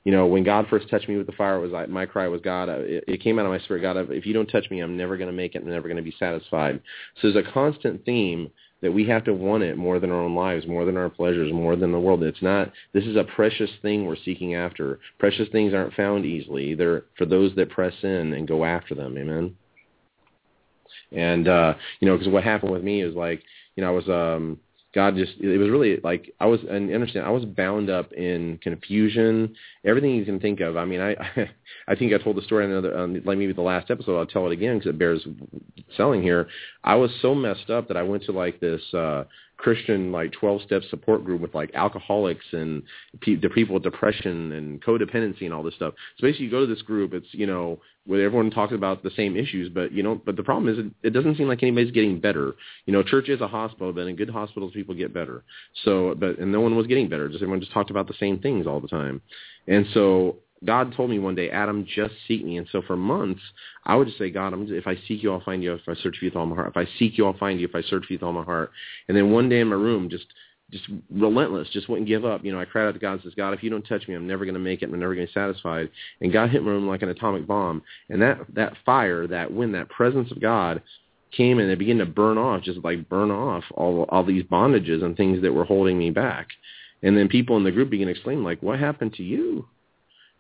you 0.05 0.13
know, 0.13 0.27
when 0.27 0.45
God 0.45 0.67
first 0.69 0.89
touched 0.91 1.09
me 1.09 1.17
with 1.17 1.27
the 1.27 1.33
fire, 1.33 1.57
it 1.57 1.61
was 1.61 1.71
like 1.71 1.89
my 1.89 2.05
cry 2.05 2.29
was, 2.29 2.43
God, 2.43 2.69
it, 2.69 3.05
it 3.09 3.23
came 3.23 3.39
out 3.39 3.47
of 3.47 3.53
my 3.53 3.59
spirit, 3.61 3.81
God, 3.81 3.97
if 4.11 4.27
you 4.27 4.35
don't 4.35 4.47
touch 4.47 4.71
me, 4.71 4.81
I'm 4.81 4.97
never 4.97 5.17
going 5.17 5.31
to 5.31 5.37
make 5.37 5.55
it. 5.55 5.63
I'm 5.63 5.71
never 5.71 5.89
going 5.89 5.97
to 5.97 6.03
be 6.03 6.15
satisfied. 6.19 6.81
So 7.21 7.31
there's 7.31 7.47
a 7.47 7.53
constant 7.53 8.05
theme 8.05 8.51
that 8.83 8.93
we 8.93 9.07
have 9.09 9.25
to 9.25 9.33
want 9.33 9.63
it 9.63 9.79
more 9.79 9.99
than 9.99 10.11
our 10.11 10.21
own 10.21 10.35
lives, 10.35 10.67
more 10.67 10.85
than 10.85 10.99
our 10.99 11.09
pleasures, 11.09 11.51
more 11.55 11.75
than 11.75 11.91
the 11.91 11.99
world. 11.99 12.23
It's 12.23 12.43
not, 12.43 12.71
this 12.93 13.05
is 13.05 13.17
a 13.17 13.25
precious 13.25 13.71
thing 13.81 14.05
we're 14.05 14.17
seeking 14.27 14.55
after. 14.55 15.01
Precious 15.19 15.49
things 15.51 15.73
aren't 15.73 15.95
found 15.95 16.27
easily. 16.27 16.75
They're 16.75 17.05
for 17.17 17.25
those 17.25 17.55
that 17.57 17.71
press 17.71 17.95
in 18.03 18.35
and 18.35 18.47
go 18.47 18.63
after 18.63 18.95
them. 18.95 19.17
Amen. 19.17 19.57
And, 21.13 21.49
uh, 21.49 21.75
you 22.01 22.09
know, 22.09 22.19
because 22.19 22.31
what 22.31 22.45
happened 22.45 22.73
with 22.73 22.85
me 22.85 23.01
is 23.01 23.15
like, 23.15 23.43
you 23.75 23.83
know, 23.83 23.89
I 23.89 23.93
was, 23.93 24.09
um, 24.11 24.61
God 24.95 25.17
just 25.17 25.33
it 25.41 25.59
was 25.59 25.71
really 25.71 25.99
like 26.05 26.33
I 26.41 26.47
was 26.47 26.61
and 26.69 26.93
understand 26.95 27.27
I 27.27 27.31
was 27.31 27.45
bound 27.45 27.91
up 27.91 28.13
in 28.13 28.59
confusion, 28.63 29.55
everything 29.85 30.15
you 30.15 30.25
can 30.25 30.39
think 30.39 30.61
of. 30.61 30.77
I 30.77 30.85
mean, 30.85 31.01
I 31.01 31.17
I 31.89 31.97
think 31.97 32.13
I 32.13 32.19
told 32.19 32.37
the 32.37 32.43
story 32.43 32.65
in 32.65 32.71
another 32.71 32.97
um, 32.97 33.15
like 33.25 33.39
maybe 33.39 33.53
the 33.53 33.61
last 33.61 33.91
episode. 33.91 34.19
I'll 34.19 34.27
tell 34.27 34.47
it 34.47 34.53
again 34.53 34.79
because 34.79 34.91
it 34.91 34.99
bears 34.99 35.27
selling 35.97 36.23
here. 36.23 36.49
I 36.85 36.95
was 36.95 37.11
so 37.21 37.35
messed 37.35 37.71
up 37.71 37.89
that 37.89 37.97
I 37.97 38.03
went 38.03 38.23
to 38.25 38.33
like 38.33 38.61
this 38.61 38.83
uh 38.95 39.25
Christian 39.57 40.13
like 40.13 40.33
12 40.33 40.63
step 40.63 40.83
support 40.91 41.25
group 41.25 41.41
with 41.41 41.55
like 41.55 41.71
alcoholics 41.75 42.45
and 42.53 42.83
pe- 43.21 43.37
the 43.37 43.49
people 43.49 43.75
with 43.75 43.83
depression 43.83 44.53
and 44.53 44.83
codependency 44.83 45.43
and 45.43 45.55
all 45.55 45.63
this 45.63 45.75
stuff. 45.75 45.95
So 46.19 46.27
basically 46.27 46.47
you 46.47 46.51
go 46.51 46.67
to 46.67 46.73
this 46.73 46.83
group, 46.83 47.15
it's, 47.15 47.29
you 47.33 47.47
know, 47.47 47.81
where 48.07 48.23
everyone 48.23 48.51
talks 48.51 48.73
about 48.73 49.03
the 49.03 49.11
same 49.17 49.37
issues, 49.37 49.71
but 49.71 49.93
you 49.93 50.03
know, 50.03 50.21
but 50.27 50.37
the 50.37 50.43
problem 50.43 50.73
is 50.73 50.85
it, 50.85 51.09
it 51.09 51.11
doesn't 51.11 51.37
seem 51.37 51.49
like 51.49 51.63
anybody's 51.63 51.93
getting 51.93 52.21
better. 52.21 52.55
You 52.87 52.93
know, 52.93 53.03
church 53.03 53.29
is 53.29 53.41
a 53.41 53.49
hospital, 53.49 53.93
but 53.93 54.07
in 54.07 54.17
good 54.17 54.31
hospitals 54.31 54.73
people 54.73 54.95
get 54.95 55.15
better. 55.15 55.43
So, 55.85 56.15
but, 56.15 56.39
and 56.39 56.53
no 56.53 56.61
one 56.61 56.77
was 56.77 56.87
getting 56.87 57.09
better. 57.09 57.29
Just 57.29 57.43
everyone 57.43 57.61
just 57.61 57.73
talked 57.73 57.91
about 57.91 58.07
the 58.07 58.15
same 58.21 58.39
things 58.41 58.67
all 58.67 58.81
the 58.81 58.89
time. 58.89 59.23
And 59.67 59.87
so 59.95 60.37
God 60.65 60.95
told 60.95 61.11
me 61.11 61.19
one 61.19 61.35
day, 61.35 61.51
Adam, 61.51 61.87
just 61.95 62.15
seek 62.27 62.45
me. 62.45 62.57
And 62.59 62.67
so 62.73 62.83
for 62.83 62.97
months, 62.97 63.41
I 63.85 63.97
would 63.97 64.07
just 64.07 64.19
say, 64.19 64.31
God, 64.31 64.53
I'm, 64.53 64.67
if 64.71 64.87
I 64.87 64.97
seek 65.09 65.23
you, 65.23 65.33
I'll 65.33 65.41
find 65.41 65.63
you. 65.63 65.75
If 65.75 65.89
I 65.89 65.95
search 65.95 66.17
for 66.19 66.25
you 66.25 66.31
with 66.31 66.37
all 66.37 66.47
my 66.47 66.57
heart. 66.57 66.75
If 66.75 66.77
I 66.77 66.91
seek 66.99 67.19
you, 67.19 67.27
I'll 67.27 67.39
find 67.39 67.61
you. 67.61 67.67
If 67.67 67.75
I 67.75 67.83
search 67.83 68.07
for 68.07 68.13
you 68.13 68.19
with 68.19 68.23
all 68.23 68.33
my 68.33 68.45
heart. 68.45 68.71
And 69.09 69.17
then 69.17 69.31
one 69.31 69.49
day 69.49 69.61
in 69.61 69.69
my 69.69 69.77
room, 69.77 70.09
just 70.09 70.27
just 70.71 70.87
relentless, 71.11 71.69
just 71.73 71.89
wouldn't 71.89 72.09
give 72.09 72.25
up. 72.25 72.45
You 72.45 72.53
know, 72.53 72.61
I 72.61 72.65
cried 72.65 72.87
out 72.87 72.95
to 72.95 73.01
God 73.01 73.15
and 73.15 73.23
says, 73.23 73.35
God, 73.37 73.53
if 73.53 73.63
you 73.63 73.71
don't 73.71 73.87
touch 73.87 74.09
me, 74.09 74.15
I'm 74.15 74.27
never 74.27 74.45
going 74.45 74.55
to 74.55 74.61
make 74.61 74.83
it. 74.83 74.87
I'm 74.87 74.99
never 74.99 75.15
going 75.15 75.27
to 75.27 75.33
be 75.33 75.39
satisfied. 75.39 75.91
And 76.21 76.33
God 76.33 76.51
hit 76.51 76.63
my 76.63 76.71
room 76.71 76.89
like 76.89 77.03
an 77.03 77.11
atomic 77.11 77.47
bomb. 77.47 77.83
And 78.09 78.21
that, 78.23 78.39
that 78.55 78.75
fire, 78.85 79.27
that 79.27 79.53
wind, 79.53 79.75
that 79.75 79.89
presence 79.91 80.31
of 80.31 80.41
God 80.41 80.83
came 81.33 81.59
and 81.59 81.71
it 81.71 81.79
began 81.79 81.99
to 81.99 82.07
burn 82.07 82.39
off, 82.39 82.63
just 82.63 82.83
like 82.85 83.09
burn 83.09 83.31
off 83.31 83.65
all, 83.75 84.05
all 84.09 84.25
these 84.25 84.45
bondages 84.45 85.03
and 85.03 85.17
things 85.17 85.43
that 85.43 85.53
were 85.53 85.65
holding 85.65 85.99
me 85.99 86.11
back. 86.11 86.49
And 87.03 87.17
then 87.17 87.29
people 87.29 87.57
in 87.57 87.65
the 87.65 87.73
group 87.73 87.91
began 87.91 88.07
to 88.07 88.13
exclaim, 88.13 88.43
like, 88.43 88.63
what 88.63 88.79
happened 88.79 89.15
to 89.15 89.23
you? 89.23 89.69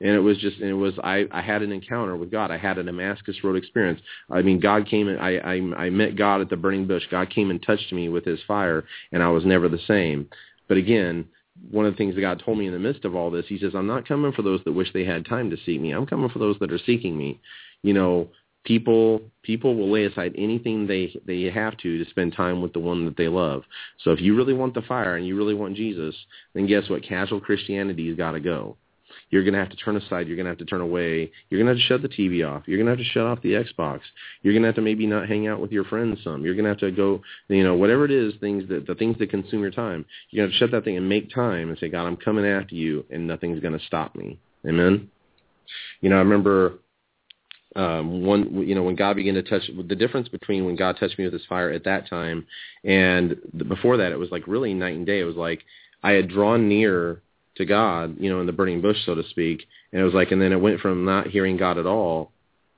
And 0.05 0.13
it 0.13 0.21
was 0.21 0.37
just 0.37 0.59
and 0.59 0.69
it 0.69 0.75
was 0.75 0.93
I 1.03 1.25
I 1.33 1.41
had 1.41 1.63
an 1.63 1.73
encounter 1.73 2.15
with 2.15 2.31
God. 2.31 2.51
I 2.51 2.59
had 2.59 2.77
a 2.77 2.83
Damascus 2.83 3.43
Road 3.43 3.57
experience. 3.57 4.01
I 4.31 4.43
mean, 4.43 4.61
God 4.61 4.87
came 4.87 5.09
and 5.09 5.19
I 5.19 5.37
I 5.39 5.87
I 5.87 5.91
met 5.91 6.15
God 6.15 6.43
at 6.43 6.51
the 6.51 6.59
burning 6.59 6.87
bush. 6.87 7.03
God 7.11 7.31
came 7.31 7.51
and 7.51 7.61
touched 7.61 7.91
me 7.91 8.11
with 8.11 8.25
His 8.25 8.39
fire, 8.47 8.85
and 9.13 9.23
I 9.23 9.31
was 9.31 9.47
never 9.47 9.69
the 9.69 9.81
same. 9.89 10.29
But 10.69 10.77
again, 10.77 11.27
one 11.71 11.87
of 11.87 11.95
the 11.95 11.97
things 11.97 12.15
that 12.15 12.21
God 12.21 12.43
told 12.45 12.59
me 12.59 12.67
in 12.67 12.75
the 12.75 12.79
midst 12.79 13.07
of 13.07 13.17
all 13.17 13.31
this, 13.31 13.47
He 13.49 13.59
says, 13.59 13.75
"I'm 13.75 13.87
not 13.87 14.07
coming 14.07 14.33
for 14.33 14.43
those 14.43 14.61
that 14.65 14.73
wish 14.73 14.93
they 14.93 15.05
had 15.07 15.25
time 15.25 15.49
to 15.51 15.57
seek 15.65 15.81
me. 15.81 15.93
I'm 15.93 16.07
coming 16.07 16.29
for 16.29 16.39
those 16.39 16.59
that 16.61 16.71
are 16.71 16.79
seeking 16.79 17.17
me." 17.17 17.41
You 17.83 17.95
know, 17.95 18.29
people 18.65 19.23
people 19.43 19.75
will 19.75 19.91
lay 19.91 20.05
aside 20.05 20.35
anything 20.37 20.87
they 20.87 21.19
they 21.25 21.45
have 21.45 21.79
to 21.79 22.05
to 22.05 22.11
spend 22.11 22.35
time 22.35 22.61
with 22.61 22.75
the 22.75 22.79
one 22.79 23.07
that 23.07 23.17
they 23.17 23.29
love. 23.29 23.63
So 24.03 24.11
if 24.11 24.21
you 24.21 24.37
really 24.37 24.53
want 24.53 24.75
the 24.75 24.83
fire 24.83 25.17
and 25.17 25.27
you 25.27 25.35
really 25.35 25.55
want 25.55 25.77
Jesus, 25.77 26.15
then 26.53 26.67
guess 26.67 26.91
what? 26.91 27.03
Casual 27.03 27.41
Christianity's 27.41 28.19
got 28.19 28.33
to 28.33 28.41
go 28.41 28.77
you're 29.35 29.43
going 29.43 29.55
to 29.55 29.59
have 29.59 29.71
to 29.71 29.77
turn 29.77 29.97
aside. 29.97 30.29
You're 30.29 30.37
going 30.37 30.45
to 30.45 30.51
have 30.53 30.59
to 30.59 30.65
turn 30.65 30.81
away. 30.81 31.29
You're 31.51 31.61
going 31.61 31.67
to 31.67 31.73
have 31.73 31.77
to 31.77 31.89
shut 31.89 32.03
the 32.03 32.09
TV 32.09 32.49
off. 32.49 32.63
You're 32.67 32.79
going 32.79 32.87
to 32.87 32.93
have 32.93 33.05
to 33.05 33.13
shut 33.13 33.27
off 33.27 33.43
the 33.43 33.55
Xbox. 33.55 33.99
You're 34.43 34.53
going 34.53 34.63
to 34.63 34.69
have 34.69 34.77
to 34.77 34.81
maybe 34.81 35.09
not 35.09 35.29
hang 35.29 35.49
out 35.49 35.61
with 35.61 35.73
your 35.73 35.83
friends 35.83 36.21
some. 36.23 36.45
You're 36.45 36.55
going 36.55 36.67
to 36.67 36.69
have 36.69 36.79
to 36.79 36.93
go, 36.93 37.21
you 37.49 37.65
know, 37.65 37.75
whatever 37.75 38.05
it 38.05 38.13
is, 38.13 38.35
things 38.39 38.69
that 38.69 38.87
the 38.87 38.95
things 38.95 39.19
that 39.19 39.31
consume 39.31 39.61
your 39.61 39.73
time. 39.73 40.05
You're 40.31 40.43
going 40.43 40.53
to 40.53 40.55
have 40.55 40.61
to 40.61 40.65
shut 40.65 40.71
that 40.71 40.85
thing 40.85 40.97
and 40.97 41.09
make 41.09 41.35
time 41.35 41.69
and 41.69 41.77
say, 41.81 41.89
God, 41.89 42.07
I'm 42.07 42.17
coming 42.17 42.47
after 42.47 42.77
you, 42.77 43.05
and 43.11 43.27
nothing's 43.27 43.59
going 43.59 43.77
to 43.77 43.85
stop 43.87 44.15
me. 44.15 44.39
Amen. 44.65 45.11
You 46.01 46.11
know, 46.11 46.17
I 46.17 46.21
remember 46.21 46.75
um, 47.75 48.23
one, 48.23 48.65
you 48.69 48.77
know, 48.77 48.85
when 48.85 48.95
God 48.95 49.17
began 49.17 49.35
to 49.35 49.43
touch, 49.43 49.69
the 49.89 49.97
difference 49.97 50.29
between 50.29 50.65
when 50.65 50.77
God 50.77 50.97
touched 51.01 51.19
me 51.19 51.25
with 51.25 51.35
His 51.35 51.45
fire 51.49 51.73
at 51.73 51.83
that 51.87 52.09
time 52.09 52.47
and 52.85 53.37
before 53.67 53.97
that, 53.97 54.13
it 54.13 54.19
was 54.19 54.31
like 54.31 54.47
really 54.47 54.75
night 54.75 54.95
and 54.95 55.05
day. 55.05 55.19
It 55.19 55.25
was 55.25 55.35
like 55.35 55.65
I 56.05 56.13
had 56.13 56.29
drawn 56.29 56.69
near 56.69 57.21
to 57.57 57.65
God, 57.65 58.17
you 58.19 58.31
know, 58.31 58.41
in 58.41 58.47
the 58.47 58.53
burning 58.53 58.81
bush, 58.81 58.99
so 59.05 59.15
to 59.15 59.29
speak. 59.29 59.65
And 59.93 60.01
it 60.01 60.05
was 60.05 60.15
like, 60.15 60.33
and 60.33 60.41
then 60.41 60.53
it 60.53 60.61
went 60.61 60.81
from 60.81 61.05
not 61.05 61.29
hearing 61.29 61.57
God 61.57 61.79
at 61.79 61.87
all 61.87 62.33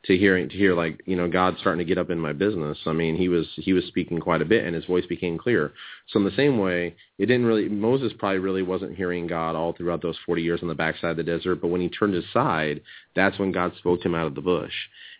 to 0.07 0.17
hearing 0.17 0.49
to 0.49 0.57
hear 0.57 0.75
like, 0.75 1.03
you 1.07 1.17
know, 1.17 1.29
God 1.29 1.57
starting 1.61 1.85
to 1.85 1.89
get 1.89 1.99
up 1.99 2.11
in 2.11 2.19
my 2.19 2.33
business. 2.33 2.79
I 2.87 2.93
mean, 2.93 3.17
he 3.17 3.29
was 3.29 3.47
he 3.57 3.73
was 3.73 3.85
speaking 3.87 4.21
quite 4.21 4.43
a 4.43 4.47
bit, 4.47 4.65
and 4.65 4.75
his 4.75 4.85
voice 4.85 5.07
became 5.07 5.39
clear. 5.39 5.73
So 6.09 6.19
in 6.19 6.25
the 6.25 6.37
same 6.37 6.59
way, 6.59 6.95
it 7.19 7.27
didn't 7.27 7.47
really 7.47 7.69
Moses 7.69 8.13
probably 8.19 8.39
really 8.39 8.63
wasn't 8.63 8.97
hearing 8.97 9.27
God 9.27 9.57
all 9.57 9.73
throughout 9.73 10.03
those 10.03 10.19
forty 10.25 10.43
years 10.43 10.61
on 10.63 10.69
the 10.69 10.75
backside 10.75 11.13
of 11.13 11.17
the 11.17 11.23
desert. 11.25 11.61
But 11.61 11.69
when 11.69 11.81
he 11.81 11.89
turned 11.89 12.15
aside, 12.15 12.83
that's 13.15 13.39
when 13.39 13.53
God 13.53 13.73
spoke 13.79 14.01
to 14.03 14.09
him 14.09 14.15
out 14.15 14.27
of 14.27 14.35
the 14.35 14.41
bush. 14.41 14.73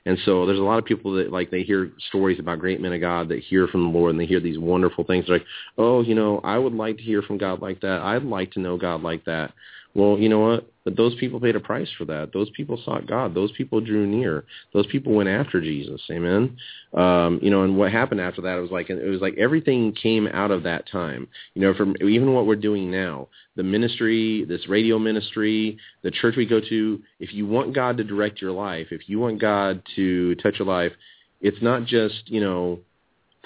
And 0.07 0.19
so 0.25 0.47
there's 0.47 0.61
a 0.61 0.63
lot 0.63 0.79
of 0.79 0.85
people 0.85 1.15
that 1.15 1.33
like 1.33 1.51
they 1.51 1.65
hear 1.65 1.91
stories 2.09 2.39
about 2.39 2.61
great 2.61 2.81
men 2.81 2.93
of 2.93 3.01
God 3.01 3.29
that 3.29 3.41
hear 3.41 3.67
from 3.67 3.83
the 3.83 3.99
Lord 3.99 4.13
and 4.13 4.21
they 4.21 4.27
hear 4.27 4.39
these 4.39 4.59
wonderful 4.59 5.03
things. 5.03 5.27
They're 5.27 5.39
like, 5.39 5.47
oh, 5.79 6.03
you 6.03 6.15
know, 6.15 6.41
I 6.45 6.59
would 6.59 6.75
like 6.75 6.99
to 6.99 7.03
hear 7.03 7.23
from 7.23 7.39
God 7.39 7.61
like 7.61 7.81
that. 7.81 8.03
I'd 8.03 8.23
like 8.23 8.53
to 8.53 8.61
know 8.61 8.77
God 8.77 9.03
like 9.03 9.25
that. 9.25 9.53
Well, 9.97 10.19
you 10.19 10.29
know 10.29 10.41
what? 10.41 10.71
But 10.85 10.95
those 10.95 11.15
people 11.15 11.41
paid 11.41 11.57
a 11.57 11.61
price 11.61 11.89
for 11.97 12.05
that. 12.05 12.31
Those 12.35 12.51
people 12.51 12.79
sought 12.85 13.07
God. 13.07 13.35
Those 13.35 13.51
people 13.53 13.81
drew 13.81 14.07
near. 14.07 14.45
Those 14.75 14.87
people 14.89 15.15
went 15.15 15.31
after 15.31 15.59
Jesus. 15.59 16.03
Amen. 16.11 16.59
Um, 16.93 17.41
you 17.43 17.51
know, 17.51 17.63
and 17.63 17.79
what 17.79 17.91
happened 17.91 18.21
after 18.21 18.43
that? 18.43 18.59
It 18.59 18.61
was 18.61 18.71
like 18.71 18.91
it 18.91 19.09
was 19.09 19.23
like 19.23 19.39
everything 19.39 19.95
came 19.95 20.27
out 20.27 20.51
of 20.51 20.65
that 20.65 20.87
time. 20.87 21.29
You 21.55 21.63
know, 21.63 21.73
from 21.73 21.97
even 22.03 22.35
what 22.35 22.47
we're 22.47 22.57
doing 22.57 22.91
now, 22.91 23.29
the 23.57 23.63
ministry, 23.63 24.45
this 24.45 24.69
radio 24.69 24.99
ministry, 24.99 25.79
the 26.03 26.11
church 26.11 26.37
we 26.37 26.45
go 26.45 26.61
to. 26.61 27.03
If 27.19 27.33
you 27.33 27.47
want 27.47 27.75
God 27.75 27.97
to 27.97 28.05
direct 28.05 28.43
your 28.43 28.53
life, 28.53 28.89
if 28.91 29.09
you 29.09 29.19
want 29.19 29.41
God 29.41 29.83
to 29.97 30.35
touch 30.37 30.59
your 30.59 30.69
life, 30.69 30.93
it's 31.41 31.63
not 31.63 31.87
just 31.87 32.25
you 32.27 32.43
know 32.43 32.81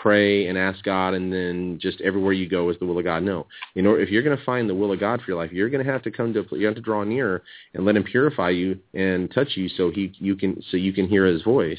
pray 0.00 0.46
and 0.46 0.56
ask 0.56 0.82
God, 0.82 1.14
and 1.14 1.32
then 1.32 1.78
just 1.80 2.00
everywhere 2.00 2.32
you 2.32 2.48
go 2.48 2.70
is 2.70 2.78
the 2.78 2.86
will 2.86 2.98
of 2.98 3.04
God. 3.04 3.22
No, 3.22 3.46
you 3.74 3.82
know, 3.82 3.94
if 3.94 4.08
you're 4.08 4.22
going 4.22 4.36
to 4.36 4.44
find 4.44 4.68
the 4.68 4.74
will 4.74 4.92
of 4.92 5.00
God 5.00 5.20
for 5.20 5.30
your 5.30 5.38
life, 5.38 5.52
you're 5.52 5.70
going 5.70 5.84
to 5.84 5.92
have 5.92 6.02
to 6.02 6.10
come 6.10 6.32
to 6.34 6.44
you 6.52 6.66
have 6.66 6.74
to 6.74 6.80
draw 6.80 7.04
near 7.04 7.42
and 7.74 7.84
let 7.84 7.96
Him 7.96 8.04
purify 8.04 8.50
you 8.50 8.78
and 8.94 9.30
touch 9.32 9.56
you, 9.56 9.68
so 9.68 9.90
He 9.90 10.12
you 10.18 10.36
can 10.36 10.62
so 10.70 10.76
you 10.76 10.92
can 10.92 11.08
hear 11.08 11.26
His 11.26 11.42
voice, 11.42 11.78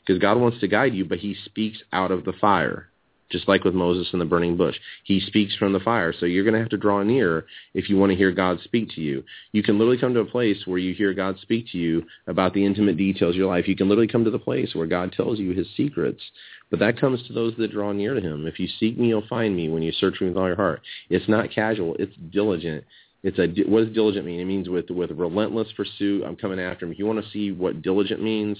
because 0.00 0.20
God 0.20 0.38
wants 0.38 0.60
to 0.60 0.68
guide 0.68 0.94
you, 0.94 1.04
but 1.04 1.18
He 1.18 1.36
speaks 1.44 1.78
out 1.92 2.10
of 2.10 2.24
the 2.24 2.34
fire. 2.40 2.88
Just 3.34 3.48
like 3.48 3.64
with 3.64 3.74
Moses 3.74 4.06
and 4.12 4.20
the 4.20 4.26
burning 4.26 4.56
bush. 4.56 4.76
He 5.02 5.18
speaks 5.18 5.56
from 5.56 5.72
the 5.72 5.80
fire. 5.80 6.14
So 6.16 6.24
you're 6.24 6.44
going 6.44 6.54
to 6.54 6.60
have 6.60 6.68
to 6.68 6.76
draw 6.76 7.02
near 7.02 7.46
if 7.74 7.90
you 7.90 7.96
want 7.96 8.10
to 8.10 8.16
hear 8.16 8.30
God 8.30 8.60
speak 8.62 8.90
to 8.90 9.00
you. 9.00 9.24
You 9.50 9.64
can 9.64 9.76
literally 9.76 9.98
come 9.98 10.14
to 10.14 10.20
a 10.20 10.24
place 10.24 10.58
where 10.66 10.78
you 10.78 10.94
hear 10.94 11.12
God 11.12 11.36
speak 11.42 11.66
to 11.72 11.78
you 11.78 12.04
about 12.28 12.54
the 12.54 12.64
intimate 12.64 12.96
details 12.96 13.34
of 13.34 13.36
your 13.36 13.48
life. 13.48 13.66
You 13.66 13.74
can 13.74 13.88
literally 13.88 14.06
come 14.06 14.22
to 14.22 14.30
the 14.30 14.38
place 14.38 14.72
where 14.72 14.86
God 14.86 15.10
tells 15.10 15.40
you 15.40 15.50
his 15.50 15.66
secrets. 15.76 16.22
But 16.70 16.78
that 16.78 17.00
comes 17.00 17.26
to 17.26 17.32
those 17.32 17.54
that 17.58 17.72
draw 17.72 17.90
near 17.90 18.14
to 18.14 18.20
him. 18.20 18.46
If 18.46 18.60
you 18.60 18.68
seek 18.78 18.96
me, 18.96 19.08
you'll 19.08 19.26
find 19.26 19.56
me 19.56 19.68
when 19.68 19.82
you 19.82 19.90
search 19.90 20.20
me 20.20 20.28
with 20.28 20.36
all 20.36 20.46
your 20.46 20.54
heart. 20.54 20.82
It's 21.10 21.28
not 21.28 21.50
casual. 21.50 21.96
It's 21.98 22.14
diligent. 22.30 22.84
It's 23.24 23.38
a 23.38 23.48
what 23.68 23.86
does 23.86 23.94
diligent 23.94 24.26
mean? 24.26 24.38
It 24.38 24.44
means 24.44 24.68
with 24.68 24.90
with 24.90 25.10
relentless 25.10 25.68
pursuit. 25.76 26.22
I'm 26.24 26.36
coming 26.36 26.60
after 26.60 26.86
him. 26.86 26.92
If 26.92 27.00
you 27.00 27.06
want 27.06 27.24
to 27.24 27.30
see 27.32 27.50
what 27.50 27.82
diligent 27.82 28.22
means, 28.22 28.58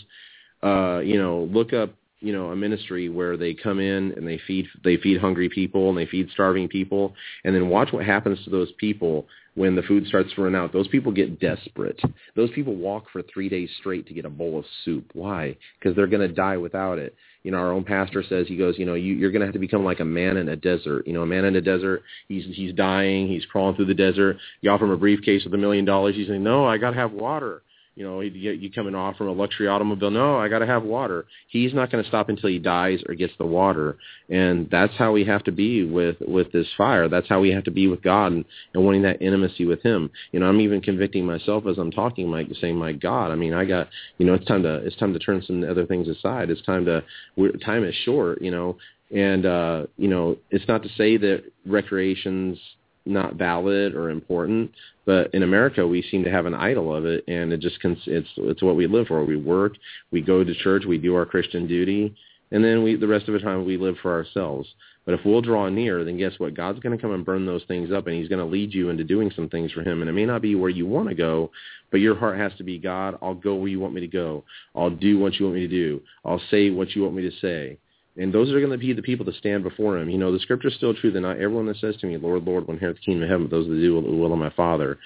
uh, 0.65 1.01
you 1.05 1.21
know, 1.21 1.49
look 1.53 1.73
up 1.73 1.95
you 2.21 2.33
know 2.33 2.51
a 2.51 2.57
ministry 2.57 3.09
where 3.09 3.37
they 3.37 3.55
come 3.55 3.81
in 3.81 4.13
and 4.13 4.27
they 4.27 4.41
feed 4.47 4.67
they 4.83 4.97
feed 4.97 5.21
hungry 5.21 5.49
people 5.49 5.89
and 5.89 5.99
they 5.99 6.07
feed 6.07 6.29
starving 6.33 6.69
people. 6.69 7.15
And 7.45 7.55
then 7.55 7.69
watch 7.69 7.93
what 7.93 8.05
happens 8.05 8.43
to 8.45 8.51
those 8.51 8.73
people 8.79 9.27
when 9.55 9.77
the 9.77 9.83
food 9.83 10.07
starts 10.07 10.33
to 10.35 10.43
run 10.43 10.55
out. 10.55 10.73
Those 10.73 10.89
people 10.89 11.13
get 11.13 11.39
desperate. 11.39 12.01
Those 12.35 12.51
people 12.51 12.75
walk 12.75 13.05
for 13.13 13.23
three 13.23 13.49
days 13.49 13.71
straight 13.79 14.07
to 14.09 14.15
get 14.15 14.25
a 14.25 14.31
bowl 14.31 14.59
of 14.59 14.65
soup. 14.85 15.11
Why? 15.13 15.57
Because 15.79 15.95
they're 15.95 16.09
going 16.09 16.27
to 16.27 16.35
die 16.35 16.57
without 16.57 16.99
it. 16.99 17.15
You 17.43 17.51
know 17.51 17.59
our 17.59 17.73
own 17.73 17.85
pastor 17.85 18.25
says 18.27 18.47
he 18.49 18.57
goes 18.57 18.79
you 18.79 18.87
know 18.87 18.95
you, 18.95 19.15
you're 19.15 19.31
going 19.31 19.41
to 19.41 19.47
have 19.47 19.53
to 19.53 19.59
become 19.59 19.85
like 19.85 20.01
a 20.01 20.05
man 20.05 20.39
in 20.39 20.49
a 20.49 20.57
desert. 20.57 21.07
You 21.07 21.13
know 21.13 21.23
a 21.23 21.27
man 21.27 21.45
in 21.45 21.57
a 21.57 21.61
desert 21.61 22.03
he's 22.29 22.45
he's 22.55 22.73
dying 22.73 23.29
he's 23.29 23.45
crawling 23.45 23.77
through 23.77 23.87
the 23.87 23.95
desert. 23.95 24.39
You 24.63 24.71
offer 24.71 24.87
him 24.87 24.93
a 24.93 24.97
briefcase 24.97 25.45
with 25.45 25.55
a 25.55 25.59
million 25.59 25.85
dollars 25.85 26.15
he's 26.17 26.29
saying 26.29 26.43
no 26.43 26.67
i 26.67 26.79
got 26.79 26.91
to 26.91 26.97
have 26.97 27.13
water 27.13 27.63
you 27.97 28.05
know, 28.05 28.21
you, 28.21 28.71
and 28.77 28.97
offer 28.97 29.25
him 29.25 29.31
a 29.31 29.33
luxury 29.33 29.69
automobile. 29.69 30.11
No, 30.11 30.37
I 30.37 30.49
got 30.49 30.59
to 30.59 30.67
have 30.67 30.83
water. 30.83 31.27
He's 31.49 31.73
not 31.73 31.93
going 31.93 32.03
to 32.03 32.09
stop 32.09 32.29
until 32.29 32.51
he 32.51 32.59
dies 32.59 33.01
or 33.09 33.15
gets 33.15 33.33
the 33.39 33.47
water. 33.47 33.97
And 34.29 34.69
that's 34.71 34.95
how 34.99 35.13
we 35.13 35.25
have 35.25 35.45
to 35.45 35.53
be 35.53 35.85
with 35.85 36.17
with 36.21 36.51
this 36.53 36.67
fire. 36.77 37.09
That's 37.09 37.29
how 37.29 37.41
we 37.41 37.51
have 37.51 37.65
to 37.65 37.71
be 37.71 37.87
with 37.87 38.03
God 38.03 38.33
and, 38.33 38.45
and 38.73 38.85
wanting 38.85 39.03
that 39.03 39.23
intimacy 39.23 39.65
with 39.65 39.83
Him. 39.83 40.11
You 40.33 40.41
know, 40.41 40.47
I'm 40.47 40.61
even 40.61 40.81
convicting 40.81 41.25
myself 41.25 41.67
as 41.67 41.79
I'm 41.79 41.93
talking, 41.93 42.29
Mike, 42.29 42.49
saying, 42.61 42.77
"My 42.77 42.93
God, 42.93 43.31
I 43.31 43.37
mean, 43.37 43.53
I 43.53 43.65
got, 43.65 43.89
you 44.19 44.27
know, 44.27 44.35
it's 44.35 44.47
time 44.47 44.63
to 44.65 44.75
it's 44.77 44.97
time 44.97 45.13
to 45.13 45.19
turn 45.19 45.43
some 45.47 45.63
other 45.63 45.87
things 45.87 46.09
aside. 46.09 46.51
It's 46.51 46.63
time 46.63 46.85
to 46.87 47.05
we're, 47.37 47.53
time 47.53 47.85
is 47.85 47.95
short, 48.05 48.43
you 48.43 48.51
know." 48.51 48.77
And 49.15 49.47
uh, 49.47 49.87
you 49.97 50.09
know, 50.09 50.37
it's 50.51 50.67
not 50.67 50.83
to 50.83 50.89
say 50.97 51.17
that 51.19 51.45
recreation's 51.65 52.59
not 53.07 53.35
valid 53.35 53.95
or 53.95 54.11
important, 54.11 54.71
but 55.05 55.33
in 55.35 55.43
America 55.43 55.87
we 55.87 56.03
seem 56.11 56.25
to 56.25 56.31
have 56.31 56.47
an 56.47 56.55
idol 56.55 56.95
of 56.95 57.05
it, 57.05 57.25
and 57.29 57.53
it 57.53 57.61
just 57.61 57.79
it's 57.83 58.29
it's 58.37 58.63
what 58.63 58.77
we 58.77 58.87
live 58.87 59.09
for. 59.09 59.25
We 59.25 59.37
work, 59.37 59.75
we 60.11 60.21
go 60.21 60.43
to 60.43 60.55
church, 60.55 60.85
we 60.87 60.99
do 60.99 61.15
our 61.15 61.27
Christian 61.27 61.67
duty, 61.67 62.15
and 62.51 62.65
then 62.65 62.83
we 62.83 62.97
the 62.97 63.09
rest 63.09 63.29
of 63.29 63.35
the 63.35 63.41
time 63.41 63.65
we 63.65 63.77
live 63.77 63.97
for 64.03 64.13
ourselves. 64.13 64.69
But 65.05 65.15
if 65.15 65.21
we'll 65.25 65.43
draw 65.43 65.69
near, 65.69 66.03
then 66.03 66.17
guess 66.17 66.33
what? 66.39 66.55
God's 66.55 66.81
going 66.81 66.97
to 66.97 67.01
come 67.01 67.13
and 67.13 67.27
burn 67.27 67.45
those 67.45 67.65
things 67.69 67.93
up, 67.93 68.07
and 68.07 68.17
He's 68.17 68.29
going 68.29 68.39
to 68.39 68.51
lead 68.51 68.73
you 68.73 68.89
into 68.89 69.05
doing 69.05 69.31
some 69.37 69.51
things 69.51 69.71
for 69.71 69.83
Him. 69.83 70.01
And 70.01 70.09
it 70.09 70.15
may 70.15 70.25
not 70.25 70.41
be 70.41 70.55
where 70.55 70.71
you 70.71 70.87
want 70.87 71.11
to 71.11 71.15
go, 71.15 71.51
but 71.91 72.01
your 72.01 72.17
heart 72.17 72.39
has 72.39 72.53
to 72.57 72.65
be, 72.65 72.79
God, 72.79 73.19
I'll 73.21 73.35
go 73.35 73.55
where 73.55 73.69
you 73.69 73.81
want 73.81 73.93
me 73.93 74.01
to 74.01 74.07
go. 74.07 74.45
I'll 74.75 74.91
do 74.91 75.19
what 75.19 75.35
you 75.35 75.45
want 75.45 75.57
me 75.57 75.67
to 75.67 75.69
do. 75.69 76.01
I'll 76.25 76.41
say 76.51 76.71
what 76.71 76.97
you 76.97 77.03
want 77.03 77.15
me 77.15 77.23
to 77.23 77.37
say. 77.41 77.79
And 78.17 78.33
those 78.33 78.53
are 78.53 78.61
going 78.61 78.71
to 78.73 78.79
be 78.79 78.93
the 78.93 79.03
people 79.03 79.25
that 79.27 79.35
stand 79.37 79.65
before 79.65 79.99
him. 79.99 80.09
You 80.09 80.19
know, 80.19 80.33
the 80.33 80.39
scripture 80.39 80.69
is 80.69 80.75
still 80.75 80.95
true 80.95 81.11
that 81.11 81.21
not 81.21 81.39
everyone 81.39 81.67
that 81.67 81.79
says 81.79 81.97
to 81.97 82.07
me, 82.07 82.17
Lord, 82.17 82.45
Lord, 82.45 82.67
will 82.67 82.75
inherit 82.75 82.97
the 82.97 83.03
kingdom 83.03 83.25
of 83.25 83.29
heaven, 83.29 83.47
but 83.47 83.57
those 83.57 83.67
that 83.67 83.75
do 83.75 84.01
the 84.01 84.11
will 84.11 84.33
of 84.33 84.39
my 84.39 84.51
Father. 84.51 84.99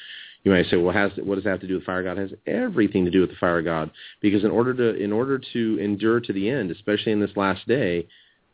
You 0.44 0.52
might 0.52 0.66
say, 0.70 0.76
well, 0.76 0.92
has, 0.92 1.10
what 1.16 1.34
does 1.34 1.44
that 1.44 1.50
have 1.50 1.60
to 1.60 1.66
do 1.66 1.74
with 1.74 1.84
fire 1.84 2.02
God? 2.02 2.18
It 2.18 2.30
has 2.30 2.38
everything 2.46 3.04
to 3.04 3.10
do 3.10 3.20
with 3.20 3.30
the 3.30 3.36
fire 3.36 3.58
of 3.58 3.64
God. 3.64 3.90
Because 4.20 4.44
in 4.44 4.50
order 4.50 4.74
to 4.74 5.02
in 5.02 5.12
order 5.12 5.40
to 5.52 5.78
endure 5.80 6.20
to 6.20 6.32
the 6.32 6.48
end, 6.48 6.70
especially 6.70 7.12
in 7.12 7.20
this 7.20 7.36
last 7.36 7.66
day, 7.66 8.06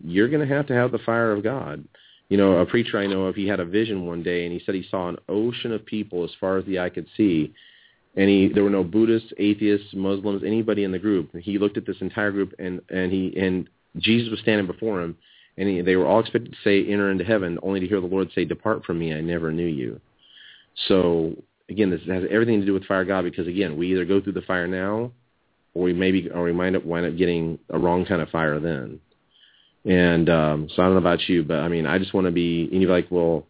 you're 0.03 0.29
going 0.29 0.47
to 0.47 0.55
have 0.55 0.67
to 0.69 0.75
have 0.75 0.93
the 0.93 0.99
fire 0.99 1.33
of 1.33 1.43
God. 1.43 1.85
You 2.29 2.39
know, 2.39 2.57
a 2.57 2.67
preacher 2.67 2.99
I 2.99 3.07
know 3.07 3.25
of, 3.25 3.35
he 3.35 3.47
had 3.47 3.61
a 3.61 3.65
vision 3.67 4.07
one 4.07 4.23
day, 4.23 4.45
and 4.45 4.53
he 4.53 4.63
said 4.65 4.75
he 4.75 4.87
saw 4.91 5.09
an 5.09 5.19
ocean 5.29 5.73
of 5.73 5.85
people 5.85 6.25
as 6.25 6.31
far 6.41 6.57
as 6.57 6.65
the 6.65 6.79
eye 6.79 6.89
could 6.89 7.07
see, 7.17 7.53
and 8.17 8.29
he 8.31 8.49
there 8.49 8.65
were 8.65 8.71
no 8.71 8.83
Buddhists, 8.83 9.33
atheists, 9.39 9.89
Muslims, 9.93 10.43
anybody 10.43 10.85
in 10.85 10.93
the 10.93 10.99
group. 10.99 11.37
He 11.37 11.59
looked 11.59 11.77
at 11.77 11.87
this 11.87 12.01
entire 12.01 12.31
group, 12.31 12.55
and 12.59 12.81
and 12.89 13.13
he 13.13 13.35
and 13.37 13.69
Jesus 13.99 14.31
was 14.31 14.41
standing 14.41 14.67
before 14.67 15.03
him, 15.03 15.17
and 15.57 15.69
he, 15.69 15.81
they 15.81 15.97
were 15.97 16.07
all 16.07 16.21
expected 16.21 16.53
to 16.53 16.59
say, 16.65 16.85
enter 16.91 17.11
into 17.11 17.25
heaven, 17.25 17.59
only 17.63 17.81
to 17.81 17.87
hear 17.87 18.01
the 18.01 18.07
Lord 18.07 18.31
say, 18.35 18.45
depart 18.45 18.85
from 18.85 18.99
me, 18.99 19.15
I 19.15 19.21
never 19.21 19.53
knew 19.53 19.67
you. 19.67 20.01
So, 20.89 21.35
again, 21.69 21.91
this 21.91 22.01
has 22.09 22.25
everything 22.31 22.61
to 22.61 22.67
do 22.67 22.75
with 22.75 22.87
fire 22.87 23.05
God 23.05 23.23
because, 23.23 23.47
again, 23.47 23.77
we 23.77 23.93
either 23.93 24.05
go 24.05 24.21
through 24.21 24.33
the 24.33 24.43
fire 24.43 24.67
now 24.67 25.13
or 25.75 25.85
we 25.85 25.93
maybe 25.93 26.31
or 26.31 26.45
we 26.45 26.53
might 26.53 26.75
up, 26.75 26.85
wind 26.85 27.07
up 27.07 27.17
getting 27.17 27.59
a 27.71 27.79
wrong 27.79 28.05
kind 28.05 28.23
of 28.23 28.29
fire 28.31 28.59
then. 28.61 29.01
And 29.85 30.31
um, 30.31 30.69
so 30.75 30.83
I 30.83 30.87
don't 30.87 30.95
know 30.95 31.01
about 31.01 31.29
you, 31.29 31.45
but 31.45 31.59
I 31.59 31.69
mean, 31.69 31.87
I 31.87 31.99
just 31.99 32.15
want 32.15 32.27
to 32.27 32.31
be, 32.31 32.69
and 32.73 32.81
you're 32.81 32.91
like, 32.91 33.11
well, 33.11 33.47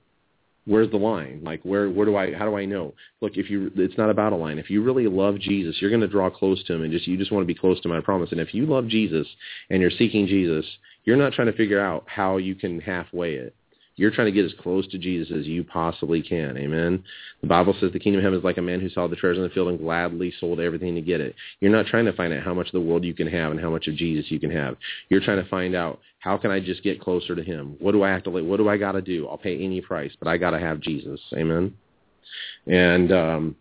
where's 0.66 0.90
the 0.90 0.96
line? 0.96 1.40
Like, 1.42 1.60
where 1.62 1.90
where 1.90 2.06
do 2.06 2.16
I 2.16 2.34
how 2.34 2.48
do 2.48 2.56
I 2.56 2.64
know? 2.64 2.94
Look, 3.20 3.36
if 3.36 3.50
you 3.50 3.70
it's 3.76 3.98
not 3.98 4.10
about 4.10 4.32
a 4.32 4.36
line. 4.36 4.58
If 4.58 4.70
you 4.70 4.82
really 4.82 5.06
love 5.06 5.38
Jesus, 5.38 5.76
you're 5.80 5.90
going 5.90 6.00
to 6.00 6.08
draw 6.08 6.30
close 6.30 6.62
to 6.64 6.74
him, 6.74 6.82
and 6.82 6.92
just 6.92 7.06
you 7.06 7.16
just 7.16 7.32
want 7.32 7.42
to 7.42 7.46
be 7.46 7.58
close 7.58 7.80
to 7.80 7.88
him. 7.88 7.96
I 7.96 8.00
promise. 8.00 8.32
And 8.32 8.40
if 8.40 8.54
you 8.54 8.66
love 8.66 8.88
Jesus 8.88 9.26
and 9.70 9.80
you're 9.80 9.90
seeking 9.90 10.26
Jesus, 10.26 10.64
you're 11.04 11.16
not 11.16 11.32
trying 11.32 11.48
to 11.48 11.56
figure 11.56 11.80
out 11.80 12.04
how 12.06 12.38
you 12.38 12.54
can 12.54 12.80
halfway 12.80 13.34
it. 13.34 13.54
You're 13.96 14.10
trying 14.10 14.26
to 14.26 14.32
get 14.32 14.44
as 14.44 14.54
close 14.60 14.86
to 14.88 14.98
Jesus 14.98 15.32
as 15.36 15.46
you 15.46 15.62
possibly 15.62 16.20
can. 16.20 16.56
Amen. 16.58 17.04
The 17.40 17.46
Bible 17.46 17.76
says 17.78 17.92
the 17.92 18.00
kingdom 18.00 18.18
of 18.18 18.24
heaven 18.24 18.38
is 18.38 18.44
like 18.44 18.58
a 18.58 18.62
man 18.62 18.80
who 18.80 18.88
saw 18.88 19.06
the 19.06 19.14
treasure 19.14 19.36
in 19.36 19.48
the 19.48 19.54
field 19.54 19.68
and 19.68 19.78
gladly 19.78 20.32
sold 20.40 20.58
everything 20.58 20.94
to 20.96 21.00
get 21.00 21.20
it. 21.20 21.34
You're 21.60 21.70
not 21.70 21.86
trying 21.86 22.06
to 22.06 22.12
find 22.12 22.32
out 22.32 22.42
how 22.42 22.54
much 22.54 22.66
of 22.66 22.72
the 22.72 22.80
world 22.80 23.04
you 23.04 23.14
can 23.14 23.28
have 23.28 23.52
and 23.52 23.60
how 23.60 23.70
much 23.70 23.86
of 23.86 23.94
Jesus 23.94 24.30
you 24.30 24.40
can 24.40 24.50
have. 24.50 24.76
You're 25.10 25.20
trying 25.20 25.42
to 25.42 25.48
find 25.48 25.76
out 25.76 26.00
how 26.18 26.36
can 26.36 26.50
I 26.50 26.58
just 26.58 26.82
get 26.82 27.00
closer 27.00 27.36
to 27.36 27.42
him? 27.42 27.76
What 27.78 27.92
do 27.92 28.02
I 28.02 28.08
have 28.10 28.24
to 28.24 28.30
what 28.30 28.56
do 28.56 28.68
I 28.68 28.76
got 28.76 28.92
to 28.92 29.02
do? 29.02 29.28
I'll 29.28 29.38
pay 29.38 29.62
any 29.62 29.80
price, 29.80 30.12
but 30.18 30.28
I 30.28 30.38
got 30.38 30.50
to 30.50 30.58
have 30.58 30.80
Jesus. 30.80 31.20
Amen. 31.34 31.74
And 32.66 33.12
um 33.12 33.56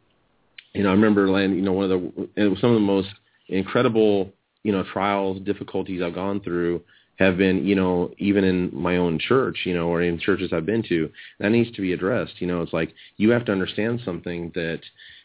you 0.74 0.82
know, 0.82 0.90
I 0.90 0.94
remember 0.94 1.30
land, 1.30 1.56
you 1.56 1.62
know 1.62 1.74
one 1.74 1.92
of 1.92 2.02
the 2.02 2.30
it 2.36 2.48
was 2.48 2.60
some 2.60 2.72
of 2.72 2.76
the 2.76 2.80
most 2.80 3.10
incredible, 3.50 4.32
you 4.64 4.72
know, 4.72 4.84
trials, 4.92 5.40
difficulties 5.42 6.02
I've 6.02 6.16
gone 6.16 6.40
through 6.40 6.82
have 7.20 7.38
been, 7.38 7.66
you 7.66 7.76
know, 7.76 8.12
even 8.18 8.44
in 8.44 8.70
my 8.74 8.98
own 8.98 9.20
church, 9.20 9.60
you 9.66 9.74
know, 9.74 9.88
or 9.88 10.02
in 10.02 10.20
churches 10.20 10.52
I've 10.52 10.66
been 10.66 10.84
to, 10.90 11.10
that 11.40 11.52
needs 11.52 11.72
to 11.76 11.82
be 11.82 11.94
addressed. 11.94 12.34
You 12.40 12.48
know, 12.48 12.62
it's 12.62 12.74
like 12.74 12.94
you 13.18 13.30
have 13.32 13.46
to 13.46 13.52
understand 13.52 14.02
something 14.04 14.52
that 14.56 14.82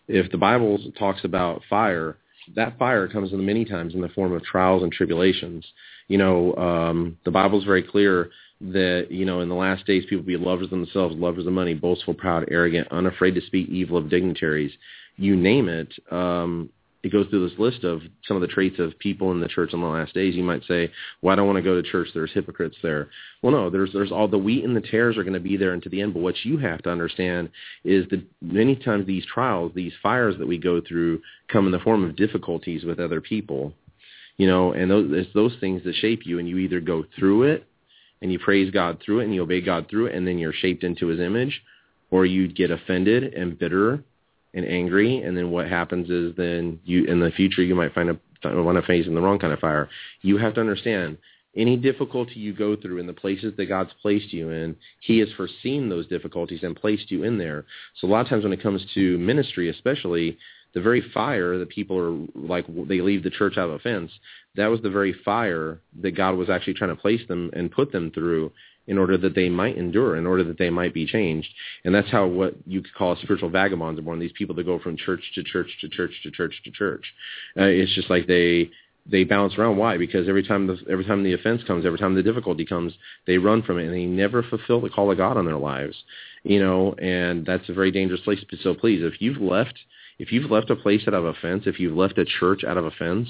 if 0.07 0.31
the 0.31 0.39
Bible 0.39 0.79
talks 0.99 1.25
about 1.25 1.63
fire, 1.69 2.17
that 2.57 2.79
fire 2.79 3.09
comes 3.09 3.33
in 3.33 3.45
many 3.45 3.65
times 3.65 3.95
in 3.95 4.01
the 4.01 4.09
form 4.11 4.33
of 4.33 4.43
trials 4.43 4.83
and 4.83 4.93
tribulations. 4.93 5.65
You 6.09 6.19
know, 6.19 6.55
um, 6.57 7.19
the 7.25 7.31
Bible 7.31 7.59
is 7.59 7.65
very 7.65 7.83
clear 7.83 8.31
that, 8.61 9.07
you 9.11 9.25
know, 9.25 9.41
in 9.41 9.49
the 9.49 9.55
last 9.55 9.87
days 9.87 10.05
people 10.05 10.19
will 10.19 10.27
be 10.27 10.37
lovers 10.37 10.65
of 10.65 10.71
themselves, 10.71 11.17
lovers 11.17 11.47
of 11.47 11.53
money, 11.53 11.75
boastful, 11.75 12.15
proud, 12.15 12.49
arrogant, 12.51 12.89
unafraid 12.91 13.35
to 13.35 13.41
speak 13.43 13.69
evil 13.69 13.97
of 13.97 14.11
dignitaries. 14.11 14.73
You 15.17 15.37
name 15.37 15.69
it. 15.69 15.93
Um, 16.11 16.71
it 17.05 17.13
goes 17.13 17.27
through 17.29 17.49
this 17.49 17.59
list 17.59 17.85
of 17.85 18.01
some 18.27 18.37
of 18.37 18.41
the 18.41 18.49
traits 18.49 18.81
of 18.81 18.99
people 18.99 19.31
in 19.31 19.41
the 19.41 19.49
church 19.49 19.73
in 19.73 19.81
the 19.81 19.87
last 19.87 20.15
days. 20.15 20.35
You 20.35 20.43
might 20.43 20.65
say, 20.65 20.91
"Well, 21.23 21.33
I 21.33 21.37
don't 21.37 21.47
want 21.47 21.57
to 21.57 21.63
go 21.63 21.81
to 21.81 21.89
church. 21.89 22.09
There's 22.13 22.33
hypocrites 22.33 22.77
there." 22.83 23.09
Well, 23.41 23.53
no, 23.53 23.71
there's 23.71 23.93
there's 23.93 24.11
all 24.11 24.27
the 24.27 24.39
wheat 24.39 24.65
and 24.65 24.77
the 24.77 24.81
tares 24.81 25.17
are 25.17 25.23
going 25.23 25.35
to 25.35 25.41
be 25.41 25.57
there 25.57 25.75
until 25.75 25.91
the 25.91 26.03
end. 26.03 26.15
But 26.15 26.23
what 26.23 26.45
you 26.45 26.59
have 26.59 26.83
to 26.83 26.91
understand 26.91 27.51
is 27.85 28.09
that 28.11 28.23
many 28.43 28.75
times 28.75 29.07
these 29.07 29.25
trials, 29.27 29.73
these 29.75 29.93
fires 30.03 30.37
that 30.39 30.49
we 30.49 30.59
go 30.59 30.81
through, 30.81 31.23
come 31.47 31.67
in 31.67 31.73
the 31.73 31.79
form 31.79 32.03
of 32.03 32.17
difficulties 32.17 32.85
with 32.85 32.99
other 32.99 33.21
people. 33.21 33.73
You 34.37 34.49
know, 34.49 34.73
and 34.73 34.91
those 34.91 35.09
it's 35.13 35.33
those 35.35 35.55
things 35.61 35.85
that 35.85 35.95
shape 35.95 36.27
you, 36.27 36.41
and 36.41 36.49
you 36.49 36.59
either 36.59 36.81
go 36.81 37.05
through 37.17 37.45
it 37.45 37.65
and 38.21 38.33
you 38.33 38.41
praise 38.41 38.73
God 38.73 39.01
through 39.05 39.21
it 39.21 39.25
and 39.25 39.35
you 39.35 39.43
obey 39.43 39.61
God 39.61 39.87
through 39.89 40.07
it, 40.07 40.17
and 40.17 40.27
then 40.27 40.39
you're 40.39 40.53
shaped 40.53 40.83
into 40.83 41.07
His 41.07 41.21
image, 41.21 41.63
or 42.11 42.27
you 42.27 42.49
get 42.49 42.73
offended 42.73 43.35
and 43.35 43.57
bitter 43.57 44.03
and 44.59 44.67
angry, 44.67 45.23
and 45.23 45.37
then 45.37 45.51
what 45.51 45.69
happens 45.69 46.11
is 46.11 46.35
then 46.37 46.79
you 46.85 47.05
in 47.05 47.21
the 47.21 47.31
future 47.31 47.63
you 47.63 47.75
might 47.75 47.95
find 47.95 48.11
a 48.11 48.19
want 48.45 48.79
to 48.79 48.87
face 48.87 49.07
in 49.07 49.15
the 49.15 49.21
wrong 49.21 49.39
kind 49.39 49.53
of 49.53 49.59
fire. 49.59 49.89
You 50.23 50.37
have 50.37 50.55
to 50.55 50.61
understand 50.61 51.19
any 51.57 51.77
difficulty 51.77 52.35
you 52.35 52.53
go 52.53 52.77
through 52.77 52.99
in 52.99 53.07
the 53.07 53.13
places 53.13 53.55
that 53.57 53.67
God's 53.67 53.91
placed 54.01 54.33
you 54.33 54.51
in, 54.51 54.77
he 55.01 55.19
has 55.19 55.29
foreseen 55.37 55.89
those 55.89 56.07
difficulties 56.07 56.63
and 56.63 56.77
placed 56.77 57.11
you 57.11 57.25
in 57.25 57.39
there. 57.39 57.65
So 57.97 58.07
a 58.07 58.11
lot 58.11 58.21
of 58.21 58.29
times 58.29 58.45
when 58.45 58.53
it 58.53 58.63
comes 58.63 58.85
to 58.95 59.19
ministry, 59.19 59.69
especially, 59.69 60.39
the 60.75 60.81
very 60.81 61.03
fire 61.13 61.59
that 61.59 61.69
people 61.71 61.99
are 61.99 62.39
like 62.39 62.67
they 62.87 63.01
leave 63.01 63.23
the 63.23 63.31
church 63.31 63.57
out 63.57 63.71
of 63.71 63.77
offense 63.77 64.11
that 64.55 64.67
was 64.67 64.81
the 64.83 64.91
very 64.91 65.15
fire 65.25 65.81
that 66.01 66.13
god 66.13 66.37
was 66.37 66.51
actually 66.51 66.75
trying 66.75 66.95
to 66.95 67.01
place 67.01 67.23
them 67.27 67.51
and 67.55 67.73
put 67.73 67.91
them 67.91 68.11
through 68.11 68.53
in 68.89 68.99
order 68.99 69.17
that 69.17 69.35
they 69.35 69.49
might 69.49 69.79
endure 69.79 70.17
in 70.17 70.27
order 70.27 70.43
that 70.43 70.59
they 70.59 70.71
might 70.71 70.93
be 70.93 71.07
changed 71.07 71.49
and 71.85 71.95
that's 71.95 72.11
how 72.11 72.27
what 72.27 72.55
you 72.67 72.83
could 72.83 72.95
call 72.95 73.15
spiritual 73.17 73.49
vagabonds 73.49 73.99
are 73.99 74.03
born 74.03 74.19
these 74.19 74.33
people 74.33 74.55
that 74.55 74.67
go 74.67 74.79
from 74.79 74.97
church 74.97 75.23
to 75.35 75.45
church 75.45 75.71
to 75.81 75.89
church 75.89 76.13
to 76.23 76.31
church 76.31 76.55
to 76.65 76.71
church 76.73 77.05
uh, 77.57 77.63
it's 77.63 77.95
just 77.95 78.11
like 78.11 78.27
they 78.27 78.69
they 79.11 79.25
bounce 79.25 79.57
around. 79.57 79.79
Why? 79.79 79.97
Because 79.97 80.29
every 80.29 80.43
time 80.43 80.67
the 80.67 80.79
every 80.91 81.05
time 81.05 81.23
the 81.23 81.33
offense 81.33 81.63
comes, 81.67 81.87
every 81.87 81.99
time 81.99 82.15
the 82.15 82.23
difficulty 82.23 82.65
comes, 82.65 82.93
they 83.27 83.39
run 83.39 83.63
from 83.63 83.79
it 83.79 83.87
and 83.87 83.95
they 83.95 84.05
never 84.05 84.43
fulfill 84.43 84.81
the 84.81 84.91
call 84.91 85.11
of 85.11 85.17
God 85.17 85.37
on 85.37 85.47
their 85.47 85.57
lives. 85.57 85.97
You 86.43 86.61
know, 86.61 86.93
and 86.95 87.45
that's 87.47 87.69
a 87.69 87.73
very 87.73 87.91
dangerous 87.91 88.21
place. 88.21 88.45
So 88.63 88.75
please, 88.75 89.03
if 89.03 89.21
you've 89.21 89.41
left 89.41 89.79
if 90.19 90.33
you've 90.33 90.51
left 90.51 90.71
a 90.71 90.77
place 90.77 91.03
out 91.07 91.15
of 91.15 91.25
offense, 91.25 91.65
if 91.67 91.79
you've 91.79 91.97
left 91.97 92.19
a 92.19 92.25
church 92.25 92.65
out 92.65 92.77
of 92.77 92.85
offense, 92.85 93.29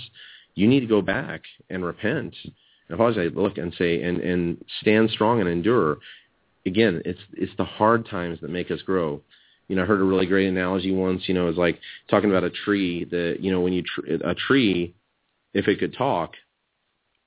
you 0.54 0.66
need 0.66 0.80
to 0.80 0.86
go 0.86 1.02
back 1.02 1.42
and 1.70 1.84
repent 1.84 2.34
and 2.88 2.94
apologize, 2.94 3.30
I 3.34 3.38
look 3.38 3.58
and 3.58 3.74
say 3.74 4.02
and 4.02 4.20
and 4.20 4.64
stand 4.80 5.10
strong 5.10 5.40
and 5.40 5.48
endure. 5.48 5.98
Again, 6.66 7.02
it's 7.04 7.20
it's 7.34 7.52
the 7.56 7.64
hard 7.64 8.08
times 8.08 8.40
that 8.40 8.50
make 8.50 8.70
us 8.70 8.82
grow. 8.82 9.22
You 9.68 9.76
know, 9.76 9.82
I 9.82 9.86
heard 9.86 10.00
a 10.00 10.04
really 10.04 10.26
great 10.26 10.48
analogy 10.48 10.92
once. 10.92 11.22
You 11.26 11.34
know, 11.34 11.48
it's 11.48 11.58
like 11.58 11.78
talking 12.10 12.30
about 12.30 12.44
a 12.44 12.50
tree 12.50 13.04
that 13.04 13.38
you 13.40 13.50
know 13.50 13.60
when 13.60 13.72
you 13.72 13.82
tr- 13.82 14.12
a 14.24 14.34
tree, 14.34 14.94
if 15.52 15.68
it 15.68 15.78
could 15.78 15.94
talk, 15.94 16.34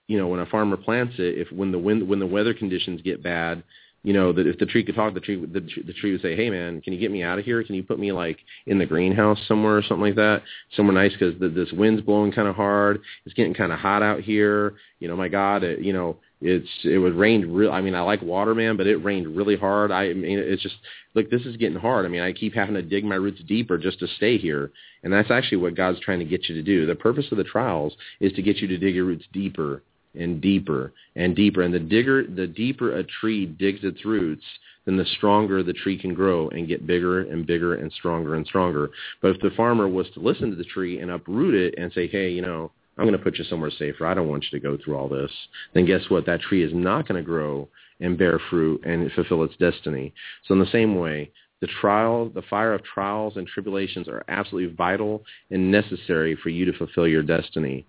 you 0.08 0.18
know, 0.18 0.28
when 0.28 0.40
a 0.40 0.46
farmer 0.48 0.78
plants 0.78 1.16
it, 1.20 1.38
if 1.38 1.52
when 1.52 1.72
the 1.72 1.80
wind 1.80 2.08
when 2.08 2.20
the 2.20 2.28
weather 2.28 2.54
conditions 2.54 3.02
get 3.02 3.24
bad, 3.24 3.64
you 4.04 4.14
know 4.14 4.34
that 4.34 4.48
if 4.48 4.58
the 4.58 4.66
tree 4.66 4.84
could 4.84 4.96
talk, 4.96 5.14
the 5.14 5.20
tree 5.20 5.38
the, 5.46 5.60
the 5.60 5.94
tree 5.94 6.12
would 6.12 6.22
say, 6.22 6.36
"Hey 6.36 6.50
man, 6.50 6.82
can 6.82 6.94
you 6.94 7.00
get 7.00 7.12
me 7.12 7.22
out 7.22 7.38
of 7.38 7.46
here? 7.46 7.64
Can 7.64 7.76
you 7.76 7.84
put 7.84 8.00
me 8.00 8.12
like 8.12 8.40
in 8.66 8.80
the 8.80 8.86
greenhouse 8.86 9.38
somewhere 9.48 9.78
or 9.78 9.84
something 9.84 10.02
like 10.06 10.16
that, 10.16 10.42
somewhere 10.76 10.96
nice 10.96 11.12
because 11.14 11.40
this 11.40 11.72
wind's 11.72 12.02
blowing 12.02 12.32
kind 12.32 12.48
of 12.48 12.56
hard. 12.56 13.02
It's 13.26 13.36
getting 13.36 13.54
kind 13.54 13.72
of 13.72 13.78
hot 13.78 14.02
out 14.02 14.22
here. 14.22 14.76
You 15.00 15.08
know, 15.08 15.16
my 15.16 15.28
God, 15.28 15.64
it, 15.64 15.80
you 15.80 15.94
know, 15.94 16.18
it's 16.42 16.68
it 16.84 16.98
was 16.98 17.14
rained 17.14 17.56
real. 17.56 17.72
I 17.72 17.82
mean, 17.82 17.94
I 17.94 18.02
like 18.02 18.24
water, 18.24 18.56
man, 18.56 18.76
but 18.76 18.88
it 18.88 18.98
rained 18.98 19.36
really 19.36 19.56
hard. 19.56 19.92
I 19.92 20.14
mean, 20.14 20.40
it's 20.40 20.64
just 20.64 20.76
look, 21.14 21.30
this 21.30 21.44
is 21.44 21.58
getting 21.58 21.78
hard. 21.78 22.06
I 22.06 22.10
mean, 22.10 22.22
I 22.22 22.34
keep 22.34 22.56
having 22.56 22.76
to 22.76 22.82
dig 22.82 23.06
my 23.06 23.16
roots 23.16 23.42
deeper 23.48 23.78
just 23.78 24.00
to 24.00 24.08
stay 24.08 24.40
here, 24.40 24.72
and 25.04 25.14
that's 25.14 25.30
actually 25.30 25.58
what 25.58 25.76
God's 25.76 26.00
trying 26.00 26.20
to 26.20 26.26
get 26.26 26.50
you 26.50 26.56
to 26.56 26.64
do. 26.64 26.88
The 26.88 26.96
purpose 26.96 27.28
of 27.32 27.38
the 27.38 27.44
trials 27.44 27.94
is 28.20 28.34
to 28.34 28.42
get 28.42 28.58
you 28.58 28.68
to 28.70 28.78
dig 28.80 28.96
your 28.96 29.06
roots 29.06 29.26
deeper 29.32 29.84
and 30.16 30.42
deeper 30.42 30.94
and 31.16 31.36
deeper. 31.36 31.62
And 31.62 31.74
the 31.74 31.80
digger, 31.80 32.26
the 32.26 32.48
deeper 32.48 32.98
a 32.98 33.04
tree 33.04 33.46
digs 33.46 33.80
its 33.84 34.06
roots, 34.06 34.44
then 34.86 34.98
the 34.98 35.06
stronger 35.18 35.64
the 35.64 35.74
tree 35.74 35.98
can 35.98 36.14
grow 36.14 36.50
and 36.50 36.68
get 36.68 36.88
bigger 36.88 37.22
and 37.22 37.46
bigger 37.46 37.76
and 37.76 37.92
stronger 37.94 38.36
and 38.36 38.46
stronger. 38.48 38.90
But 39.22 39.36
if 39.36 39.42
the 39.42 39.52
farmer 39.56 39.88
was 39.88 40.08
to 40.14 40.20
listen 40.20 40.50
to 40.50 40.56
the 40.56 40.64
tree 40.64 41.00
and 41.00 41.12
uproot 41.12 41.54
it 41.54 41.76
and 41.78 41.92
say, 41.94 42.08
hey, 42.08 42.30
you 42.30 42.42
know, 42.42 42.72
I'm 42.98 43.06
going 43.06 43.18
to 43.18 43.24
put 43.24 43.38
you 43.38 43.46
somewhere 43.46 43.72
safer. 43.72 44.06
I 44.06 44.14
don't 44.14 44.28
want 44.28 44.46
you 44.52 44.60
to 44.60 44.64
go 44.64 44.78
through 44.78 44.98
all 44.98 45.08
this. 45.08 45.32
Then 45.74 45.86
guess 45.86 46.02
what? 46.10 46.26
That 46.26 46.42
tree 46.42 46.64
is 46.64 46.74
not 46.74 47.08
going 47.08 47.22
to 47.22 47.26
grow 47.26 47.68
and 48.00 48.18
bear 48.18 48.40
fruit 48.50 48.84
and 48.86 49.12
fulfill 49.14 49.44
its 49.44 49.56
destiny. 49.58 50.14
So 50.48 50.54
in 50.54 50.60
the 50.60 50.66
same 50.72 50.96
way, 50.96 51.32
the 51.62 51.68
trial, 51.80 52.30
the 52.30 52.42
fire 52.44 52.74
of 52.74 52.84
trials 52.84 53.38
and 53.38 53.48
tribulations 53.48 54.08
are 54.08 54.24
absolutely 54.28 54.76
vital 54.76 55.24
and 55.52 55.72
necessary 55.72 56.36
for 56.42 56.50
you 56.50 56.66
to 56.66 56.78
fulfill 56.78 57.08
your 57.08 57.22
destiny 57.22 57.86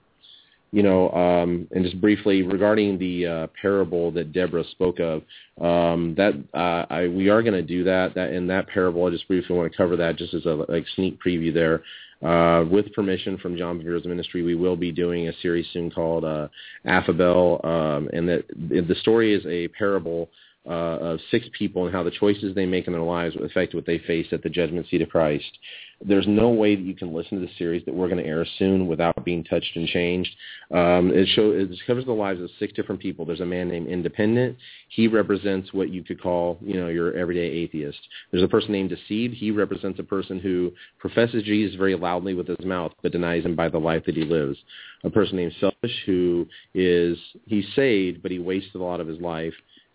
you 0.72 0.82
know, 0.82 1.10
um, 1.10 1.68
and 1.72 1.84
just 1.84 2.00
briefly 2.00 2.42
regarding 2.42 2.98
the 2.98 3.26
uh, 3.26 3.46
parable 3.60 4.10
that 4.12 4.32
Deborah 4.32 4.64
spoke 4.70 4.98
of, 5.00 5.22
um, 5.60 6.14
that 6.16 6.32
uh, 6.54 6.86
I, 6.90 7.08
we 7.08 7.28
are 7.28 7.42
going 7.42 7.54
to 7.54 7.62
do 7.62 7.84
that. 7.84 8.14
That 8.14 8.32
in 8.32 8.46
that 8.48 8.68
parable, 8.68 9.04
I 9.06 9.10
just 9.10 9.28
briefly 9.28 9.54
want 9.54 9.70
to 9.70 9.76
cover 9.76 9.96
that 9.96 10.16
just 10.16 10.32
as 10.32 10.46
a 10.46 10.64
like 10.68 10.86
sneak 10.96 11.18
preview 11.22 11.52
there. 11.52 11.82
Uh, 12.26 12.64
with 12.70 12.92
permission 12.94 13.36
from 13.38 13.56
John 13.56 13.78
Bevere's 13.78 14.04
ministry, 14.04 14.42
we 14.42 14.54
will 14.54 14.76
be 14.76 14.92
doing 14.92 15.28
a 15.28 15.32
series 15.42 15.66
soon 15.72 15.90
called 15.90 16.24
uh, 16.24 16.48
Affabel, 16.86 17.62
um, 17.64 18.08
and 18.12 18.28
that 18.28 18.44
the 18.48 18.94
story 19.00 19.34
is 19.34 19.44
a 19.46 19.68
parable 19.68 20.30
uh, 20.64 20.98
of 20.98 21.20
six 21.30 21.46
people 21.58 21.86
and 21.86 21.94
how 21.94 22.02
the 22.02 22.10
choices 22.10 22.54
they 22.54 22.66
make 22.66 22.86
in 22.86 22.92
their 22.92 23.02
lives 23.02 23.34
affect 23.42 23.74
what 23.74 23.84
they 23.84 23.98
face 23.98 24.26
at 24.30 24.42
the 24.42 24.48
judgment 24.48 24.86
seat 24.88 25.02
of 25.02 25.08
Christ. 25.08 25.58
There's 26.04 26.26
no 26.26 26.50
way 26.50 26.74
that 26.76 26.82
you 26.82 26.94
can 26.94 27.12
listen 27.12 27.40
to 27.40 27.46
the 27.46 27.52
series 27.58 27.84
that 27.84 27.94
we're 27.94 28.08
going 28.08 28.22
to 28.22 28.28
air 28.28 28.44
soon 28.58 28.86
without 28.86 29.24
being 29.24 29.44
touched 29.44 29.76
and 29.76 29.86
changed. 29.88 30.30
Um, 30.72 31.12
it, 31.14 31.28
show, 31.34 31.50
it 31.50 31.68
covers 31.86 32.04
the 32.04 32.12
lives 32.12 32.40
of 32.40 32.50
six 32.58 32.72
different 32.72 33.00
people. 33.00 33.24
There's 33.24 33.40
a 33.40 33.46
man 33.46 33.68
named 33.68 33.88
Independent. 33.88 34.56
He 34.88 35.06
represents 35.06 35.72
what 35.72 35.90
you 35.90 36.02
could 36.02 36.20
call, 36.20 36.58
you 36.60 36.74
know, 36.74 36.88
your 36.88 37.12
everyday 37.14 37.46
atheist. 37.46 37.98
There's 38.30 38.42
a 38.44 38.48
person 38.48 38.72
named 38.72 38.90
Deceived. 38.90 39.34
He 39.34 39.50
represents 39.50 39.98
a 40.00 40.04
person 40.04 40.40
who 40.40 40.72
professes 40.98 41.44
Jesus 41.44 41.76
very 41.76 41.94
loudly 41.94 42.34
with 42.34 42.48
his 42.48 42.64
mouth 42.64 42.92
but 43.02 43.12
denies 43.12 43.44
him 43.44 43.54
by 43.54 43.68
the 43.68 43.78
life 43.78 44.04
that 44.06 44.16
he 44.16 44.24
lives. 44.24 44.58
A 45.04 45.10
person 45.10 45.36
named 45.36 45.54
Selfish 45.60 46.02
who 46.06 46.46
is, 46.74 47.18
he's 47.46 47.66
saved, 47.74 48.22
but 48.22 48.30
he 48.30 48.38
wasted 48.38 48.76
a 48.76 48.84
lot 48.84 49.00
of 49.00 49.08
his 49.08 49.20
life 49.20 49.54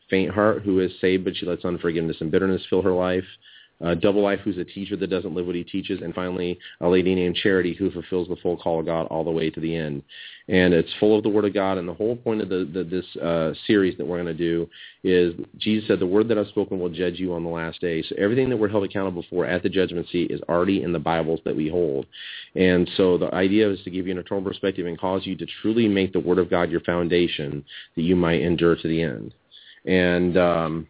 faint 0.10 0.32
heart 0.32 0.64
who 0.64 0.80
is 0.80 0.92
saved 1.02 1.26
but 1.26 1.36
she 1.36 1.46
lets 1.46 1.66
unforgiveness 1.66 2.18
and 2.20 2.32
bitterness 2.32 2.62
fill 2.70 2.82
her 2.82 2.94
life. 2.94 3.26
Uh, 3.80 3.94
double 3.94 4.24
life 4.24 4.40
who's 4.44 4.58
a 4.58 4.66
teacher 4.66 4.96
that 4.98 5.10
doesn't 5.10 5.36
live 5.36 5.46
what 5.46 5.56
he 5.56 5.64
teaches, 5.64 6.02
and 6.02 6.16
finally 6.16 6.58
a 6.82 6.88
lady 6.88 7.14
named 7.14 7.36
Charity 7.36 7.76
who 7.76 7.92
fulfills 7.92 8.28
the 8.28 8.36
full 8.38 8.58
call 8.58 8.80
of 8.80 8.88
God 8.88 9.06
all 9.08 9.24
the 9.24 9.30
way 9.30 9.52
to 9.52 9.60
the 9.60 9.76
end. 9.76 10.02
And 10.48 10.74
it's 10.74 10.90
full 11.00 11.16
of 11.16 11.22
the 11.22 11.30
Word 11.30 11.46
of 11.46 11.54
God. 11.54 11.78
And 11.78 11.88
the 11.88 11.94
whole 11.94 12.16
point 12.16 12.42
of 12.42 12.50
the, 12.50 12.68
the, 12.74 12.84
this 12.84 13.06
uh, 13.22 13.54
series 13.68 13.96
that 13.98 14.08
we're 14.08 14.24
going 14.24 14.26
to 14.26 14.34
do 14.34 14.68
is 15.04 15.36
Jesus 15.60 15.88
said, 15.88 16.00
"The 16.00 16.08
word 16.08 16.28
that 16.30 16.40
I've 16.40 16.48
spoken 16.48 16.80
will 16.80 16.90
judge 16.90 17.20
you 17.20 17.34
on 17.34 17.44
the 17.44 17.52
last 17.52 17.80
day." 17.80 18.02
So 18.02 18.16
everything 18.18 18.50
that 18.50 18.58
we're 18.58 18.68
held 18.68 18.84
accountable 18.84 19.26
for 19.30 19.46
at 19.46 19.62
the 19.62 19.70
judgment 19.70 20.08
seat 20.10 20.32
is 20.32 20.42
already 20.50 20.82
in 20.82 20.92
the 20.92 20.98
Bibles 20.98 21.42
that 21.46 21.56
we 21.56 21.70
hold. 21.70 22.08
And 22.56 22.90
so 22.98 23.20
the 23.20 23.34
idea 23.36 23.70
is 23.70 23.84
to 23.84 23.92
give 23.92 24.08
you 24.08 24.14
an 24.14 24.18
eternal 24.18 24.44
perspective 24.44 24.88
and 24.88 25.00
cause 25.00 25.28
you 25.28 25.36
to 25.36 25.46
truly 25.62 25.88
make 25.88 26.14
the 26.14 26.20
Word 26.20 26.40
of 26.40 26.50
God 26.50 26.72
your 26.72 26.82
foundation 26.82 27.64
that 27.96 28.02
you 28.02 28.16
might 28.16 28.42
endure 28.42 28.76
to 28.76 28.88
the 28.88 29.04
end. 29.04 29.36
And 29.88 30.38
um, 30.38 30.88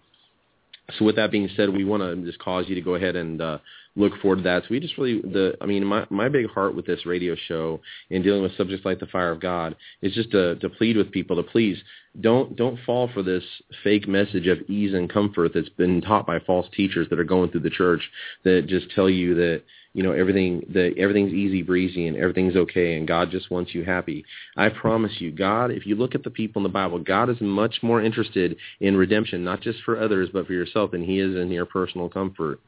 so 0.98 1.06
with 1.06 1.16
that 1.18 1.32
being 1.32 1.50
said, 1.56 1.70
we 1.70 1.86
want 1.86 2.04
to 2.04 2.16
just 2.26 2.40
cause 2.40 2.66
you 2.68 2.76
to 2.76 2.82
go 2.82 2.96
ahead 2.96 3.16
and 3.16 3.42
uh, 3.42 3.60
look 3.96 4.14
forward 4.22 4.38
to 4.38 4.44
that. 4.44 4.64
So 4.64 4.68
we 4.72 4.80
just 4.80 4.98
really, 4.98 5.22
the, 5.22 5.56
I 5.62 5.66
mean, 5.66 5.86
my, 5.86 6.06
my 6.10 6.30
big 6.30 6.50
heart 6.50 6.76
with 6.76 6.86
this 6.86 7.06
radio 7.06 7.36
show 7.48 7.80
in 8.10 8.24
dealing 8.24 8.42
with 8.42 8.56
subjects 8.58 8.86
like 8.86 9.00
the 9.00 9.08
fire 9.08 9.32
of 9.32 9.40
God 9.40 9.76
is 10.02 10.14
just 10.14 10.32
to, 10.32 10.56
to 10.56 10.70
plead 10.70 10.98
with 10.98 11.12
people 11.12 11.36
to 11.36 11.44
please 11.44 11.78
don't, 12.20 12.56
don't 12.56 12.80
fall 12.86 13.10
for 13.14 13.24
this 13.24 13.44
fake 13.84 14.08
message 14.08 14.48
of 14.48 14.62
ease 14.70 14.94
and 14.94 15.10
comfort 15.10 15.52
that's 15.54 15.70
been 15.70 16.02
taught 16.02 16.26
by 16.26 16.40
false 16.40 16.68
teachers 16.76 17.08
that 17.10 17.20
are 17.20 17.24
going 17.24 17.52
through 17.52 17.62
the 17.62 17.70
church 17.70 18.02
that 18.44 18.66
just 18.68 18.90
tell 18.92 19.10
you 19.10 19.36
that, 19.36 19.64
you 19.98 20.04
know 20.04 20.12
everything 20.12 20.64
that 20.70 20.94
everything's 20.96 21.34
easy 21.34 21.64
breezy 21.64 22.06
and 22.06 22.18
everything's 22.18 22.56
okay 22.56 22.98
and 22.98 23.08
God 23.08 23.32
just 23.32 23.50
wants 23.50 23.74
you 23.74 23.84
happy. 23.84 24.24
I 24.56 24.70
promise 24.70 25.14
you, 25.18 25.32
God, 25.32 25.72
if 25.72 25.88
you 25.88 25.96
look 25.96 26.14
at 26.14 26.24
the 26.24 26.30
people 26.30 26.60
in 26.60 26.64
the 26.64 26.70
Bible, 26.70 27.00
God 27.00 27.32
is 27.32 27.42
much 27.42 27.80
more 27.82 28.00
interested 28.00 28.58
in 28.80 28.96
redemption, 28.96 29.44
not 29.44 29.62
just 29.62 29.80
for 29.84 30.00
others 30.00 30.30
but 30.32 30.46
for 30.46 30.54
yourself 30.54 30.92
than 30.92 31.04
he 31.04 31.20
is 31.20 31.36
in 31.36 31.50
your 31.50 31.66
personal 31.66 32.10
comfort. 32.10 32.60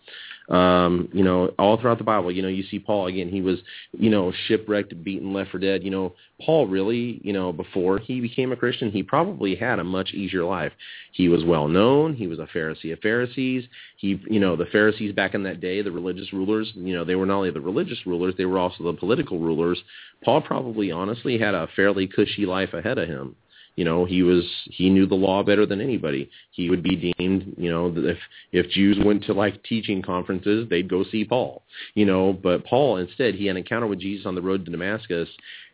Um, 0.49 1.09
you 1.13 1.23
know, 1.23 1.53
all 1.59 1.79
throughout 1.79 1.99
the 1.99 2.03
Bible, 2.03 2.31
you 2.31 2.41
know, 2.41 2.47
you 2.47 2.63
see 2.63 2.79
Paul 2.79 3.05
again, 3.05 3.29
he 3.29 3.41
was, 3.41 3.59
you 3.91 4.09
know, 4.09 4.33
shipwrecked, 4.47 5.03
beaten, 5.03 5.31
left 5.31 5.51
for 5.51 5.59
dead. 5.59 5.83
You 5.83 5.91
know, 5.91 6.15
Paul 6.43 6.67
really, 6.67 7.19
you 7.23 7.33
know, 7.33 7.51
before 7.51 7.99
he 7.99 8.21
became 8.21 8.51
a 8.51 8.55
Christian, 8.55 8.91
he 8.91 9.03
probably 9.03 9.55
had 9.55 9.79
a 9.79 9.83
much 9.83 10.13
easier 10.13 10.45
life. 10.45 10.71
He 11.11 11.27
was 11.27 11.43
well 11.43 11.67
known. 11.67 12.15
He 12.15 12.27
was 12.27 12.39
a 12.39 12.47
Pharisee 12.55 12.93
of 12.93 12.99
Pharisees. 12.99 13.65
He, 13.97 14.21
you 14.29 14.39
know, 14.39 14.55
the 14.55 14.65
Pharisees 14.65 15.13
back 15.13 15.33
in 15.33 15.43
that 15.43 15.59
day, 15.59 15.81
the 15.81 15.91
religious 15.91 16.31
rulers, 16.31 16.71
you 16.75 16.95
know, 16.95 17.03
they 17.03 17.15
were 17.15 17.25
not 17.25 17.37
only 17.37 17.51
the 17.51 17.61
religious 17.61 17.99
rulers, 18.05 18.35
they 18.37 18.45
were 18.45 18.59
also 18.59 18.83
the 18.83 18.93
political 18.93 19.39
rulers. 19.39 19.81
Paul 20.23 20.41
probably 20.41 20.91
honestly 20.91 21.37
had 21.37 21.55
a 21.55 21.67
fairly 21.75 22.07
cushy 22.07 22.45
life 22.45 22.73
ahead 22.73 22.97
of 22.97 23.07
him 23.07 23.35
you 23.79 23.85
know 23.85 24.03
he 24.03 24.23
was 24.23 24.43
he 24.65 24.89
knew 24.89 25.05
the 25.05 25.15
law 25.15 25.41
better 25.41 25.65
than 25.65 25.79
anybody 25.79 26.29
he 26.51 26.69
would 26.69 26.83
be 26.83 27.13
deemed 27.17 27.55
you 27.57 27.71
know 27.71 27.93
if 27.95 28.17
if 28.51 28.69
jews 28.71 28.97
went 29.05 29.23
to 29.23 29.33
like 29.33 29.63
teaching 29.63 30.01
conferences 30.01 30.67
they'd 30.69 30.89
go 30.89 31.05
see 31.05 31.23
paul 31.23 31.63
you 31.93 32.05
know 32.05 32.33
but 32.33 32.65
paul 32.65 32.97
instead 32.97 33.35
he 33.35 33.45
had 33.45 33.55
an 33.55 33.63
encounter 33.63 33.87
with 33.87 34.01
jesus 34.01 34.25
on 34.25 34.35
the 34.35 34.41
road 34.41 34.65
to 34.65 34.71
damascus 34.71 35.29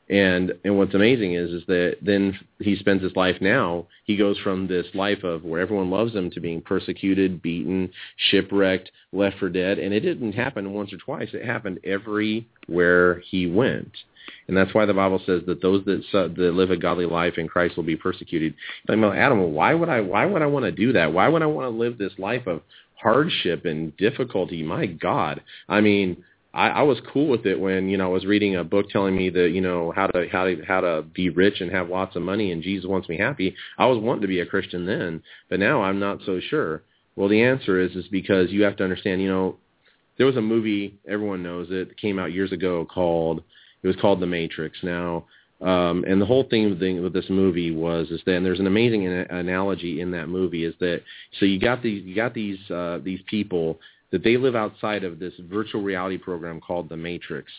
and 0.10 0.54
and 0.64 0.78
what's 0.78 0.94
amazing 0.94 1.34
is 1.34 1.50
is 1.52 1.64
that 1.68 1.98
then 2.02 2.38
he 2.60 2.76
spends 2.76 3.02
his 3.02 3.16
life 3.16 3.38
now 3.42 3.86
he 4.04 4.16
goes 4.16 4.38
from 4.40 4.68
this 4.68 4.86
life 4.94 5.24
of 5.24 5.44
where 5.44 5.60
everyone 5.60 5.90
loves 5.90 6.14
him 6.14 6.30
to 6.30 6.40
being 6.40 6.62
persecuted 6.62 7.42
beaten 7.42 7.90
shipwrecked 8.30 8.92
left 9.12 9.38
for 9.40 9.50
dead 9.50 9.80
and 9.80 9.94
it 9.94 10.02
didn't 10.02 10.34
happen 10.34 10.74
once 10.74 10.94
or 10.94 10.98
twice 10.98 11.30
it 11.34 11.44
happened 11.44 11.80
everywhere 11.84 13.20
he 13.32 13.48
went 13.48 13.92
and 14.48 14.56
that's 14.56 14.74
why 14.74 14.86
the 14.86 14.94
Bible 14.94 15.22
says 15.26 15.42
that 15.48 15.62
those 15.62 15.84
that, 15.86 16.04
that 16.12 16.54
live 16.54 16.72
a 16.72 16.78
godly 16.78 17.06
life 17.06 17.38
in 17.38 17.48
Christ 17.48 17.76
will 17.76 17.84
be 17.84 17.96
persecuted. 17.96 18.54
Like, 18.88 18.98
Adam, 19.16 19.54
why 19.54 19.74
would 19.74 19.90
I? 19.90 20.02
Why 20.02 20.26
would 20.26 20.42
I 20.42 20.48
want 20.48 20.66
to 20.66 20.72
do 20.72 20.94
that? 20.94 21.14
Why 21.14 21.28
would 21.28 21.42
I 21.42 21.48
want 21.48 21.66
to 21.66 21.78
live 21.78 21.98
this 21.98 22.14
life 22.18 22.48
of 22.48 22.62
hardship 22.96 23.66
and 23.66 23.96
difficulty? 23.98 24.64
My 24.64 24.86
God, 24.86 25.42
I 25.68 25.82
mean, 25.82 26.24
I, 26.56 26.70
I 26.70 26.82
was 26.84 26.98
cool 27.12 27.28
with 27.28 27.46
it 27.46 27.60
when 27.60 27.90
you 27.90 27.98
know 27.98 28.06
I 28.06 28.14
was 28.14 28.26
reading 28.26 28.56
a 28.56 28.64
book 28.64 28.90
telling 28.90 29.16
me 29.16 29.30
that 29.30 29.50
you 29.50 29.62
know 29.62 29.92
how 29.96 30.08
to 30.08 30.28
how 30.32 30.46
to 30.46 30.64
how 30.66 30.82
to 30.82 31.02
be 31.02 31.30
rich 31.30 31.60
and 31.60 31.70
have 31.72 31.90
lots 31.90 32.16
of 32.16 32.22
money 32.22 32.52
and 32.52 32.64
Jesus 32.64 32.88
wants 32.88 33.10
me 33.10 33.18
happy. 33.18 33.56
I 33.78 33.86
was 33.88 34.02
wanting 34.02 34.22
to 34.22 34.28
be 34.28 34.40
a 34.40 34.46
Christian 34.46 34.86
then, 34.86 35.22
but 35.50 35.60
now 35.60 35.82
I'm 35.82 36.00
not 36.00 36.20
so 36.26 36.40
sure. 36.40 36.82
Well, 37.16 37.30
the 37.30 37.44
answer 37.44 37.80
is 37.80 37.96
is 37.96 38.08
because 38.08 38.52
you 38.52 38.64
have 38.64 38.78
to 38.78 38.84
understand. 38.84 39.22
You 39.22 39.28
know, 39.28 39.58
there 40.18 40.26
was 40.26 40.38
a 40.38 40.42
movie 40.42 40.98
everyone 41.08 41.44
knows 41.44 41.68
it, 41.70 41.98
came 41.98 42.18
out 42.18 42.34
years 42.34 42.54
ago 42.54 42.86
called 42.86 43.44
it 43.84 43.88
was 43.88 43.98
called 43.98 44.22
The 44.22 44.28
Matrix. 44.28 44.78
Now 44.82 45.26
um, 45.62 46.04
and 46.06 46.22
the 46.22 46.26
whole 46.26 46.44
thing 46.44 46.78
thing 46.80 47.02
with 47.02 47.14
this 47.14 47.30
movie 47.30 47.72
was 47.72 48.12
is 48.12 48.22
that 48.26 48.36
and 48.36 48.46
there's 48.46 48.60
an 48.60 48.68
amazing 48.68 49.08
an- 49.08 49.28
analogy 49.30 50.02
in 50.02 50.12
that 50.12 50.28
movie 50.28 50.66
is 50.66 50.76
that 50.80 51.02
so 51.40 51.46
you 51.46 51.60
got 51.60 51.82
these 51.82 52.04
you 52.04 52.14
got 52.14 52.34
these 52.34 52.60
uh, 52.70 53.00
these 53.04 53.22
people 53.28 53.80
that 54.12 54.24
they 54.24 54.38
live 54.38 54.56
outside 54.56 55.04
of 55.04 55.20
this 55.20 55.34
virtual 55.50 55.82
reality 55.82 56.18
program 56.18 56.62
called 56.62 56.90
the 56.90 56.98
Matrix. 56.98 57.52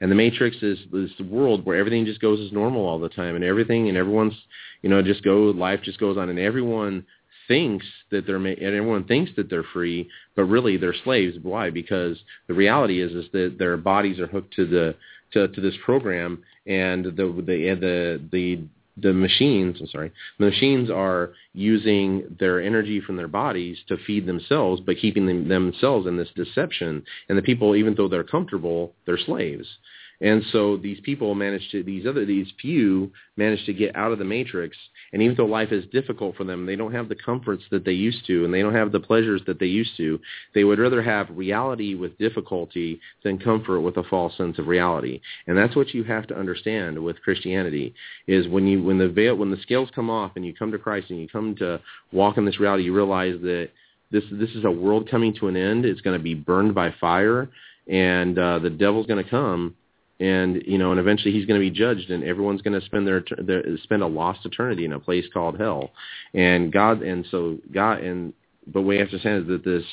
And 0.00 0.10
the 0.10 0.16
Matrix 0.16 0.56
is 0.62 0.78
this 0.92 1.10
world 1.20 1.64
where 1.64 1.78
everything 1.78 2.04
just 2.04 2.20
goes 2.20 2.40
as 2.40 2.52
normal 2.52 2.84
all 2.84 2.98
the 2.98 3.08
time 3.08 3.34
and 3.34 3.44
everything 3.44 3.88
and 3.88 3.96
everyone's, 3.96 4.34
you 4.82 4.90
know, 4.90 5.02
just 5.02 5.22
go, 5.22 5.52
life 5.56 5.80
just 5.82 6.00
goes 6.00 6.16
on 6.16 6.28
and 6.28 6.38
everyone 6.38 7.06
thinks 7.48 7.86
that 8.10 8.26
they're, 8.26 8.36
and 8.36 8.60
everyone 8.62 9.04
thinks 9.04 9.30
that 9.36 9.48
they're 9.48 9.64
free, 9.72 10.08
but 10.36 10.44
really 10.44 10.76
they're 10.76 10.94
slaves. 11.04 11.36
Why? 11.42 11.70
Because 11.70 12.18
the 12.48 12.54
reality 12.54 13.00
is, 13.00 13.12
is 13.12 13.30
that 13.32 13.56
their 13.58 13.76
bodies 13.76 14.18
are 14.18 14.26
hooked 14.26 14.54
to 14.54 14.66
the, 14.66 14.94
to, 15.32 15.48
to 15.48 15.60
this 15.60 15.74
program 15.84 16.42
and 16.66 17.04
the, 17.04 17.10
the, 17.10 17.76
the, 17.80 18.20
the 18.30 18.62
the 18.96 19.12
machines, 19.12 19.78
I'm 19.80 19.86
sorry, 19.86 20.12
the 20.38 20.46
machines 20.46 20.90
are 20.90 21.32
using 21.54 22.36
their 22.38 22.60
energy 22.60 23.00
from 23.00 23.16
their 23.16 23.28
bodies 23.28 23.78
to 23.88 23.96
feed 23.96 24.26
themselves, 24.26 24.82
but 24.84 24.98
keeping 24.98 25.26
them, 25.26 25.48
themselves 25.48 26.06
in 26.06 26.16
this 26.16 26.30
deception. 26.34 27.04
And 27.28 27.38
the 27.38 27.42
people, 27.42 27.74
even 27.74 27.94
though 27.94 28.08
they're 28.08 28.24
comfortable, 28.24 28.94
they're 29.06 29.18
slaves. 29.18 29.66
And 30.22 30.44
so 30.52 30.76
these 30.76 31.00
people 31.00 31.34
manage 31.34 31.68
to, 31.72 31.82
these 31.82 32.06
other, 32.06 32.24
these 32.24 32.46
few 32.60 33.10
manage 33.36 33.66
to 33.66 33.72
get 33.72 33.96
out 33.96 34.12
of 34.12 34.20
the 34.20 34.24
matrix. 34.24 34.76
And 35.12 35.20
even 35.20 35.36
though 35.36 35.46
life 35.46 35.72
is 35.72 35.84
difficult 35.92 36.36
for 36.36 36.44
them, 36.44 36.64
they 36.64 36.76
don't 36.76 36.94
have 36.94 37.08
the 37.08 37.16
comforts 37.16 37.64
that 37.72 37.84
they 37.84 37.92
used 37.92 38.24
to, 38.28 38.44
and 38.44 38.54
they 38.54 38.62
don't 38.62 38.74
have 38.74 38.92
the 38.92 39.00
pleasures 39.00 39.42
that 39.48 39.58
they 39.58 39.66
used 39.66 39.96
to. 39.96 40.20
They 40.54 40.62
would 40.62 40.78
rather 40.78 41.02
have 41.02 41.26
reality 41.30 41.96
with 41.96 42.16
difficulty 42.18 43.00
than 43.24 43.36
comfort 43.36 43.80
with 43.80 43.96
a 43.96 44.04
false 44.04 44.36
sense 44.36 44.60
of 44.60 44.68
reality. 44.68 45.20
And 45.48 45.58
that's 45.58 45.74
what 45.74 45.92
you 45.92 46.04
have 46.04 46.28
to 46.28 46.38
understand 46.38 47.02
with 47.02 47.20
Christianity 47.22 47.92
is 48.28 48.46
when 48.46 48.68
you, 48.68 48.80
when 48.80 48.98
the 48.98 49.08
veil, 49.08 49.34
when 49.34 49.50
the 49.50 49.60
scales 49.62 49.90
come 49.92 50.08
off 50.08 50.32
and 50.36 50.46
you 50.46 50.54
come 50.54 50.70
to 50.70 50.78
Christ 50.78 51.10
and 51.10 51.18
you 51.18 51.28
come 51.28 51.56
to 51.56 51.80
walk 52.12 52.38
in 52.38 52.44
this 52.44 52.60
reality, 52.60 52.84
you 52.84 52.94
realize 52.94 53.40
that 53.42 53.70
this, 54.12 54.22
this 54.30 54.50
is 54.50 54.64
a 54.64 54.70
world 54.70 55.10
coming 55.10 55.34
to 55.40 55.48
an 55.48 55.56
end. 55.56 55.84
It's 55.84 56.00
going 56.00 56.16
to 56.16 56.22
be 56.22 56.34
burned 56.34 56.76
by 56.76 56.94
fire 57.00 57.50
and 57.88 58.38
uh, 58.38 58.60
the 58.60 58.70
devil's 58.70 59.06
going 59.06 59.22
to 59.22 59.28
come 59.28 59.74
and 60.22 60.62
you 60.66 60.78
know, 60.78 60.92
and 60.92 61.00
eventually 61.00 61.32
he's 61.32 61.46
going 61.46 61.60
to 61.60 61.70
be 61.70 61.76
judged, 61.76 62.10
and 62.10 62.22
everyone's 62.22 62.62
going 62.62 62.78
to 62.78 62.86
spend 62.86 63.08
their, 63.08 63.24
their 63.38 63.64
spend 63.82 64.02
a 64.02 64.06
lost 64.06 64.46
eternity 64.46 64.84
in 64.84 64.92
a 64.92 65.00
place 65.00 65.24
called 65.34 65.58
hell. 65.58 65.90
And 66.32 66.72
God, 66.72 67.02
and 67.02 67.26
so 67.30 67.58
God, 67.74 68.02
and 68.02 68.32
but 68.72 68.82
we 68.82 68.98
have 68.98 69.08
to 69.08 69.16
understand 69.16 69.42
is 69.42 69.48
that 69.48 69.64
this, 69.64 69.84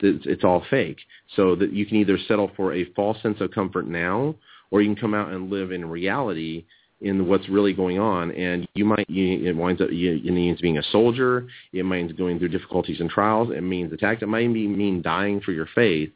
that 0.00 0.20
it's 0.26 0.44
all 0.44 0.62
fake. 0.68 0.98
So 1.34 1.54
that 1.56 1.72
you 1.72 1.86
can 1.86 1.96
either 1.96 2.18
settle 2.28 2.50
for 2.56 2.74
a 2.74 2.84
false 2.92 3.16
sense 3.22 3.40
of 3.40 3.52
comfort 3.52 3.86
now, 3.86 4.34
or 4.70 4.82
you 4.82 4.88
can 4.88 5.00
come 5.00 5.14
out 5.14 5.32
and 5.32 5.50
live 5.50 5.72
in 5.72 5.88
reality 5.88 6.66
in 7.00 7.26
what's 7.26 7.48
really 7.48 7.72
going 7.72 7.98
on. 7.98 8.32
And 8.32 8.68
you 8.74 8.84
might 8.84 9.08
you, 9.08 9.48
it 9.48 9.56
winds 9.56 9.80
up 9.80 9.88
you, 9.90 10.16
it 10.16 10.30
means 10.30 10.60
being 10.60 10.76
a 10.76 10.82
soldier. 10.92 11.46
It 11.72 11.86
means 11.86 12.12
going 12.12 12.38
through 12.38 12.48
difficulties 12.48 13.00
and 13.00 13.08
trials. 13.08 13.48
It 13.50 13.62
means 13.62 13.94
attack 13.94 14.20
it 14.20 14.26
might 14.26 14.48
mean 14.48 15.00
dying 15.00 15.40
for 15.40 15.52
your 15.52 15.68
faith 15.74 16.10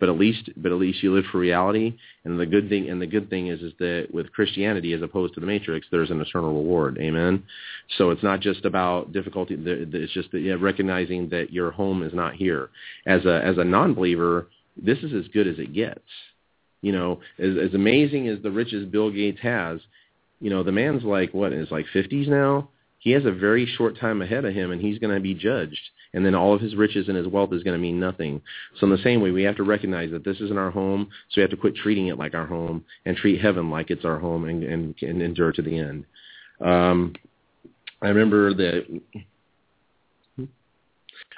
but 0.00 0.08
at 0.08 0.18
least 0.18 0.50
but 0.56 0.72
at 0.72 0.78
least 0.78 1.02
you 1.02 1.14
live 1.14 1.26
for 1.30 1.38
reality. 1.38 1.96
And 2.24 2.40
the 2.40 2.46
good 2.46 2.68
thing 2.68 2.88
and 2.88 3.00
the 3.00 3.06
good 3.06 3.30
thing 3.30 3.48
is 3.48 3.60
is 3.60 3.72
that 3.78 4.08
with 4.12 4.32
christianity 4.32 4.94
as 4.94 5.02
opposed 5.02 5.34
to 5.34 5.40
the 5.40 5.46
matrix 5.46 5.86
there's 5.90 6.10
an 6.10 6.20
eternal 6.20 6.54
reward. 6.54 6.98
Amen? 6.98 7.44
So 7.98 8.10
it's 8.10 8.22
not 8.22 8.40
just 8.40 8.64
about 8.64 9.12
difficulty. 9.12 9.56
It's 9.58 10.12
just 10.12 10.32
that, 10.32 10.40
yeah, 10.40 10.56
recognizing 10.58 11.28
that 11.28 11.52
your 11.52 11.70
home 11.70 12.02
is 12.02 12.14
not 12.14 12.34
here. 12.34 12.70
As 13.06 13.24
a 13.26 13.44
as 13.44 13.58
a 13.58 13.64
non-believer 13.64 14.48
this 14.82 14.98
is 14.98 15.12
as 15.12 15.28
good 15.28 15.46
as 15.46 15.58
it 15.58 15.74
gets. 15.74 16.00
You 16.80 16.92
know 16.92 17.20
as 17.38 17.56
as 17.62 17.74
amazing 17.74 18.26
as 18.28 18.42
the 18.42 18.50
riches 18.50 18.86
bill 18.86 19.10
gates 19.10 19.40
has 19.42 19.80
you 20.40 20.48
know 20.48 20.62
the 20.62 20.72
man's 20.72 21.04
like 21.04 21.34
what 21.34 21.52
is 21.52 21.70
like 21.70 21.84
50s 21.94 22.26
now 22.26 22.68
he 23.00 23.10
has 23.10 23.24
a 23.24 23.32
very 23.32 23.66
short 23.76 23.98
time 23.98 24.22
ahead 24.22 24.44
of 24.44 24.54
him 24.54 24.70
and 24.70 24.80
he's 24.80 24.98
going 24.98 25.14
to 25.14 25.20
be 25.20 25.34
judged 25.34 25.80
and 26.12 26.24
then 26.24 26.34
all 26.34 26.54
of 26.54 26.60
his 26.60 26.74
riches 26.74 27.08
and 27.08 27.16
his 27.16 27.26
wealth 27.26 27.52
is 27.52 27.62
going 27.62 27.76
to 27.76 27.82
mean 27.82 28.00
nothing. 28.00 28.40
So 28.78 28.86
in 28.86 28.92
the 28.92 29.02
same 29.02 29.20
way, 29.20 29.30
we 29.30 29.42
have 29.44 29.56
to 29.56 29.62
recognize 29.62 30.10
that 30.10 30.24
this 30.24 30.40
isn't 30.40 30.58
our 30.58 30.70
home, 30.70 31.08
so 31.28 31.34
we 31.36 31.42
have 31.42 31.50
to 31.50 31.56
quit 31.56 31.76
treating 31.76 32.08
it 32.08 32.18
like 32.18 32.34
our 32.34 32.46
home 32.46 32.84
and 33.04 33.16
treat 33.16 33.40
heaven 33.40 33.70
like 33.70 33.90
it's 33.90 34.04
our 34.04 34.18
home 34.18 34.48
and, 34.48 34.62
and, 34.64 34.94
and 35.02 35.22
endure 35.22 35.52
to 35.52 35.62
the 35.62 35.78
end. 35.78 36.04
Um, 36.60 37.14
I 38.02 38.08
remember 38.08 38.54
that. 38.54 39.00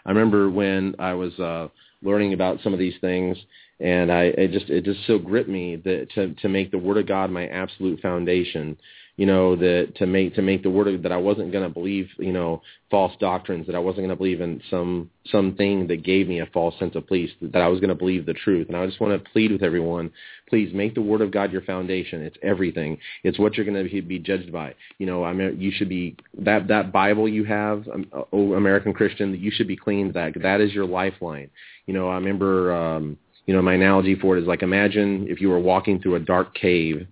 I 0.05 0.09
remember 0.09 0.51
when 0.51 0.97
I 0.99 1.15
was 1.15 1.39
uh, 1.39 1.69
learning 2.03 2.33
about 2.33 2.59
some 2.63 2.73
of 2.73 2.79
these 2.79 2.95
things, 3.01 3.37
and 3.79 4.11
I 4.11 4.25
it 4.25 4.51
just 4.51 4.69
it 4.69 4.85
just 4.85 5.07
so 5.07 5.19
gripped 5.19 5.49
me 5.49 5.77
that 5.77 6.09
to 6.15 6.35
to 6.35 6.49
make 6.49 6.71
the 6.71 6.79
Word 6.79 6.99
of 6.99 7.07
God 7.07 7.31
my 7.31 7.47
absolute 7.49 8.01
foundation 8.01 8.77
you 9.23 9.27
know, 9.27 9.55
that 9.55 9.93
to 9.99 10.05
make 10.05 10.35
to 10.35 10.43
make 10.43 10.65
the 10.65 10.71
word 10.71 11.01
that 11.05 11.13
I 11.13 11.17
wasn't 11.17 11.53
going 11.53 11.63
to 11.63 11.71
believe, 11.71 12.09
you 12.19 12.33
know, 12.33 12.61
false 12.91 13.13
doctrines, 13.21 13.69
that 13.69 13.77
I 13.77 13.79
wasn't 13.79 13.99
going 13.99 14.09
to 14.09 14.17
believe 14.17 14.41
in 14.41 14.61
some 14.69 15.11
something 15.31 15.87
that 15.87 16.03
gave 16.03 16.27
me 16.27 16.41
a 16.41 16.47
false 16.47 16.77
sense 16.81 16.97
of 16.97 17.07
peace, 17.07 17.31
that 17.41 17.63
I 17.63 17.69
was 17.69 17.79
going 17.79 17.91
to 17.91 17.95
believe 17.95 18.27
the 18.27 18.35
truth. 18.35 18.67
And 18.67 18.77
I 18.77 18.85
just 18.85 19.01
want 19.01 19.13
to 19.13 19.31
plead 19.31 19.53
with 19.53 19.63
everyone, 19.63 20.11
please 20.49 20.75
make 20.75 20.97
the 20.97 21.03
word 21.03 21.21
of 21.21 21.31
God 21.31 21.53
your 21.53 21.63
foundation. 21.63 22.21
It's 22.21 22.37
everything. 22.43 22.99
It's 23.23 23.39
what 23.39 23.55
you're 23.55 23.65
going 23.65 23.89
to 23.89 24.03
be 24.03 24.19
judged 24.19 24.51
by. 24.51 24.75
You 24.99 25.07
know, 25.07 25.23
I 25.23 25.33
mean, 25.33 25.57
you 25.57 25.71
should 25.71 25.89
be 25.89 26.17
that 26.41 26.67
that 26.67 26.91
Bible 26.91 27.29
you 27.29 27.45
have, 27.45 27.87
um, 27.95 28.07
oh, 28.33 28.55
American 28.55 28.93
Christian, 28.93 29.39
you 29.39 29.53
should 29.53 29.69
be 29.69 29.77
cleaned. 29.77 30.15
That 30.15 30.33
that 30.43 30.61
is 30.61 30.73
your 30.73 30.87
lifeline. 30.87 31.49
You 31.87 31.95
know, 31.95 32.09
I 32.09 32.17
remember. 32.17 32.75
um 32.75 33.19
you 33.47 33.55
know, 33.55 33.63
my 33.63 33.75
analogy 33.75 34.15
for 34.15 34.37
it 34.37 34.43
is 34.43 34.47
like 34.47 34.63
imagine 34.63 35.27
if 35.29 35.41
you 35.41 35.49
were 35.49 35.59
walking 35.59 36.01
through 36.01 36.15
a 36.15 36.21
dark 36.21 36.55
cave 36.55 37.09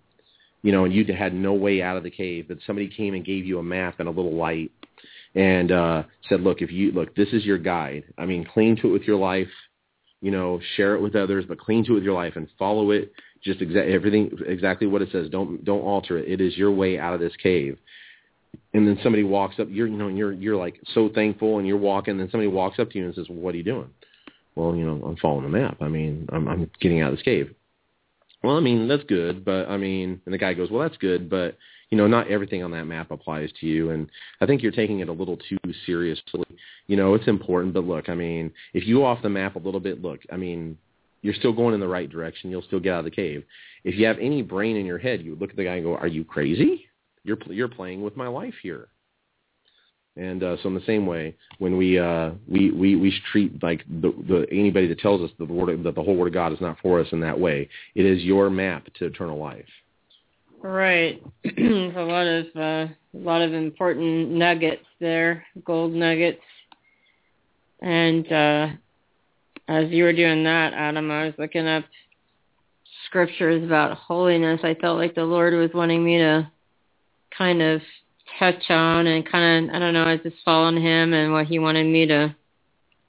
you 0.62 0.72
know, 0.72 0.84
and 0.84 0.92
you 0.92 1.04
had 1.14 1.34
no 1.34 1.54
way 1.54 1.82
out 1.82 1.96
of 1.96 2.02
the 2.02 2.10
cave, 2.10 2.46
but 2.48 2.58
somebody 2.66 2.88
came 2.88 3.14
and 3.14 3.24
gave 3.24 3.46
you 3.46 3.58
a 3.58 3.62
map 3.62 3.98
and 3.98 4.08
a 4.08 4.12
little 4.12 4.34
light 4.34 4.70
and 5.34 5.72
uh, 5.72 6.02
said, 6.28 6.40
look, 6.40 6.60
if 6.60 6.70
you 6.70 6.92
look, 6.92 7.14
this 7.14 7.28
is 7.32 7.44
your 7.44 7.58
guide. 7.58 8.04
I 8.18 8.26
mean, 8.26 8.44
cling 8.44 8.76
to 8.76 8.88
it 8.88 8.92
with 8.92 9.02
your 9.02 9.16
life, 9.16 9.48
you 10.20 10.30
know, 10.30 10.60
share 10.76 10.94
it 10.96 11.00
with 11.00 11.16
others, 11.16 11.44
but 11.48 11.58
cling 11.58 11.84
to 11.84 11.92
it 11.92 11.94
with 11.96 12.04
your 12.04 12.14
life 12.14 12.34
and 12.36 12.48
follow 12.58 12.90
it. 12.90 13.12
Just 13.42 13.60
exa- 13.60 13.90
everything 13.90 14.30
exactly 14.46 14.86
what 14.86 15.00
it 15.00 15.08
says. 15.12 15.30
Don't 15.30 15.64
don't 15.64 15.80
alter 15.80 16.18
it. 16.18 16.28
It 16.28 16.42
is 16.42 16.58
your 16.58 16.70
way 16.70 16.98
out 16.98 17.14
of 17.14 17.20
this 17.20 17.32
cave. 17.42 17.78
And 18.74 18.86
then 18.86 18.98
somebody 19.02 19.22
walks 19.22 19.58
up. 19.58 19.68
You're 19.70 19.86
you 19.86 19.96
know 19.96 20.08
you're 20.08 20.32
you're 20.32 20.56
like 20.56 20.78
so 20.92 21.08
thankful, 21.08 21.56
and 21.56 21.66
you're 21.66 21.78
walking. 21.78 22.12
And 22.12 22.20
then 22.20 22.30
somebody 22.30 22.48
walks 22.48 22.78
up 22.78 22.90
to 22.90 22.98
you 22.98 23.06
and 23.06 23.14
says, 23.14 23.30
well, 23.30 23.38
"What 23.38 23.54
are 23.54 23.56
you 23.56 23.64
doing?" 23.64 23.88
Well, 24.56 24.76
you 24.76 24.84
know, 24.84 25.02
I'm 25.06 25.16
following 25.16 25.44
the 25.44 25.58
map. 25.58 25.78
I 25.80 25.88
mean, 25.88 26.28
I'm 26.30 26.48
I'm 26.48 26.70
getting 26.82 27.00
out 27.00 27.12
of 27.12 27.16
this 27.16 27.24
cave 27.24 27.54
well, 28.42 28.56
I 28.56 28.60
mean, 28.60 28.88
that's 28.88 29.04
good, 29.04 29.44
but 29.44 29.68
I 29.68 29.76
mean, 29.76 30.20
and 30.24 30.32
the 30.32 30.38
guy 30.38 30.54
goes, 30.54 30.70
well, 30.70 30.82
that's 30.82 30.96
good, 30.98 31.28
but 31.28 31.56
you 31.90 31.98
know, 31.98 32.06
not 32.06 32.28
everything 32.28 32.62
on 32.62 32.70
that 32.70 32.84
map 32.84 33.10
applies 33.10 33.50
to 33.60 33.66
you. 33.66 33.90
And 33.90 34.08
I 34.40 34.46
think 34.46 34.62
you're 34.62 34.72
taking 34.72 35.00
it 35.00 35.08
a 35.08 35.12
little 35.12 35.36
too 35.36 35.58
seriously. 35.84 36.44
You 36.86 36.96
know, 36.96 37.14
it's 37.14 37.26
important, 37.26 37.74
but 37.74 37.84
look, 37.84 38.08
I 38.08 38.14
mean, 38.14 38.52
if 38.74 38.86
you 38.86 39.04
off 39.04 39.22
the 39.22 39.28
map 39.28 39.56
a 39.56 39.58
little 39.58 39.80
bit, 39.80 40.00
look, 40.00 40.20
I 40.32 40.36
mean, 40.36 40.78
you're 41.22 41.34
still 41.34 41.52
going 41.52 41.74
in 41.74 41.80
the 41.80 41.88
right 41.88 42.08
direction. 42.08 42.50
You'll 42.50 42.62
still 42.62 42.80
get 42.80 42.94
out 42.94 43.00
of 43.00 43.04
the 43.06 43.10
cave. 43.10 43.44
If 43.84 43.96
you 43.96 44.06
have 44.06 44.18
any 44.18 44.40
brain 44.40 44.76
in 44.76 44.86
your 44.86 44.98
head, 44.98 45.20
you 45.20 45.30
would 45.30 45.40
look 45.40 45.50
at 45.50 45.56
the 45.56 45.64
guy 45.64 45.74
and 45.74 45.84
go, 45.84 45.96
are 45.96 46.06
you 46.06 46.24
crazy? 46.24 46.86
You're, 47.24 47.38
you're 47.48 47.68
playing 47.68 48.02
with 48.02 48.16
my 48.16 48.28
life 48.28 48.54
here. 48.62 48.88
And 50.20 50.42
uh, 50.42 50.58
so 50.62 50.68
in 50.68 50.74
the 50.74 50.82
same 50.82 51.06
way, 51.06 51.34
when 51.60 51.78
we 51.78 51.98
uh, 51.98 52.32
we 52.46 52.70
we 52.72 52.94
we 52.94 53.18
treat 53.32 53.62
like 53.62 53.82
the, 53.88 54.12
the 54.28 54.46
anybody 54.52 54.86
that 54.88 54.98
tells 54.98 55.22
us 55.22 55.30
that 55.38 55.48
the 55.48 55.52
word 55.52 55.82
that 55.82 55.94
the 55.94 56.02
whole 56.02 56.14
word 56.14 56.26
of 56.26 56.34
God 56.34 56.52
is 56.52 56.60
not 56.60 56.76
for 56.82 57.00
us 57.00 57.06
in 57.12 57.20
that 57.20 57.40
way, 57.40 57.66
it 57.94 58.04
is 58.04 58.22
your 58.22 58.50
map 58.50 58.86
to 58.98 59.06
eternal 59.06 59.38
life. 59.38 59.64
Right. 60.60 61.22
A 61.44 62.02
lot 62.02 62.26
of 62.26 62.46
uh, 62.54 62.92
a 63.14 63.18
lot 63.18 63.40
of 63.40 63.54
important 63.54 64.30
nuggets 64.30 64.84
there, 65.00 65.46
gold 65.64 65.94
nuggets. 65.94 66.42
And 67.80 68.30
uh, 68.30 68.66
as 69.68 69.88
you 69.88 70.04
were 70.04 70.12
doing 70.12 70.44
that, 70.44 70.74
Adam, 70.74 71.10
I 71.10 71.24
was 71.24 71.34
looking 71.38 71.66
up 71.66 71.86
scriptures 73.06 73.64
about 73.64 73.96
holiness. 73.96 74.60
I 74.64 74.74
felt 74.74 74.98
like 74.98 75.14
the 75.14 75.24
Lord 75.24 75.54
was 75.54 75.70
wanting 75.72 76.04
me 76.04 76.18
to 76.18 76.50
kind 77.36 77.62
of 77.62 77.80
touch 78.38 78.70
on 78.70 79.06
and 79.06 79.30
kind 79.30 79.68
of 79.68 79.74
I 79.74 79.78
don't 79.78 79.94
know 79.94 80.04
I 80.04 80.16
just 80.16 80.36
following 80.44 80.82
him 80.82 81.12
and 81.12 81.32
what 81.32 81.46
he 81.46 81.58
wanted 81.58 81.86
me 81.86 82.06
to 82.06 82.34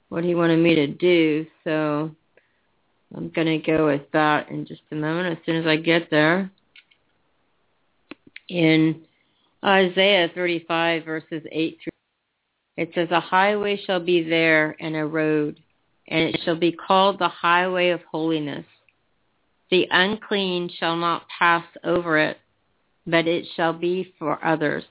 what 0.08 0.24
he 0.24 0.34
wanted 0.34 0.58
me 0.58 0.74
to 0.74 0.86
do. 0.86 1.46
So 1.64 2.10
I'm 3.14 3.30
gonna 3.30 3.58
go 3.58 3.86
with 3.86 4.10
that 4.12 4.50
in 4.50 4.66
just 4.66 4.82
a 4.90 4.94
moment 4.94 5.38
as 5.38 5.44
soon 5.44 5.56
as 5.56 5.66
I 5.66 5.76
get 5.76 6.10
there. 6.10 6.50
In 8.48 9.02
Isaiah 9.64 10.30
35 10.34 11.04
verses 11.04 11.42
8 11.50 11.78
through 11.82 11.92
it 12.76 12.90
says 12.94 13.08
a 13.10 13.20
highway 13.20 13.80
shall 13.86 14.00
be 14.00 14.22
there 14.22 14.76
and 14.80 14.96
a 14.96 15.06
road 15.06 15.60
and 16.08 16.20
it 16.34 16.40
shall 16.44 16.56
be 16.56 16.72
called 16.72 17.18
the 17.18 17.28
highway 17.28 17.90
of 17.90 18.00
holiness 18.10 18.66
The 19.70 19.86
unclean 19.90 20.70
shall 20.78 20.96
not 20.96 21.26
pass 21.38 21.64
over 21.84 22.18
it, 22.18 22.38
but 23.06 23.26
it 23.26 23.46
shall 23.56 23.72
be 23.72 24.12
for 24.18 24.44
others. 24.44 24.84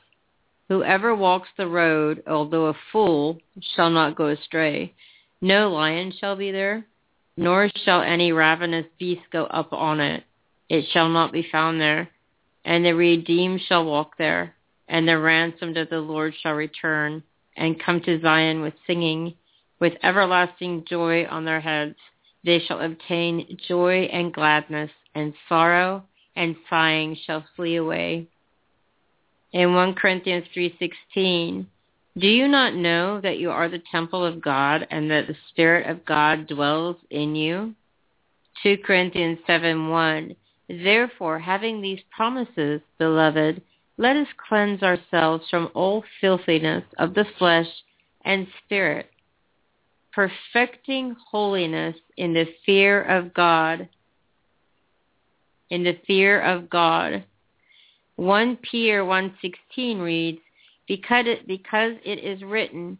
Whoever 0.71 1.13
walks 1.13 1.49
the 1.57 1.67
road, 1.67 2.23
although 2.25 2.67
a 2.67 2.77
fool, 2.93 3.39
shall 3.75 3.89
not 3.89 4.15
go 4.15 4.27
astray. 4.27 4.93
No 5.41 5.69
lion 5.69 6.13
shall 6.17 6.37
be 6.37 6.49
there, 6.49 6.85
nor 7.35 7.69
shall 7.83 8.01
any 8.01 8.31
ravenous 8.31 8.85
beast 8.97 9.23
go 9.33 9.47
up 9.47 9.73
on 9.73 9.99
it. 9.99 10.23
It 10.69 10.85
shall 10.93 11.09
not 11.09 11.33
be 11.33 11.45
found 11.51 11.81
there. 11.81 12.09
And 12.63 12.85
the 12.85 12.93
redeemed 12.93 13.59
shall 13.67 13.83
walk 13.83 14.17
there, 14.17 14.55
and 14.87 15.05
the 15.05 15.19
ransomed 15.19 15.75
of 15.75 15.89
the 15.89 15.99
Lord 15.99 16.35
shall 16.41 16.53
return, 16.53 17.21
and 17.57 17.77
come 17.77 17.99
to 18.03 18.21
Zion 18.21 18.61
with 18.61 18.75
singing, 18.87 19.33
with 19.81 19.97
everlasting 20.01 20.85
joy 20.85 21.25
on 21.25 21.43
their 21.43 21.59
heads. 21.59 21.97
They 22.45 22.59
shall 22.59 22.79
obtain 22.79 23.57
joy 23.67 24.03
and 24.03 24.33
gladness, 24.33 24.91
and 25.15 25.33
sorrow 25.49 26.05
and 26.37 26.55
sighing 26.69 27.17
shall 27.25 27.43
flee 27.57 27.75
away 27.75 28.29
in 29.53 29.73
1 29.73 29.95
Corinthians 29.95 30.47
3:16, 30.53 31.67
"Do 32.17 32.27
you 32.27 32.47
not 32.47 32.73
know 32.73 33.19
that 33.21 33.39
you 33.39 33.51
are 33.51 33.67
the 33.67 33.83
temple 33.91 34.25
of 34.25 34.41
God 34.41 34.87
and 34.89 35.09
that 35.11 35.27
the 35.27 35.37
spirit 35.49 35.87
of 35.87 36.05
God 36.05 36.47
dwells 36.47 36.97
in 37.09 37.35
you?" 37.35 37.75
2 38.63 38.77
Corinthians 38.77 39.39
7:1, 39.45 40.35
"Therefore, 40.67 41.39
having 41.39 41.81
these 41.81 42.01
promises, 42.15 42.81
beloved, 42.97 43.61
let 43.97 44.15
us 44.15 44.27
cleanse 44.37 44.83
ourselves 44.83 45.49
from 45.49 45.69
all 45.73 46.03
filthiness 46.19 46.85
of 46.97 47.13
the 47.13 47.25
flesh 47.25 47.69
and 48.23 48.47
spirit, 48.63 49.11
perfecting 50.11 51.15
holiness 51.29 51.97
in 52.17 52.33
the 52.33 52.45
fear 52.65 53.01
of 53.01 53.33
God." 53.33 53.89
In 55.69 55.83
the 55.83 55.93
fear 56.05 56.41
of 56.41 56.69
God. 56.69 57.23
1 58.21 58.57
Peter 58.57 59.03
1:16 59.03 59.99
reads, 59.99 60.41
because 60.87 61.25
it, 61.25 61.47
because 61.47 61.93
it 62.05 62.19
is 62.19 62.43
written, 62.43 62.95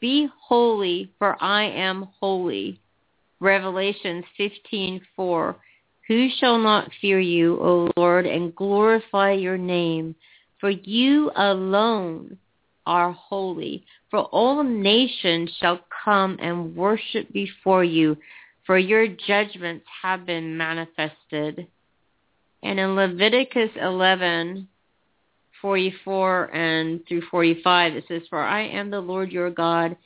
be 0.00 0.26
holy 0.40 1.10
for 1.18 1.36
I 1.44 1.64
am 1.64 2.08
holy. 2.18 2.80
Revelations 3.38 4.24
15:4 4.40 5.56
Who 6.08 6.28
shall 6.38 6.56
not 6.56 6.90
fear 7.02 7.20
you, 7.20 7.60
O 7.60 7.90
Lord, 7.98 8.24
and 8.24 8.56
glorify 8.56 9.32
your 9.32 9.58
name? 9.58 10.14
For 10.58 10.70
you 10.70 11.30
alone 11.36 12.38
are 12.86 13.12
holy. 13.12 13.84
For 14.10 14.20
all 14.20 14.62
nations 14.64 15.54
shall 15.60 15.80
come 16.02 16.38
and 16.40 16.74
worship 16.74 17.30
before 17.30 17.84
you, 17.84 18.16
for 18.64 18.78
your 18.78 19.06
judgments 19.06 19.84
have 20.02 20.24
been 20.24 20.56
manifested. 20.56 21.66
And 22.62 22.78
in 22.78 22.94
Leviticus 22.94 23.70
11, 23.80 24.68
44 25.60 26.54
and 26.54 27.06
through 27.06 27.22
45, 27.30 27.96
it 27.96 28.04
says, 28.08 28.22
For 28.28 28.40
I 28.40 28.62
am 28.66 28.90
the 28.90 29.00
Lord 29.00 29.32
your 29.32 29.50
God. 29.50 29.96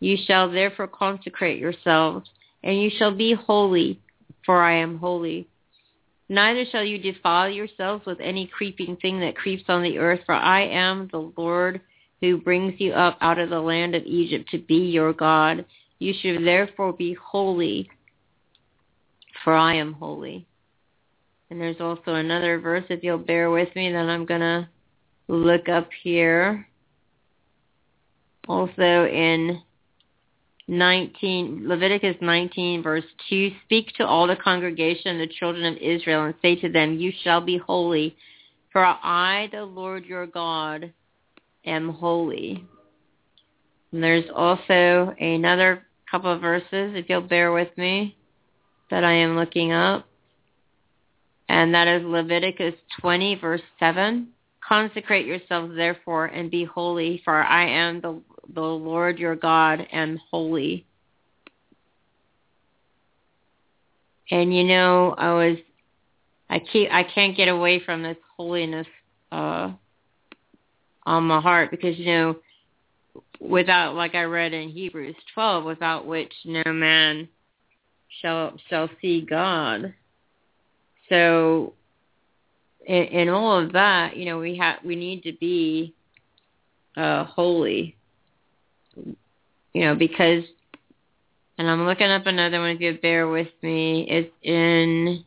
You 0.00 0.16
shall 0.26 0.50
therefore 0.50 0.88
consecrate 0.88 1.58
yourselves, 1.58 2.28
and 2.62 2.80
you 2.80 2.90
shall 2.98 3.14
be 3.14 3.34
holy, 3.34 4.00
for 4.44 4.62
I 4.62 4.76
am 4.76 4.98
holy. 4.98 5.48
Neither 6.28 6.64
shall 6.70 6.84
you 6.84 6.98
defile 6.98 7.50
yourselves 7.50 8.06
with 8.06 8.18
any 8.20 8.46
creeping 8.46 8.96
thing 8.96 9.20
that 9.20 9.36
creeps 9.36 9.64
on 9.68 9.82
the 9.82 9.98
earth, 9.98 10.20
for 10.26 10.34
I 10.34 10.62
am 10.62 11.08
the 11.12 11.30
Lord 11.36 11.80
who 12.20 12.38
brings 12.38 12.80
you 12.80 12.92
up 12.92 13.18
out 13.20 13.38
of 13.38 13.50
the 13.50 13.60
land 13.60 13.94
of 13.94 14.04
Egypt 14.04 14.48
to 14.50 14.58
be 14.58 14.76
your 14.90 15.12
God. 15.12 15.66
You 15.98 16.14
should 16.20 16.46
therefore 16.46 16.94
be 16.94 17.14
holy, 17.14 17.90
for 19.42 19.54
I 19.54 19.74
am 19.74 19.92
holy. 19.92 20.46
And 21.50 21.60
there's 21.60 21.80
also 21.80 22.14
another 22.14 22.58
verse, 22.58 22.84
if 22.88 23.02
you'll 23.02 23.18
bear 23.18 23.50
with 23.50 23.74
me, 23.76 23.92
that 23.92 24.08
I'm 24.08 24.26
going 24.26 24.40
to 24.40 24.68
look 25.28 25.68
up 25.68 25.88
here. 26.02 26.66
Also 28.48 29.06
in 29.06 29.60
19, 30.68 31.68
Leviticus 31.68 32.16
19, 32.20 32.82
verse 32.82 33.04
2, 33.28 33.52
Speak 33.64 33.88
to 33.96 34.06
all 34.06 34.26
the 34.26 34.36
congregation, 34.36 35.18
the 35.18 35.26
children 35.26 35.64
of 35.64 35.76
Israel, 35.78 36.24
and 36.24 36.34
say 36.40 36.56
to 36.56 36.70
them, 36.70 36.98
You 36.98 37.12
shall 37.22 37.40
be 37.40 37.58
holy, 37.58 38.16
for 38.72 38.84
I, 38.84 39.48
the 39.52 39.64
Lord 39.64 40.06
your 40.06 40.26
God, 40.26 40.92
am 41.66 41.90
holy. 41.90 42.64
And 43.92 44.02
there's 44.02 44.24
also 44.34 45.14
another 45.20 45.86
couple 46.10 46.32
of 46.32 46.40
verses, 46.40 46.94
if 46.94 47.08
you'll 47.08 47.20
bear 47.20 47.52
with 47.52 47.76
me, 47.76 48.16
that 48.90 49.04
I 49.04 49.12
am 49.12 49.36
looking 49.36 49.72
up 49.72 50.06
and 51.48 51.74
that 51.74 51.88
is 51.88 52.02
Leviticus 52.04 52.74
20, 53.00 53.36
verse 53.36 53.60
7. 53.78 54.28
Consecrate 54.66 55.26
yourselves, 55.26 55.74
therefore, 55.76 56.26
and 56.26 56.50
be 56.50 56.64
holy, 56.64 57.20
for 57.24 57.42
I 57.42 57.68
am 57.68 58.00
the, 58.00 58.20
the 58.54 58.60
Lord 58.60 59.18
your 59.18 59.36
God, 59.36 59.86
am 59.92 60.18
holy. 60.30 60.86
And 64.30 64.56
you 64.56 64.64
know, 64.64 65.14
I 65.18 65.32
was, 65.34 65.58
I 66.48 66.60
keep, 66.60 66.88
I 66.90 67.02
can't 67.02 67.36
get 67.36 67.48
away 67.48 67.80
from 67.84 68.02
this 68.02 68.16
holiness 68.36 68.86
uh, 69.30 69.70
on 71.04 71.24
my 71.24 71.40
heart 71.40 71.70
because 71.70 71.98
you 71.98 72.06
know, 72.06 72.36
without, 73.38 73.94
like 73.94 74.14
I 74.14 74.22
read 74.22 74.54
in 74.54 74.70
Hebrews 74.70 75.16
12, 75.34 75.64
without 75.64 76.06
which 76.06 76.32
no 76.46 76.62
man 76.72 77.28
shall 78.22 78.58
shall 78.70 78.88
see 79.02 79.20
God. 79.20 79.94
So 81.14 81.74
in, 82.84 83.04
in 83.04 83.28
all 83.28 83.60
of 83.60 83.72
that, 83.74 84.16
you 84.16 84.24
know, 84.24 84.38
we 84.38 84.56
have 84.56 84.78
we 84.84 84.96
need 84.96 85.22
to 85.22 85.32
be 85.32 85.94
uh, 86.96 87.24
holy. 87.24 87.96
You 88.96 89.84
know, 89.84 89.94
because 89.94 90.42
and 91.56 91.70
I'm 91.70 91.86
looking 91.86 92.10
up 92.10 92.26
another 92.26 92.58
one 92.58 92.70
if 92.70 92.80
you 92.80 92.98
bear 93.00 93.28
with 93.28 93.48
me. 93.62 94.06
It's 94.08 94.32
in 94.42 95.24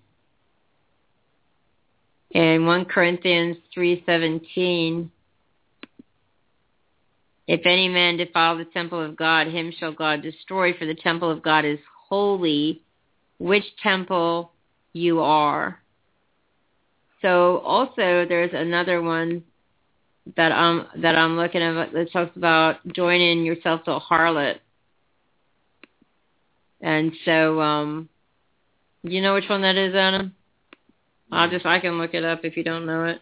in 2.32 2.66
1 2.66 2.86
Corinthians 2.86 3.56
3:17. 3.76 5.10
If 7.48 7.62
any 7.66 7.88
man 7.88 8.18
defile 8.18 8.58
the 8.58 8.66
temple 8.66 9.02
of 9.02 9.16
God, 9.16 9.48
him 9.48 9.72
shall 9.80 9.94
God 9.94 10.22
destroy, 10.22 10.74
for 10.74 10.86
the 10.86 10.96
temple 10.96 11.32
of 11.32 11.42
God 11.42 11.64
is 11.64 11.80
holy, 12.10 12.82
which 13.40 13.64
temple 13.82 14.52
you 14.98 15.22
are. 15.22 15.80
So 17.22 17.60
also 17.60 18.26
there's 18.28 18.52
another 18.54 19.02
one 19.02 19.44
that 20.36 20.52
I'm 20.52 20.86
that 21.02 21.16
I'm 21.16 21.38
looking 21.38 21.62
at 21.62 21.94
that 21.94 22.12
talks 22.12 22.36
about 22.36 22.86
joining 22.88 23.44
yourself 23.44 23.84
to 23.86 23.94
a 23.94 24.02
harlot. 24.02 24.60
And 26.82 27.12
so 27.26 27.62
um 27.62 28.10
you 29.04 29.22
know 29.22 29.36
which 29.36 29.50
one 29.50 29.62
that 29.62 29.78
is, 29.78 29.96
Adam? 29.96 30.34
I'll 31.32 31.50
just 31.50 31.66
I 31.66 31.80
can 31.80 31.98
look 31.98 32.14
it 32.14 32.24
up 32.24 32.46
if 32.46 32.56
you 32.56 32.64
don't 32.64 32.86
know 32.86 33.06
it. 33.06 33.22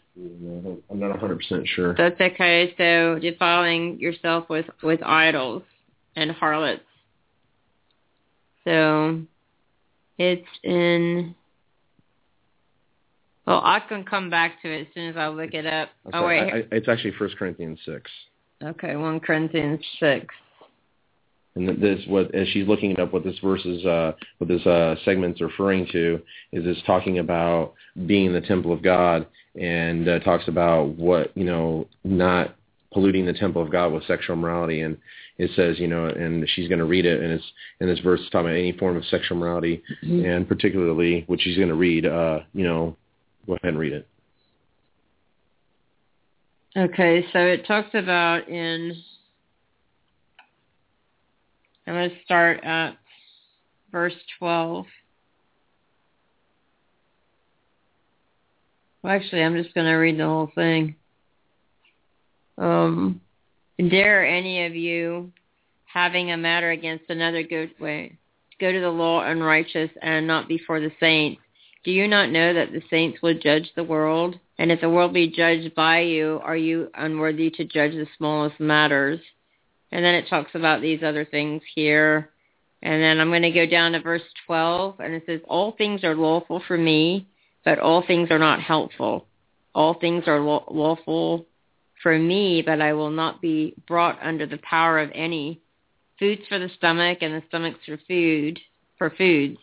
I'm 0.89 0.99
not 0.99 1.19
100% 1.19 1.67
sure. 1.67 1.95
That's 1.95 2.19
okay. 2.21 2.73
So 2.77 3.19
defiling 3.19 3.99
yourself 3.99 4.47
with 4.49 4.65
with 4.83 5.01
idols 5.03 5.63
and 6.15 6.31
harlots. 6.31 6.83
So 8.63 9.21
it's 10.17 10.47
in 10.63 11.35
well, 13.45 13.61
I 13.63 13.79
can 13.87 14.03
come 14.03 14.29
back 14.29 14.61
to 14.61 14.71
it 14.71 14.81
as 14.81 14.87
soon 14.93 15.09
as 15.09 15.17
I 15.17 15.27
look 15.27 15.53
it 15.53 15.65
up. 15.65 15.89
Okay. 16.07 16.17
Oh 16.17 16.25
wait, 16.27 16.39
I, 16.39 16.57
I, 16.57 16.63
it's 16.71 16.87
actually 16.87 17.13
First 17.17 17.37
Corinthians 17.37 17.79
six. 17.85 18.09
okay, 18.63 18.95
one 18.95 19.19
Corinthians 19.19 19.83
six. 19.99 20.33
And 21.57 21.81
this, 21.81 22.01
what 22.07 22.35
as 22.35 22.47
she's 22.49 22.67
looking 22.67 22.91
it 22.91 22.99
up, 22.99 23.13
what 23.13 23.23
this 23.23 23.39
verse 23.41 23.63
is, 23.63 23.85
uh, 23.85 24.11
what 24.39 24.49
this 24.49 24.65
uh, 24.65 24.95
segment's 25.05 25.39
referring 25.39 25.87
to 25.93 26.15
is 26.51 26.63
it's 26.65 26.85
talking 26.85 27.19
about 27.19 27.73
being 28.05 28.33
the 28.33 28.41
temple 28.41 28.73
of 28.73 28.81
God, 28.83 29.25
and 29.59 30.07
uh, 30.09 30.19
talks 30.19 30.47
about 30.49 30.89
what 30.97 31.31
you 31.37 31.45
know, 31.45 31.87
not 32.03 32.55
polluting 32.91 33.25
the 33.25 33.33
temple 33.33 33.61
of 33.61 33.71
God 33.71 33.93
with 33.93 34.03
sexual 34.05 34.35
morality, 34.35 34.81
and 34.81 34.97
it 35.37 35.49
says, 35.55 35.79
you 35.79 35.87
know, 35.87 36.05
and 36.07 36.45
she's 36.55 36.67
going 36.67 36.79
to 36.79 36.85
read 36.85 37.05
it, 37.05 37.21
and 37.21 37.31
it's 37.31 37.43
in 37.79 37.87
this 37.87 37.99
verse 37.99 38.19
it's 38.21 38.29
talking 38.31 38.47
about 38.47 38.57
any 38.57 38.71
form 38.73 38.97
of 38.97 39.05
sexual 39.05 39.37
morality, 39.37 39.81
Mm-hmm. 40.03 40.25
and 40.25 40.47
particularly, 40.47 41.23
which 41.27 41.41
she's 41.41 41.57
going 41.57 41.69
to 41.69 41.75
read, 41.75 42.05
uh, 42.05 42.39
you 42.53 42.63
know, 42.65 42.97
go 43.45 43.53
ahead 43.53 43.69
and 43.69 43.79
read 43.79 43.93
it. 43.93 44.07
Okay, 46.77 47.25
so 47.31 47.39
it 47.39 47.65
talks 47.65 47.89
about 47.93 48.49
in. 48.49 48.93
I'm 51.87 51.93
going 51.93 52.09
to 52.09 52.15
start 52.25 52.63
at 52.63 52.97
verse 53.91 54.15
12. 54.39 54.85
Well, 59.01 59.13
actually, 59.13 59.43
I'm 59.43 59.55
just 59.55 59.73
going 59.75 59.85
to 59.85 59.93
read 59.93 60.17
the 60.17 60.25
whole 60.25 60.51
thing. 60.55 60.95
Um, 62.57 63.21
dare 63.77 64.25
any 64.25 64.65
of 64.65 64.75
you, 64.75 65.31
having 65.85 66.31
a 66.31 66.37
matter 66.37 66.71
against 66.71 67.05
another, 67.09 67.43
go 67.43 67.67
wait, 67.79 68.17
go 68.59 68.71
to 68.71 68.79
the 68.79 68.89
law 68.89 69.21
unrighteous 69.21 69.91
and 70.01 70.25
not 70.27 70.47
before 70.47 70.79
the 70.79 70.91
saints. 70.99 71.41
Do 71.85 71.91
you 71.91 72.07
not 72.07 72.31
know 72.31 72.51
that 72.51 72.71
the 72.71 72.81
saints 72.89 73.21
will 73.21 73.37
judge 73.37 73.71
the 73.75 73.83
world? 73.83 74.39
And 74.57 74.71
if 74.71 74.81
the 74.81 74.89
world 74.89 75.13
be 75.13 75.27
judged 75.29 75.75
by 75.75 75.99
you, 75.99 76.39
are 76.43 76.57
you 76.57 76.89
unworthy 76.95 77.51
to 77.51 77.63
judge 77.63 77.91
the 77.91 78.07
smallest 78.17 78.59
matters? 78.59 79.19
And 79.91 80.03
then 80.03 80.15
it 80.15 80.27
talks 80.27 80.49
about 80.55 80.81
these 80.81 81.03
other 81.03 81.25
things 81.25 81.61
here. 81.75 82.31
And 82.81 83.03
then 83.03 83.19
I'm 83.19 83.29
going 83.29 83.43
to 83.43 83.51
go 83.51 83.67
down 83.67 83.91
to 83.91 84.01
verse 84.01 84.23
12, 84.47 84.99
and 84.99 85.13
it 85.13 85.23
says, 85.27 85.41
All 85.47 85.73
things 85.73 86.03
are 86.03 86.15
lawful 86.15 86.61
for 86.67 86.75
me, 86.75 87.27
but 87.63 87.77
all 87.77 88.03
things 88.05 88.31
are 88.31 88.39
not 88.39 88.61
helpful. 88.61 89.27
All 89.75 89.93
things 89.93 90.23
are 90.25 90.41
lawful 90.41 91.45
for 92.01 92.17
me, 92.17 92.63
but 92.65 92.81
I 92.81 92.93
will 92.93 93.11
not 93.11 93.41
be 93.41 93.75
brought 93.87 94.17
under 94.23 94.47
the 94.47 94.57
power 94.57 94.99
of 94.99 95.11
any. 95.13 95.61
Food's 96.17 96.47
for 96.49 96.57
the 96.57 96.69
stomach, 96.77 97.19
and 97.21 97.35
the 97.35 97.43
stomach's 97.47 97.85
for 97.85 97.99
food, 98.07 98.59
for 98.97 99.11
foods. 99.11 99.59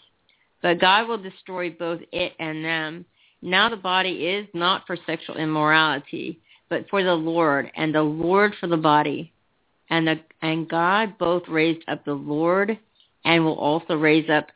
But 0.63 0.81
God 0.81 1.09
will 1.09 1.19
destroy 1.19 1.71
both 1.71 2.01
it 2.13 2.33
and 2.39 2.65
them. 2.65 3.05
Now 3.43 3.69
the 3.69 3.77
body 3.77 4.27
is 4.27 4.47
not 4.55 4.87
for 4.87 4.97
sexual 5.07 5.37
immorality, 5.37 6.41
but 6.69 6.89
for 6.89 7.03
the 7.03 7.15
Lord, 7.15 7.71
and 7.75 7.95
the 7.95 8.03
Lord 8.03 8.55
for 8.61 8.69
the 8.69 8.77
body. 8.77 9.33
And 9.91 10.07
the 10.07 10.21
and 10.41 10.69
God 10.69 11.19
both 11.19 11.43
raised 11.49 11.83
up 11.89 12.05
the 12.05 12.15
Lord 12.15 12.79
and 13.25 13.45
will 13.45 13.59
also 13.59 13.95
raise 13.97 14.31
up 14.31 14.47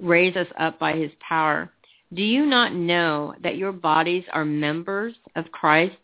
raise 0.00 0.36
us 0.36 0.48
up 0.58 0.78
by 0.78 0.92
his 0.92 1.10
power. 1.26 1.70
Do 2.12 2.22
you 2.22 2.44
not 2.44 2.74
know 2.74 3.34
that 3.42 3.56
your 3.56 3.72
bodies 3.72 4.24
are 4.32 4.44
members 4.44 5.14
of 5.36 5.50
Christ? 5.52 5.96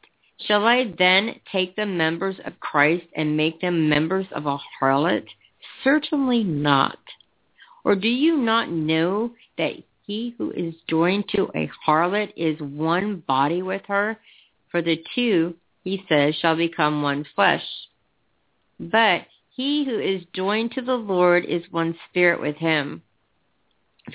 Shall 0.47 0.65
I 0.65 0.95
then 0.99 1.35
take 1.53 1.77
the 1.77 1.87
members 1.87 2.37
of 2.47 2.59
Christ 2.61 3.05
and 3.15 3.37
make 3.37 3.61
them 3.61 3.89
members 3.89 4.27
of 4.33 4.47
a 4.47 4.59
harlot? 4.81 5.27
Certainly 5.85 6.45
not. 6.45 6.99
Or 7.85 7.95
do 7.95 8.09
you 8.09 8.37
not 8.37 8.71
know 8.71 9.33
that 9.59 9.75
he 10.07 10.35
who 10.37 10.51
is 10.51 10.75
joined 10.89 11.29
to 11.31 11.51
a 11.55 11.71
harlot 11.87 12.33
is 12.37 12.61
one 12.61 13.23
body 13.27 13.63
with 13.63 13.83
her? 13.89 14.19
For 14.71 14.83
the 14.83 15.03
two, 15.15 15.55
he 15.85 16.05
says, 16.09 16.35
shall 16.37 16.57
become 16.57 17.03
one 17.03 17.25
flesh. 17.35 17.65
But 18.79 19.27
he 19.55 19.85
who 19.85 19.99
is 19.99 20.23
joined 20.33 20.73
to 20.73 20.83
the 20.83 20.95
Lord 20.97 21.45
is 21.45 21.63
one 21.71 21.97
spirit 22.09 22.41
with 22.41 22.57
him. 22.57 23.03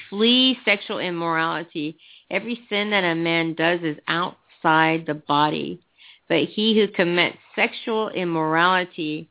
Flee 0.09 0.57
sexual 0.65 0.99
immorality. 0.99 1.97
Every 2.31 2.65
sin 2.69 2.89
that 2.91 3.03
a 3.03 3.15
man 3.15 3.53
does 3.53 3.81
is 3.81 3.97
outside 4.07 5.05
the 5.05 5.13
body. 5.13 5.79
But 6.27 6.45
he 6.45 6.75
who 6.75 6.87
commits 6.87 7.37
sexual 7.55 8.09
immorality 8.09 9.29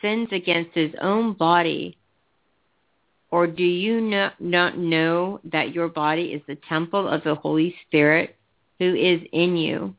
sins 0.00 0.28
against 0.32 0.74
his 0.74 0.92
own 1.00 1.34
body. 1.34 1.98
Or 3.32 3.46
do 3.46 3.64
you 3.64 4.00
not, 4.02 4.38
not 4.40 4.76
know 4.76 5.40
that 5.44 5.74
your 5.74 5.88
body 5.88 6.26
is 6.26 6.42
the 6.46 6.58
temple 6.68 7.08
of 7.08 7.24
the 7.24 7.34
Holy 7.34 7.74
Spirit 7.86 8.36
who 8.78 8.94
is 8.94 9.22
in 9.32 9.56
you, 9.56 9.94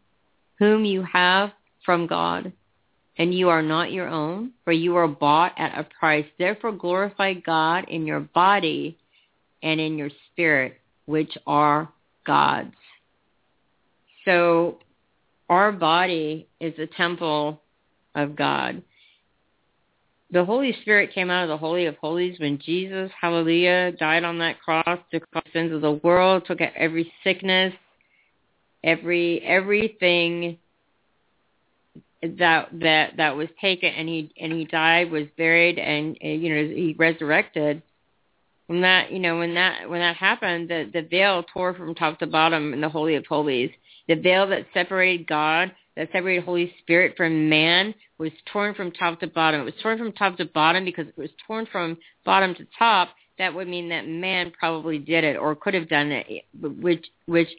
whom 0.59 0.85
you 0.85 1.01
have 1.01 1.51
from 1.83 2.05
God? 2.05 2.53
And 3.17 3.33
you 3.33 3.49
are 3.49 3.63
not 3.63 3.91
your 3.91 4.07
own, 4.07 4.51
for 4.63 4.71
you 4.71 4.95
are 4.97 5.07
bought 5.07 5.53
at 5.57 5.77
a 5.77 5.83
price. 5.83 6.25
Therefore 6.37 6.73
glorify 6.73 7.33
God 7.33 7.85
in 7.89 8.05
your 8.05 8.19
body 8.19 8.99
and 9.63 9.81
in 9.81 9.97
your 9.97 10.11
spirit, 10.31 10.79
which 11.05 11.35
are 11.47 11.89
God's. 12.27 12.75
So 14.25 14.77
our 15.49 15.71
body 15.71 16.47
is 16.59 16.73
a 16.77 16.85
temple 16.85 17.61
of 18.13 18.35
God. 18.35 18.83
The 20.33 20.43
Holy 20.43 20.75
Spirit 20.81 21.13
came 21.13 21.29
out 21.29 21.43
of 21.43 21.49
the 21.49 21.57
Holy 21.57 21.85
of 21.85 21.95
Holies 21.97 22.39
when 22.39 22.57
Jesus, 22.57 23.11
hallelujah, 23.21 23.91
died 23.99 24.23
on 24.23 24.39
that 24.39 24.59
cross, 24.59 24.97
took 25.11 25.29
the 25.31 25.43
sins 25.53 25.71
of 25.71 25.81
the 25.81 25.91
world, 25.91 26.45
took 26.47 26.59
out 26.59 26.71
every 26.75 27.13
sickness, 27.23 27.71
every 28.83 29.43
everything 29.43 30.57
that 32.23 32.69
that 32.79 33.17
that 33.17 33.35
was 33.35 33.47
taken 33.61 33.89
and 33.89 34.09
he 34.09 34.33
and 34.41 34.51
he 34.51 34.65
died 34.65 35.11
was 35.11 35.27
buried 35.37 35.77
and 35.77 36.17
you 36.19 36.49
know 36.49 36.63
he 36.63 36.95
resurrected. 36.97 37.83
When 38.65 38.81
that 38.81 39.11
you 39.11 39.19
know 39.19 39.37
when 39.37 39.53
that 39.53 39.87
when 39.87 39.99
that 39.99 40.15
happened 40.15 40.67
the 40.67 40.89
the 40.91 41.03
veil 41.03 41.43
tore 41.43 41.75
from 41.75 41.93
top 41.93 42.17
to 42.19 42.25
bottom 42.25 42.73
in 42.73 42.81
the 42.81 42.89
holy 42.89 43.13
of 43.13 43.27
holies. 43.27 43.69
The 44.07 44.15
veil 44.15 44.47
that 44.47 44.65
separated 44.73 45.27
god 45.27 45.75
that 45.95 46.09
separated 46.11 46.43
holy 46.43 46.73
spirit 46.79 47.15
from 47.15 47.49
man 47.49 47.93
was 48.17 48.31
torn 48.51 48.73
from 48.73 48.91
top 48.91 49.19
to 49.19 49.27
bottom. 49.27 49.61
It 49.61 49.65
was 49.65 49.73
torn 49.81 49.97
from 49.97 50.11
top 50.13 50.37
to 50.37 50.45
bottom 50.45 50.85
because 50.85 51.07
it 51.07 51.17
was 51.17 51.29
torn 51.45 51.67
from 51.71 51.97
bottom 52.25 52.55
to 52.55 52.67
top. 52.77 53.09
That 53.37 53.53
would 53.53 53.67
mean 53.67 53.89
that 53.89 54.07
man 54.07 54.51
probably 54.57 54.97
did 54.99 55.23
it 55.23 55.37
or 55.37 55.55
could 55.55 55.73
have 55.73 55.89
done 55.89 56.11
it 56.11 56.45
which 56.61 57.05
which 57.25 57.49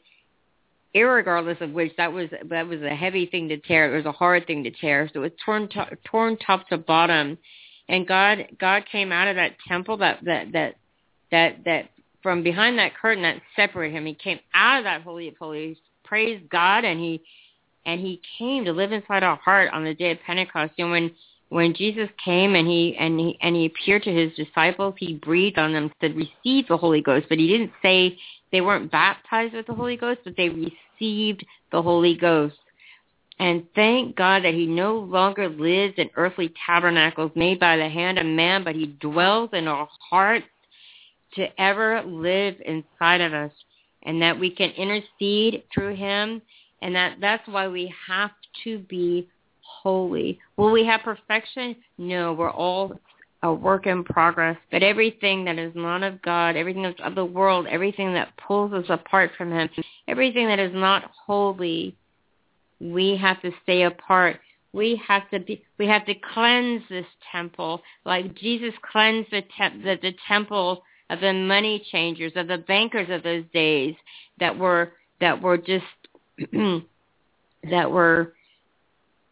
irregardless 0.94 1.60
of 1.60 1.72
which 1.72 1.92
that 1.96 2.12
was 2.12 2.28
that 2.48 2.66
was 2.66 2.82
a 2.82 2.94
heavy 2.94 3.26
thing 3.26 3.48
to 3.48 3.58
tear. 3.58 3.92
It 3.92 3.96
was 3.96 4.06
a 4.06 4.12
hard 4.12 4.46
thing 4.46 4.64
to 4.64 4.70
tear. 4.70 5.08
So 5.12 5.20
it 5.20 5.22
was 5.22 5.32
torn 5.44 5.68
to, 5.70 5.98
torn 6.04 6.36
top 6.38 6.68
to 6.68 6.78
bottom. 6.78 7.38
And 7.88 8.06
god 8.06 8.46
god 8.60 8.84
came 8.90 9.12
out 9.12 9.28
of 9.28 9.36
that 9.36 9.56
temple 9.68 9.98
that 9.98 10.20
that 10.24 10.52
that 10.52 10.74
that 11.30 11.64
that 11.64 11.90
from 12.22 12.42
behind 12.42 12.78
that 12.78 12.96
curtain 12.96 13.22
that 13.22 13.42
separated 13.54 13.94
him. 13.94 14.06
He 14.06 14.14
came 14.14 14.40
out 14.54 14.78
of 14.78 14.84
that 14.84 15.02
holy 15.02 15.28
of 15.28 15.36
holies, 15.36 15.76
praised 16.04 16.48
God, 16.48 16.84
and 16.84 16.98
he 16.98 17.22
and 17.86 18.00
he 18.00 18.20
came 18.38 18.64
to 18.64 18.72
live 18.72 18.92
inside 18.92 19.22
our 19.22 19.36
heart 19.36 19.70
on 19.72 19.84
the 19.84 19.94
day 19.94 20.12
of 20.12 20.18
Pentecost. 20.26 20.72
And 20.78 20.90
when 20.90 21.10
when 21.50 21.74
Jesus 21.74 22.08
came 22.24 22.54
and 22.54 22.66
he 22.66 22.96
and 22.98 23.18
he 23.20 23.38
and 23.40 23.54
he 23.54 23.66
appeared 23.66 24.02
to 24.04 24.12
his 24.12 24.32
disciples, 24.34 24.94
he 24.98 25.14
breathed 25.14 25.58
on 25.58 25.72
them, 25.72 25.92
said, 26.00 26.16
"Receive 26.16 26.66
the 26.68 26.76
Holy 26.76 27.00
Ghost." 27.00 27.26
But 27.28 27.38
he 27.38 27.46
didn't 27.46 27.72
say 27.82 28.18
they 28.50 28.60
weren't 28.60 28.90
baptized 28.90 29.54
with 29.54 29.66
the 29.66 29.74
Holy 29.74 29.96
Ghost, 29.96 30.20
but 30.24 30.36
they 30.36 30.48
received 30.48 31.44
the 31.70 31.82
Holy 31.82 32.16
Ghost. 32.16 32.56
And 33.38 33.66
thank 33.74 34.14
God 34.14 34.44
that 34.44 34.54
he 34.54 34.66
no 34.66 34.96
longer 34.96 35.48
lives 35.48 35.94
in 35.96 36.08
earthly 36.14 36.52
tabernacles 36.66 37.32
made 37.34 37.58
by 37.58 37.76
the 37.76 37.88
hand 37.88 38.18
of 38.18 38.26
man, 38.26 38.62
but 38.62 38.76
he 38.76 38.86
dwells 38.86 39.50
in 39.52 39.66
our 39.66 39.88
hearts 40.08 40.46
to 41.34 41.60
ever 41.60 42.02
live 42.04 42.54
inside 42.64 43.20
of 43.20 43.34
us 43.34 43.50
and 44.04 44.22
that 44.22 44.38
we 44.38 44.50
can 44.50 44.70
intercede 44.70 45.64
through 45.72 45.96
him 45.96 46.40
and 46.84 46.94
that 46.94 47.16
that's 47.18 47.48
why 47.48 47.66
we 47.66 47.92
have 48.06 48.30
to 48.62 48.78
be 48.78 49.26
holy. 49.60 50.38
Will 50.58 50.70
we 50.70 50.84
have 50.84 51.00
perfection? 51.00 51.74
No, 51.96 52.34
we're 52.34 52.50
all 52.50 53.00
a 53.42 53.52
work 53.52 53.86
in 53.86 54.04
progress. 54.04 54.58
But 54.70 54.82
everything 54.82 55.46
that 55.46 55.58
is 55.58 55.72
not 55.74 56.02
of 56.02 56.20
God, 56.20 56.56
everything 56.56 56.82
that's 56.82 57.00
of 57.02 57.14
the 57.14 57.24
world, 57.24 57.66
everything 57.68 58.12
that 58.12 58.36
pulls 58.36 58.74
us 58.74 58.84
apart 58.90 59.32
from 59.36 59.50
him, 59.50 59.70
everything 60.06 60.46
that 60.48 60.58
is 60.58 60.72
not 60.74 61.10
holy, 61.26 61.96
we 62.80 63.16
have 63.16 63.40
to 63.42 63.50
stay 63.62 63.84
apart. 63.84 64.40
We 64.74 65.00
have 65.08 65.28
to 65.30 65.40
be, 65.40 65.64
we 65.78 65.86
have 65.86 66.04
to 66.04 66.14
cleanse 66.34 66.82
this 66.90 67.06
temple 67.32 67.80
like 68.04 68.34
Jesus 68.34 68.74
cleansed 68.92 69.30
the, 69.30 69.40
te- 69.40 69.82
the, 69.82 69.98
the 70.02 70.14
temple 70.28 70.82
of 71.08 71.20
the 71.20 71.32
money 71.32 71.82
changers, 71.90 72.32
of 72.36 72.48
the 72.48 72.58
bankers 72.58 73.08
of 73.08 73.22
those 73.22 73.44
days 73.54 73.94
that 74.38 74.58
were 74.58 74.92
that 75.20 75.40
were 75.40 75.56
just 75.56 75.84
that 77.70 77.90
were 77.90 78.34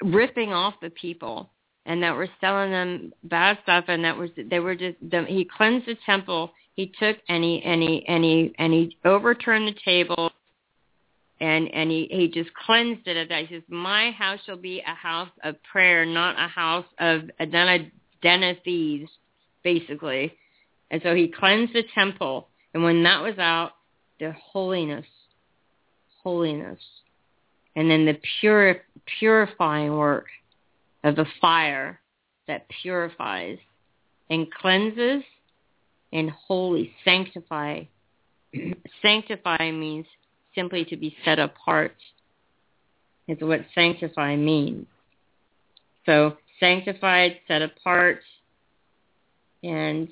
ripping 0.03 0.53
off 0.53 0.75
the 0.81 0.91
people 0.91 1.51
and 1.87 2.03
that 2.03 2.15
were 2.15 2.29
selling 2.41 2.71
them 2.71 3.13
bad 3.25 3.59
stuff 3.63 3.85
and 3.89 4.05
that 4.05 4.17
was 4.17 4.31
they 4.37 4.61
were 4.61 4.75
just 4.75 4.97
he 5.29 5.49
cleansed 5.57 5.87
the 5.87 5.97
temple. 6.07 6.53
He 6.75 6.93
took 6.99 7.17
and 7.29 7.43
he 7.43 7.63
and 7.65 7.83
he 7.83 8.05
and 8.07 8.25
he 8.25 8.55
and 8.59 8.73
he 8.73 8.97
overturned 9.05 9.69
the 9.69 9.79
table 9.85 10.31
and 11.41 11.69
and 11.73 11.91
he 11.91 12.09
he 12.11 12.29
just 12.29 12.55
cleansed 12.55 13.07
it. 13.07 13.17
Of 13.17 13.29
that 13.29 13.47
he 13.47 13.55
says 13.55 13.63
my 13.69 14.11
house 14.13 14.39
shall 14.47 14.57
be 14.57 14.81
a 14.81 14.95
house 14.95 15.31
of 15.43 15.57
prayer 15.71 16.07
not 16.07 16.37
a 16.39 16.49
house 16.49 16.87
of 16.99 17.23
a 17.41 17.47
den 17.47 17.69
of, 17.69 17.87
den 18.23 18.43
of 18.43 18.57
thieves 18.65 19.11
basically. 19.63 20.33
And 20.91 21.01
so 21.03 21.15
he 21.15 21.29
cleansed 21.29 21.73
the 21.73 21.85
temple. 21.95 22.49
And 22.75 22.85
when 22.85 23.03
that 23.03 23.23
was 23.23 23.39
out, 23.39 23.73
the 24.21 24.33
holiness, 24.33 25.07
holiness. 26.23 26.79
And 27.75 27.91
then 27.91 28.05
the 28.05 28.19
pure, 28.41 28.77
purifying 29.19 29.97
work 29.97 30.27
of 31.05 31.17
the 31.17 31.27
fire 31.41 32.01
that 32.47 32.67
purifies 32.83 33.59
and 34.31 34.51
cleanses 34.53 35.23
and 36.13 36.31
holy, 36.31 36.93
sanctify. 37.05 37.83
sanctify 39.03 39.71
means 39.71 40.07
simply 40.55 40.85
to 40.87 40.97
be 40.97 41.17
set 41.25 41.39
apart. 41.39 41.97
Is 43.29 43.39
what 43.41 43.61
sanctify 43.75 44.37
means. 44.37 44.87
So 46.05 46.37
sanctified, 46.59 47.39
set 47.47 47.63
apart, 47.63 48.21
and 49.63 50.09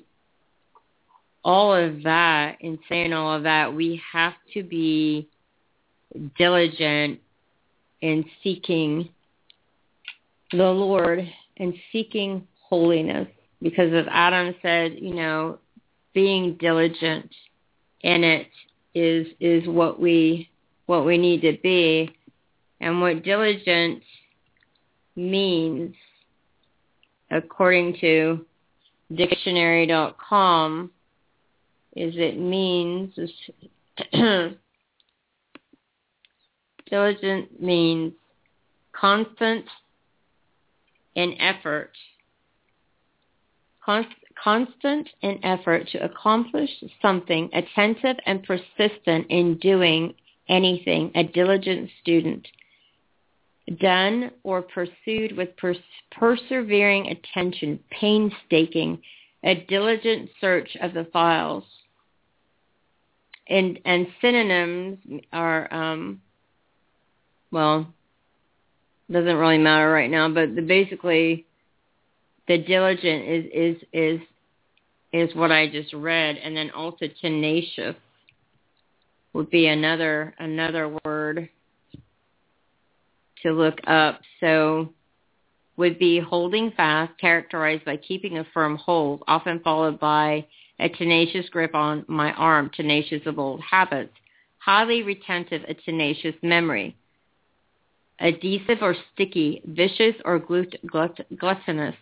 all 1.43 1.73
of 1.73 2.03
that, 2.03 2.57
in 2.61 2.79
saying 2.87 3.13
all 3.13 3.35
of 3.35 3.43
that, 3.43 3.73
we 3.73 4.01
have 4.13 4.33
to 4.53 4.63
be 4.63 5.27
diligent 6.37 7.19
in 8.01 8.25
seeking 8.43 9.09
the 10.51 10.63
Lord 10.63 11.27
and 11.57 11.73
seeking 11.91 12.47
holiness. 12.61 13.27
Because 13.61 13.93
as 13.93 14.05
Adam 14.09 14.55
said, 14.61 14.95
you 14.99 15.13
know, 15.13 15.59
being 16.13 16.57
diligent 16.59 17.29
in 18.01 18.23
it 18.23 18.47
is 18.93 19.27
is 19.39 19.65
what 19.67 19.99
we 19.99 20.49
what 20.87 21.05
we 21.05 21.17
need 21.17 21.41
to 21.41 21.57
be 21.63 22.13
and 22.81 22.99
what 22.99 23.23
diligent 23.23 24.01
means 25.15 25.93
according 27.29 27.95
to 28.01 28.45
dictionary.com 29.15 30.91
is 31.95 32.13
it 32.17 32.37
means 32.39 33.13
diligent 36.91 37.59
means 37.59 38.13
constant 38.93 39.65
in 41.15 41.33
effort 41.39 41.91
Const, 43.83 44.09
constant 44.41 45.09
in 45.21 45.43
effort 45.43 45.87
to 45.91 46.03
accomplish 46.03 46.69
something 47.01 47.49
attentive 47.53 48.17
and 48.25 48.43
persistent 48.43 49.25
in 49.29 49.57
doing 49.57 50.13
anything 50.47 51.11
a 51.15 51.23
diligent 51.23 51.89
student 52.01 52.47
done 53.79 54.31
or 54.43 54.61
pursued 54.61 55.35
with 55.37 55.55
pers- 55.57 55.77
persevering 56.11 57.07
attention, 57.07 57.79
painstaking, 57.89 58.99
a 59.43 59.55
diligent 59.55 60.29
search 60.39 60.69
of 60.81 60.93
the 60.93 61.05
files. 61.05 61.63
And 63.47 63.79
and 63.85 64.07
synonyms 64.21 64.99
are 65.33 65.73
um, 65.73 66.21
well, 67.51 67.87
doesn't 69.11 69.35
really 69.35 69.57
matter 69.57 69.91
right 69.91 70.09
now, 70.09 70.29
but 70.29 70.55
the, 70.55 70.61
basically 70.61 71.45
the 72.47 72.57
diligent 72.57 73.27
is 73.27 73.45
is 73.53 73.83
is 73.93 74.21
is 75.13 75.35
what 75.35 75.51
I 75.51 75.67
just 75.69 75.93
read, 75.93 76.37
and 76.37 76.55
then 76.55 76.71
also 76.71 77.07
tenacious 77.19 77.95
would 79.33 79.49
be 79.49 79.67
another 79.67 80.33
another 80.39 80.97
word 81.03 81.49
to 83.43 83.51
look 83.51 83.79
up. 83.85 84.21
So 84.39 84.89
would 85.77 85.99
be 85.99 86.19
holding 86.19 86.71
fast, 86.71 87.17
characterized 87.19 87.85
by 87.85 87.97
keeping 87.97 88.37
a 88.37 88.45
firm 88.53 88.77
hold, 88.77 89.23
often 89.27 89.59
followed 89.59 89.99
by 89.99 90.45
a 90.79 90.89
tenacious 90.89 91.47
grip 91.49 91.75
on 91.75 92.05
my 92.07 92.31
arm, 92.33 92.69
tenacious 92.75 93.21
of 93.25 93.39
old 93.39 93.61
habits, 93.61 94.13
highly 94.57 95.03
retentive, 95.03 95.63
a 95.67 95.73
tenacious 95.73 96.35
memory, 96.41 96.95
adhesive 98.21 98.77
or 98.81 98.95
sticky, 99.13 99.61
vicious 99.65 100.15
or 100.25 100.39
glut- 100.39 100.75
glut- 100.85 101.25
gluttonous, 101.37 101.95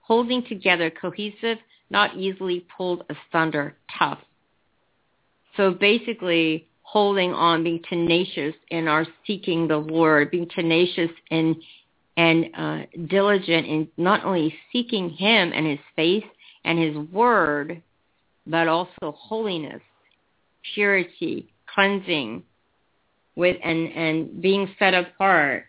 holding 0.00 0.44
together, 0.44 0.90
cohesive, 0.90 1.58
not 1.90 2.16
easily 2.16 2.66
pulled 2.76 3.04
asunder, 3.08 3.76
tough. 3.98 4.18
So 5.56 5.72
basically, 5.72 6.68
holding 6.82 7.32
on, 7.32 7.62
being 7.62 7.82
tenacious 7.88 8.54
in 8.70 8.88
our 8.88 9.06
seeking 9.26 9.68
the 9.68 9.76
Lord, 9.76 10.30
being 10.30 10.48
tenacious 10.48 11.10
and 11.30 11.56
and 12.16 12.46
uh, 12.56 12.80
diligent 13.06 13.66
in 13.66 13.88
not 13.96 14.24
only 14.24 14.54
seeking 14.72 15.10
Him 15.10 15.52
and 15.54 15.66
His 15.66 15.78
face 15.96 16.24
and 16.64 16.78
His 16.78 16.96
Word, 17.10 17.82
but 18.46 18.68
also 18.68 19.12
holiness, 19.16 19.80
purity, 20.74 21.52
cleansing, 21.72 22.42
with 23.36 23.56
and 23.62 23.88
and 23.92 24.42
being 24.42 24.68
set 24.78 24.94
apart, 24.94 25.66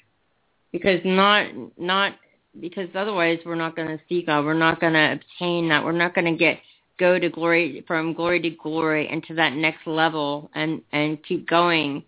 because 0.72 1.00
not 1.06 1.48
not 1.78 2.16
because 2.60 2.90
otherwise 2.96 3.40
we're 3.46 3.56
not 3.56 3.76
going 3.76 3.88
to 3.88 4.00
see 4.10 4.24
God, 4.24 4.46
we're 4.46 4.54
not 4.54 4.82
going 4.82 4.94
to 4.94 5.14
obtain 5.14 5.70
that, 5.70 5.84
we're 5.84 5.92
not 5.92 6.14
going 6.14 6.26
to 6.26 6.38
get 6.38 6.60
go 7.00 7.18
to 7.18 7.30
glory 7.30 7.84
from 7.88 8.14
glory 8.14 8.42
to 8.42 8.50
glory 8.50 9.08
and 9.08 9.24
to 9.24 9.34
that 9.36 9.54
next 9.54 9.88
level 9.88 10.52
and 10.54 10.82
and 10.92 11.24
keep 11.26 11.48
going 11.50 12.04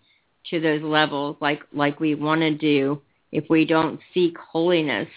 to 0.50 0.60
those 0.60 0.82
levels 0.82 1.36
like 1.40 1.60
like 1.72 1.98
we 1.98 2.14
want 2.14 2.40
to 2.40 2.54
do 2.54 3.00
if 3.32 3.44
we 3.48 3.64
don't 3.64 4.00
seek 4.12 4.36
holiness. 4.38 5.08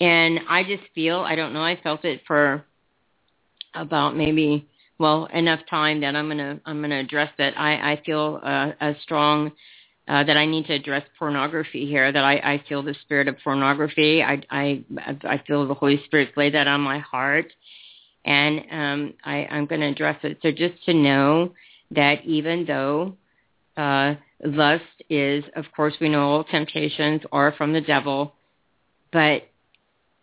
And 0.00 0.40
i 0.48 0.62
just 0.62 0.82
feel 0.94 1.20
i 1.20 1.34
don't 1.34 1.54
know 1.54 1.62
i 1.62 1.80
felt 1.82 2.04
it 2.04 2.20
for 2.26 2.64
about 3.74 4.16
maybe 4.16 4.68
well 4.98 5.26
enough 5.26 5.60
time 5.68 6.00
that 6.00 6.16
i'm 6.16 6.28
to 6.30 6.60
i'm 6.64 6.82
to 6.82 6.96
address 6.96 7.30
that 7.38 7.58
i 7.58 7.92
i 7.92 8.02
feel 8.04 8.40
uh, 8.42 8.72
a 8.80 8.94
strong 9.02 9.52
uh, 10.08 10.22
that 10.22 10.36
I 10.36 10.46
need 10.46 10.66
to 10.66 10.74
address 10.74 11.02
pornography 11.18 11.86
here. 11.86 12.12
That 12.12 12.24
I, 12.24 12.34
I 12.34 12.64
feel 12.68 12.82
the 12.82 12.94
spirit 13.02 13.28
of 13.28 13.36
pornography. 13.42 14.22
I, 14.22 14.40
I, 14.50 14.84
I 15.24 15.42
feel 15.46 15.66
the 15.66 15.74
Holy 15.74 16.00
Spirit 16.04 16.36
lay 16.36 16.50
that 16.50 16.68
on 16.68 16.80
my 16.80 17.00
heart, 17.00 17.52
and 18.24 18.60
um, 18.70 19.14
I, 19.24 19.46
I'm 19.50 19.66
to 19.66 19.82
address 19.82 20.18
it. 20.22 20.38
So 20.42 20.50
just 20.52 20.84
to 20.84 20.94
know 20.94 21.52
that 21.92 22.24
even 22.24 22.66
though 22.66 23.16
uh, 23.76 24.14
lust 24.44 24.84
is, 25.10 25.44
of 25.54 25.64
course, 25.74 25.94
we 26.00 26.08
know 26.08 26.22
all 26.22 26.44
temptations 26.44 27.22
are 27.32 27.52
from 27.52 27.72
the 27.72 27.80
devil, 27.80 28.34
but 29.12 29.42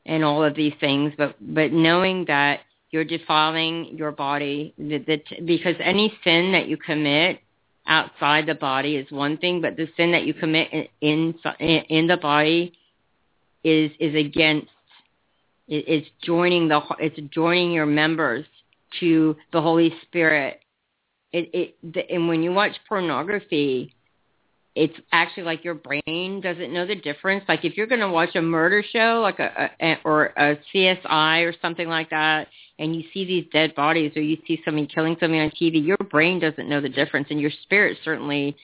and 0.06 0.24
all 0.24 0.44
of 0.44 0.56
these 0.56 0.74
things, 0.80 1.14
but 1.18 1.36
but 1.40 1.72
knowing 1.72 2.26
that 2.26 2.62
you're 2.94 3.04
defiling 3.04 3.98
your 3.98 4.12
body, 4.12 4.72
because 4.78 5.76
any 5.80 6.14
sin 6.24 6.52
that 6.52 6.68
you 6.68 6.78
commit 6.78 7.40
outside 7.88 8.46
the 8.46 8.54
body 8.54 8.98
is 8.98 9.12
one 9.12 9.36
thing, 9.38 9.62
but 9.62 9.76
the 9.76 9.90
sin 9.98 10.12
that 10.12 10.26
you 10.26 10.34
commit 10.36 10.92
in 11.02 11.34
in, 11.60 12.08
the 12.08 12.18
body 12.22 12.72
is 13.64 13.90
is 14.00 14.14
against 14.14 14.68
it's 15.68 16.08
joining 16.22 16.68
the 16.68 16.82
it's 17.00 17.20
joining 17.34 17.72
your 17.72 17.88
members 17.88 18.46
to 19.00 19.36
the 19.52 19.60
Holy 19.60 19.92
Spirit. 20.04 20.60
It 21.32 21.50
it 21.84 22.08
and 22.12 22.28
when 22.28 22.44
you 22.44 22.52
watch 22.54 22.74
pornography, 22.88 23.96
it's 24.76 24.96
actually 25.12 25.44
like 25.44 25.64
your 25.64 25.76
brain 25.76 26.42
doesn't 26.42 26.74
know 26.74 26.88
the 26.88 26.96
difference. 26.96 27.44
Like 27.48 27.64
if 27.64 27.78
you're 27.78 27.88
going 27.88 28.02
to 28.02 28.10
watch 28.10 28.36
a 28.36 28.42
murder 28.42 28.84
show, 28.92 29.20
like 29.22 29.40
a, 29.40 29.70
a 29.80 30.00
or 30.04 30.28
a 30.38 30.58
CSI 30.74 31.48
or 31.48 31.54
something 31.62 31.88
like 31.88 32.10
that, 32.10 32.48
and 32.80 32.96
you 32.96 33.04
see 33.14 33.24
these 33.24 33.46
dead 33.54 33.76
bodies 33.76 34.14
or 34.16 34.22
you 34.22 34.38
see 34.48 34.62
somebody 34.66 34.88
killing 34.88 35.16
somebody 35.20 35.42
on 35.42 35.52
TV, 35.52 35.86
your 35.86 35.98
brain 36.10 36.40
doesn't 36.40 36.68
know 36.68 36.82
the 36.82 36.90
difference, 36.90 37.28
and 37.30 37.40
your 37.40 37.52
spirit 37.64 37.98
certainly 38.04 38.56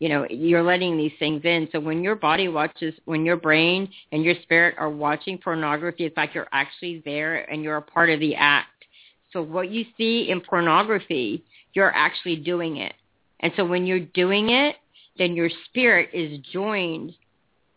you 0.00 0.08
know 0.08 0.26
you're 0.28 0.62
letting 0.62 0.96
these 0.96 1.12
things 1.20 1.42
in. 1.44 1.68
So 1.70 1.78
when 1.78 2.02
your 2.02 2.16
body 2.16 2.48
watches 2.48 2.94
when 3.04 3.24
your 3.24 3.36
brain 3.36 3.88
and 4.10 4.24
your 4.24 4.34
spirit 4.42 4.74
are 4.76 4.90
watching 4.90 5.38
pornography 5.38 6.04
it's 6.04 6.16
like 6.16 6.34
you're 6.34 6.48
actually 6.52 7.00
there 7.04 7.48
and 7.50 7.62
you're 7.62 7.76
a 7.76 7.82
part 7.82 8.10
of 8.10 8.18
the 8.18 8.34
act. 8.34 8.68
So 9.32 9.40
what 9.40 9.70
you 9.70 9.84
see 9.96 10.30
in 10.30 10.40
pornography 10.40 11.44
you're 11.74 11.94
actually 11.94 12.36
doing 12.36 12.76
it. 12.78 12.94
And 13.40 13.52
so 13.56 13.64
when 13.64 13.86
you're 13.86 14.00
doing 14.00 14.50
it 14.50 14.76
then 15.18 15.34
your 15.34 15.50
spirit 15.66 16.10
is 16.12 16.38
joined 16.52 17.12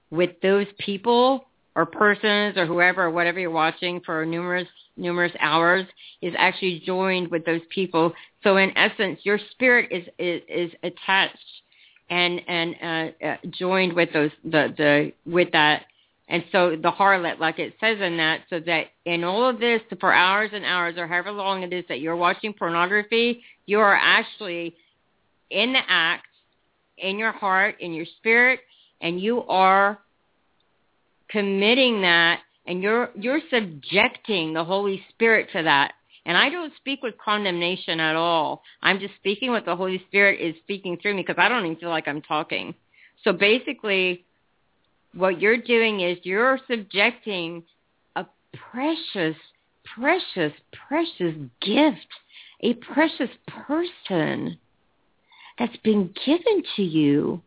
with 0.10 0.32
those 0.42 0.68
people 0.80 1.46
or 1.76 1.86
persons 1.86 2.58
or 2.58 2.66
whoever 2.66 3.06
or 3.06 3.12
whatever 3.12 3.40
you're 3.40 3.52
watching 3.52 4.02
for 4.02 4.26
numerous 4.26 4.68
numerous 4.96 5.34
hours 5.40 5.86
is 6.22 6.34
actually 6.38 6.82
joined 6.86 7.30
with 7.30 7.46
those 7.46 7.62
people. 7.70 8.12
So 8.44 8.58
in 8.58 8.76
essence 8.76 9.20
your 9.24 9.40
spirit 9.52 9.90
is 9.92 10.04
is, 10.18 10.42
is 10.50 10.72
attached 10.84 11.38
and 12.10 12.42
and 12.48 12.76
uh, 12.82 13.26
uh, 13.26 13.38
joined 13.52 13.94
with 13.94 14.12
those 14.14 14.32
the 14.44 14.74
the 14.78 15.12
with 15.32 15.52
that. 15.52 15.84
And 16.30 16.44
so 16.52 16.72
the 16.72 16.92
harlot 16.92 17.40
like 17.40 17.60
it 17.60 17.76
says 17.80 18.00
in 18.02 18.18
that 18.18 18.42
so 18.50 18.60
that 18.62 18.88
in 19.06 19.24
all 19.24 19.48
of 19.48 19.60
this 19.60 19.82
for 20.00 20.12
hours 20.12 20.50
and 20.54 20.66
hours 20.66 20.96
or 20.98 21.08
however 21.08 21.32
long 21.32 21.64
it 21.64 21.72
is 21.72 21.86
that 21.90 22.02
you're 22.02 22.18
watching 22.18 22.54
pornography 22.54 23.44
you 23.66 23.80
are 23.80 23.96
actually 23.96 24.76
in 25.50 25.72
the 25.72 25.80
act 25.88 26.27
in 26.98 27.18
your 27.20 27.32
heart 27.32 27.76
in 27.80 27.94
your 27.94 28.06
spirit 28.18 28.60
and 29.02 29.20
you 29.22 29.44
are 29.44 30.00
committing 31.30 32.02
that 32.02 32.40
and 32.66 32.82
you're 32.82 33.10
you're 33.16 33.42
subjecting 33.52 34.54
the 34.54 34.64
holy 34.64 35.04
spirit 35.14 35.48
to 35.54 35.64
that 35.64 35.94
and 36.28 36.36
I 36.36 36.50
don't 36.50 36.74
speak 36.76 37.02
with 37.04 37.18
condemnation 37.24 38.02
at 38.02 38.18
all. 38.18 38.62
I'm 38.82 39.00
just 39.00 39.16
speaking 39.16 39.50
what 39.50 39.64
the 39.64 39.78
Holy 39.78 40.04
Spirit 40.10 40.42
is 40.42 40.56
speaking 40.62 40.98
through 41.02 41.16
me 41.16 41.22
because 41.22 41.42
I 41.42 41.48
don't 41.48 41.66
even 41.66 41.78
feel 41.78 41.90
like 41.90 42.06
I'm 42.06 42.22
talking. 42.22 42.76
So 43.24 43.32
basically, 43.32 44.26
what 45.14 45.40
you're 45.40 45.58
doing 45.58 46.02
is 46.02 46.18
you're 46.24 46.60
subjecting 46.70 47.64
a 48.18 48.26
precious, 48.72 49.38
precious, 49.96 50.52
precious 50.90 51.34
gift, 51.62 52.08
a 52.62 52.74
precious 52.74 53.30
person 53.48 54.58
that's 55.60 55.78
been 55.78 56.14
given 56.26 56.64
to 56.76 56.84
you. 56.84 57.42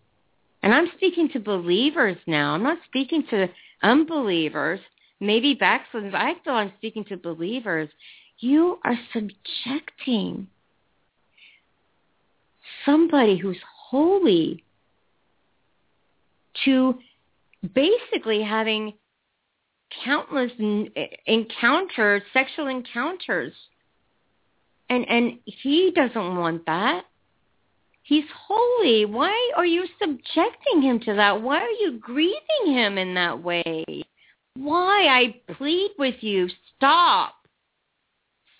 And 0.63 0.75
I'm 0.75 0.91
speaking 0.97 1.29
to 1.31 1.41
believers 1.41 2.17
now. 2.27 2.55
I'm 2.55 2.63
not 2.63 2.79
speaking 2.87 3.25
to 3.31 3.49
unbelievers, 3.83 4.81
maybe 5.21 5.55
backsliders. 5.55 6.13
I 6.15 6.35
feel 6.45 6.55
I'm 6.55 6.73
speaking 6.79 7.05
to 7.07 7.17
believers 7.17 7.89
you 8.41 8.79
are 8.85 8.99
subjecting 9.13 10.49
somebody 12.85 13.37
who's 13.37 13.61
holy 13.89 14.65
to 16.65 16.99
basically 17.75 18.43
having 18.43 18.95
countless 20.05 20.53
encounters, 21.27 22.23
sexual 22.33 22.69
encounters. 22.69 23.53
And 24.89 25.09
and 25.09 25.39
he 25.45 25.93
doesn't 25.95 26.37
want 26.37 26.67
that. 26.67 27.05
He's 28.11 28.25
holy. 28.49 29.05
Why 29.05 29.53
are 29.57 29.65
you 29.65 29.85
subjecting 30.01 30.83
him 30.83 30.99
to 31.05 31.15
that? 31.15 31.43
Why 31.43 31.59
are 31.59 31.69
you 31.69 32.01
grieving 32.01 32.67
him 32.67 32.99
in 32.99 33.15
that 33.15 33.41
way? 33.41 33.85
Why? 34.57 35.07
I 35.07 35.53
plead 35.55 35.93
with 35.97 36.17
you. 36.21 36.49
Stop. 36.77 37.35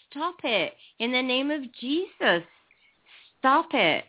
Stop 0.09 0.37
it. 0.45 0.75
In 1.01 1.11
the 1.11 1.21
name 1.21 1.51
of 1.51 1.63
Jesus. 1.81 2.45
Stop 3.41 3.71
it. 3.75 4.05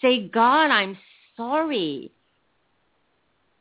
Say, 0.00 0.28
God, 0.28 0.70
I'm 0.70 0.96
sorry. 1.36 2.12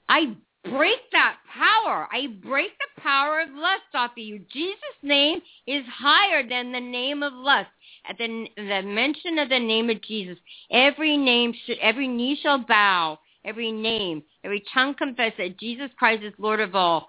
I 0.07 0.35
break 0.69 0.99
that 1.13 1.37
power. 1.51 2.07
I 2.11 2.27
break 2.43 2.73
the 2.77 3.01
power 3.01 3.39
of 3.39 3.49
lust 3.55 3.95
off 3.95 4.11
of 4.11 4.17
you. 4.19 4.37
Jesus' 4.53 4.77
name 5.01 5.39
is 5.65 5.83
higher 5.91 6.47
than 6.47 6.71
the 6.71 6.79
name 6.79 7.23
of 7.23 7.33
lust. 7.33 7.69
At 8.07 8.17
the, 8.17 8.47
the 8.55 8.81
mention 8.83 9.39
of 9.39 9.49
the 9.49 9.59
name 9.59 9.89
of 9.89 10.01
Jesus, 10.01 10.37
every 10.71 11.17
name 11.17 11.53
should, 11.65 11.77
every 11.79 12.07
knee 12.07 12.37
shall 12.41 12.59
bow, 12.59 13.19
every 13.43 13.71
name, 13.71 14.23
every 14.43 14.63
tongue 14.73 14.93
confess 14.95 15.33
that 15.37 15.57
Jesus 15.57 15.89
Christ 15.97 16.23
is 16.23 16.33
Lord 16.37 16.59
of 16.59 16.75
all. 16.75 17.07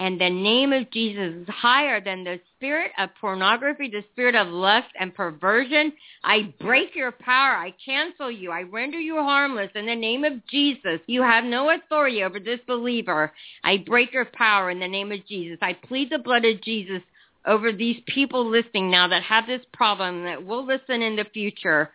And 0.00 0.20
the 0.20 0.30
name 0.30 0.72
of 0.72 0.88
Jesus 0.92 1.34
is 1.34 1.48
higher 1.48 2.00
than 2.00 2.22
the 2.22 2.38
spirit 2.54 2.92
of 2.98 3.10
pornography, 3.20 3.88
the 3.88 4.04
spirit 4.12 4.36
of 4.36 4.46
lust 4.46 4.86
and 4.98 5.12
perversion. 5.12 5.92
I 6.22 6.54
break 6.60 6.94
your 6.94 7.10
power. 7.10 7.56
I 7.56 7.74
cancel 7.84 8.30
you. 8.30 8.52
I 8.52 8.62
render 8.62 9.00
you 9.00 9.16
harmless 9.16 9.70
in 9.74 9.86
the 9.86 9.96
name 9.96 10.22
of 10.22 10.46
Jesus. 10.46 11.00
You 11.08 11.22
have 11.22 11.42
no 11.42 11.70
authority 11.70 12.22
over 12.22 12.38
this 12.38 12.60
believer. 12.68 13.32
I 13.64 13.78
break 13.78 14.12
your 14.12 14.26
power 14.26 14.70
in 14.70 14.78
the 14.78 14.86
name 14.86 15.10
of 15.10 15.26
Jesus. 15.26 15.58
I 15.62 15.72
plead 15.72 16.10
the 16.10 16.18
blood 16.18 16.44
of 16.44 16.62
Jesus 16.62 17.02
over 17.48 17.72
these 17.72 18.00
people 18.06 18.48
listening 18.48 18.90
now 18.90 19.08
that 19.08 19.22
have 19.22 19.46
this 19.46 19.64
problem 19.72 20.24
that 20.24 20.44
will 20.44 20.64
listen 20.64 21.02
in 21.02 21.16
the 21.16 21.24
future 21.32 21.90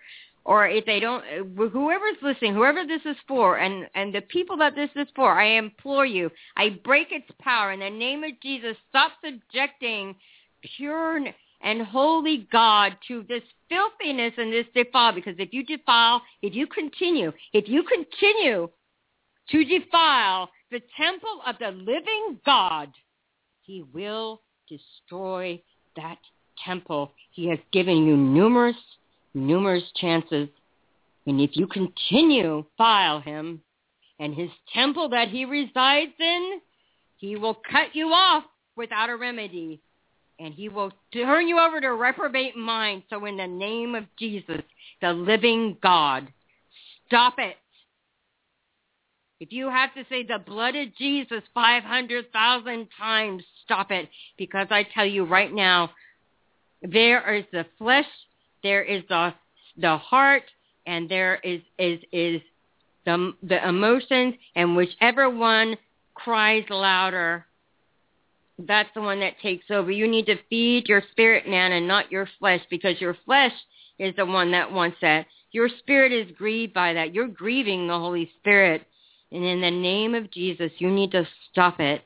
or 0.46 0.68
if 0.68 0.86
they 0.86 1.00
don't, 1.00 1.24
whoever's 1.56 2.18
listening, 2.22 2.54
whoever 2.54 2.86
this 2.86 3.02
is 3.06 3.16
for, 3.28 3.60
and, 3.60 3.88
and 3.96 4.14
the 4.14 4.22
people 4.22 4.58
that 4.58 4.76
this 4.76 4.90
is 4.96 5.08
for, 5.16 5.40
I 5.40 5.58
implore 5.58 6.06
you, 6.06 6.30
I 6.58 6.82
break 6.84 7.12
its 7.12 7.30
power 7.40 7.72
in 7.72 7.80
the 7.80 7.90
name 7.90 8.24
of 8.24 8.32
Jesus. 8.42 8.76
Stop 8.90 9.14
subjecting 9.24 10.16
pure 10.76 11.22
and 11.62 11.82
holy 11.82 12.48
God 12.52 12.98
to 13.08 13.24
this 13.30 13.44
filthiness 13.70 14.34
and 14.38 14.52
this 14.52 14.66
defile. 14.76 15.14
Because 15.14 15.36
if 15.40 15.54
you 15.54 15.66
defile, 15.66 16.22
if 16.42 16.54
you 16.54 16.68
continue, 16.68 17.32
if 17.54 17.70
you 17.70 17.84
continue 17.84 18.70
to 19.50 19.66
defile 19.66 20.50
the 20.72 20.82
temple 20.98 21.40
of 21.48 21.56
the 21.60 21.72
living 21.72 22.40
God, 22.46 22.90
he 23.62 23.82
will 23.94 24.42
destroy 24.68 25.62
that 25.96 26.18
temple. 26.66 27.12
He 27.32 27.50
has 27.50 27.60
given 27.72 28.06
you 28.06 28.16
numerous 28.16 28.76
numerous 29.34 29.84
chances. 29.96 30.50
And 31.26 31.40
if 31.40 31.52
you 31.54 31.68
continue 31.68 32.66
file 32.78 33.22
him 33.22 33.62
and 34.20 34.34
his 34.34 34.50
temple 34.74 35.10
that 35.10 35.30
he 35.30 35.46
resides 35.46 36.14
in, 36.20 36.62
he 37.18 37.36
will 37.36 37.56
cut 37.56 37.94
you 37.96 38.08
off 38.08 38.44
without 38.76 39.10
a 39.10 39.16
remedy. 39.16 39.82
And 40.40 40.54
he 40.54 40.68
will 40.68 40.92
turn 41.14 41.48
you 41.48 41.60
over 41.60 41.80
to 41.80 41.94
reprobate 41.94 42.58
mind. 42.58 43.04
So 43.10 43.26
in 43.26 43.38
the 43.38 43.48
name 43.48 43.96
of 43.96 44.06
Jesus, 44.18 44.62
the 45.02 45.14
living 45.14 45.78
God, 45.82 46.28
stop 47.08 47.36
it. 47.38 47.56
If 49.40 49.52
you 49.52 49.70
have 49.70 49.94
to 49.94 50.04
say 50.10 50.24
the 50.24 50.40
blood 50.40 50.76
of 50.76 50.96
Jesus 50.96 51.44
500,000 51.54 52.88
times, 52.98 53.44
stop 53.64 53.92
it. 53.92 54.10
Because 54.38 54.68
I 54.70 54.84
tell 54.84 55.06
you 55.06 55.26
right 55.26 55.54
now, 55.54 55.92
there 56.82 57.36
is 57.36 57.46
the 57.52 57.66
flesh 57.78 58.06
there 58.64 58.82
is 58.82 59.04
the 59.10 59.34
the 59.78 59.98
heart, 59.98 60.44
and 60.88 61.10
there 61.10 61.36
is 61.44 61.62
is 61.78 62.00
is 62.12 62.42
the 63.06 63.34
the 63.44 63.68
emotions, 63.68 64.36
and 64.56 64.76
whichever 64.76 65.30
one 65.30 65.76
cries 66.14 66.64
louder, 66.70 67.46
that's 68.58 68.90
the 68.96 69.02
one 69.02 69.20
that 69.20 69.40
takes 69.42 69.66
over. 69.70 69.92
You 69.92 70.08
need 70.08 70.26
to 70.28 70.38
feed 70.50 70.88
your 70.88 71.04
spirit 71.12 71.48
man 71.48 71.74
and 71.74 71.88
not 71.88 72.12
your 72.12 72.28
flesh, 72.40 72.62
because 72.70 73.00
your 73.02 73.18
flesh 73.26 73.54
is 74.00 74.16
the 74.16 74.26
one 74.26 74.52
that 74.52 74.72
wants 74.72 74.98
that. 75.02 75.28
Your 75.52 75.70
spirit 75.80 76.12
is 76.12 76.36
grieved 76.36 76.74
by 76.74 76.94
that. 76.94 77.14
You're 77.14 77.28
grieving 77.28 77.88
the 77.88 78.00
Holy 78.00 78.32
Spirit. 78.40 78.88
And 79.32 79.44
in 79.44 79.62
the 79.62 79.72
name 79.72 80.16
of 80.16 80.32
Jesus, 80.32 80.72
you 80.78 80.90
need 80.90 81.12
to 81.12 81.28
stop 81.52 81.80
it. 81.80 82.04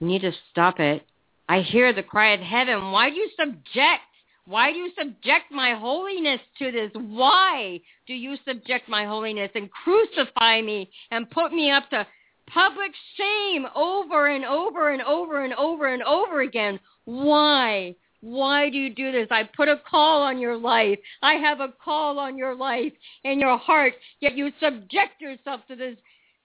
You 0.00 0.06
need 0.06 0.22
to 0.22 0.32
stop 0.50 0.80
it. 0.80 1.06
I 1.48 1.60
hear 1.60 1.92
the 1.92 2.02
cry 2.02 2.32
of 2.32 2.40
heaven. 2.40 2.90
Why 2.90 3.10
do 3.10 3.16
you 3.16 3.28
subject 3.36 4.02
why 4.46 4.72
do 4.72 4.78
you 4.78 4.90
subject 4.98 5.50
my 5.50 5.74
holiness 5.74 6.40
to 6.58 6.70
this? 6.70 6.90
Why 6.94 7.80
do 8.06 8.12
you 8.12 8.36
subject 8.44 8.88
my 8.90 9.06
holiness 9.06 9.50
and 9.54 9.70
crucify 9.70 10.60
me 10.60 10.90
and 11.10 11.30
put 11.30 11.52
me 11.52 11.70
up 11.70 11.88
to 11.90 12.06
public 12.46 12.92
shame 13.16 13.66
over 13.74 14.26
and 14.26 14.44
over 14.44 14.90
and 14.90 15.00
over 15.00 15.42
and 15.42 15.54
over 15.54 15.86
and 15.86 16.02
over 16.02 16.42
again? 16.42 16.78
Why? 17.06 17.94
Why 18.20 18.68
do 18.68 18.76
you 18.76 18.90
do 18.90 19.12
this? 19.12 19.28
I 19.30 19.44
put 19.44 19.68
a 19.68 19.80
call 19.88 20.22
on 20.22 20.38
your 20.38 20.58
life. 20.58 20.98
I 21.22 21.34
have 21.34 21.60
a 21.60 21.72
call 21.82 22.18
on 22.18 22.36
your 22.36 22.54
life 22.54 22.92
and 23.24 23.40
your 23.40 23.56
heart, 23.56 23.94
yet 24.20 24.36
you 24.36 24.50
subject 24.60 25.20
yourself 25.20 25.62
to 25.68 25.76
this, 25.76 25.96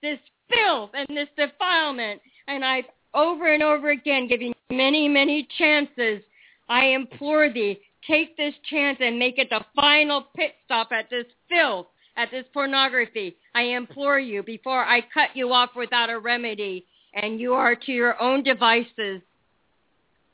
this 0.01 0.19
filth 0.49 0.91
and 0.93 1.07
this 1.09 1.29
defilement. 1.37 2.21
And 2.47 2.63
I've 2.63 2.85
over 3.13 3.53
and 3.53 3.63
over 3.63 3.89
again 3.91 4.27
given 4.27 4.53
many, 4.69 5.07
many 5.07 5.47
chances. 5.57 6.21
I 6.67 6.85
implore 6.85 7.51
thee, 7.51 7.79
take 8.07 8.37
this 8.37 8.53
chance 8.69 8.97
and 9.01 9.17
make 9.17 9.37
it 9.37 9.49
the 9.49 9.63
final 9.75 10.25
pit 10.35 10.53
stop 10.65 10.91
at 10.91 11.09
this 11.09 11.25
filth, 11.49 11.87
at 12.15 12.29
this 12.31 12.45
pornography. 12.53 13.35
I 13.55 13.61
implore 13.63 14.19
you 14.19 14.43
before 14.43 14.83
I 14.83 15.01
cut 15.01 15.29
you 15.35 15.51
off 15.51 15.71
without 15.75 16.09
a 16.09 16.19
remedy 16.19 16.85
and 17.13 17.39
you 17.39 17.53
are 17.53 17.75
to 17.75 17.91
your 17.91 18.21
own 18.21 18.43
devices. 18.43 19.21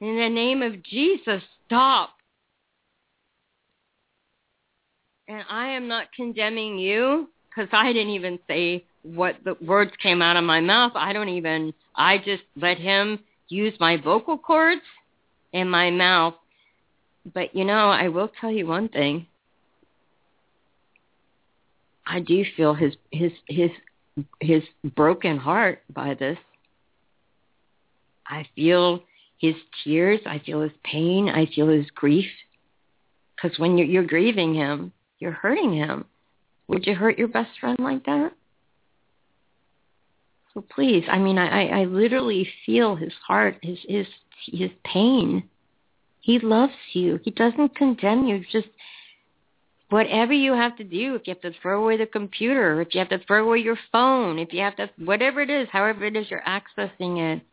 In 0.02 0.18
the 0.18 0.30
name 0.30 0.62
of 0.62 0.84
Jesus, 0.84 1.42
stop. 1.66 2.10
And 5.28 5.44
I 5.50 5.70
am 5.70 5.88
not 5.88 6.08
condemning 6.16 6.78
you 6.78 7.30
because 7.50 7.70
I 7.72 7.94
didn't 7.94 8.12
even 8.14 8.38
say 8.48 8.84
what 9.04 9.38
the 9.44 9.56
words 9.66 9.92
came 10.02 10.22
out 10.22 10.36
of 10.36 10.44
my 10.44 10.60
mouth. 10.60 10.92
I 10.96 11.14
don't 11.14 11.30
even, 11.30 11.74
I 11.96 12.18
just 12.18 12.44
let 12.56 12.78
him 12.78 13.20
use 13.48 13.74
my 13.80 13.98
vocal 13.98 14.38
cords 14.38 14.82
and 15.54 15.70
my 15.70 15.92
mouth 15.92 16.36
but 17.34 17.56
you 17.56 17.66
know, 17.66 17.90
I 17.90 18.10
will 18.10 18.30
tell 18.40 18.52
you 18.52 18.68
one 18.68 18.90
thing. 18.90 19.28
I 22.06 22.20
do 22.20 22.46
feel 22.56 22.76
his 22.76 22.94
his 23.12 23.32
his 23.48 23.72
his 24.40 24.64
broken 24.96 25.38
heart 25.38 25.82
by 25.92 26.14
this. 26.14 26.38
I 28.28 28.46
feel 28.56 29.04
his 29.40 29.56
tears. 29.84 30.20
I 30.26 30.40
feel 30.40 30.62
his 30.62 30.72
pain. 30.84 31.30
I 31.30 31.48
feel 31.48 31.68
his 31.68 31.90
grief. 31.94 32.30
Because 33.36 33.58
when 33.60 33.78
you're, 33.78 33.88
you're 33.88 34.04
grieving 34.04 34.54
him, 34.54 34.92
you're 35.20 35.32
hurting 35.32 35.74
him. 35.74 36.06
Would 36.68 36.88
you 36.88 36.96
hurt 36.96 37.18
your 37.18 37.28
best 37.28 37.52
friend 37.60 37.78
like 37.80 38.06
that? 38.06 38.32
Please, 40.62 41.04
I 41.12 41.20
mean, 41.20 41.38
I, 41.38 41.82
I 41.82 41.84
literally 41.84 42.48
feel 42.66 42.96
his 42.96 43.14
heart, 43.28 43.58
his 43.62 43.78
his 43.88 44.08
his 44.46 44.72
pain. 44.86 45.50
He 46.22 46.40
loves 46.40 46.74
you. 46.94 47.20
He 47.24 47.32
doesn't 47.32 47.76
condemn 47.76 48.26
you. 48.26 48.44
Just 48.52 48.68
whatever 49.90 50.34
you 50.34 50.54
have 50.54 50.78
to 50.78 50.84
do, 50.84 51.16
if 51.16 51.28
you 51.28 51.34
have 51.34 51.42
to 51.42 51.60
throw 51.62 51.84
away 51.84 51.98
the 51.98 52.06
computer, 52.06 52.82
if 52.82 52.94
you 52.94 53.00
have 53.00 53.10
to 53.10 53.20
throw 53.26 53.46
away 53.46 53.60
your 53.60 53.78
phone, 53.92 54.40
if 54.40 54.54
you 54.54 54.62
have 54.62 54.76
to, 54.78 54.90
whatever 54.98 55.42
it 55.42 55.50
is, 55.50 55.68
however 55.72 56.06
it 56.06 56.16
is 56.16 56.26
you're 56.30 56.42
accessing 56.42 57.20
it, 57.20 57.44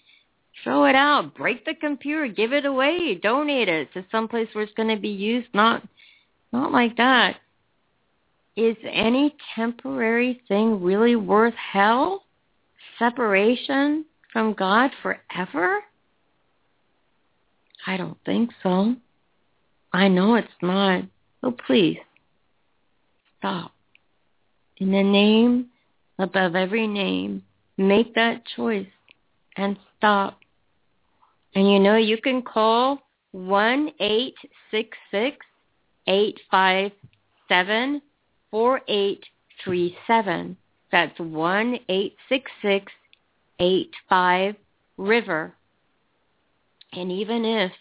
throw 0.63 0.85
it 0.85 0.95
out. 0.95 1.35
Break 1.35 1.65
the 1.65 1.75
computer. 1.75 2.29
Give 2.29 2.53
it 2.53 2.65
away. 2.65 3.17
Donate 3.17 3.69
it 3.69 3.93
to 3.95 4.05
some 4.11 4.29
place 4.29 4.49
where 4.53 4.65
it's 4.65 4.75
going 4.75 4.95
to 4.95 5.01
be 5.01 5.09
used. 5.09 5.49
Not, 5.53 5.83
not 6.53 6.73
like 6.73 6.97
that. 6.97 7.37
Is 8.57 8.77
any 8.91 9.35
temporary 9.55 10.41
thing 10.47 10.83
really 10.83 11.17
worth 11.17 11.55
hell? 11.55 12.25
Separation 13.03 14.05
from 14.33 14.55
God 14.55 14.93
forever? 15.03 15.81
I 17.85 17.97
don't 17.97 18.17
think 18.25 18.51
so. 18.63 18.95
I 19.93 20.07
know 20.07 20.37
it's 20.37 20.47
not. 20.63 21.03
So 21.41 21.51
please, 21.67 21.99
stop. 23.39 23.73
In 24.77 24.93
the 24.93 25.03
name 25.03 25.67
above 26.21 26.55
every 26.55 26.87
name, 26.87 27.43
make 27.77 28.15
that 28.15 28.45
choice 28.55 28.87
and 29.57 29.77
stop. 29.99 30.39
And 31.57 31.69
you 31.73 31.81
know, 31.81 31.97
you 31.97 32.19
can 32.19 32.41
call 32.41 33.01
one 33.33 33.91
eight 33.99 34.37
six 34.71 34.97
six 35.11 35.39
eight 36.07 36.39
five 36.53 36.93
seven 37.49 38.01
four 38.53 38.81
eight 38.87 39.25
three 39.65 39.97
seven. 40.07 40.57
That's 40.93 41.19
one 41.19 41.79
eight 41.89 42.17
six 42.29 42.51
six 42.61 42.93
eight 43.59 43.91
five 44.09 44.55
river. 44.99 45.55
And 46.93 47.11
even 47.11 47.45
if 47.47 47.73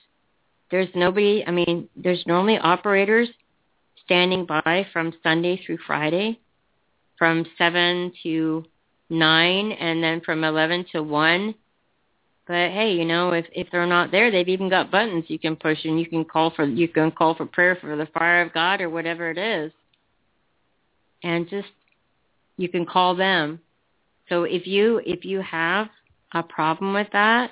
there's 0.71 0.87
nobody, 0.95 1.43
I 1.45 1.51
mean, 1.51 1.89
there's 1.97 2.23
normally 2.25 2.57
operators 2.57 3.27
standing 4.05 4.45
by 4.45 4.87
from 4.93 5.13
Sunday 5.21 5.61
through 5.65 5.79
Friday, 5.85 6.39
from 7.17 7.45
seven 7.57 8.13
to 8.23 8.63
nine, 9.09 9.73
and 9.73 10.01
then 10.01 10.21
from 10.21 10.45
eleven 10.45 10.85
to 10.93 11.03
one. 11.03 11.53
But 12.47 12.71
hey, 12.71 12.93
you 12.93 13.03
know, 13.03 13.31
if 13.31 13.45
if 13.53 13.67
they're 13.71 13.85
not 13.85 14.11
there, 14.11 14.31
they've 14.31 14.47
even 14.47 14.69
got 14.69 14.89
buttons 14.89 15.25
you 15.27 15.37
can 15.37 15.57
push, 15.57 15.79
and 15.83 15.99
you 15.99 16.05
can 16.05 16.23
call 16.23 16.51
for 16.51 16.63
you 16.63 16.87
can 16.87 17.11
call 17.11 17.35
for 17.35 17.45
prayer 17.45 17.77
for 17.81 17.97
the 17.97 18.07
fire 18.07 18.41
of 18.41 18.53
God 18.53 18.79
or 18.79 18.89
whatever 18.89 19.29
it 19.29 19.37
is, 19.37 19.73
and 21.23 21.49
just 21.49 21.67
you 22.61 22.69
can 22.69 22.85
call 22.85 23.15
them. 23.15 23.59
So 24.29 24.43
if 24.43 24.65
you 24.67 25.01
if 25.05 25.25
you 25.25 25.41
have 25.41 25.89
a 26.33 26.43
problem 26.43 26.93
with 26.93 27.07
that, 27.11 27.51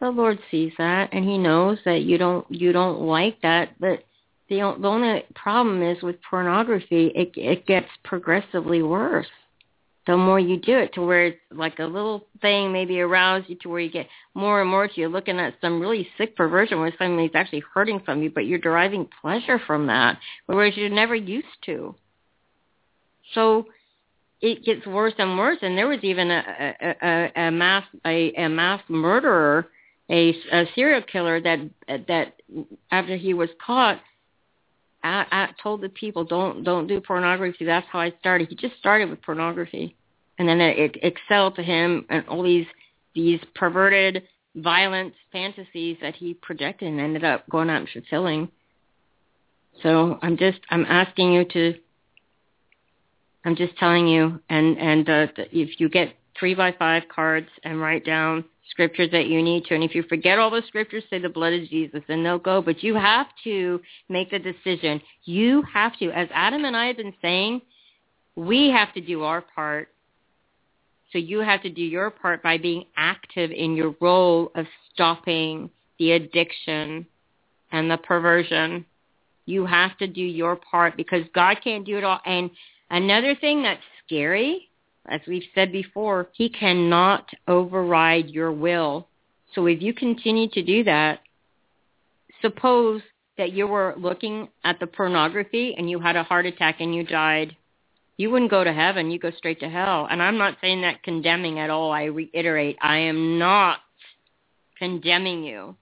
the 0.00 0.10
Lord 0.10 0.38
sees 0.50 0.72
that, 0.78 1.08
and 1.12 1.24
He 1.24 1.38
knows 1.38 1.78
that 1.84 2.02
you 2.02 2.18
don't 2.18 2.46
you 2.50 2.72
don't 2.72 3.00
like 3.00 3.40
that. 3.42 3.70
But 3.80 4.04
the 4.48 4.56
the 4.80 4.88
only 4.88 5.24
problem 5.34 5.82
is 5.82 6.02
with 6.02 6.16
pornography, 6.28 7.06
it 7.14 7.32
it 7.36 7.66
gets 7.66 7.88
progressively 8.04 8.82
worse. 8.82 9.26
The 10.06 10.16
more 10.16 10.38
you 10.38 10.56
do 10.56 10.78
it, 10.78 10.94
to 10.94 11.02
where 11.02 11.26
it's 11.26 11.40
like 11.50 11.80
a 11.80 11.84
little 11.84 12.28
thing 12.40 12.72
maybe 12.72 13.00
arouses 13.00 13.50
you 13.50 13.56
to 13.62 13.68
where 13.68 13.80
you 13.80 13.90
get 13.90 14.06
more 14.34 14.60
and 14.60 14.70
more 14.70 14.86
to 14.86 15.00
you're 15.00 15.08
looking 15.08 15.40
at 15.40 15.54
some 15.60 15.80
really 15.80 16.08
sick 16.16 16.36
perversion 16.36 16.78
where 16.78 16.94
somebody's 16.96 17.34
actually 17.34 17.64
hurting 17.74 17.98
from 18.04 18.22
you, 18.22 18.30
but 18.30 18.46
you're 18.46 18.60
deriving 18.60 19.08
pleasure 19.20 19.58
from 19.66 19.88
that, 19.88 20.20
whereas 20.46 20.76
you're 20.76 20.90
never 20.90 21.16
used 21.16 21.48
to. 21.64 21.96
So 23.34 23.66
it 24.40 24.64
gets 24.64 24.86
worse 24.86 25.14
and 25.18 25.38
worse. 25.38 25.58
And 25.62 25.76
there 25.76 25.88
was 25.88 26.00
even 26.02 26.30
a 26.30 26.74
a, 26.80 26.96
a, 27.02 27.32
a 27.46 27.50
mass 27.50 27.84
a, 28.06 28.32
a 28.32 28.48
mass 28.48 28.82
murderer, 28.88 29.68
a, 30.10 30.30
a 30.52 30.64
serial 30.74 31.02
killer 31.02 31.40
that 31.40 31.60
that 32.08 32.34
after 32.90 33.16
he 33.16 33.34
was 33.34 33.48
caught, 33.64 34.00
I, 35.02 35.26
I 35.30 35.48
told 35.62 35.80
the 35.80 35.88
people 35.88 36.24
don't 36.24 36.64
don't 36.64 36.86
do 36.86 37.00
pornography. 37.00 37.64
That's 37.64 37.86
how 37.90 38.00
I 38.00 38.12
started. 38.20 38.48
He 38.48 38.56
just 38.56 38.76
started 38.78 39.10
with 39.10 39.22
pornography, 39.22 39.96
and 40.38 40.48
then 40.48 40.60
it, 40.60 40.78
it 40.78 40.98
excelled 41.02 41.56
to 41.56 41.62
him 41.62 42.04
and 42.10 42.26
all 42.28 42.42
these 42.42 42.66
these 43.14 43.40
perverted 43.54 44.22
violent 44.56 45.12
fantasies 45.32 45.98
that 46.00 46.14
he 46.14 46.34
projected 46.34 46.88
and 46.88 47.00
ended 47.00 47.24
up 47.24 47.48
going 47.48 47.70
out 47.70 47.80
and 47.80 47.88
fulfilling. 47.88 48.48
So 49.82 50.18
I'm 50.22 50.36
just 50.36 50.58
I'm 50.70 50.84
asking 50.86 51.32
you 51.32 51.44
to 51.44 51.74
I'm 53.46 53.54
just 53.54 53.76
telling 53.76 54.08
you, 54.08 54.40
and 54.50 54.76
and 54.76 55.08
uh, 55.08 55.26
if 55.52 55.78
you 55.78 55.88
get 55.88 56.16
three 56.38 56.54
by 56.54 56.72
five 56.72 57.04
cards 57.08 57.46
and 57.62 57.80
write 57.80 58.04
down 58.04 58.44
scriptures 58.68 59.08
that 59.12 59.28
you 59.28 59.40
need 59.40 59.64
to, 59.66 59.74
and 59.76 59.84
if 59.84 59.94
you 59.94 60.02
forget 60.02 60.40
all 60.40 60.50
the 60.50 60.62
scriptures, 60.66 61.04
say 61.08 61.20
the 61.20 61.28
blood 61.28 61.52
of 61.52 61.68
Jesus, 61.68 62.02
and 62.08 62.26
they'll 62.26 62.40
go. 62.40 62.60
But 62.60 62.82
you 62.82 62.96
have 62.96 63.28
to 63.44 63.80
make 64.08 64.32
the 64.32 64.40
decision. 64.40 65.00
You 65.24 65.62
have 65.72 65.96
to, 66.00 66.10
as 66.10 66.28
Adam 66.34 66.64
and 66.64 66.76
I 66.76 66.86
have 66.86 66.96
been 66.96 67.14
saying, 67.22 67.62
we 68.34 68.68
have 68.70 68.92
to 68.94 69.00
do 69.00 69.22
our 69.22 69.42
part. 69.42 69.90
So 71.12 71.18
you 71.18 71.38
have 71.38 71.62
to 71.62 71.70
do 71.70 71.82
your 71.82 72.10
part 72.10 72.42
by 72.42 72.58
being 72.58 72.84
active 72.96 73.52
in 73.52 73.76
your 73.76 73.94
role 74.00 74.50
of 74.56 74.66
stopping 74.92 75.70
the 76.00 76.12
addiction 76.12 77.06
and 77.70 77.88
the 77.88 77.96
perversion. 77.96 78.84
You 79.46 79.66
have 79.66 79.96
to 79.98 80.08
do 80.08 80.20
your 80.20 80.56
part 80.56 80.96
because 80.96 81.22
God 81.32 81.58
can't 81.62 81.86
do 81.86 81.96
it 81.96 82.02
all. 82.02 82.18
And 82.26 82.50
Another 82.90 83.34
thing 83.34 83.62
that's 83.62 83.82
scary, 84.04 84.68
as 85.08 85.20
we've 85.26 85.48
said 85.54 85.72
before, 85.72 86.28
he 86.32 86.48
cannot 86.48 87.28
override 87.48 88.28
your 88.28 88.52
will. 88.52 89.08
So 89.54 89.66
if 89.66 89.82
you 89.82 89.92
continue 89.92 90.48
to 90.50 90.62
do 90.62 90.84
that, 90.84 91.20
suppose 92.42 93.02
that 93.38 93.52
you 93.52 93.66
were 93.66 93.94
looking 93.98 94.48
at 94.64 94.80
the 94.80 94.86
pornography 94.86 95.74
and 95.76 95.90
you 95.90 96.00
had 96.00 96.16
a 96.16 96.22
heart 96.22 96.46
attack 96.46 96.76
and 96.80 96.94
you 96.94 97.04
died. 97.04 97.56
You 98.16 98.30
wouldn't 98.30 98.50
go 98.50 98.64
to 98.64 98.72
heaven, 98.72 99.10
you 99.10 99.18
go 99.18 99.30
straight 99.30 99.60
to 99.60 99.68
hell. 99.68 100.06
And 100.10 100.22
I'm 100.22 100.38
not 100.38 100.56
saying 100.60 100.80
that 100.82 101.02
condemning 101.02 101.58
at 101.58 101.70
all. 101.70 101.92
I 101.92 102.04
reiterate, 102.04 102.78
I 102.80 102.98
am 102.98 103.38
not 103.38 103.80
condemning 104.78 105.44
you. 105.44 105.76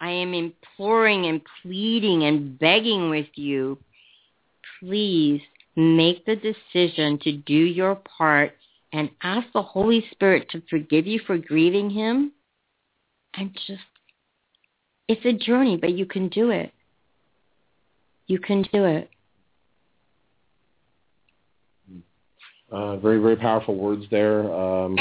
I 0.00 0.10
am 0.10 0.34
imploring 0.34 1.26
and 1.26 1.40
pleading 1.62 2.24
and 2.24 2.58
begging 2.58 3.08
with 3.08 3.28
you, 3.36 3.78
please 4.80 5.40
make 5.76 6.24
the 6.26 6.36
decision 6.36 7.18
to 7.22 7.32
do 7.32 7.54
your 7.54 7.96
part 7.96 8.52
and 8.92 9.10
ask 9.22 9.46
the 9.54 9.62
Holy 9.62 10.04
Spirit 10.10 10.48
to 10.50 10.62
forgive 10.68 11.06
you 11.06 11.20
for 11.26 11.38
grieving 11.38 11.90
him 11.90 12.32
and 13.34 13.52
just 13.66 13.80
it's 15.08 15.24
a 15.24 15.32
journey, 15.32 15.76
but 15.76 15.92
you 15.92 16.06
can 16.06 16.28
do 16.28 16.50
it. 16.50 16.72
You 18.26 18.38
can 18.38 18.62
do 18.72 18.84
it. 18.84 19.10
Uh, 22.70 22.96
very, 22.96 23.18
very 23.18 23.36
powerful 23.36 23.74
words 23.76 24.04
there. 24.10 24.50
Um, 24.50 24.96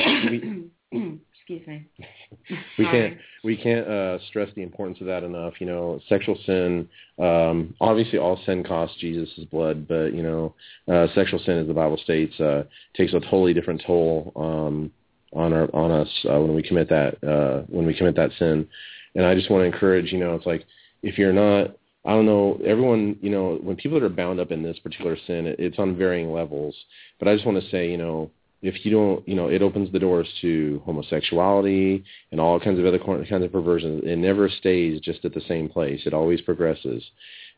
Excuse 1.41 1.67
me. 1.67 1.87
we 2.77 2.85
can't 2.85 3.17
we 3.43 3.57
can't 3.57 3.87
uh, 3.87 4.19
stress 4.29 4.49
the 4.55 4.61
importance 4.61 4.99
of 5.01 5.07
that 5.07 5.23
enough. 5.23 5.53
You 5.59 5.67
know, 5.67 5.99
sexual 6.07 6.37
sin. 6.45 6.87
Um, 7.17 7.73
obviously, 7.81 8.19
all 8.19 8.39
sin 8.45 8.63
costs 8.63 8.97
Jesus' 8.99 9.45
blood, 9.51 9.87
but 9.87 10.13
you 10.13 10.21
know, 10.21 10.53
uh, 10.87 11.07
sexual 11.15 11.39
sin, 11.39 11.57
as 11.57 11.67
the 11.67 11.73
Bible 11.73 11.97
states, 11.97 12.39
uh, 12.39 12.63
takes 12.95 13.13
a 13.13 13.19
totally 13.19 13.53
different 13.53 13.83
toll 13.85 14.31
um, 14.35 14.91
on 15.33 15.51
our 15.51 15.73
on 15.75 15.91
us 15.91 16.09
uh, 16.29 16.39
when 16.39 16.53
we 16.53 16.61
commit 16.61 16.89
that 16.89 17.23
uh, 17.23 17.65
when 17.67 17.85
we 17.85 17.95
commit 17.95 18.15
that 18.15 18.31
sin. 18.37 18.67
And 19.15 19.25
I 19.25 19.33
just 19.33 19.49
want 19.49 19.61
to 19.61 19.65
encourage. 19.65 20.11
You 20.11 20.19
know, 20.19 20.35
it's 20.35 20.45
like 20.45 20.65
if 21.01 21.17
you're 21.17 21.33
not 21.33 21.75
I 22.03 22.11
don't 22.11 22.25
know, 22.25 22.59
everyone, 22.65 23.17
you 23.21 23.29
know, 23.29 23.59
when 23.61 23.75
people 23.75 23.99
that 23.99 24.05
are 24.05 24.09
bound 24.09 24.39
up 24.39 24.51
in 24.51 24.63
this 24.63 24.79
particular 24.79 25.17
sin, 25.27 25.45
it, 25.45 25.59
it's 25.59 25.77
on 25.77 25.95
varying 25.95 26.31
levels. 26.31 26.75
But 27.19 27.27
I 27.27 27.35
just 27.35 27.45
want 27.45 27.63
to 27.63 27.69
say, 27.69 27.89
you 27.89 27.97
know, 27.97 28.31
if 28.61 28.85
you 28.85 28.91
don't, 28.91 29.27
you 29.27 29.35
know, 29.35 29.47
it 29.47 29.61
opens 29.61 29.91
the 29.91 29.99
doors 29.99 30.27
to 30.41 30.81
homosexuality 30.85 32.03
and 32.31 32.39
all 32.39 32.59
kinds 32.59 32.79
of 32.79 32.85
other 32.85 32.99
kinds 32.99 33.43
of 33.43 33.51
perversions. 33.51 34.03
It 34.05 34.17
never 34.17 34.49
stays 34.49 35.01
just 35.01 35.25
at 35.25 35.33
the 35.33 35.41
same 35.47 35.67
place. 35.67 36.01
It 36.05 36.13
always 36.13 36.41
progresses, 36.41 37.03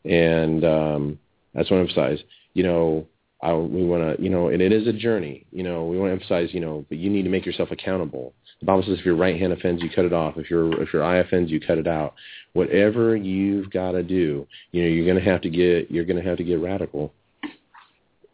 and 0.04 0.64
um, 0.64 1.18
that's 1.54 1.70
what 1.70 1.76
I 1.76 1.80
emphasize. 1.80 2.20
You 2.54 2.62
know, 2.62 3.06
I, 3.42 3.52
we 3.52 3.84
want 3.84 4.16
to, 4.16 4.22
you 4.22 4.30
know, 4.30 4.48
and 4.48 4.62
it 4.62 4.72
is 4.72 4.86
a 4.86 4.92
journey. 4.92 5.44
You 5.52 5.62
know, 5.62 5.84
we 5.84 5.98
want 5.98 6.08
to 6.08 6.12
emphasize, 6.14 6.54
you 6.54 6.60
know, 6.60 6.86
but 6.88 6.96
you 6.96 7.10
need 7.10 7.24
to 7.24 7.30
make 7.30 7.44
yourself 7.44 7.70
accountable. 7.70 8.32
The 8.60 8.66
Bible 8.66 8.84
says 8.84 8.98
if 8.98 9.04
your 9.04 9.16
right 9.16 9.38
hand 9.38 9.52
offends, 9.52 9.82
you 9.82 9.90
cut 9.90 10.06
it 10.06 10.14
off. 10.14 10.38
If 10.38 10.48
your 10.48 10.80
if 10.80 10.92
your 10.94 11.04
eye 11.04 11.18
offends, 11.18 11.50
you 11.50 11.60
cut 11.60 11.76
it 11.76 11.86
out. 11.86 12.14
Whatever 12.54 13.14
you've 13.14 13.70
got 13.70 13.92
to 13.92 14.02
do, 14.02 14.46
you 14.72 14.82
know, 14.82 14.88
you're 14.88 15.04
going 15.04 15.22
to 15.22 15.30
have 15.30 15.42
to 15.42 15.50
get 15.50 15.90
you're 15.90 16.06
going 16.06 16.22
to 16.22 16.26
have 16.26 16.38
to 16.38 16.44
get 16.44 16.60
radical. 16.60 17.12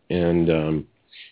And 0.08 0.50
um, 0.50 0.86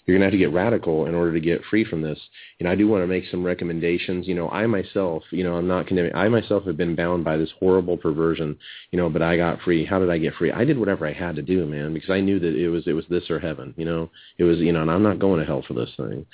you're 0.09 0.18
going 0.18 0.22
to 0.22 0.26
have 0.26 0.32
to 0.32 0.39
get 0.39 0.56
radical 0.56 1.05
in 1.05 1.14
order 1.14 1.35
to 1.35 1.40
get 1.40 1.62
free 1.68 1.85
from 1.85 2.01
this. 2.01 2.18
And 2.60 2.68
I 2.68 2.74
do 2.74 2.89
want 2.89 3.02
to 3.02 3.06
make 3.06 3.24
some 3.30 3.44
recommendations. 3.44 4.26
You 4.26 4.35
know, 4.35 4.48
I 4.48 4.66
myself, 4.66 5.22
you 5.30 5.44
know, 5.44 5.56
I'm 5.56 5.68
not 5.68 5.86
condemning. 5.86 6.14
I 6.14 6.30
myself 6.30 6.64
have 6.64 6.78
been 6.78 6.97
bound 6.97 7.26
by 7.26 7.36
this 7.36 7.51
horrible 7.60 7.98
perversion, 7.98 8.56
you 8.90 8.98
know, 8.98 9.10
but 9.10 9.20
I 9.20 9.36
got 9.36 9.60
free. 9.60 9.85
How 9.85 9.98
did 9.98 10.09
I 10.09 10.16
get 10.16 10.32
free? 10.32 10.51
I 10.51 10.64
did 10.64 10.78
whatever 10.78 11.06
I 11.06 11.12
had 11.12 11.36
to 11.36 11.43
do, 11.43 11.66
man, 11.66 11.93
because 11.93 12.09
I 12.09 12.20
knew 12.20 12.40
that 12.40 12.56
it 12.56 12.70
was 12.70 12.86
it 12.86 12.94
was 12.94 13.05
this 13.10 13.28
or 13.28 13.39
heaven. 13.39 13.74
You 13.76 13.85
know, 13.85 14.10
it 14.39 14.44
was 14.44 14.59
you 14.60 14.72
know, 14.72 14.80
and 14.80 14.90
I'm 14.90 15.02
not 15.02 15.18
going 15.18 15.40
to 15.40 15.47
hell 15.47 15.62
for 15.68 15.74
this 15.74 15.90
thing. 15.98 16.24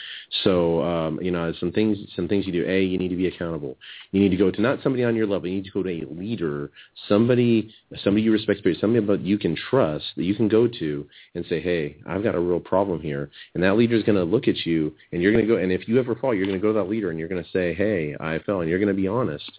So, 0.45 0.81
um, 0.85 1.19
you 1.21 1.33
know, 1.33 1.53
some 1.59 1.73
things 1.73 1.99
some 2.15 2.29
things 2.29 2.47
you 2.47 2.53
do. 2.53 2.65
A, 2.69 2.81
you 2.81 2.97
need 2.97 3.09
to 3.09 3.17
be 3.17 3.27
accountable. 3.27 3.77
You 4.13 4.21
need 4.21 4.31
to 4.31 4.37
go 4.37 4.53
to 4.53 4.61
not 4.63 4.85
somebody 4.85 5.03
on 5.03 5.17
your 5.17 5.27
level. 5.27 5.49
You 5.49 5.57
need 5.57 5.65
to 5.65 5.71
go 5.73 5.83
to 5.83 5.91
a 5.91 6.07
leader, 6.15 6.71
somebody 7.09 7.75
somebody 8.05 8.23
you 8.23 8.31
respect, 8.31 8.61
somebody 8.81 9.05
but 9.05 9.21
you 9.21 9.37
can 9.37 9.57
trust 9.57 10.05
that 10.17 10.23
you 10.23 10.37
can 10.37 10.47
go 10.47 10.69
to 10.69 11.07
and 11.35 11.45
say, 11.49 11.61
hey, 11.61 11.97
I've 12.07 12.23
got 12.23 12.37
a 12.37 12.41
real 12.41 12.61
problem 12.61 13.01
here, 13.01 13.31
and 13.55 13.64
that 13.65 13.77
leader 13.77 13.97
is 13.97 14.03
going 14.03 14.17
to 14.17 14.25
look 14.25 14.49
at 14.49 14.67
you 14.67 14.93
and 15.13 15.23
you're 15.23 15.33
going 15.33 15.47
to 15.47 15.53
go 15.53 15.61
and 15.61 15.73
if 15.73 15.89
you 15.89 15.99
ever 15.99 16.15
fall 16.15 16.35
you're 16.35 16.47
going 16.47 16.59
to 16.59 16.63
go 16.63 16.73
to 16.73 16.79
that 16.79 16.89
leader 16.89 17.11
and 17.11 17.19
you're 17.19 17.29
going 17.29 17.43
to 17.43 17.51
say 17.51 17.75
hey 17.75 18.15
i 18.21 18.39
fell 18.41 18.61
and 18.61 18.71
you're 18.71 18.79
going 18.79 18.95
to 18.95 18.95
be 18.95 19.09
honest 19.09 19.51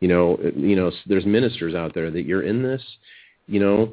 you 0.00 0.08
know 0.08 0.38
you 0.56 0.76
know 0.76 0.90
there's 1.06 1.26
ministers 1.26 1.74
out 1.74 1.94
there 1.94 2.10
that 2.10 2.22
you're 2.22 2.42
in 2.42 2.62
this 2.62 2.82
you 3.46 3.60
know 3.60 3.92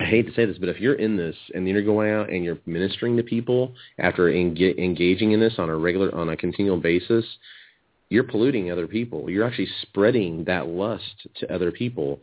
I 0.00 0.04
hate 0.04 0.26
to 0.26 0.34
say 0.34 0.44
this, 0.44 0.58
but 0.58 0.68
if 0.68 0.80
you're 0.80 0.94
in 0.94 1.16
this 1.16 1.34
and 1.54 1.66
you're 1.68 1.82
going 1.82 2.12
out 2.12 2.30
and 2.30 2.44
you're 2.44 2.58
ministering 2.66 3.16
to 3.16 3.22
people 3.22 3.74
after 3.98 4.30
enga- 4.30 4.78
engaging 4.78 5.32
in 5.32 5.40
this 5.40 5.54
on 5.58 5.70
a 5.70 5.76
regular, 5.76 6.14
on 6.14 6.28
a 6.28 6.36
continual 6.36 6.76
basis, 6.76 7.24
you're 8.08 8.24
polluting 8.24 8.70
other 8.70 8.86
people. 8.86 9.28
You're 9.28 9.44
actually 9.44 9.68
spreading 9.82 10.44
that 10.44 10.68
lust 10.68 11.26
to 11.36 11.52
other 11.52 11.72
people. 11.72 12.20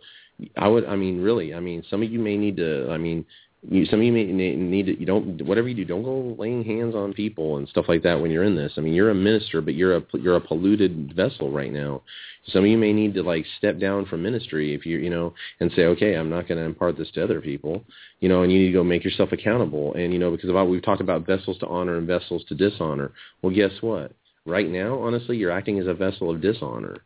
I 0.58 0.68
would, 0.68 0.86
I 0.86 0.96
mean, 0.96 1.22
really, 1.22 1.54
I 1.54 1.60
mean, 1.60 1.84
some 1.90 2.02
of 2.02 2.12
you 2.12 2.20
may 2.20 2.38
need 2.38 2.58
to, 2.58 2.90
I 2.90 2.98
mean, 2.98 3.26
you, 3.70 3.86
some 3.86 4.00
of 4.00 4.06
you 4.06 4.12
may 4.12 4.26
need 4.26 4.86
to, 4.86 5.00
you 5.00 5.06
don't, 5.06 5.42
whatever 5.46 5.68
you 5.68 5.76
do, 5.76 5.86
don't 5.86 6.04
go 6.04 6.36
laying 6.38 6.64
hands 6.64 6.94
on 6.96 7.14
people 7.14 7.58
and 7.58 7.68
stuff 7.70 7.86
like 7.88 8.04
that 8.04 8.20
when 8.20 8.32
you're 8.32 8.44
in 8.44 8.56
this. 8.56 8.74
I 8.78 8.82
mean, 8.82 8.94
you're 8.94 9.10
a 9.10 9.16
minister, 9.16 9.62
but 9.62 9.76
you're 9.76 9.98
a, 9.98 10.04
you're 10.14 10.36
a 10.36 10.42
polluted 10.42 11.14
vessel 11.16 11.52
right 11.52 11.72
now. 11.72 12.02
Some 12.48 12.64
of 12.64 12.70
you 12.70 12.78
may 12.78 12.94
need 12.94 13.14
to 13.16 13.24
like 13.24 13.46
step 13.58 13.80
down 13.80 14.06
from 14.06 14.22
ministry 14.22 14.74
if 14.76 14.86
you, 14.86 15.00
you 15.00 15.10
know, 15.10 15.34
and 15.60 15.72
say, 15.76 15.86
okay, 15.86 16.14
I'm 16.14 16.30
not 16.30 16.48
going 16.48 16.60
to 16.60 16.66
impart 16.66 16.98
this 16.98 17.10
to 17.12 17.24
other 17.24 17.42
people, 17.42 17.84
you 18.20 18.30
know, 18.30 18.44
and 18.44 18.52
you 18.52 18.60
need 18.60 18.68
to 18.68 18.74
go 18.74 18.84
make 18.84 19.04
yourself 19.04 19.32
accountable. 19.32 19.94
And, 19.96 20.14
you 20.14 20.20
know, 20.20 20.32
because 20.32 20.50
all, 20.50 20.68
we've 20.68 20.84
talked 20.84 21.02
about 21.02 21.26
vessels 21.26 21.58
to 21.60 21.68
honor 21.68 21.98
and 21.98 22.08
vessels 22.08 22.44
to 22.50 22.56
dishonor. 22.56 23.12
Well, 23.42 23.54
guess 23.54 23.72
what? 23.82 24.12
Right 24.46 24.70
now, 24.70 25.00
honestly, 25.00 25.38
you're 25.38 25.52
acting 25.52 25.80
as 25.80 25.88
a 25.88 25.94
vessel 25.94 26.30
of 26.30 26.42
dishonor. 26.42 26.98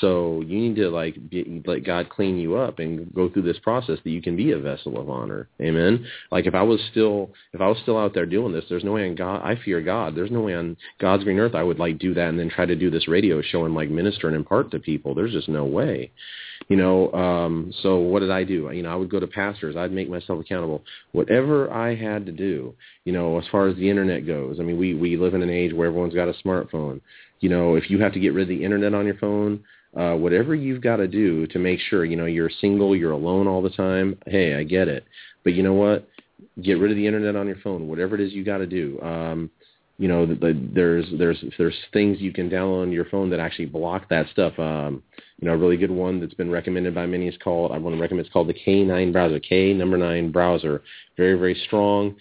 So 0.00 0.42
you 0.44 0.58
need 0.58 0.76
to 0.76 0.88
like 0.90 1.30
be, 1.30 1.62
let 1.64 1.84
God 1.84 2.08
clean 2.10 2.36
you 2.38 2.56
up 2.56 2.80
and 2.80 3.12
go 3.14 3.28
through 3.28 3.42
this 3.42 3.58
process 3.60 3.98
that 4.02 4.10
you 4.10 4.20
can 4.20 4.36
be 4.36 4.50
a 4.50 4.58
vessel 4.58 4.98
of 4.98 5.08
honor. 5.08 5.48
Amen. 5.60 6.04
Like 6.32 6.46
if 6.46 6.56
I 6.56 6.62
was 6.62 6.80
still 6.90 7.30
if 7.52 7.60
I 7.60 7.68
was 7.68 7.78
still 7.82 7.96
out 7.96 8.12
there 8.12 8.26
doing 8.26 8.52
this, 8.52 8.64
there's 8.68 8.82
no 8.82 8.92
way 8.92 9.08
on 9.08 9.14
God. 9.14 9.42
I 9.44 9.54
fear 9.64 9.80
God. 9.80 10.16
There's 10.16 10.32
no 10.32 10.40
way 10.40 10.54
on 10.54 10.76
God's 10.98 11.22
green 11.22 11.38
earth 11.38 11.54
I 11.54 11.62
would 11.62 11.78
like 11.78 11.98
do 11.98 12.14
that 12.14 12.28
and 12.28 12.38
then 12.38 12.50
try 12.50 12.66
to 12.66 12.74
do 12.74 12.90
this 12.90 13.06
radio 13.06 13.40
show 13.40 13.64
and 13.64 13.74
like 13.74 13.88
minister 13.88 14.26
and 14.26 14.36
impart 14.36 14.72
to 14.72 14.80
people. 14.80 15.14
There's 15.14 15.32
just 15.32 15.48
no 15.48 15.64
way. 15.64 16.10
You 16.68 16.76
know. 16.76 17.12
Um, 17.12 17.72
so 17.82 17.98
what 17.98 18.20
did 18.20 18.32
I 18.32 18.42
do? 18.42 18.68
You 18.72 18.82
know, 18.82 18.92
I 18.92 18.96
would 18.96 19.10
go 19.10 19.20
to 19.20 19.26
pastors. 19.26 19.76
I'd 19.76 19.92
make 19.92 20.10
myself 20.10 20.40
accountable. 20.40 20.82
Whatever 21.12 21.72
I 21.72 21.94
had 21.94 22.26
to 22.26 22.32
do. 22.32 22.74
You 23.04 23.12
know, 23.12 23.38
as 23.38 23.44
far 23.52 23.68
as 23.68 23.76
the 23.76 23.88
internet 23.88 24.26
goes. 24.26 24.58
I 24.58 24.64
mean, 24.64 24.78
we 24.78 24.94
we 24.94 25.16
live 25.16 25.34
in 25.34 25.42
an 25.42 25.50
age 25.50 25.72
where 25.72 25.86
everyone's 25.86 26.14
got 26.14 26.28
a 26.28 26.34
smartphone 26.44 27.00
you 27.40 27.48
know, 27.48 27.74
if 27.74 27.90
you 27.90 27.98
have 28.00 28.12
to 28.14 28.20
get 28.20 28.32
rid 28.32 28.42
of 28.42 28.48
the 28.48 28.64
internet 28.64 28.94
on 28.94 29.06
your 29.06 29.16
phone, 29.16 29.62
uh, 29.96 30.14
whatever 30.14 30.54
you've 30.54 30.82
got 30.82 30.96
to 30.96 31.08
do 31.08 31.46
to 31.48 31.58
make 31.58 31.80
sure, 31.80 32.04
you 32.04 32.16
know, 32.16 32.26
you're 32.26 32.50
single, 32.60 32.94
you're 32.94 33.12
alone 33.12 33.48
all 33.48 33.62
the 33.62 33.70
time. 33.70 34.18
Hey, 34.26 34.54
I 34.54 34.62
get 34.62 34.88
it. 34.88 35.04
But 35.42 35.54
you 35.54 35.62
know 35.62 35.72
what? 35.72 36.08
Get 36.62 36.74
rid 36.74 36.90
of 36.90 36.96
the 36.96 37.06
internet 37.06 37.34
on 37.34 37.46
your 37.46 37.56
phone. 37.56 37.88
Whatever 37.88 38.14
it 38.14 38.20
is 38.20 38.32
you 38.32 38.44
got 38.44 38.58
to 38.58 38.66
do. 38.66 39.00
Um, 39.00 39.50
you 39.98 40.08
know, 40.08 40.26
the, 40.26 40.34
the, 40.34 40.68
there's 40.74 41.06
there's 41.18 41.42
there's 41.56 41.76
things 41.92 42.20
you 42.20 42.32
can 42.32 42.50
download 42.50 42.82
on 42.82 42.92
your 42.92 43.06
phone 43.06 43.30
that 43.30 43.40
actually 43.40 43.66
block 43.66 44.08
that 44.10 44.26
stuff. 44.30 44.58
Um, 44.58 45.02
you 45.40 45.48
know, 45.48 45.54
a 45.54 45.56
really 45.56 45.78
good 45.78 45.90
one 45.90 46.20
that's 46.20 46.34
been 46.34 46.50
recommended 46.50 46.94
by 46.94 47.06
many 47.06 47.28
is 47.28 47.36
called 47.42 47.72
I 47.72 47.78
want 47.78 47.96
to 47.96 48.00
recommend 48.00 48.26
it's 48.26 48.32
called 48.32 48.48
the 48.48 48.54
K9 48.54 49.12
browser. 49.12 49.40
K 49.40 49.72
number 49.72 49.96
nine 49.96 50.30
browser. 50.30 50.82
Very 51.16 51.38
very 51.38 51.58
strong. 51.66 52.16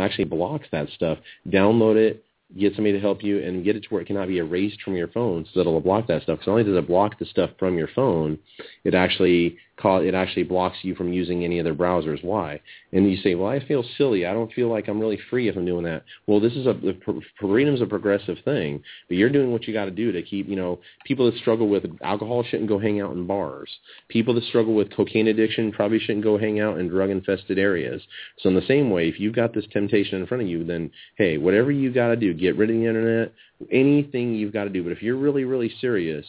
Actually 0.00 0.24
blocks 0.24 0.66
that 0.72 0.88
stuff. 0.94 1.18
Download 1.48 1.96
it 1.96 2.24
get 2.56 2.74
somebody 2.74 2.92
to 2.92 3.00
help 3.00 3.22
you 3.22 3.42
and 3.42 3.64
get 3.64 3.76
it 3.76 3.82
to 3.82 3.88
where 3.88 4.00
it 4.00 4.06
cannot 4.06 4.28
be 4.28 4.38
erased 4.38 4.80
from 4.82 4.96
your 4.96 5.08
phone 5.08 5.44
so 5.44 5.50
that 5.54 5.60
it'll 5.60 5.80
block 5.80 6.06
that 6.06 6.22
stuff. 6.22 6.38
Because 6.38 6.46
not 6.46 6.52
only 6.52 6.64
does 6.64 6.76
it 6.76 6.88
block 6.88 7.18
the 7.18 7.26
stuff 7.26 7.50
from 7.58 7.76
your 7.76 7.88
phone, 7.94 8.38
it 8.84 8.94
actually 8.94 9.58
call, 9.80 10.00
it 10.00 10.14
actually 10.14 10.42
blocks 10.42 10.78
you 10.82 10.94
from 10.94 11.12
using 11.12 11.44
any 11.44 11.60
other 11.60 11.74
browsers. 11.74 12.22
Why? 12.24 12.60
And 12.92 13.10
you 13.10 13.16
say, 13.18 13.34
well, 13.34 13.50
I 13.50 13.64
feel 13.66 13.84
silly. 13.96 14.26
I 14.26 14.32
don't 14.32 14.52
feel 14.52 14.68
like 14.68 14.88
I'm 14.88 15.00
really 15.00 15.18
free 15.30 15.48
if 15.48 15.56
I'm 15.56 15.64
doing 15.64 15.84
that. 15.84 16.04
Well, 16.26 16.40
this 16.40 16.54
is 16.54 16.66
a 16.66 16.72
the, 16.72 16.98
freedom's 17.40 17.80
a 17.80 17.86
progressive 17.86 18.38
thing, 18.44 18.82
but 19.08 19.16
you're 19.16 19.30
doing 19.30 19.52
what 19.52 19.66
you 19.66 19.72
got 19.72 19.86
to 19.86 19.90
do 19.90 20.12
to 20.12 20.22
keep. 20.22 20.48
You 20.48 20.56
know, 20.56 20.80
people 21.04 21.30
that 21.30 21.38
struggle 21.38 21.68
with 21.68 21.84
alcohol 22.02 22.42
shouldn't 22.42 22.68
go 22.68 22.78
hang 22.78 23.00
out 23.00 23.12
in 23.12 23.26
bars. 23.26 23.70
People 24.08 24.34
that 24.34 24.44
struggle 24.44 24.74
with 24.74 24.94
cocaine 24.94 25.28
addiction 25.28 25.72
probably 25.72 25.98
shouldn't 25.98 26.24
go 26.24 26.38
hang 26.38 26.60
out 26.60 26.78
in 26.78 26.88
drug 26.88 27.10
infested 27.10 27.58
areas. 27.58 28.02
So 28.38 28.48
in 28.48 28.54
the 28.54 28.66
same 28.66 28.90
way, 28.90 29.08
if 29.08 29.20
you've 29.20 29.34
got 29.34 29.54
this 29.54 29.66
temptation 29.72 30.20
in 30.20 30.26
front 30.26 30.42
of 30.42 30.48
you, 30.48 30.64
then 30.64 30.90
hey, 31.16 31.38
whatever 31.38 31.70
you 31.70 31.92
got 31.92 32.08
to 32.08 32.16
do, 32.16 32.34
get 32.34 32.56
rid 32.56 32.70
of 32.70 32.76
the 32.76 32.86
internet, 32.86 33.32
anything 33.70 34.34
you've 34.34 34.52
got 34.52 34.64
to 34.64 34.70
do. 34.70 34.82
But 34.82 34.92
if 34.92 35.02
you're 35.02 35.16
really, 35.16 35.44
really 35.44 35.72
serious, 35.80 36.26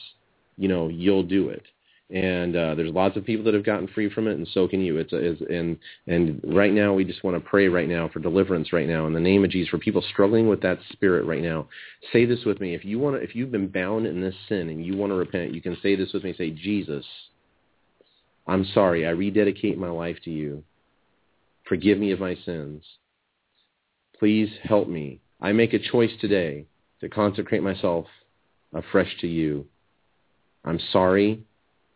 you 0.57 0.67
know, 0.67 0.87
you'll 0.89 1.23
do 1.23 1.49
it 1.49 1.63
and 2.11 2.55
uh, 2.55 2.73
there's 2.73 2.91
lots 2.91 3.17
of 3.17 3.25
people 3.25 3.45
that 3.45 3.53
have 3.53 3.63
gotten 3.63 3.87
free 3.87 4.09
from 4.09 4.27
it, 4.27 4.37
and 4.37 4.47
so 4.53 4.67
can 4.67 4.81
you. 4.81 4.97
It's, 4.97 5.11
it's 5.13 5.41
and 5.41 5.77
and 6.07 6.41
right 6.55 6.73
now 6.73 6.93
we 6.93 7.05
just 7.05 7.23
want 7.23 7.37
to 7.37 7.49
pray 7.49 7.67
right 7.67 7.87
now 7.87 8.09
for 8.09 8.19
deliverance 8.19 8.73
right 8.73 8.87
now 8.87 9.05
in 9.05 9.13
the 9.13 9.19
name 9.19 9.43
of 9.43 9.51
Jesus 9.51 9.69
for 9.69 9.77
people 9.77 10.03
struggling 10.09 10.47
with 10.47 10.61
that 10.61 10.79
spirit 10.91 11.25
right 11.25 11.43
now. 11.43 11.67
Say 12.11 12.25
this 12.25 12.43
with 12.45 12.59
me. 12.59 12.73
If 12.73 12.83
you 12.83 12.97
want 12.97 13.17
to, 13.17 13.21
if 13.21 13.35
you've 13.35 13.51
been 13.51 13.67
bound 13.67 14.07
in 14.07 14.21
this 14.21 14.33
sin 14.47 14.69
and 14.69 14.83
you 14.83 14.97
want 14.97 15.11
to 15.11 15.15
repent, 15.15 15.53
you 15.53 15.61
can 15.61 15.77
say 15.83 15.95
this 15.95 16.11
with 16.11 16.23
me. 16.23 16.33
Say, 16.35 16.49
Jesus, 16.49 17.05
I'm 18.47 18.65
sorry. 18.73 19.05
I 19.05 19.11
rededicate 19.11 19.77
my 19.77 19.89
life 19.89 20.17
to 20.25 20.31
you. 20.31 20.63
Forgive 21.67 21.99
me 21.99 22.11
of 22.11 22.19
my 22.19 22.35
sins. 22.43 22.83
Please 24.17 24.49
help 24.63 24.87
me. 24.87 25.21
I 25.39 25.51
make 25.51 25.73
a 25.73 25.79
choice 25.79 26.11
today 26.19 26.65
to 27.01 27.07
consecrate 27.07 27.61
myself 27.61 28.07
afresh 28.73 29.15
to 29.21 29.27
you. 29.27 29.67
I'm 30.65 30.79
sorry 30.91 31.43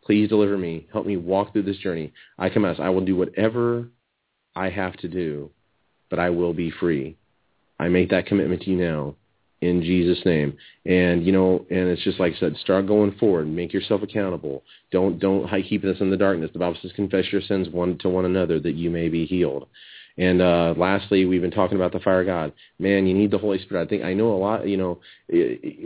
Please 0.06 0.30
deliver 0.30 0.58
me. 0.58 0.88
Help 0.92 1.06
me 1.06 1.18
walk 1.18 1.54
through 1.54 1.64
this 1.64 1.78
journey. 1.78 2.12
I 2.38 2.50
come 2.50 2.64
confess 2.64 2.80
I 2.84 2.90
will 2.90 3.06
do 3.06 3.16
whatever 3.16 3.88
I 4.56 4.70
have 4.70 4.96
to 4.98 5.08
do, 5.08 5.50
but 6.10 6.20
I 6.20 6.30
will 6.30 6.54
be 6.54 6.72
free. 6.72 7.18
I 7.80 7.88
make 7.88 8.10
that 8.10 8.26
commitment 8.26 8.62
to 8.64 8.72
you 8.72 8.78
now 8.78 9.16
in 9.62 9.82
Jesus' 9.82 10.24
name. 10.26 10.58
And 10.86 11.26
you 11.26 11.32
know, 11.32 11.66
and 11.70 11.90
it's 11.90 12.04
just 12.04 12.20
like 12.20 12.34
I 12.36 12.40
said, 12.40 12.58
start 12.58 12.88
going 12.88 13.14
forward. 13.14 13.48
Make 13.48 13.74
yourself 13.74 14.02
accountable. 14.02 14.64
Don't 14.92 15.20
don't 15.20 15.50
keep 15.68 15.82
this 15.82 16.02
in 16.02 16.10
the 16.10 16.18
darkness. 16.18 16.52
The 16.54 16.60
Bible 16.60 16.78
says, 16.82 16.92
confess 16.96 17.26
your 17.32 17.42
sins 17.42 17.70
one 17.70 17.98
to 18.00 18.10
one 18.10 18.26
another 18.26 18.60
that 18.60 18.74
you 18.74 18.90
may 18.90 19.10
be 19.10 19.26
healed. 19.26 19.68
And 20.18 20.42
uh, 20.42 20.76
lastly, 20.78 21.26
we've 21.26 21.42
been 21.42 21.50
talking 21.50 21.76
about 21.76 21.92
the 21.92 22.00
fire 22.00 22.22
of 22.22 22.28
God. 22.28 22.54
Man, 22.78 23.08
you 23.08 23.16
need 23.16 23.32
the 23.32 23.40
Holy 23.40 23.60
Spirit. 23.64 23.84
I 23.84 23.90
think 23.90 24.04
I 24.04 24.14
know 24.14 24.34
a 24.34 24.38
lot. 24.38 24.68
You 24.68 24.78
know, 24.78 25.00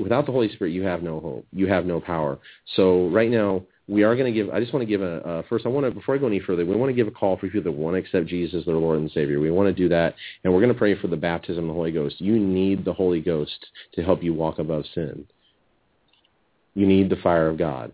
without 0.02 0.26
the 0.26 0.34
Holy 0.34 0.52
Spirit, 0.54 0.72
you 0.72 0.84
have 0.84 1.02
no 1.02 1.20
hope. 1.22 1.48
You 1.54 1.68
have 1.68 1.86
no 1.86 2.02
power. 2.02 2.40
So 2.76 3.08
right 3.08 3.30
now, 3.30 3.64
we 3.90 4.04
are 4.04 4.16
going 4.16 4.32
to 4.32 4.38
give, 4.38 4.54
I 4.54 4.60
just 4.60 4.74
want 4.74 4.82
to 4.82 4.88
give 4.88 5.02
a, 5.02 5.26
uh, 5.26 5.42
first 5.48 5.66
I 5.66 5.70
want 5.70 5.86
to, 5.86 5.92
before 5.92 6.16
I 6.16 6.18
go 6.18 6.28
any 6.28 6.42
further, 6.42 6.66
we 6.66 6.76
want 6.76 6.90
to 6.90 6.96
give 6.96 7.08
a 7.08 7.12
call 7.12 7.38
for 7.38 7.48
people 7.48 7.64
that 7.64 7.72
want 7.72 7.96
to 7.96 8.00
accept 8.00 8.28
Jesus 8.28 8.60
as 8.60 8.66
their 8.66 8.76
Lord 8.76 9.00
and 9.00 9.10
Savior. 9.12 9.40
We 9.40 9.50
want 9.50 9.68
to 9.68 9.74
do 9.74 9.88
that, 9.90 10.16
and 10.44 10.54
we're 10.54 10.60
going 10.60 10.74
to 10.74 10.78
pray 10.78 11.00
for 11.00 11.08
the 11.08 11.16
baptism 11.16 11.64
of 11.64 11.68
the 11.70 11.74
Holy 11.74 11.92
Ghost. 11.92 12.20
You 12.20 12.38
need 12.38 12.84
the 12.84 12.94
Holy 12.94 13.22
Ghost 13.22 13.68
to 13.94 14.04
help 14.04 14.22
you 14.22 14.34
walk 14.34 14.60
above 14.60 14.84
sin. 14.94 15.26
You 16.74 16.86
need 16.86 17.10
the 17.10 17.16
fire 17.18 17.48
of 17.48 17.58
God. 17.58 17.94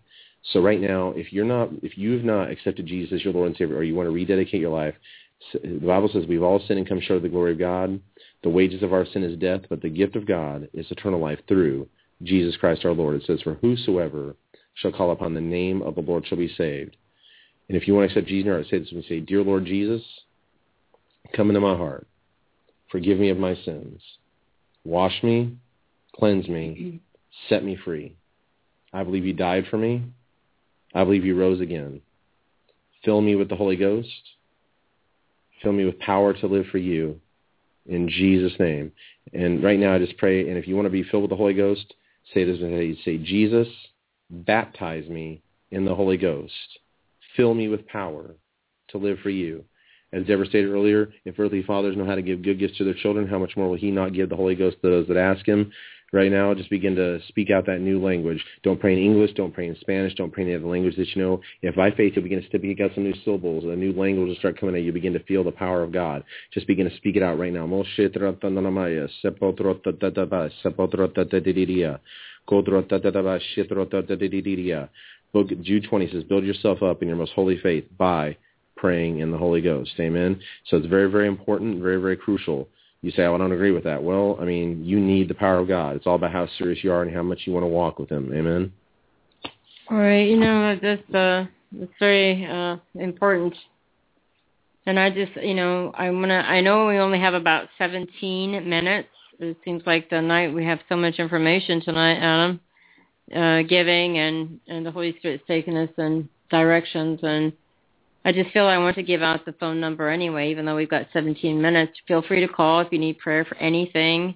So 0.51 0.61
right 0.61 0.81
now, 0.81 1.13
if 1.15 1.31
you're 1.31 1.45
not, 1.45 1.69
if 1.83 1.97
you've 1.97 2.25
not 2.25 2.49
accepted 2.49 2.85
Jesus 2.85 3.13
as 3.13 3.23
your 3.23 3.33
Lord 3.33 3.47
and 3.47 3.57
Savior, 3.57 3.77
or 3.77 3.83
you 3.83 3.95
want 3.95 4.07
to 4.07 4.13
rededicate 4.13 4.59
your 4.59 4.75
life, 4.75 4.95
the 5.53 5.79
Bible 5.79 6.09
says 6.11 6.25
we've 6.27 6.43
all 6.43 6.59
sinned 6.67 6.79
and 6.79 6.89
come 6.89 6.99
short 7.01 7.17
of 7.17 7.23
the 7.23 7.29
glory 7.29 7.51
of 7.53 7.59
God. 7.59 7.99
The 8.43 8.49
wages 8.49 8.83
of 8.83 8.93
our 8.93 9.05
sin 9.05 9.23
is 9.23 9.37
death, 9.37 9.61
but 9.69 9.81
the 9.81 9.89
gift 9.89 10.15
of 10.15 10.27
God 10.27 10.67
is 10.73 10.85
eternal 10.89 11.19
life 11.19 11.39
through 11.47 11.87
Jesus 12.23 12.57
Christ 12.57 12.83
our 12.83 12.91
Lord. 12.91 13.15
It 13.15 13.25
says, 13.25 13.41
for 13.41 13.55
whosoever 13.55 14.35
shall 14.75 14.91
call 14.91 15.11
upon 15.11 15.33
the 15.33 15.41
name 15.41 15.81
of 15.81 15.95
the 15.95 16.01
Lord 16.01 16.25
shall 16.27 16.37
be 16.37 16.53
saved. 16.57 16.95
And 17.67 17.77
if 17.77 17.87
you 17.87 17.93
want 17.93 18.09
to 18.09 18.13
accept 18.13 18.27
Jesus 18.27 18.49
heart, 18.49 18.65
say 18.69 18.79
this 18.79 18.91
and 18.91 19.03
say, 19.07 19.19
Dear 19.19 19.41
Lord 19.41 19.65
Jesus, 19.65 20.01
come 21.35 21.49
into 21.49 21.61
my 21.61 21.75
heart. 21.75 22.07
Forgive 22.91 23.17
me 23.17 23.29
of 23.29 23.37
my 23.37 23.55
sins. 23.65 24.01
Wash 24.85 25.23
me, 25.23 25.55
cleanse 26.15 26.47
me, 26.47 26.99
set 27.49 27.63
me 27.63 27.77
free. 27.83 28.15
I 28.91 29.03
believe 29.03 29.25
you 29.25 29.33
died 29.33 29.65
for 29.69 29.77
me. 29.77 30.03
I 30.93 31.03
believe 31.03 31.25
you 31.25 31.39
rose 31.39 31.61
again. 31.61 32.01
Fill 33.03 33.21
me 33.21 33.35
with 33.35 33.49
the 33.49 33.55
Holy 33.55 33.75
Ghost. 33.75 34.09
Fill 35.61 35.71
me 35.71 35.85
with 35.85 35.97
power 35.99 36.33
to 36.33 36.47
live 36.47 36.65
for 36.71 36.77
you 36.77 37.19
in 37.87 38.09
Jesus' 38.09 38.53
name. 38.59 38.91
And 39.33 39.63
right 39.63 39.79
now 39.79 39.95
I 39.95 39.99
just 39.99 40.17
pray, 40.17 40.47
and 40.47 40.57
if 40.57 40.67
you 40.67 40.75
want 40.75 40.85
to 40.85 40.91
be 40.91 41.03
filled 41.03 41.23
with 41.23 41.29
the 41.29 41.35
Holy 41.35 41.53
Ghost, 41.53 41.93
say 42.33 42.43
this, 42.43 42.59
and 42.59 42.97
say, 43.03 43.17
Jesus, 43.17 43.67
baptize 44.29 45.07
me 45.09 45.41
in 45.71 45.85
the 45.85 45.95
Holy 45.95 46.17
Ghost. 46.17 46.79
Fill 47.35 47.53
me 47.53 47.67
with 47.67 47.87
power 47.87 48.35
to 48.89 48.97
live 48.97 49.17
for 49.23 49.29
you. 49.29 49.63
As 50.11 50.25
Deborah 50.27 50.45
stated 50.45 50.69
earlier, 50.69 51.11
if 51.25 51.39
earthly 51.39 51.63
fathers 51.63 51.97
know 51.97 52.05
how 52.05 52.15
to 52.15 52.21
give 52.21 52.43
good 52.43 52.59
gifts 52.59 52.77
to 52.77 52.83
their 52.83 52.93
children, 52.93 53.27
how 53.27 53.39
much 53.39 53.57
more 53.57 53.67
will 53.67 53.77
he 53.77 53.89
not 53.89 54.13
give 54.13 54.29
the 54.29 54.35
Holy 54.35 54.53
Ghost 54.53 54.77
to 54.81 54.89
those 54.89 55.07
that 55.07 55.17
ask 55.17 55.45
him? 55.45 55.71
Right 56.13 56.31
now, 56.31 56.53
just 56.53 56.69
begin 56.69 56.95
to 56.95 57.19
speak 57.27 57.49
out 57.49 57.65
that 57.65 57.81
new 57.81 57.99
language. 57.99 58.39
Don't 58.61 58.79
pray 58.79 58.93
in 58.93 58.99
English. 58.99 59.33
Don't 59.33 59.51
pray 59.51 59.67
in 59.67 59.75
Spanish. 59.81 60.13
Don't 60.13 60.31
pray 60.31 60.43
in 60.43 60.49
any 60.49 60.57
other 60.57 60.67
language 60.67 60.95
that 60.95 61.07
you 61.15 61.23
know. 61.23 61.41
If 61.63 61.75
by 61.75 61.89
faith 61.89 62.13
you 62.15 62.21
begin 62.21 62.39
to 62.39 62.45
speak 62.45 62.79
out 62.79 62.91
some 62.93 63.03
new 63.03 63.15
syllables, 63.25 63.63
a 63.63 63.75
new 63.75 63.93
language 63.93 64.27
will 64.27 64.35
start 64.35 64.59
coming 64.59 64.75
out. 64.75 64.83
You 64.83 64.91
begin 64.91 65.13
to 65.13 65.23
feel 65.23 65.43
the 65.43 65.51
power 65.51 65.81
of 65.81 65.91
God. 65.91 66.23
Just 66.53 66.67
begin 66.67 66.87
to 66.87 66.95
speak 66.97 67.15
it 67.15 67.23
out 67.23 67.39
right 67.39 67.51
now. 67.51 67.65
Book 75.33 75.47
Jude 75.63 75.87
20 75.89 76.11
says, 76.11 76.23
build 76.25 76.43
yourself 76.43 76.83
up 76.83 77.01
in 77.01 77.07
your 77.07 77.17
most 77.17 77.31
holy 77.33 77.57
faith 77.57 77.85
by 77.97 78.37
praying 78.75 79.19
in 79.19 79.31
the 79.31 79.37
Holy 79.37 79.61
Ghost. 79.61 79.93
Amen. 79.99 80.39
So 80.69 80.77
it's 80.77 80.85
very, 80.85 81.09
very 81.09 81.27
important, 81.27 81.81
very, 81.81 81.99
very 81.99 82.17
crucial. 82.17 82.67
You 83.03 83.11
say, 83.11 83.23
oh, 83.23 83.35
I 83.35 83.37
don't 83.37 83.51
agree 83.51 83.71
with 83.71 83.83
that. 83.83 84.01
Well, 84.01 84.37
I 84.41 84.45
mean, 84.45 84.83
you 84.83 84.99
need 84.99 85.27
the 85.27 85.35
power 85.35 85.59
of 85.59 85.67
God. 85.67 85.95
It's 85.95 86.07
all 86.07 86.15
about 86.15 86.31
how 86.31 86.47
serious 86.57 86.83
you 86.83 86.91
are 86.91 87.03
and 87.03 87.13
how 87.13 87.21
much 87.21 87.41
you 87.45 87.53
want 87.53 87.63
to 87.63 87.67
walk 87.67 87.99
with 87.99 88.09
him. 88.09 88.31
Amen. 88.33 88.73
All 89.91 89.97
right. 89.97 90.27
You 90.27 90.37
know, 90.37 90.79
that's, 90.81 91.13
uh, 91.13 91.45
that's 91.71 91.91
very 91.99 92.47
uh, 92.47 92.77
important. 92.95 93.53
And 94.87 94.99
I 94.99 95.11
just, 95.11 95.35
you 95.35 95.53
know, 95.53 95.91
I'm 95.95 96.21
to, 96.23 96.33
I 96.33 96.61
know 96.61 96.87
we 96.87 96.97
only 96.97 97.19
have 97.19 97.35
about 97.35 97.67
17 97.77 98.67
minutes 98.67 99.09
it 99.39 99.57
seems 99.65 99.83
like 99.85 100.09
the 100.09 100.21
night 100.21 100.53
we 100.53 100.65
have 100.65 100.79
so 100.89 100.95
much 100.95 101.15
information 101.19 101.81
tonight, 101.81 102.17
Adam, 102.17 102.59
uh, 103.35 103.61
giving 103.67 104.17
and 104.17 104.59
and 104.67 104.85
the 104.85 104.91
Holy 104.91 105.15
Spirit's 105.17 105.43
taking 105.47 105.77
us 105.77 105.89
in 105.97 106.29
directions 106.49 107.19
and 107.23 107.53
I 108.25 108.31
just 108.31 108.51
feel 108.51 108.65
I 108.65 108.77
want 108.77 108.95
to 108.95 109.03
give 109.03 109.21
out 109.21 109.45
the 109.45 109.53
phone 109.53 109.79
number 109.79 110.09
anyway, 110.09 110.49
even 110.49 110.65
though 110.65 110.75
we've 110.75 110.89
got 110.89 111.07
17 111.11 111.61
minutes. 111.61 111.93
Feel 112.07 112.21
free 112.21 112.39
to 112.39 112.47
call 112.47 112.79
if 112.79 112.87
you 112.91 112.99
need 112.99 113.19
prayer 113.19 113.43
for 113.43 113.57
anything. 113.57 114.35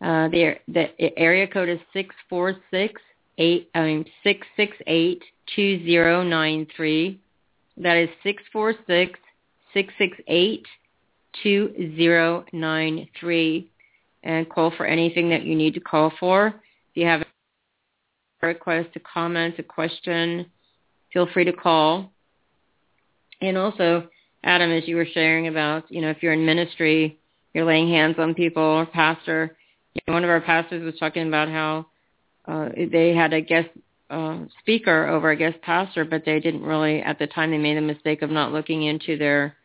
Uh, 0.00 0.28
the 0.28 0.54
the 0.68 1.18
area 1.18 1.46
code 1.46 1.68
is 1.68 1.78
six 1.92 2.14
four 2.30 2.56
six 2.70 3.00
eight. 3.36 3.68
I 3.74 3.82
mean 3.82 4.04
six 4.22 4.46
six 4.56 4.74
eight 4.86 5.22
two 5.54 5.84
zero 5.84 6.22
nine 6.22 6.66
three. 6.74 7.20
That 7.76 7.98
is 7.98 8.08
six 8.22 8.42
four 8.50 8.74
six 8.86 9.18
six 9.74 9.92
six 9.98 10.16
eight 10.26 10.64
two 11.42 11.92
zero 11.96 12.46
nine 12.54 13.08
three 13.18 13.70
and 14.22 14.48
call 14.48 14.72
for 14.74 14.86
anything 14.86 15.28
that 15.30 15.42
you 15.42 15.54
need 15.54 15.74
to 15.74 15.80
call 15.80 16.12
for. 16.18 16.46
If 16.46 16.94
you 16.94 17.06
have 17.06 17.20
a 17.20 18.46
request, 18.46 18.88
a 18.96 19.00
comment, 19.00 19.56
a 19.58 19.62
question, 19.62 20.46
feel 21.12 21.28
free 21.32 21.44
to 21.44 21.52
call. 21.52 22.10
And 23.40 23.56
also, 23.56 24.08
Adam, 24.44 24.70
as 24.70 24.86
you 24.86 24.96
were 24.96 25.06
sharing 25.06 25.48
about, 25.48 25.90
you 25.90 26.00
know, 26.00 26.10
if 26.10 26.22
you're 26.22 26.32
in 26.32 26.44
ministry, 26.44 27.18
you're 27.54 27.64
laying 27.64 27.88
hands 27.88 28.16
on 28.18 28.34
people 28.34 28.62
or 28.62 28.86
pastor. 28.86 29.56
You 29.94 30.00
know, 30.06 30.14
one 30.14 30.24
of 30.24 30.30
our 30.30 30.40
pastors 30.40 30.84
was 30.84 30.98
talking 30.98 31.26
about 31.28 31.48
how 31.48 31.86
uh, 32.46 32.68
they 32.90 33.14
had 33.14 33.32
a 33.32 33.40
guest 33.40 33.68
uh, 34.08 34.40
speaker 34.60 35.06
over 35.06 35.30
a 35.30 35.36
guest 35.36 35.60
pastor, 35.62 36.04
but 36.04 36.24
they 36.24 36.40
didn't 36.40 36.62
really, 36.62 37.00
at 37.00 37.18
the 37.18 37.26
time, 37.26 37.50
they 37.50 37.58
made 37.58 37.76
the 37.76 37.80
mistake 37.82 38.22
of 38.22 38.30
not 38.30 38.52
looking 38.52 38.82
into 38.82 39.16
their 39.16 39.56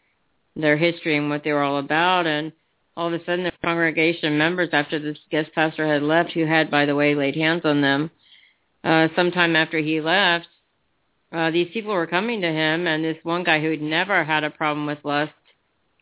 their 0.55 0.77
history 0.77 1.17
and 1.17 1.29
what 1.29 1.43
they 1.43 1.51
were 1.51 1.63
all 1.63 1.79
about. 1.79 2.25
And 2.25 2.53
all 2.95 3.07
of 3.07 3.13
a 3.13 3.19
sudden, 3.25 3.43
the 3.43 3.51
congregation 3.63 4.37
members, 4.37 4.69
after 4.71 4.99
this 4.99 5.17
guest 5.29 5.51
pastor 5.53 5.85
had 5.85 6.01
left, 6.01 6.31
who 6.31 6.45
had, 6.45 6.71
by 6.71 6.85
the 6.85 6.95
way, 6.95 7.13
laid 7.13 7.35
hands 7.35 7.63
on 7.65 7.81
them, 7.81 8.09
uh, 8.83 9.09
sometime 9.15 9.55
after 9.55 9.79
he 9.79 9.99
left, 9.99 10.47
uh, 11.35 11.51
these 11.51 11.69
people 11.73 11.93
were 11.93 12.07
coming 12.07 12.39
to 12.41 12.47
him, 12.47 12.87
and 12.87 13.03
this 13.03 13.17
one 13.23 13.43
guy 13.43 13.59
who 13.59 13.69
had 13.69 13.81
never 13.81 14.23
had 14.23 14.45
a 14.45 14.49
problem 14.49 14.85
with 14.85 14.99
lust, 15.03 15.33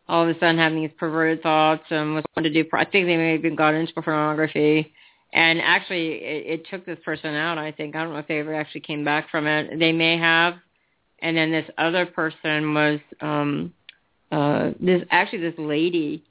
all 0.07 0.23
of 0.23 0.29
a 0.29 0.39
sudden 0.39 0.57
having 0.57 0.81
these 0.81 0.91
perverted 0.97 1.41
thoughts 1.41 1.83
and 1.89 2.13
was 2.13 2.23
wanting 2.35 2.53
to 2.53 2.63
do. 2.63 2.69
I 2.71 2.85
think 2.85 3.07
they 3.07 3.17
may 3.17 3.31
have 3.31 3.39
even 3.39 3.55
got 3.55 3.73
into 3.73 3.93
pornography, 3.93 4.93
and 5.33 5.59
actually, 5.59 6.09
it, 6.09 6.45
it 6.59 6.67
took 6.69 6.85
this 6.85 6.99
person 7.03 7.33
out. 7.33 7.57
I 7.57 7.71
think 7.71 7.95
I 7.95 8.03
don't 8.03 8.13
know 8.13 8.19
if 8.19 8.27
they 8.27 8.39
ever 8.39 8.53
actually 8.53 8.81
came 8.81 9.03
back 9.03 9.31
from 9.31 9.47
it. 9.47 9.79
They 9.79 9.91
may 9.91 10.17
have, 10.17 10.53
and 11.19 11.35
then 11.35 11.51
this 11.51 11.69
other 11.79 12.05
person 12.05 12.75
was 12.75 12.99
um, 13.19 13.73
uh, 14.31 14.71
this 14.79 15.01
actually 15.09 15.39
this 15.39 15.57
lady. 15.57 16.23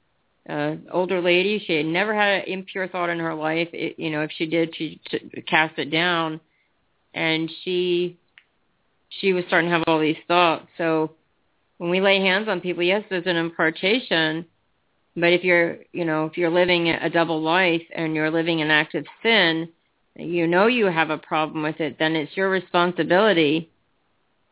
Uh, 0.47 0.75
older 0.91 1.21
lady, 1.21 1.61
she 1.65 1.73
had 1.73 1.85
never 1.85 2.13
had 2.13 2.41
an 2.41 2.53
impure 2.53 2.87
thought 2.87 3.09
in 3.09 3.19
her 3.19 3.33
life. 3.33 3.69
It, 3.73 3.97
you 3.97 4.11
know, 4.11 4.21
if 4.21 4.31
she 4.37 4.45
did, 4.45 4.75
she 4.75 5.01
t- 5.09 5.43
cast 5.47 5.77
it 5.77 5.89
down, 5.89 6.39
and 7.13 7.49
she 7.63 8.17
she 9.19 9.33
was 9.33 9.43
starting 9.47 9.69
to 9.69 9.77
have 9.77 9.83
all 9.87 9.99
these 9.99 10.17
thoughts. 10.27 10.67
So 10.77 11.11
when 11.77 11.89
we 11.89 12.01
lay 12.01 12.19
hands 12.19 12.47
on 12.47 12.61
people, 12.61 12.83
yes, 12.83 13.03
there's 13.09 13.27
an 13.27 13.35
impartation, 13.35 14.45
but 15.15 15.33
if 15.33 15.43
you're, 15.43 15.77
you 15.91 16.05
know, 16.05 16.25
if 16.25 16.37
you're 16.37 16.49
living 16.49 16.89
a 16.89 17.09
double 17.09 17.41
life 17.41 17.83
and 17.93 18.15
you're 18.15 18.31
living 18.31 18.59
in 18.59 18.71
active 18.71 19.05
sin, 19.21 19.69
you 20.15 20.47
know 20.47 20.67
you 20.67 20.85
have 20.85 21.09
a 21.09 21.17
problem 21.17 21.63
with 21.63 21.79
it, 21.79 21.97
then 21.99 22.15
it's 22.15 22.35
your 22.37 22.49
responsibility 22.49 23.69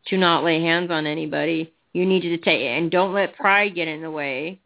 to 0.06 0.18
not 0.18 0.44
lay 0.44 0.60
hands 0.60 0.90
on 0.90 1.06
anybody. 1.06 1.72
You 1.92 2.06
need 2.06 2.22
to 2.22 2.36
take 2.38 2.60
it 2.60 2.78
and 2.78 2.90
don't 2.90 3.12
let 3.12 3.36
pride 3.36 3.74
get 3.74 3.88
in 3.88 4.02
the 4.02 4.10
way 4.10 4.60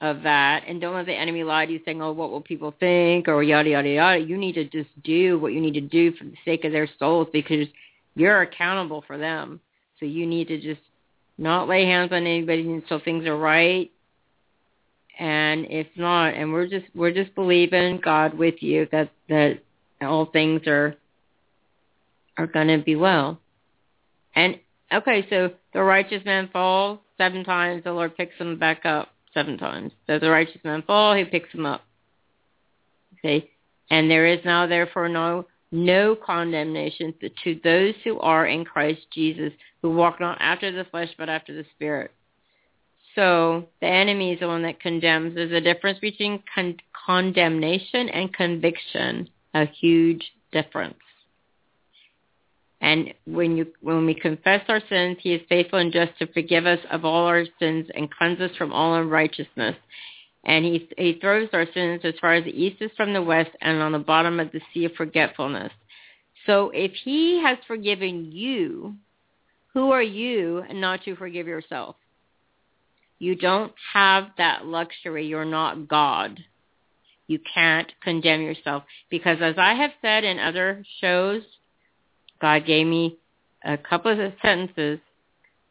of 0.00 0.22
that 0.24 0.64
and 0.66 0.80
don't 0.80 0.94
let 0.94 1.06
the 1.06 1.14
enemy 1.14 1.44
lie 1.44 1.64
to 1.64 1.72
you 1.72 1.80
saying, 1.84 2.02
Oh, 2.02 2.12
what 2.12 2.30
will 2.30 2.40
people 2.40 2.74
think 2.78 3.28
or 3.28 3.42
yada 3.42 3.70
yada 3.70 3.88
yada. 3.88 4.18
You 4.18 4.36
need 4.36 4.54
to 4.54 4.64
just 4.64 4.90
do 5.02 5.38
what 5.38 5.52
you 5.52 5.60
need 5.60 5.74
to 5.74 5.80
do 5.80 6.12
for 6.12 6.24
the 6.24 6.34
sake 6.44 6.64
of 6.64 6.72
their 6.72 6.88
souls 6.98 7.28
because 7.32 7.68
you're 8.14 8.42
accountable 8.42 9.04
for 9.06 9.18
them. 9.18 9.60
So 9.98 10.06
you 10.06 10.26
need 10.26 10.48
to 10.48 10.60
just 10.60 10.80
not 11.38 11.68
lay 11.68 11.84
hands 11.84 12.12
on 12.12 12.26
anybody 12.26 12.70
until 12.70 13.00
things 13.00 13.26
are 13.26 13.36
right. 13.36 13.90
And 15.18 15.66
if 15.68 15.86
not, 15.96 16.34
and 16.34 16.52
we're 16.52 16.66
just 16.66 16.86
we're 16.94 17.12
just 17.12 17.34
believing 17.34 18.00
God 18.02 18.34
with 18.34 18.62
you 18.62 18.88
that 18.92 19.10
that 19.28 19.62
all 20.00 20.26
things 20.26 20.66
are 20.66 20.96
are 22.38 22.46
going 22.46 22.68
to 22.68 22.78
be 22.78 22.96
well. 22.96 23.38
And 24.34 24.58
okay, 24.92 25.26
so 25.28 25.50
the 25.74 25.82
righteous 25.82 26.24
man 26.24 26.48
falls 26.52 26.98
seven 27.18 27.44
times, 27.44 27.84
the 27.84 27.92
Lord 27.92 28.16
picks 28.16 28.36
him 28.36 28.58
back 28.58 28.84
up 28.86 29.08
seven 29.34 29.58
times. 29.58 29.92
So 30.06 30.18
the 30.18 30.30
righteous 30.30 30.62
man 30.64 30.82
fall, 30.82 31.14
he 31.14 31.24
picks 31.24 31.52
him 31.52 31.66
up. 31.66 31.82
Okay, 33.18 33.50
and 33.90 34.10
there 34.10 34.26
is 34.26 34.40
now 34.44 34.66
therefore 34.66 35.08
no 35.08 35.46
no 35.72 36.14
condemnation 36.14 37.14
to 37.42 37.60
those 37.64 37.94
who 38.04 38.20
are 38.20 38.46
in 38.46 38.64
Christ 38.64 39.00
Jesus, 39.12 39.52
who 39.80 39.90
walk 39.90 40.20
not 40.20 40.38
after 40.40 40.70
the 40.70 40.84
flesh 40.84 41.08
but 41.18 41.28
after 41.28 41.54
the 41.54 41.64
Spirit. 41.74 42.12
So 43.14 43.66
the 43.80 43.88
enemy 43.88 44.32
is 44.32 44.40
the 44.40 44.48
one 44.48 44.62
that 44.62 44.80
condemns. 44.80 45.34
There's 45.34 45.52
a 45.52 45.60
difference 45.60 45.98
between 45.98 46.42
con- 46.54 46.76
condemnation 47.06 48.08
and 48.08 48.32
conviction, 48.32 49.28
a 49.54 49.66
huge 49.66 50.32
difference. 50.52 50.94
And 52.80 53.14
when 53.26 53.56
you 53.56 53.68
when 53.80 54.06
we 54.06 54.14
confess 54.14 54.62
our 54.68 54.80
sins, 54.88 55.18
he 55.20 55.34
is 55.34 55.42
faithful 55.48 55.78
and 55.78 55.92
just 55.92 56.18
to 56.18 56.26
forgive 56.32 56.66
us 56.66 56.80
of 56.90 57.04
all 57.04 57.26
our 57.26 57.44
sins 57.58 57.86
and 57.94 58.10
cleanse 58.10 58.40
us 58.40 58.50
from 58.56 58.72
all 58.72 58.94
unrighteousness 58.96 59.76
and 60.44 60.64
he 60.64 60.88
he 60.98 61.18
throws 61.20 61.48
our 61.52 61.66
sins 61.72 62.00
as 62.04 62.14
far 62.20 62.34
as 62.34 62.44
the 62.44 62.50
east 62.50 62.80
is 62.80 62.90
from 62.96 63.12
the 63.12 63.22
west 63.22 63.50
and 63.60 63.80
on 63.80 63.92
the 63.92 63.98
bottom 63.98 64.40
of 64.40 64.50
the 64.52 64.60
sea 64.72 64.84
of 64.84 64.92
forgetfulness. 64.94 65.72
So 66.46 66.70
if 66.74 66.92
he 67.04 67.40
has 67.42 67.58
forgiven 67.66 68.32
you, 68.32 68.94
who 69.72 69.92
are 69.92 70.02
you 70.02 70.64
not 70.72 71.04
to 71.04 71.16
forgive 71.16 71.46
yourself? 71.46 71.96
You 73.18 73.36
don't 73.36 73.72
have 73.92 74.30
that 74.38 74.66
luxury. 74.66 75.26
You're 75.26 75.44
not 75.44 75.86
God. 75.86 76.40
You 77.28 77.38
can't 77.54 77.90
condemn 78.02 78.42
yourself 78.42 78.82
because 79.08 79.38
as 79.40 79.54
I 79.56 79.74
have 79.74 79.92
said 80.02 80.24
in 80.24 80.40
other 80.40 80.84
shows, 81.00 81.42
God 82.40 82.66
gave 82.66 82.86
me 82.86 83.16
a 83.64 83.78
couple 83.78 84.10
of 84.10 84.32
sentences. 84.42 84.98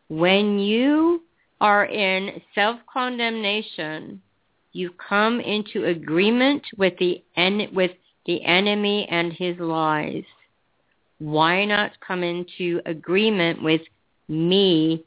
When 0.08 0.60
you 0.60 1.24
are 1.60 1.86
in 1.86 2.42
self-condemnation, 2.56 4.22
you 4.74 4.92
come 5.10 5.40
into 5.40 5.86
agreement 5.86 6.64
with 6.78 6.98
the 6.98 7.24
en- 7.36 7.74
with 7.74 7.92
the 8.26 8.44
enemy 8.44 9.08
and 9.10 9.34
his 9.34 9.58
lies. 9.60 10.24
Why 11.20 11.66
not 11.66 12.00
come 12.06 12.24
into 12.24 12.82
agreement 12.86 13.62
with 13.62 13.82
me, 14.28 15.04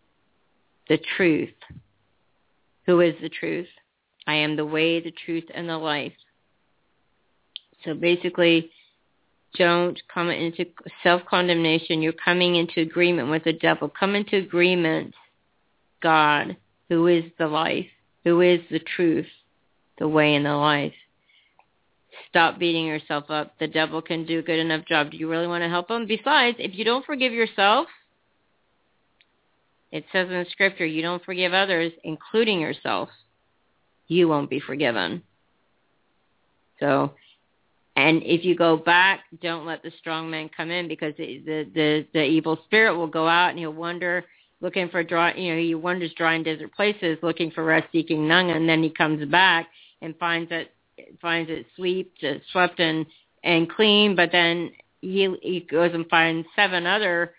the 0.88 0.98
truth? 1.16 1.54
Who 2.86 3.00
is 3.00 3.14
the 3.20 3.28
truth? 3.28 3.68
I 4.26 4.34
am 4.34 4.56
the 4.56 4.66
way, 4.66 5.00
the 5.00 5.14
truth, 5.24 5.44
and 5.54 5.68
the 5.68 5.78
life. 5.78 6.12
So 7.84 7.94
basically, 7.94 8.70
don't 9.56 10.00
come 10.12 10.30
into 10.30 10.66
self-condemnation. 11.02 12.02
You're 12.02 12.12
coming 12.12 12.56
into 12.56 12.80
agreement 12.80 13.30
with 13.30 13.44
the 13.44 13.52
devil. 13.52 13.88
Come 13.88 14.14
into 14.14 14.36
agreement, 14.36 15.14
God, 16.02 16.56
who 16.88 17.06
is 17.06 17.24
the 17.38 17.46
life, 17.46 17.86
who 18.24 18.40
is 18.40 18.60
the 18.70 18.80
truth, 18.80 19.26
the 19.98 20.08
way 20.08 20.34
and 20.34 20.44
the 20.44 20.54
life. 20.54 20.92
Stop 22.28 22.58
beating 22.58 22.86
yourself 22.86 23.24
up. 23.28 23.58
The 23.58 23.68
devil 23.68 24.02
can 24.02 24.26
do 24.26 24.40
a 24.40 24.42
good 24.42 24.58
enough 24.58 24.84
job. 24.86 25.10
Do 25.10 25.16
you 25.16 25.28
really 25.28 25.46
want 25.46 25.62
to 25.62 25.68
help 25.68 25.90
him? 25.90 26.06
Besides, 26.06 26.56
if 26.60 26.76
you 26.76 26.84
don't 26.84 27.04
forgive 27.04 27.32
yourself, 27.32 27.86
it 29.92 30.04
says 30.12 30.28
in 30.28 30.34
the 30.34 30.46
scripture, 30.50 30.86
you 30.86 31.02
don't 31.02 31.24
forgive 31.24 31.52
others, 31.52 31.92
including 32.02 32.60
yourself, 32.60 33.08
you 34.08 34.26
won't 34.28 34.50
be 34.50 34.60
forgiven. 34.60 35.22
So, 36.80 37.12
and 37.94 38.22
if 38.24 38.44
you 38.44 38.56
go 38.56 38.76
back, 38.76 39.20
don't 39.40 39.66
let 39.66 39.84
the 39.84 39.92
strong 40.00 40.28
man 40.30 40.50
come 40.54 40.70
in 40.70 40.88
because 40.88 41.14
the 41.16 41.40
the 41.44 42.06
the, 42.12 42.24
evil 42.24 42.58
spirit 42.64 42.96
will 42.96 43.06
go 43.06 43.28
out 43.28 43.50
and 43.50 43.58
he'll 43.58 43.72
wander 43.72 44.24
looking 44.60 44.88
for 44.88 45.04
dry, 45.04 45.34
you 45.34 45.52
know, 45.52 45.60
he 45.60 45.74
wanders 45.74 46.12
dry 46.16 46.34
and 46.34 46.44
desert 46.44 46.74
places 46.74 47.18
looking 47.22 47.50
for 47.50 47.62
rest, 47.62 47.86
seeking 47.92 48.26
none, 48.26 48.50
and 48.50 48.68
then 48.68 48.82
he 48.82 48.90
comes 48.90 49.24
back 49.30 49.68
and 50.04 50.16
finds 50.18 50.52
it 50.52 50.70
finds 51.20 51.50
it 51.50 51.66
swept, 51.76 52.44
swept 52.52 52.78
and 52.78 53.06
and 53.42 53.70
clean, 53.70 54.14
but 54.14 54.30
then 54.30 54.70
he 55.00 55.34
he 55.42 55.60
goes 55.60 55.92
and 55.94 56.06
finds 56.08 56.46
seven 56.54 56.86
other 56.86 57.34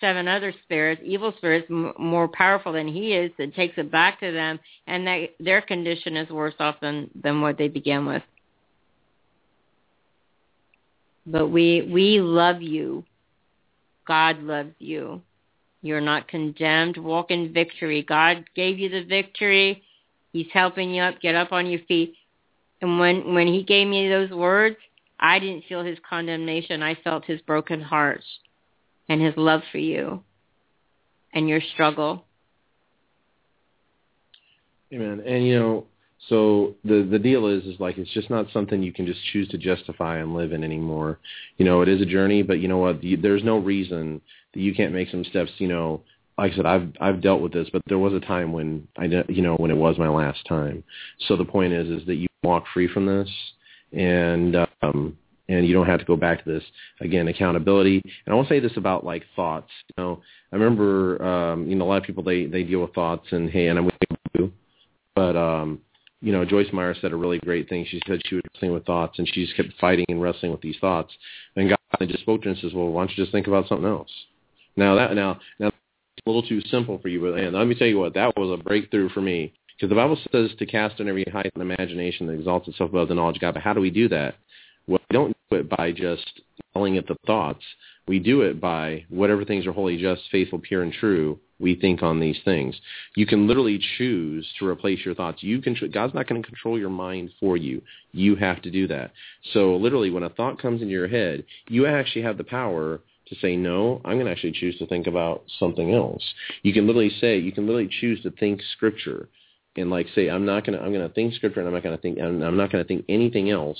seven 0.00 0.28
other 0.28 0.52
spirits, 0.64 1.00
evil 1.04 1.32
spirits, 1.36 1.66
m- 1.70 1.92
more 1.98 2.28
powerful 2.28 2.72
than 2.72 2.88
he 2.88 3.14
is, 3.14 3.30
and 3.38 3.54
takes 3.54 3.78
it 3.78 3.90
back 3.90 4.20
to 4.20 4.32
them, 4.32 4.58
and 4.86 5.28
their 5.40 5.60
condition 5.60 6.16
is 6.16 6.28
worse 6.30 6.54
off 6.58 6.76
than 6.80 7.10
than 7.20 7.40
what 7.40 7.58
they 7.58 7.68
began 7.68 8.06
with. 8.06 8.22
But 11.26 11.48
we 11.48 11.82
we 11.90 12.20
love 12.20 12.62
you. 12.62 13.04
God 14.06 14.42
loves 14.42 14.74
you. 14.78 15.22
You're 15.82 16.00
not 16.00 16.28
condemned. 16.28 16.96
Walk 16.96 17.30
in 17.30 17.52
victory. 17.52 18.02
God 18.02 18.44
gave 18.54 18.78
you 18.78 18.88
the 18.88 19.04
victory. 19.04 19.82
He's 20.34 20.48
helping 20.52 20.90
you 20.90 21.00
up. 21.00 21.20
Get 21.20 21.36
up 21.36 21.52
on 21.52 21.68
your 21.68 21.80
feet. 21.86 22.16
And 22.82 22.98
when 22.98 23.34
when 23.34 23.46
he 23.46 23.62
gave 23.62 23.86
me 23.86 24.08
those 24.08 24.30
words, 24.30 24.76
I 25.20 25.38
didn't 25.38 25.64
feel 25.68 25.84
his 25.84 25.96
condemnation. 26.06 26.82
I 26.82 26.96
felt 26.96 27.24
his 27.24 27.40
broken 27.42 27.80
heart 27.80 28.24
and 29.08 29.22
his 29.22 29.34
love 29.36 29.62
for 29.70 29.78
you 29.78 30.24
and 31.32 31.48
your 31.48 31.60
struggle. 31.72 32.24
Amen. 34.92 35.22
And 35.24 35.46
you 35.46 35.56
know, 35.56 35.86
so 36.28 36.74
the 36.84 37.06
the 37.08 37.18
deal 37.20 37.46
is 37.46 37.62
is 37.62 37.78
like 37.78 37.96
it's 37.96 38.12
just 38.12 38.28
not 38.28 38.46
something 38.52 38.82
you 38.82 38.92
can 38.92 39.06
just 39.06 39.20
choose 39.32 39.48
to 39.50 39.58
justify 39.58 40.18
and 40.18 40.34
live 40.34 40.52
in 40.52 40.64
anymore. 40.64 41.20
You 41.58 41.64
know, 41.64 41.80
it 41.82 41.88
is 41.88 42.02
a 42.02 42.06
journey, 42.06 42.42
but 42.42 42.58
you 42.58 42.66
know 42.66 42.78
what? 42.78 43.00
There's 43.22 43.44
no 43.44 43.58
reason 43.58 44.20
that 44.52 44.60
you 44.60 44.74
can't 44.74 44.92
make 44.92 45.10
some 45.10 45.22
steps. 45.22 45.52
You 45.58 45.68
know, 45.68 46.02
like 46.38 46.52
I 46.52 46.56
said, 46.56 46.66
I've 46.66 46.88
I've 47.00 47.22
dealt 47.22 47.40
with 47.40 47.52
this, 47.52 47.68
but 47.72 47.82
there 47.86 47.98
was 47.98 48.12
a 48.12 48.20
time 48.20 48.52
when 48.52 48.88
I 48.96 49.04
you 49.28 49.42
know 49.42 49.56
when 49.56 49.70
it 49.70 49.76
was 49.76 49.98
my 49.98 50.08
last 50.08 50.44
time. 50.48 50.82
So 51.28 51.36
the 51.36 51.44
point 51.44 51.72
is 51.72 51.88
is 51.88 52.06
that 52.06 52.16
you 52.16 52.26
walk 52.42 52.64
free 52.72 52.88
from 52.88 53.06
this, 53.06 53.28
and 53.92 54.56
um, 54.82 55.16
and 55.48 55.66
you 55.66 55.74
don't 55.74 55.86
have 55.86 56.00
to 56.00 56.04
go 56.04 56.16
back 56.16 56.44
to 56.44 56.50
this. 56.50 56.64
Again 57.00 57.28
accountability. 57.28 58.02
And 58.26 58.34
i 58.34 58.42
to 58.42 58.48
say 58.48 58.60
this 58.60 58.76
about 58.76 59.04
like 59.04 59.24
thoughts. 59.36 59.70
You 59.88 60.02
know 60.02 60.22
i 60.52 60.56
remember 60.56 61.22
um 61.22 61.68
you 61.68 61.76
know 61.76 61.84
a 61.84 61.88
lot 61.88 61.98
of 61.98 62.04
people 62.04 62.22
they 62.22 62.46
they 62.46 62.62
deal 62.62 62.80
with 62.80 62.94
thoughts 62.94 63.26
and 63.30 63.50
hey 63.50 63.68
and 63.68 63.78
i'm 63.78 63.84
with 63.86 63.94
you. 64.34 64.52
But 65.14 65.36
um 65.36 65.80
you 66.20 66.32
know 66.32 66.44
joyce 66.44 66.72
meyer 66.72 66.94
said 67.00 67.12
a 67.12 67.16
really 67.16 67.38
great 67.38 67.68
thing. 67.68 67.86
She 67.88 68.00
said 68.06 68.20
she 68.26 68.36
was 68.36 68.44
wrestling 68.54 68.72
with 68.72 68.86
thoughts 68.86 69.18
and 69.18 69.28
she 69.28 69.44
just 69.44 69.56
kept 69.56 69.68
fighting 69.80 70.06
and 70.08 70.20
wrestling 70.22 70.52
with 70.52 70.62
these 70.62 70.76
thoughts. 70.80 71.12
And 71.56 71.68
god 71.68 71.78
just 72.08 72.20
spoke 72.20 72.42
to 72.42 72.48
her 72.48 72.52
and 72.52 72.60
says 72.60 72.72
well 72.74 72.88
why 72.88 73.02
don't 73.02 73.16
you 73.16 73.22
just 73.22 73.32
think 73.32 73.46
about 73.46 73.68
something 73.68 73.86
else? 73.86 74.10
Now 74.76 74.96
that 74.96 75.14
now 75.14 75.40
now 75.58 75.70
a 76.26 76.30
little 76.30 76.48
too 76.48 76.60
simple 76.70 76.98
for 76.98 77.08
you 77.08 77.20
but 77.20 77.38
and 77.38 77.54
let 77.54 77.66
me 77.66 77.74
tell 77.74 77.88
you 77.88 77.98
what 77.98 78.14
that 78.14 78.36
was 78.36 78.58
a 78.58 78.62
breakthrough 78.62 79.08
for 79.10 79.20
me 79.20 79.52
because 79.76 79.90
the 79.90 79.94
bible 79.94 80.18
says 80.32 80.50
to 80.58 80.66
cast 80.66 81.00
on 81.00 81.08
every 81.08 81.24
height 81.32 81.50
and 81.54 81.62
imagination 81.62 82.26
that 82.26 82.34
exalts 82.34 82.68
itself 82.68 82.90
above 82.90 83.08
the 83.08 83.14
knowledge 83.14 83.36
of 83.36 83.42
god 83.42 83.54
but 83.54 83.62
how 83.62 83.72
do 83.72 83.80
we 83.80 83.90
do 83.90 84.08
that 84.08 84.34
well, 84.86 85.00
we 85.10 85.14
don't 85.14 85.36
do 85.50 85.56
it 85.56 85.68
by 85.68 85.92
just 85.92 86.40
yelling 86.74 86.96
it 86.96 87.06
the 87.08 87.16
thoughts. 87.26 87.62
We 88.06 88.18
do 88.18 88.42
it 88.42 88.60
by 88.60 89.04
whatever 89.08 89.44
things 89.44 89.66
are 89.66 89.72
holy, 89.72 89.96
just, 89.96 90.22
faithful, 90.30 90.58
pure, 90.58 90.82
and 90.82 90.92
true. 90.92 91.38
We 91.58 91.74
think 91.74 92.02
on 92.02 92.20
these 92.20 92.38
things. 92.44 92.78
You 93.16 93.26
can 93.26 93.46
literally 93.46 93.80
choose 93.96 94.46
to 94.58 94.66
replace 94.66 95.04
your 95.04 95.14
thoughts. 95.14 95.42
You 95.42 95.62
can. 95.62 95.76
God's 95.92 96.12
not 96.12 96.28
going 96.28 96.42
to 96.42 96.46
control 96.46 96.78
your 96.78 96.90
mind 96.90 97.30
for 97.40 97.56
you. 97.56 97.80
You 98.12 98.36
have 98.36 98.60
to 98.62 98.70
do 98.70 98.86
that. 98.88 99.12
So 99.52 99.76
literally, 99.76 100.10
when 100.10 100.24
a 100.24 100.28
thought 100.28 100.60
comes 100.60 100.82
into 100.82 100.92
your 100.92 101.08
head, 101.08 101.44
you 101.68 101.86
actually 101.86 102.22
have 102.22 102.36
the 102.36 102.44
power 102.44 103.00
to 103.28 103.36
say 103.36 103.56
no. 103.56 104.00
I'm 104.04 104.16
going 104.16 104.26
to 104.26 104.32
actually 104.32 104.52
choose 104.52 104.78
to 104.78 104.86
think 104.86 105.06
about 105.06 105.44
something 105.58 105.92
else. 105.94 106.22
You 106.62 106.72
can 106.72 106.86
literally 106.86 107.12
say. 107.20 107.38
You 107.38 107.52
can 107.52 107.66
literally 107.66 107.90
choose 108.00 108.22
to 108.22 108.30
think 108.30 108.60
Scripture, 108.72 109.28
and 109.76 109.90
like 109.90 110.06
say, 110.14 110.28
I'm 110.28 110.44
not 110.44 110.66
going 110.66 110.78
to. 110.78 110.84
I'm 110.84 110.92
going 110.92 111.06
to 111.06 111.14
think 111.14 111.34
Scripture, 111.34 111.60
and 111.60 111.68
I'm 111.68 111.74
not 111.74 111.82
going 111.82 111.96
to 111.96 112.02
think. 112.02 112.18
I'm 112.18 112.56
not 112.56 112.70
going 112.70 112.84
to 112.84 112.88
think 112.88 113.04
anything 113.08 113.50
else 113.50 113.78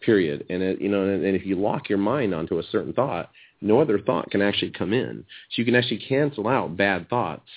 period. 0.00 0.46
And 0.50 0.62
it, 0.62 0.80
you 0.80 0.88
know, 0.88 1.02
and, 1.02 1.24
and 1.24 1.36
if 1.36 1.46
you 1.46 1.56
lock 1.56 1.88
your 1.88 1.98
mind 1.98 2.34
onto 2.34 2.58
a 2.58 2.62
certain 2.64 2.92
thought, 2.92 3.30
no 3.60 3.80
other 3.80 3.98
thought 3.98 4.30
can 4.30 4.42
actually 4.42 4.70
come 4.70 4.92
in. 4.92 5.24
So 5.50 5.60
you 5.60 5.64
can 5.64 5.74
actually 5.74 5.98
cancel 5.98 6.46
out 6.46 6.76
bad 6.76 7.08
thoughts 7.08 7.48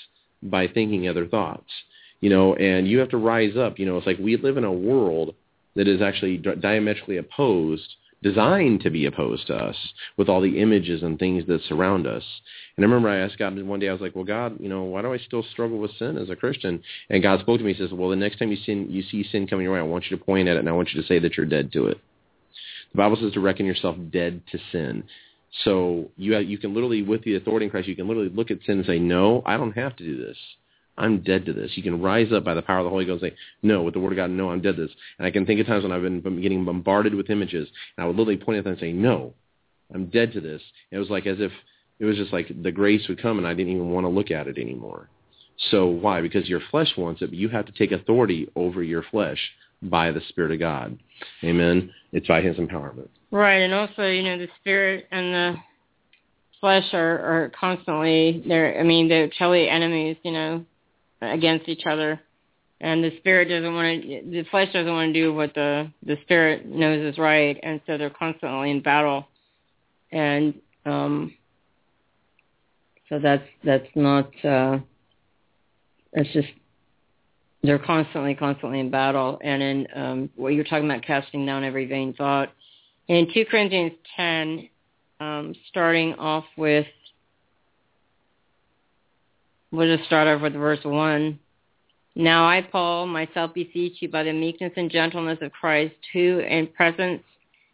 by 0.41 0.67
thinking 0.67 1.07
other 1.07 1.27
thoughts. 1.27 1.69
You 2.21 2.29
know, 2.29 2.55
and 2.55 2.87
you 2.87 2.99
have 2.99 3.09
to 3.09 3.17
rise 3.17 3.55
up. 3.55 3.79
You 3.79 3.85
know, 3.85 3.97
it's 3.97 4.07
like 4.07 4.17
we 4.17 4.35
live 4.37 4.57
in 4.57 4.65
a 4.65 4.71
world 4.71 5.35
that 5.75 5.87
is 5.87 6.01
actually 6.01 6.37
diametrically 6.37 7.17
opposed, 7.17 7.95
designed 8.21 8.81
to 8.81 8.89
be 8.89 9.05
opposed 9.05 9.47
to 9.47 9.55
us 9.55 9.75
with 10.17 10.27
all 10.27 10.41
the 10.41 10.59
images 10.59 11.03
and 11.03 11.17
things 11.17 11.45
that 11.47 11.61
surround 11.63 12.05
us. 12.05 12.23
And 12.75 12.85
I 12.85 12.87
remember 12.87 13.09
I 13.09 13.19
asked 13.19 13.37
God 13.37 13.57
one 13.61 13.79
day, 13.79 13.89
I 13.89 13.93
was 13.93 14.01
like, 14.01 14.15
well, 14.15 14.25
God, 14.25 14.57
you 14.59 14.69
know, 14.69 14.83
why 14.83 15.01
do 15.01 15.13
I 15.13 15.17
still 15.17 15.43
struggle 15.51 15.77
with 15.77 15.97
sin 15.97 16.17
as 16.17 16.29
a 16.29 16.35
Christian? 16.35 16.81
And 17.09 17.23
God 17.23 17.39
spoke 17.39 17.59
to 17.59 17.63
me, 17.63 17.73
He 17.73 17.79
says, 17.79 17.91
well, 17.93 18.09
the 18.09 18.15
next 18.15 18.39
time 18.39 18.51
you 18.51 18.57
sin, 18.65 18.87
you 18.89 19.03
see 19.03 19.23
sin 19.31 19.47
coming 19.47 19.63
your 19.63 19.73
way, 19.73 19.79
I 19.79 19.83
want 19.83 20.05
you 20.09 20.17
to 20.17 20.23
point 20.23 20.47
at 20.47 20.57
it 20.57 20.59
and 20.59 20.69
I 20.69 20.73
want 20.73 20.89
you 20.93 21.01
to 21.01 21.07
say 21.07 21.19
that 21.19 21.37
you're 21.37 21.45
dead 21.45 21.71
to 21.73 21.87
it. 21.87 21.99
The 22.91 22.97
Bible 22.97 23.17
says 23.21 23.33
to 23.33 23.39
reckon 23.39 23.65
yourself 23.65 23.95
dead 24.11 24.41
to 24.51 24.59
sin. 24.71 25.03
So 25.63 26.09
you 26.17 26.33
have, 26.33 26.43
you 26.43 26.57
can 26.57 26.73
literally, 26.73 27.01
with 27.01 27.23
the 27.23 27.35
authority 27.35 27.65
in 27.65 27.71
Christ, 27.71 27.87
you 27.87 27.95
can 27.95 28.07
literally 28.07 28.29
look 28.29 28.51
at 28.51 28.59
sin 28.65 28.77
and 28.79 28.85
say, 28.85 28.99
no, 28.99 29.43
I 29.45 29.57
don't 29.57 29.71
have 29.73 29.95
to 29.97 30.03
do 30.03 30.17
this. 30.17 30.37
I'm 30.99 31.21
dead 31.21 31.45
to 31.45 31.53
this. 31.53 31.71
You 31.75 31.83
can 31.83 32.01
rise 32.01 32.31
up 32.33 32.43
by 32.43 32.53
the 32.53 32.61
power 32.61 32.79
of 32.79 32.83
the 32.83 32.89
Holy 32.89 33.05
Ghost 33.05 33.23
and 33.23 33.31
say, 33.31 33.37
no, 33.63 33.83
with 33.83 33.93
the 33.93 33.99
Word 33.99 34.11
of 34.11 34.17
God, 34.17 34.29
no, 34.29 34.49
I'm 34.49 34.61
dead 34.61 34.75
to 34.75 34.83
this. 34.83 34.95
And 35.17 35.25
I 35.25 35.31
can 35.31 35.45
think 35.45 35.59
of 35.59 35.67
times 35.67 35.83
when 35.83 35.91
I've 35.91 36.01
been 36.01 36.41
getting 36.41 36.65
bombarded 36.65 37.15
with 37.15 37.29
images, 37.29 37.67
and 37.97 38.03
I 38.03 38.07
would 38.07 38.15
literally 38.15 38.37
point 38.37 38.59
at 38.59 38.63
them 38.63 38.73
and 38.73 38.79
say, 38.79 38.91
no, 38.91 39.33
I'm 39.93 40.07
dead 40.07 40.33
to 40.33 40.41
this. 40.41 40.61
And 40.91 40.97
it 40.97 40.99
was 40.99 41.09
like 41.09 41.25
as 41.25 41.37
if 41.39 41.51
it 41.99 42.05
was 42.05 42.17
just 42.17 42.33
like 42.33 42.51
the 42.61 42.71
grace 42.71 43.07
would 43.07 43.21
come 43.21 43.37
and 43.37 43.47
I 43.47 43.53
didn't 43.53 43.73
even 43.73 43.91
want 43.91 44.05
to 44.05 44.09
look 44.09 44.31
at 44.31 44.47
it 44.47 44.57
anymore. 44.57 45.09
So 45.71 45.87
why? 45.87 46.21
Because 46.21 46.47
your 46.47 46.61
flesh 46.71 46.89
wants 46.97 47.21
it, 47.21 47.27
but 47.27 47.37
you 47.37 47.49
have 47.49 47.65
to 47.65 47.71
take 47.73 47.91
authority 47.91 48.47
over 48.55 48.81
your 48.81 49.03
flesh 49.11 49.39
by 49.81 50.11
the 50.11 50.21
Spirit 50.29 50.51
of 50.51 50.59
God. 50.59 50.97
Amen. 51.43 51.91
It's 52.13 52.27
by 52.27 52.41
His 52.41 52.57
empowerment. 52.57 53.09
Right, 53.31 53.59
and 53.59 53.73
also, 53.73 54.07
you 54.07 54.23
know, 54.23 54.37
the 54.37 54.47
Spirit 54.61 55.07
and 55.11 55.33
the 55.33 55.55
flesh 56.59 56.85
are, 56.93 57.19
are 57.19 57.51
constantly 57.57 58.43
they're 58.45 58.77
I 58.79 58.83
mean 58.83 59.07
they're 59.07 59.29
totally 59.29 59.69
enemies, 59.69 60.17
you 60.23 60.31
know, 60.31 60.65
against 61.21 61.67
each 61.67 61.83
other. 61.89 62.19
And 62.81 63.03
the 63.03 63.11
spirit 63.17 63.49
doesn't 63.49 63.73
want 63.73 64.01
to 64.03 64.07
the 64.29 64.45
flesh 64.49 64.71
doesn't 64.71 64.91
want 64.91 65.13
to 65.13 65.19
do 65.19 65.33
what 65.33 65.53
the 65.53 65.91
the 66.05 66.17
spirit 66.23 66.65
knows 66.65 67.01
is 67.01 67.17
right 67.17 67.59
and 67.61 67.81
so 67.85 67.97
they're 67.97 68.09
constantly 68.09 68.71
in 68.71 68.81
battle. 68.81 69.27
And 70.11 70.53
um 70.85 71.33
so 73.09 73.19
that's 73.19 73.43
that's 73.65 73.87
not 73.95 74.31
uh 74.45 74.79
that's 76.13 76.29
just 76.31 76.47
they're 77.63 77.79
constantly, 77.79 78.35
constantly 78.35 78.79
in 78.79 78.89
battle. 78.89 79.39
And 79.43 79.61
in 79.61 79.87
um, 79.95 80.29
what 80.35 80.53
you're 80.53 80.63
talking 80.63 80.85
about, 80.85 81.03
casting 81.03 81.45
down 81.45 81.63
every 81.63 81.85
vain 81.85 82.13
thought. 82.13 82.51
In 83.07 83.27
2 83.33 83.45
Corinthians 83.49 83.93
10, 84.15 84.69
um, 85.19 85.53
starting 85.67 86.13
off 86.15 86.45
with, 86.57 86.85
we'll 89.71 89.95
just 89.95 90.07
start 90.07 90.27
off 90.27 90.41
with 90.41 90.53
verse 90.53 90.83
1. 90.83 91.39
Now 92.15 92.47
I, 92.47 92.61
Paul, 92.61 93.07
myself 93.07 93.53
beseech 93.53 94.01
you 94.01 94.09
by 94.09 94.23
the 94.23 94.33
meekness 94.33 94.73
and 94.75 94.91
gentleness 94.91 95.39
of 95.41 95.51
Christ, 95.51 95.95
who 96.13 96.39
in 96.39 96.67
presence 96.67 97.23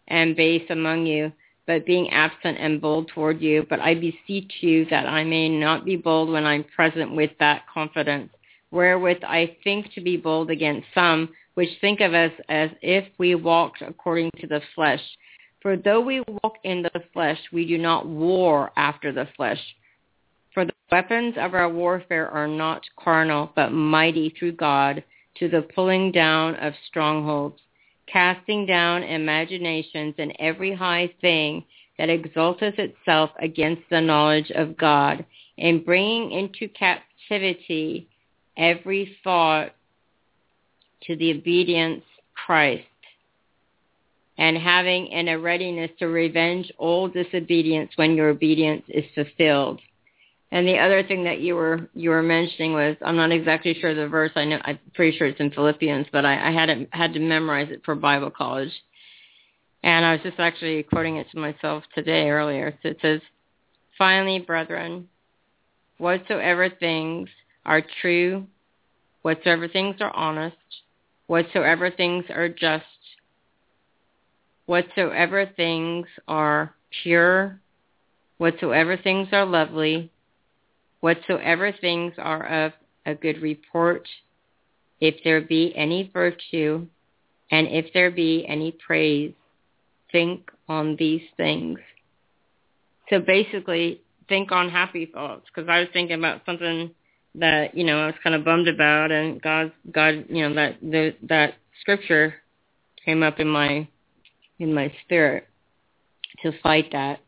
am 0.09 0.35
base 0.35 0.69
among 0.69 1.05
you, 1.05 1.31
but 1.65 1.85
being 1.85 2.09
absent 2.11 2.57
and 2.59 2.81
bold 2.81 3.07
toward 3.07 3.41
you. 3.41 3.65
But 3.69 3.79
I 3.79 3.95
beseech 3.95 4.51
you 4.61 4.85
that 4.91 5.07
I 5.07 5.23
may 5.23 5.49
not 5.49 5.85
be 5.85 5.95
bold 5.95 6.29
when 6.29 6.45
I'm 6.45 6.63
present 6.75 7.15
with 7.15 7.31
that 7.39 7.63
confidence 7.73 8.29
wherewith 8.75 9.23
I 9.23 9.55
think 9.63 9.93
to 9.93 10.01
be 10.01 10.17
bold 10.17 10.51
against 10.51 10.87
some, 10.93 11.29
which 11.53 11.69
think 11.79 12.01
of 12.01 12.13
us 12.13 12.31
as 12.49 12.69
if 12.81 13.05
we 13.17 13.33
walked 13.33 13.81
according 13.81 14.31
to 14.41 14.47
the 14.47 14.61
flesh. 14.75 15.01
For 15.61 15.77
though 15.77 16.01
we 16.01 16.21
walk 16.43 16.57
in 16.63 16.83
the 16.83 17.01
flesh, 17.13 17.39
we 17.53 17.65
do 17.65 17.77
not 17.77 18.05
war 18.05 18.71
after 18.75 19.11
the 19.11 19.27
flesh. 19.37 19.59
For 20.55 20.63
the 20.63 20.73
weapons 20.89 21.35
of 21.37 21.53
our 21.53 21.69
warfare 21.69 22.29
are 22.29 22.47
not 22.47 22.81
carnal, 22.97 23.51
but 23.57 23.73
mighty 23.73 24.29
through 24.39 24.53
God 24.53 25.03
to 25.39 25.49
the 25.49 25.63
pulling 25.75 26.13
down 26.13 26.55
of 26.55 26.73
strongholds, 26.87 27.59
casting 28.07 28.65
down 28.65 29.03
imaginations 29.03 30.15
and 30.17 30.33
every 30.39 30.73
high 30.73 31.13
thing 31.19 31.65
that 31.97 32.09
exalteth 32.09 32.79
itself 32.79 33.31
against 33.39 33.81
the 33.89 33.99
knowledge 33.99 34.49
of 34.51 34.77
God, 34.77 35.25
and 35.57 35.83
bringing 35.83 36.31
into 36.31 36.69
captivity 36.69 38.07
every 38.55 39.17
thought 39.25 39.75
to 41.01 41.17
the 41.17 41.31
obedience 41.31 42.03
Christ 42.45 42.85
and 44.37 44.57
having 44.57 45.07
in 45.07 45.27
a 45.27 45.37
readiness 45.37 45.91
to 45.99 46.07
revenge 46.07 46.71
all 46.77 47.09
disobedience 47.09 47.91
when 47.97 48.15
your 48.15 48.29
obedience 48.29 48.83
is 48.87 49.03
fulfilled. 49.13 49.81
And 50.55 50.65
the 50.65 50.77
other 50.77 51.03
thing 51.03 51.25
that 51.25 51.41
you 51.41 51.53
were 51.53 51.89
you 51.93 52.11
were 52.11 52.23
mentioning 52.23 52.71
was 52.71 52.95
I'm 53.01 53.17
not 53.17 53.33
exactly 53.33 53.73
sure 53.73 53.93
the 53.93 54.07
verse. 54.07 54.31
I 54.37 54.45
know 54.45 54.57
I'm 54.63 54.79
pretty 54.93 55.17
sure 55.17 55.27
it's 55.27 55.41
in 55.41 55.51
Philippians, 55.51 56.07
but 56.13 56.23
I, 56.23 56.47
I 56.47 56.51
had 56.53 56.69
it, 56.69 56.87
had 56.93 57.11
to 57.15 57.19
memorize 57.19 57.67
it 57.71 57.81
for 57.83 57.93
Bible 57.93 58.31
college. 58.31 58.71
And 59.83 60.05
I 60.05 60.13
was 60.13 60.21
just 60.23 60.39
actually 60.39 60.83
quoting 60.83 61.17
it 61.17 61.27
to 61.31 61.39
myself 61.39 61.83
today 61.93 62.29
earlier. 62.29 62.73
So 62.81 62.87
it 62.87 62.99
says, 63.01 63.19
"Finally, 63.97 64.39
brethren, 64.39 65.09
whatsoever 65.97 66.69
things 66.69 67.27
are 67.65 67.83
true, 68.01 68.47
whatsoever 69.23 69.67
things 69.67 69.97
are 69.99 70.15
honest, 70.15 70.55
whatsoever 71.27 71.91
things 71.91 72.23
are 72.29 72.47
just, 72.47 72.85
whatsoever 74.67 75.51
things 75.57 76.07
are 76.29 76.73
pure, 77.03 77.59
whatsoever 78.37 78.95
things 78.95 79.27
are 79.33 79.45
lovely, 79.45 80.11
whatsoever 81.05 81.71
things 81.71 82.13
are 82.17 82.65
of 82.65 82.71
a 83.05 83.13
good 83.13 83.39
report, 83.39 84.07
if 84.99 85.13
there 85.23 85.39
be 85.39 85.71
any 85.75 86.09
virtue, 86.11 86.87
and 87.51 87.67
if 87.67 87.93
there 87.93 88.09
be 88.09 88.43
any 88.49 88.71
praise, 88.71 89.31
think 90.11 90.49
on 90.67 90.95
these 90.97 91.21
things. 91.37 91.77
So 93.11 93.19
basically, 93.19 94.01
think 94.27 94.51
on 94.51 94.71
happy 94.71 95.05
thoughts, 95.05 95.45
because 95.45 95.69
I 95.69 95.81
was 95.81 95.89
thinking 95.93 96.17
about 96.17 96.41
something 96.43 96.89
that 97.35 97.77
you 97.77 97.83
know 97.83 97.99
I 97.99 98.05
was 98.07 98.15
kind 98.23 98.35
of 98.35 98.43
bummed 98.43 98.67
about, 98.67 99.11
and 99.11 99.39
God, 99.39 99.73
God, 99.91 100.25
you 100.27 100.49
know 100.49 100.55
that 100.55 100.81
the, 100.81 101.13
that 101.29 101.53
scripture 101.81 102.33
came 103.05 103.21
up 103.21 103.39
in 103.39 103.47
my 103.47 103.87
in 104.57 104.73
my 104.73 104.91
spirit 105.03 105.47
to 106.41 106.51
fight 106.63 106.93
that, 106.93 107.19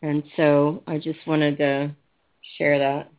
and 0.00 0.22
so 0.34 0.82
I 0.86 0.96
just 0.96 1.18
wanted 1.26 1.58
to 1.58 1.94
share 2.58 2.78
that. 2.78 3.10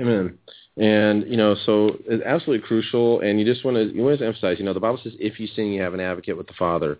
Amen. 0.00 0.38
And 0.76 1.28
you 1.28 1.36
know, 1.36 1.56
so 1.66 1.96
it's 2.06 2.22
absolutely 2.24 2.64
crucial. 2.64 3.20
And 3.20 3.40
you 3.40 3.44
just 3.44 3.64
want 3.64 3.76
to 3.76 3.92
you 3.92 4.00
want 4.00 4.20
to 4.20 4.26
emphasize, 4.26 4.60
you 4.60 4.64
know, 4.64 4.72
the 4.72 4.78
Bible 4.78 5.00
says, 5.02 5.14
"If 5.18 5.40
you 5.40 5.48
sin, 5.48 5.72
you 5.72 5.82
have 5.82 5.92
an 5.92 6.00
advocate 6.00 6.36
with 6.36 6.46
the 6.46 6.52
Father." 6.52 6.98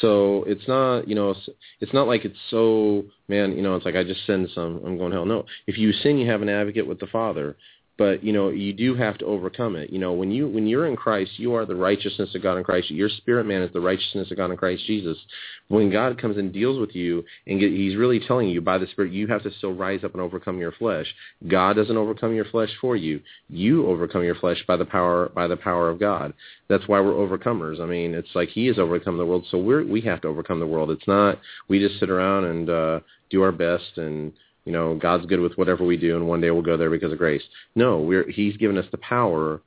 So 0.00 0.44
it's 0.46 0.66
not, 0.66 1.06
you 1.06 1.14
know, 1.14 1.34
it's 1.80 1.92
not 1.92 2.06
like 2.06 2.24
it's 2.24 2.38
so, 2.50 3.04
man, 3.28 3.54
you 3.54 3.60
know, 3.60 3.76
it's 3.76 3.84
like 3.84 3.96
I 3.96 4.02
just 4.02 4.24
sin 4.24 4.48
some 4.54 4.80
I'm 4.84 4.96
going 4.96 5.12
hell. 5.12 5.26
No, 5.26 5.44
if 5.66 5.76
you 5.76 5.92
sin, 5.92 6.16
you 6.16 6.30
have 6.30 6.40
an 6.40 6.48
advocate 6.48 6.86
with 6.86 7.00
the 7.00 7.06
Father. 7.06 7.56
But 7.98 8.22
you 8.22 8.32
know 8.32 8.48
you 8.48 8.72
do 8.72 8.94
have 8.94 9.18
to 9.18 9.26
overcome 9.26 9.76
it. 9.76 9.90
You 9.90 9.98
know 9.98 10.12
when 10.12 10.30
you 10.30 10.48
when 10.48 10.66
you're 10.66 10.86
in 10.86 10.96
christ 10.96 11.32
you 11.36 11.54
are 11.54 11.66
the 11.66 11.74
righteousness 11.74 12.34
of 12.34 12.42
god 12.42 12.56
in 12.56 12.64
christ. 12.64 12.90
Your 12.90 13.08
spirit 13.08 13.44
man 13.44 13.60
is 13.60 13.72
the 13.72 13.80
righteousness 13.80 14.30
of 14.30 14.36
god 14.36 14.50
in 14.50 14.56
christ 14.56 14.86
jesus. 14.86 15.18
When 15.66 15.90
god 15.90 16.20
comes 16.20 16.38
and 16.38 16.52
deals 16.52 16.78
with 16.78 16.94
you 16.94 17.24
and 17.46 17.60
get, 17.60 17.72
he's 17.72 17.96
really 17.96 18.20
telling 18.20 18.48
you 18.48 18.60
by 18.60 18.78
the 18.78 18.86
spirit 18.86 19.12
you 19.12 19.26
have 19.26 19.42
to 19.42 19.50
still 19.58 19.74
rise 19.74 20.04
up 20.04 20.12
and 20.12 20.22
overcome 20.22 20.58
your 20.58 20.72
flesh. 20.72 21.06
God 21.48 21.74
doesn't 21.74 21.96
overcome 21.96 22.34
your 22.34 22.46
flesh 22.46 22.70
for 22.80 22.96
you. 22.96 23.20
You 23.50 23.86
overcome 23.88 24.22
your 24.22 24.36
flesh 24.36 24.62
by 24.66 24.76
the 24.76 24.86
power 24.86 25.30
by 25.34 25.48
the 25.48 25.56
power 25.56 25.90
of 25.90 25.98
god. 25.98 26.32
That's 26.68 26.86
why 26.86 27.00
we're 27.00 27.12
overcomers. 27.12 27.80
I 27.80 27.86
mean 27.86 28.14
it's 28.14 28.34
like 28.34 28.48
he 28.48 28.66
has 28.66 28.78
overcome 28.78 29.18
the 29.18 29.26
world. 29.26 29.44
So 29.50 29.58
we're 29.58 29.84
we 29.84 30.00
have 30.02 30.20
to 30.20 30.28
overcome 30.28 30.60
the 30.60 30.66
world. 30.66 30.90
It's 30.92 31.08
not 31.08 31.40
we 31.66 31.80
just 31.80 31.98
sit 31.98 32.10
around 32.10 32.44
and 32.44 32.70
uh 32.70 33.00
do 33.30 33.42
our 33.42 33.52
best 33.52 33.96
and 33.96 34.32
you 34.68 34.74
know, 34.74 34.94
God's 34.94 35.24
good 35.24 35.40
with 35.40 35.56
whatever 35.56 35.82
we 35.82 35.96
do, 35.96 36.16
and 36.16 36.28
one 36.28 36.42
day 36.42 36.50
we'll 36.50 36.60
go 36.60 36.76
there 36.76 36.90
because 36.90 37.10
of 37.10 37.16
grace. 37.16 37.40
No, 37.74 38.00
we're 38.00 38.30
He's 38.30 38.54
given 38.58 38.76
us 38.76 38.84
the 38.90 38.98
power 38.98 39.62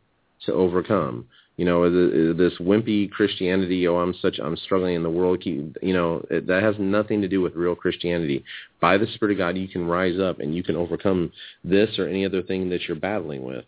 to 0.46 0.54
overcome. 0.54 1.26
You 1.58 1.66
know, 1.66 2.34
this 2.36 2.54
wimpy 2.60 3.10
Christianity. 3.10 3.88
Oh, 3.88 3.98
I'm 3.98 4.14
such 4.22 4.38
I'm 4.38 4.56
struggling 4.56 4.94
in 4.94 5.02
the 5.02 5.10
world. 5.10 5.42
You 5.44 5.74
know, 5.82 6.24
that 6.30 6.62
has 6.62 6.76
nothing 6.78 7.20
to 7.20 7.28
do 7.28 7.42
with 7.42 7.56
real 7.56 7.74
Christianity. 7.74 8.44
By 8.80 9.00
the 9.00 9.08
Spirit 9.16 9.32
of 9.32 9.40
God, 9.40 9.58
you 9.58 9.68
can 9.68 9.88
rise 9.88 10.20
up 10.20 10.40
and 10.40 10.56
you 10.56 10.62
can 10.62 10.76
overcome 10.76 11.32
this 11.64 11.98
or 11.98 12.08
any 12.08 12.24
other 12.24 12.44
thing 12.44 12.70
that 12.70 12.82
you're 12.88 12.96
battling 12.96 13.44
with 13.44 13.66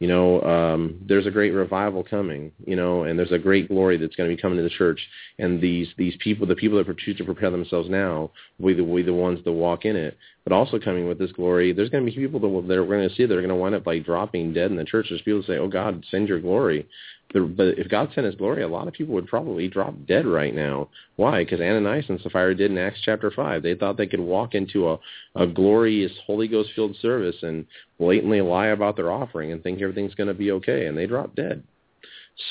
you 0.00 0.06
know, 0.06 0.40
um, 0.42 1.00
there's 1.08 1.26
a 1.26 1.30
great 1.30 1.50
revival 1.50 2.04
coming, 2.04 2.52
you 2.64 2.76
know, 2.76 3.02
and 3.02 3.18
there's 3.18 3.32
a 3.32 3.38
great 3.38 3.68
glory 3.68 3.96
that's 3.96 4.14
going 4.14 4.30
to 4.30 4.36
be 4.36 4.40
coming 4.40 4.56
to 4.56 4.62
the 4.62 4.70
church. 4.70 5.00
And 5.38 5.60
these 5.60 5.88
these 5.96 6.14
people, 6.20 6.46
the 6.46 6.54
people 6.54 6.82
that 6.82 6.98
choose 6.98 7.16
to 7.16 7.24
prepare 7.24 7.50
themselves 7.50 7.90
now, 7.90 8.30
will 8.58 8.68
be 8.68 8.74
the, 8.74 8.84
will 8.84 8.96
be 8.96 9.02
the 9.02 9.12
ones 9.12 9.40
that 9.44 9.52
walk 9.52 9.84
in 9.84 9.96
it. 9.96 10.16
But 10.44 10.52
also 10.52 10.78
coming 10.78 11.08
with 11.08 11.18
this 11.18 11.32
glory, 11.32 11.72
there's 11.72 11.90
going 11.90 12.04
to 12.06 12.10
be 12.10 12.16
people 12.16 12.38
that, 12.40 12.48
will, 12.48 12.62
that 12.62 12.78
are 12.78 12.86
going 12.86 13.08
to 13.08 13.14
see 13.14 13.26
that 13.26 13.36
are 13.36 13.42
going 13.42 13.48
to 13.48 13.56
wind 13.56 13.74
up 13.74 13.86
like 13.86 14.04
dropping 14.04 14.52
dead 14.52 14.70
in 14.70 14.76
the 14.76 14.84
church. 14.84 15.06
There's 15.08 15.22
people 15.22 15.40
that 15.40 15.46
say, 15.48 15.58
"Oh 15.58 15.68
God, 15.68 16.04
send 16.10 16.28
your 16.28 16.40
glory." 16.40 16.86
But 17.32 17.78
if 17.78 17.88
God 17.90 18.10
sent 18.14 18.26
his 18.26 18.36
glory, 18.36 18.62
a 18.62 18.68
lot 18.68 18.88
of 18.88 18.94
people 18.94 19.14
would 19.14 19.26
probably 19.26 19.68
drop 19.68 19.94
dead 20.06 20.26
right 20.26 20.54
now. 20.54 20.88
Why? 21.16 21.44
Because 21.44 21.60
Ananias 21.60 22.06
and 22.08 22.20
Sapphira 22.20 22.54
did 22.54 22.70
in 22.70 22.78
Acts 22.78 23.00
chapter 23.04 23.30
5. 23.30 23.62
They 23.62 23.74
thought 23.74 23.98
they 23.98 24.06
could 24.06 24.20
walk 24.20 24.54
into 24.54 24.88
a, 24.88 24.98
a 25.34 25.46
glorious 25.46 26.12
Holy 26.26 26.48
Ghost-filled 26.48 26.96
service 27.02 27.36
and 27.42 27.66
blatantly 27.98 28.40
lie 28.40 28.68
about 28.68 28.96
their 28.96 29.12
offering 29.12 29.52
and 29.52 29.62
think 29.62 29.82
everything's 29.82 30.14
going 30.14 30.28
to 30.28 30.34
be 30.34 30.52
okay, 30.52 30.86
and 30.86 30.96
they 30.96 31.06
dropped 31.06 31.36
dead. 31.36 31.62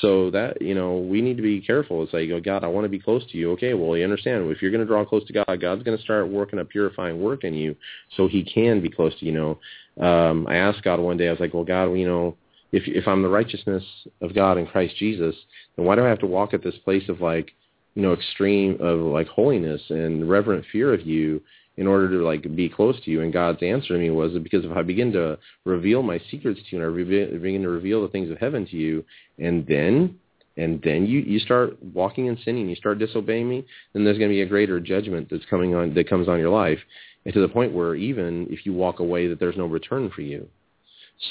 So 0.02 0.30
that, 0.32 0.62
you 0.62 0.76
know, 0.76 0.98
we 0.98 1.22
need 1.22 1.38
to 1.38 1.44
be 1.44 1.62
careful. 1.62 2.04
It's 2.04 2.14
like, 2.14 2.30
oh, 2.30 2.42
God, 2.42 2.64
I 2.64 2.68
want 2.68 2.86
to 2.86 2.90
be 2.90 3.00
close 3.00 3.26
to 3.32 3.38
you. 3.38 3.52
Okay, 3.54 3.74
well, 3.74 3.98
you 3.98 4.04
understand. 4.04 4.52
If 4.52 4.62
you're 4.62 4.70
going 4.70 4.82
to 4.82 4.88
draw 4.88 5.06
close 5.06 5.26
to 5.26 5.34
God, 5.34 5.62
God's 5.62 5.84
going 5.84 5.98
to 5.98 6.04
start 6.04 6.28
working 6.28 6.60
a 6.60 6.66
purifying 6.66 7.22
work 7.22 7.46
in 7.46 7.54
you 7.54 7.76
so 8.16 8.28
he 8.28 8.44
can 8.44 8.82
be 8.82 8.90
close 8.90 9.18
to 9.20 9.26
you. 9.26 9.32
Know, 9.32 10.06
um, 10.06 10.46
I 10.48 10.58
asked 10.58 10.84
God 10.84 11.00
one 11.00 11.18
day, 11.18 11.30
I 11.30 11.32
was 11.32 11.40
like, 11.40 11.54
well, 11.54 11.64
God, 11.64 11.94
you 11.94 12.06
know, 12.06 12.36
if 12.72 12.84
if 12.88 13.08
I'm 13.08 13.22
the 13.22 13.30
righteousness 13.30 13.84
of 14.22 14.36
God 14.36 14.58
in 14.58 14.68
Christ 14.68 14.96
Jesus, 14.98 15.36
then 15.76 15.86
why 15.86 15.96
do 15.96 16.06
I 16.06 16.10
have 16.10 16.20
to 16.20 16.28
walk 16.28 16.54
at 16.54 16.64
this 16.64 16.76
place 16.84 17.08
of 17.10 17.22
like, 17.22 17.52
you 17.96 18.02
know, 18.02 18.14
extreme 18.14 18.78
of 18.80 19.00
like 19.00 19.28
holiness 19.28 19.82
and 19.90 20.30
reverent 20.30 20.66
fear 20.72 20.94
of 20.94 21.06
you 21.06 21.42
in 21.78 21.88
order 21.88 22.10
to 22.10 22.26
like 22.26 22.56
be 22.56 22.70
close 22.70 23.00
to 23.06 23.12
you? 23.12 23.22
And 23.22 23.32
God's 23.32 23.64
answer 23.64 23.94
to 23.94 24.00
me 24.00 24.10
was 24.10 24.34
because 24.44 24.66
if 24.66 24.72
I 24.72 24.84
begin 24.84 25.12
to 25.14 25.38
reveal 25.66 26.04
my 26.04 26.20
secrets 26.30 26.60
to 26.60 26.76
you 26.76 26.84
and 26.84 26.94
I 26.94 27.38
begin 27.40 27.62
to 27.62 27.70
reveal 27.70 28.02
the 28.02 28.10
things 28.10 28.30
of 28.30 28.38
heaven 28.38 28.66
to 28.68 28.76
you, 28.76 29.04
and 29.40 29.66
then 29.66 30.20
and 30.58 30.82
then 30.84 31.06
you 31.06 31.20
you 31.20 31.40
start 31.40 31.82
walking 31.94 32.26
in 32.26 32.38
sinning, 32.44 32.68
you 32.68 32.76
start 32.76 33.00
disobeying 33.00 33.48
me, 33.48 33.66
then 33.94 34.04
there's 34.04 34.18
going 34.18 34.30
to 34.30 34.36
be 34.36 34.42
a 34.42 34.46
greater 34.46 34.80
judgment 34.80 35.30
that's 35.32 35.46
coming 35.46 35.74
on 35.74 35.94
that 35.94 36.10
comes 36.10 36.28
on 36.28 36.40
your 36.40 36.50
life, 36.50 36.80
and 37.24 37.34
to 37.34 37.40
the 37.40 37.48
point 37.48 37.74
where 37.74 37.96
even 37.96 38.48
if 38.50 38.66
you 38.66 38.74
walk 38.74 39.00
away, 39.00 39.28
that 39.28 39.40
there's 39.40 39.58
no 39.58 39.68
return 39.68 40.10
for 40.14 40.22
you. 40.22 40.50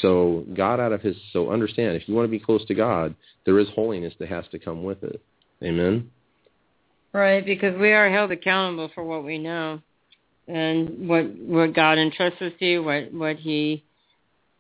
So 0.03 0.45
God 0.55 0.81
out 0.81 0.93
of 0.93 1.01
his, 1.01 1.17
so 1.33 1.51
understand, 1.51 1.97
if 1.97 2.09
you 2.09 2.15
want 2.15 2.27
to 2.27 2.31
be 2.31 2.41
close 2.41 2.65
to 2.67 2.75
God, 2.75 3.15
there 3.45 3.59
is 3.59 3.69
holiness 3.75 4.15
that 4.19 4.29
has 4.29 4.45
to 4.51 4.59
come 4.59 4.83
with 4.83 5.03
it. 5.03 5.21
Amen? 5.63 6.11
Right, 7.13 7.45
because 7.45 7.79
we 7.79 7.93
are 7.93 8.11
held 8.11 8.31
accountable 8.31 8.91
for 8.95 9.05
what 9.05 9.25
we 9.25 9.39
know 9.39 9.81
and 10.49 11.09
what 11.09 11.25
what 11.39 11.75
God 11.75 11.99
entrusts 11.99 12.43
us 12.43 12.53
to, 12.61 12.81
what 12.81 13.13
what 13.13 13.37
he 13.37 13.85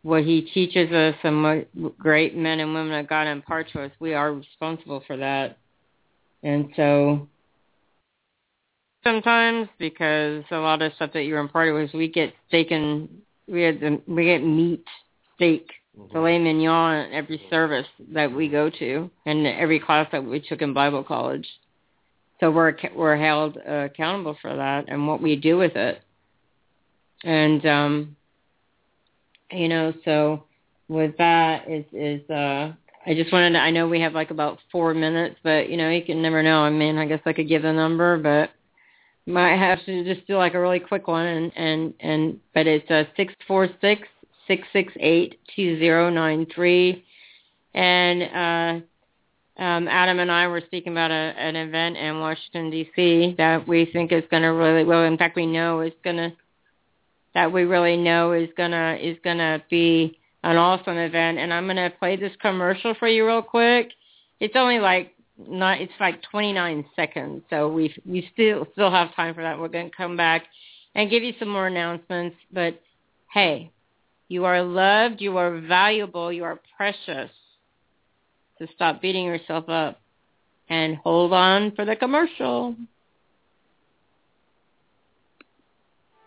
what 0.02 0.24
he 0.24 0.42
teaches 0.42 0.90
us 0.92 1.16
and 1.24 1.42
what 1.42 1.98
great 1.98 2.36
men 2.36 2.60
and 2.60 2.72
women 2.72 2.98
of 2.98 3.08
God 3.08 3.26
impart 3.26 3.68
to 3.72 3.82
us. 3.82 3.90
We 3.98 4.14
are 4.14 4.32
responsible 4.32 5.02
for 5.06 5.16
that. 5.16 5.58
And 6.42 6.70
so 6.76 7.28
sometimes 9.02 9.68
because 9.78 10.44
a 10.50 10.56
lot 10.56 10.80
of 10.80 10.92
stuff 10.94 11.12
that 11.12 11.24
you're 11.24 11.40
imparted 11.40 11.74
with, 11.74 11.92
we 11.92 12.08
get 12.08 12.32
taken, 12.50 13.22
we 13.48 13.62
had 13.62 14.02
we 14.06 14.24
get 14.24 14.44
meat 14.44 14.84
steak, 15.36 15.70
mm-hmm. 15.98 16.12
filet 16.12 16.38
mignon 16.38 17.12
every 17.12 17.40
service 17.50 17.86
that 18.12 18.32
we 18.32 18.48
go 18.48 18.70
to 18.70 19.10
and 19.24 19.46
every 19.46 19.78
class 19.78 20.08
that 20.12 20.24
we 20.24 20.40
took 20.40 20.62
in 20.62 20.72
Bible 20.72 21.04
college. 21.04 21.46
So 22.40 22.50
we're 22.50 22.76
we're 22.94 23.16
held 23.16 23.56
uh, 23.56 23.86
accountable 23.90 24.36
for 24.42 24.54
that 24.54 24.86
and 24.88 25.06
what 25.06 25.22
we 25.22 25.36
do 25.36 25.56
with 25.56 25.76
it. 25.76 26.02
And 27.24 27.64
um 27.66 28.16
you 29.50 29.68
know, 29.68 29.92
so 30.04 30.44
with 30.88 31.16
that 31.18 31.68
is 31.70 31.84
is 31.92 32.28
uh 32.28 32.72
I 33.08 33.14
just 33.14 33.32
wanted 33.32 33.52
to 33.52 33.60
I 33.60 33.70
know 33.70 33.88
we 33.88 34.00
have 34.00 34.14
like 34.14 34.30
about 34.30 34.58
4 34.72 34.92
minutes, 34.92 35.36
but 35.42 35.70
you 35.70 35.76
know, 35.76 35.88
you 35.88 36.04
can 36.04 36.20
never 36.20 36.42
know. 36.42 36.60
I 36.60 36.70
mean, 36.70 36.98
I 36.98 37.06
guess 37.06 37.20
I 37.24 37.32
could 37.32 37.48
give 37.48 37.64
a 37.64 37.72
number, 37.72 38.18
but 38.18 38.50
might 39.26 39.56
have 39.56 39.84
to 39.86 40.04
just 40.04 40.26
do 40.26 40.36
like 40.36 40.54
a 40.54 40.60
really 40.60 40.78
quick 40.78 41.08
one 41.08 41.26
and 41.26 41.52
and 41.56 41.94
and 42.00 42.40
but 42.54 42.66
it's 42.66 42.88
uh, 42.90 43.04
646 43.16 43.80
six 43.80 44.08
six 44.46 44.92
eight 45.00 45.38
two 45.54 45.78
zero 45.78 46.10
nine 46.10 46.46
three. 46.54 47.04
And 47.74 48.22
uh, 48.22 49.62
um, 49.62 49.88
Adam 49.88 50.18
and 50.18 50.30
I 50.30 50.46
were 50.48 50.62
speaking 50.66 50.92
about 50.92 51.10
a, 51.10 51.14
an 51.14 51.56
event 51.56 51.96
in 51.96 52.20
Washington 52.20 52.70
D.C. 52.70 53.34
that 53.38 53.66
we 53.68 53.86
think 53.92 54.12
is 54.12 54.24
going 54.30 54.42
to 54.42 54.48
really 54.48 54.84
well. 54.84 55.04
In 55.04 55.18
fact, 55.18 55.36
we 55.36 55.46
know 55.46 55.80
is 55.80 55.92
going 56.02 56.16
to 56.16 56.32
that 57.36 57.52
we 57.52 57.64
really 57.64 57.98
know 57.98 58.32
is 58.32 58.48
gonna 58.56 58.98
is 58.98 59.18
gonna 59.22 59.62
be 59.68 60.18
an 60.42 60.56
awesome 60.56 60.96
event. 60.96 61.36
And 61.36 61.52
I'm 61.52 61.66
gonna 61.66 61.90
play 61.90 62.16
this 62.16 62.32
commercial 62.40 62.94
for 62.94 63.06
you 63.06 63.26
real 63.26 63.42
quick. 63.42 63.90
It's 64.40 64.56
only 64.56 64.78
like 64.78 65.12
not 65.46 65.82
it's 65.82 65.92
like 66.00 66.22
29 66.30 66.86
seconds, 66.96 67.42
so 67.50 67.68
we 67.68 67.94
we 68.06 68.26
still 68.32 68.66
still 68.72 68.90
have 68.90 69.14
time 69.14 69.34
for 69.34 69.42
that. 69.42 69.60
We're 69.60 69.68
gonna 69.68 69.90
come 69.94 70.16
back 70.16 70.44
and 70.94 71.10
give 71.10 71.22
you 71.22 71.34
some 71.38 71.48
more 71.48 71.66
announcements. 71.66 72.36
But 72.50 72.80
hey, 73.30 73.70
you 74.28 74.44
are 74.44 74.62
loved. 74.62 75.20
You 75.20 75.36
are 75.36 75.60
valuable. 75.60 76.32
You 76.32 76.44
are 76.44 76.60
precious. 76.76 77.30
So 78.58 78.66
stop 78.74 79.00
beating 79.02 79.24
yourself 79.24 79.68
up 79.68 80.00
and 80.68 80.96
hold 80.96 81.32
on 81.32 81.72
for 81.72 81.84
the 81.84 81.96
commercial. 81.96 82.74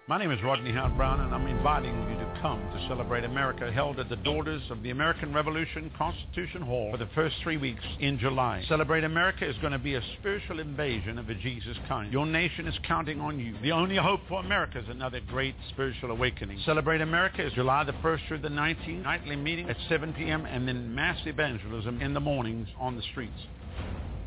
My 0.09 0.17
name 0.17 0.31
is 0.31 0.41
Rodney 0.41 0.71
Howard-Browne, 0.71 1.19
and 1.19 1.35
I'm 1.35 1.45
inviting 1.45 1.93
you 1.93 2.17
to 2.17 2.39
come 2.41 2.59
to 2.59 2.87
celebrate 2.87 3.25
America, 3.25 3.71
held 3.71 3.99
at 3.99 4.09
the 4.09 4.15
Daughters 4.15 4.63
of 4.71 4.81
the 4.81 4.89
American 4.89 5.31
Revolution 5.31 5.91
Constitution 5.95 6.63
Hall 6.63 6.89
for 6.89 6.97
the 6.97 7.05
first 7.13 7.35
three 7.43 7.57
weeks 7.57 7.83
in 7.99 8.17
July. 8.17 8.65
Celebrate 8.67 9.03
America 9.03 9.47
is 9.47 9.55
going 9.59 9.71
to 9.71 9.77
be 9.77 9.93
a 9.93 10.01
spiritual 10.17 10.61
invasion 10.61 11.19
of 11.19 11.27
the 11.27 11.35
Jesus 11.35 11.77
kind. 11.87 12.11
Your 12.11 12.25
nation 12.25 12.67
is 12.67 12.73
counting 12.87 13.21
on 13.21 13.39
you. 13.39 13.53
The 13.61 13.71
only 13.71 13.97
hope 13.97 14.21
for 14.27 14.39
America 14.39 14.79
is 14.79 14.89
another 14.89 15.19
great 15.27 15.53
spiritual 15.69 16.09
awakening. 16.09 16.59
Celebrate 16.65 17.01
America 17.01 17.45
is 17.45 17.53
July 17.53 17.83
the 17.83 17.93
1st 17.93 18.27
through 18.27 18.39
the 18.39 18.49
19th, 18.49 19.03
nightly 19.03 19.35
meeting 19.35 19.69
at 19.69 19.77
7 19.89 20.11
p.m., 20.13 20.47
and 20.47 20.67
then 20.67 20.95
mass 20.95 21.19
evangelism 21.27 22.01
in 22.01 22.15
the 22.15 22.19
mornings 22.19 22.67
on 22.79 22.95
the 22.95 23.03
streets. 23.11 23.45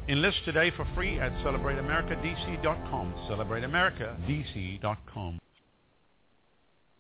Enlist 0.08 0.44
today 0.44 0.70
for 0.76 0.86
free 0.94 1.18
at 1.18 1.32
celebrateamericadc.com. 1.38 3.14
Celebrateamericadc.com. 3.28 5.40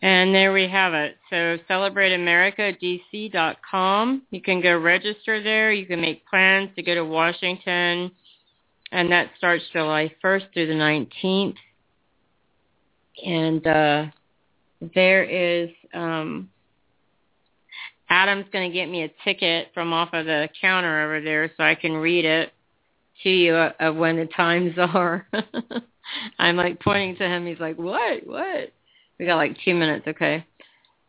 And 0.02 0.34
there 0.34 0.52
we 0.52 0.68
have 0.68 0.92
it. 0.94 1.16
So 1.30 1.58
celebrateamericadc.com. 1.70 4.22
You 4.30 4.42
can 4.42 4.60
go 4.60 4.76
register 4.76 5.40
there. 5.40 5.72
You 5.72 5.86
can 5.86 6.00
make 6.00 6.26
plans 6.26 6.70
to 6.74 6.82
go 6.82 6.96
to 6.96 7.04
Washington. 7.04 8.10
And 8.90 9.12
that 9.12 9.30
starts 9.38 9.62
July 9.72 10.12
1st 10.22 10.52
through 10.52 10.66
the 10.66 10.74
19th. 10.74 11.54
And 13.24 13.64
uh, 13.64 14.06
there 14.94 15.22
is, 15.22 15.70
um, 15.94 16.50
Adam's 18.10 18.46
going 18.52 18.68
to 18.68 18.74
get 18.74 18.90
me 18.90 19.04
a 19.04 19.10
ticket 19.22 19.68
from 19.72 19.92
off 19.92 20.08
of 20.14 20.26
the 20.26 20.48
counter 20.60 21.04
over 21.04 21.20
there 21.20 21.48
so 21.56 21.62
I 21.62 21.76
can 21.76 21.92
read 21.92 22.24
it 22.24 22.52
to 23.22 23.30
you 23.30 23.54
of 23.54 23.94
when 23.94 24.16
the 24.16 24.26
times 24.26 24.72
are. 24.78 25.28
I'm 26.40 26.56
like 26.56 26.80
pointing 26.80 27.14
to 27.16 27.24
him. 27.24 27.46
He's 27.46 27.60
like, 27.60 27.78
what? 27.78 28.26
What? 28.26 28.72
We 29.22 29.26
got 29.26 29.36
like 29.36 29.56
two 29.64 29.74
minutes, 29.76 30.08
okay. 30.08 30.44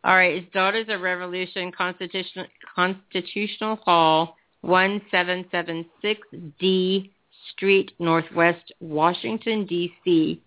All 0.04 0.14
right, 0.14 0.36
it's 0.36 0.52
Daughters 0.52 0.86
of 0.88 1.00
Revolution 1.00 1.72
Constitutional, 1.76 2.46
Constitutional 2.76 3.74
Hall, 3.74 4.36
1776D 4.64 7.10
Street, 7.50 7.90
Northwest 7.98 8.72
Washington, 8.78 9.66
D.C. 9.66 10.40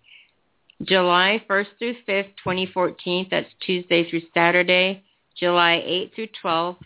July 0.84 1.44
1st 1.46 1.66
through 1.78 1.96
5th, 2.08 2.30
2014. 2.42 3.26
That's 3.30 3.50
Tuesday 3.60 4.08
through 4.08 4.22
Saturday, 4.32 5.04
July 5.38 5.84
8th 5.86 6.14
through 6.14 6.28
12th, 6.42 6.78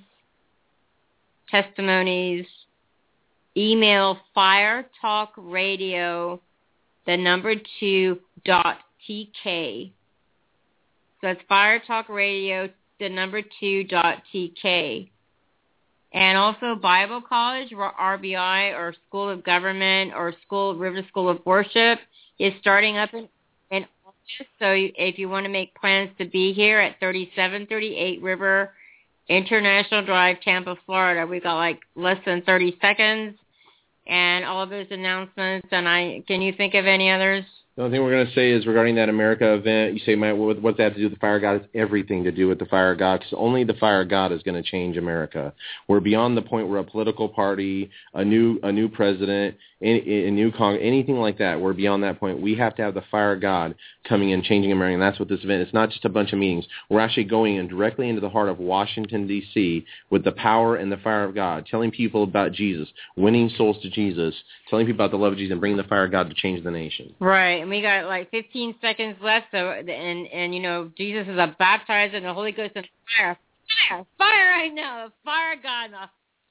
testimonies, 1.51 2.45
email 3.57 4.19
fire 4.35 4.87
talk 5.01 5.33
radio 5.37 6.39
the 7.07 7.17
number 7.17 7.55
two 7.81 8.19
dot 8.45 8.81
tk 9.09 9.91
so 11.21 11.29
it's 11.29 11.41
Fire 11.49 11.81
Talk 11.85 12.09
Radio, 12.09 12.69
the 13.01 13.09
number 13.09 13.43
two 13.61 13.85
dot 13.85 14.23
TK. 14.33 15.11
And 16.13 16.39
also 16.39 16.75
Bible 16.75 17.21
College, 17.21 17.71
RBI, 17.71 18.79
or 18.79 18.95
School 19.09 19.29
of 19.29 19.45
Government, 19.45 20.13
or 20.15 20.33
School 20.47 20.75
River 20.75 21.03
School 21.09 21.29
of 21.29 21.45
Worship 21.45 21.99
is 22.39 22.53
starting 22.61 22.97
up 22.97 23.13
in, 23.13 23.29
in 23.71 23.85
August. 24.07 24.51
So 24.59 24.73
if 24.73 25.19
you 25.19 25.29
want 25.29 25.45
to 25.45 25.51
make 25.51 25.75
plans 25.75 26.11
to 26.19 26.25
be 26.25 26.53
here 26.53 26.79
at 26.79 26.99
3738 27.01 28.23
River 28.23 28.73
International 29.29 30.05
Drive, 30.05 30.41
Tampa, 30.41 30.77
Florida, 30.87 31.27
we've 31.27 31.43
got 31.43 31.57
like 31.57 31.81
less 31.95 32.19
than 32.25 32.43
30 32.43 32.79
seconds. 32.81 33.37
And 34.07 34.47
all 34.47 34.63
of 34.63 34.71
those 34.71 34.87
announcements. 34.91 35.69
And 35.71 35.87
I, 35.87 36.23
can 36.27 36.41
you 36.41 36.55
think 36.55 36.73
of 36.73 36.87
any 36.87 37.11
others? 37.11 37.45
The 37.79 37.85
only 37.85 37.97
thing 37.97 38.05
we're 38.05 38.11
going 38.11 38.27
to 38.27 38.35
say 38.35 38.51
is 38.51 38.67
regarding 38.67 38.97
that 38.97 39.09
America 39.09 39.55
event, 39.55 39.95
you 39.95 40.01
say, 40.01 40.17
Matt, 40.17 40.37
what, 40.37 40.61
what's 40.61 40.79
that 40.79 40.83
have 40.83 40.95
to 40.95 40.99
do 40.99 41.05
with 41.05 41.13
the 41.13 41.21
fire 41.21 41.39
god? 41.39 41.61
It's 41.63 41.69
everything 41.77 42.25
to 42.25 42.33
do 42.33 42.49
with 42.49 42.59
the 42.59 42.67
fire 42.67 42.97
god 42.97 43.21
because 43.21 43.33
only 43.37 43.63
the 43.63 43.75
fire 43.75 44.05
god 44.05 44.33
is 44.33 44.43
going 44.43 44.61
to 44.61 44.69
change 44.69 44.97
America. 44.97 45.55
We're 45.87 46.01
beyond 46.01 46.37
the 46.37 46.43
point 46.43 46.67
where 46.67 46.81
a 46.81 46.85
political 46.85 47.29
party, 47.29 47.89
a 48.15 48.25
new 48.25 48.59
a 48.65 48.73
new 48.73 48.89
president, 48.89 49.59
a, 49.81 50.27
a 50.27 50.31
new 50.33 50.51
Congress, 50.51 50.83
anything 50.85 51.21
like 51.21 51.39
that, 51.39 51.61
we're 51.61 51.73
beyond 51.73 52.03
that 52.03 52.19
point. 52.19 52.43
We 52.43 52.57
have 52.57 52.75
to 52.77 52.83
have 52.83 52.95
the 52.95 53.05
fire 53.13 53.37
god 53.37 53.77
coming 54.09 54.31
in, 54.31 54.43
changing 54.43 54.73
America, 54.73 54.95
and 54.95 55.03
that's 55.03 55.19
what 55.19 55.29
this 55.29 55.43
event. 55.45 55.63
It's 55.63 55.75
not 55.75 55.91
just 55.91 56.05
a 56.05 56.09
bunch 56.09 56.33
of 56.33 56.39
meetings. 56.39 56.67
We're 56.89 57.01
actually 57.01 57.25
going 57.25 57.57
in 57.57 57.69
directly 57.69 58.09
into 58.09 58.21
the 58.21 58.29
heart 58.29 58.49
of 58.49 58.59
Washington 58.59 59.27
D.C. 59.27 59.85
with 60.11 60.25
the 60.25 60.33
power 60.33 60.77
and 60.77 60.91
the 60.91 60.97
fire 60.97 61.25
of 61.25 61.35
God, 61.35 61.67
telling 61.67 61.91
people 61.91 62.23
about 62.23 62.53
Jesus, 62.53 62.89
winning 63.17 63.51
souls 63.57 63.81
to 63.83 63.91
Jesus, 63.91 64.35
telling 64.69 64.87
people 64.87 65.05
about 65.05 65.11
the 65.11 65.19
love 65.19 65.33
of 65.33 65.39
Jesus, 65.39 65.53
and 65.53 65.61
bringing 65.61 65.77
the 65.77 65.85
fire 65.85 66.05
of 66.05 66.13
God 66.13 66.29
to 66.29 66.35
change 66.35 66.63
the 66.65 66.71
nation. 66.71 67.15
Right, 67.21 67.61
and 67.61 67.71
we 67.71 67.83
got 67.83 68.07
like 68.07 68.31
15 68.31 68.77
seconds 68.81 69.17
left. 69.23 69.47
So, 69.51 69.71
and 69.71 69.89
and 69.89 70.55
you 70.55 70.61
know, 70.61 70.91
Jesus 70.97 71.27
is 71.29 71.39
a 71.39 71.57
baptizer 71.61 72.15
in 72.15 72.23
the 72.23 72.35
Holy 72.35 72.53
Ghost 72.53 72.73
and 72.77 72.87
fire, 73.17 73.39
fire, 73.89 74.07
fire 74.17 74.51
right 74.51 74.75
now, 74.75 75.09
fire 75.25 75.57
God, 75.63 75.91
the 75.93 76.09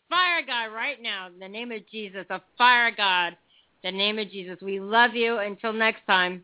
fire 0.10 0.42
God 0.46 0.74
right 0.76 1.02
now, 1.02 1.28
in 1.28 1.40
the 1.40 1.48
name 1.48 1.72
of 1.72 1.88
Jesus, 1.90 2.26
the 2.30 2.42
fire 2.58 2.92
God, 2.96 3.36
the 3.84 3.92
name 3.92 4.20
of 4.20 4.30
Jesus. 4.30 4.58
We 4.62 4.80
love 4.80 5.16
you. 5.16 5.40
Until 5.40 5.74
next 5.74 6.06
time. 6.08 6.44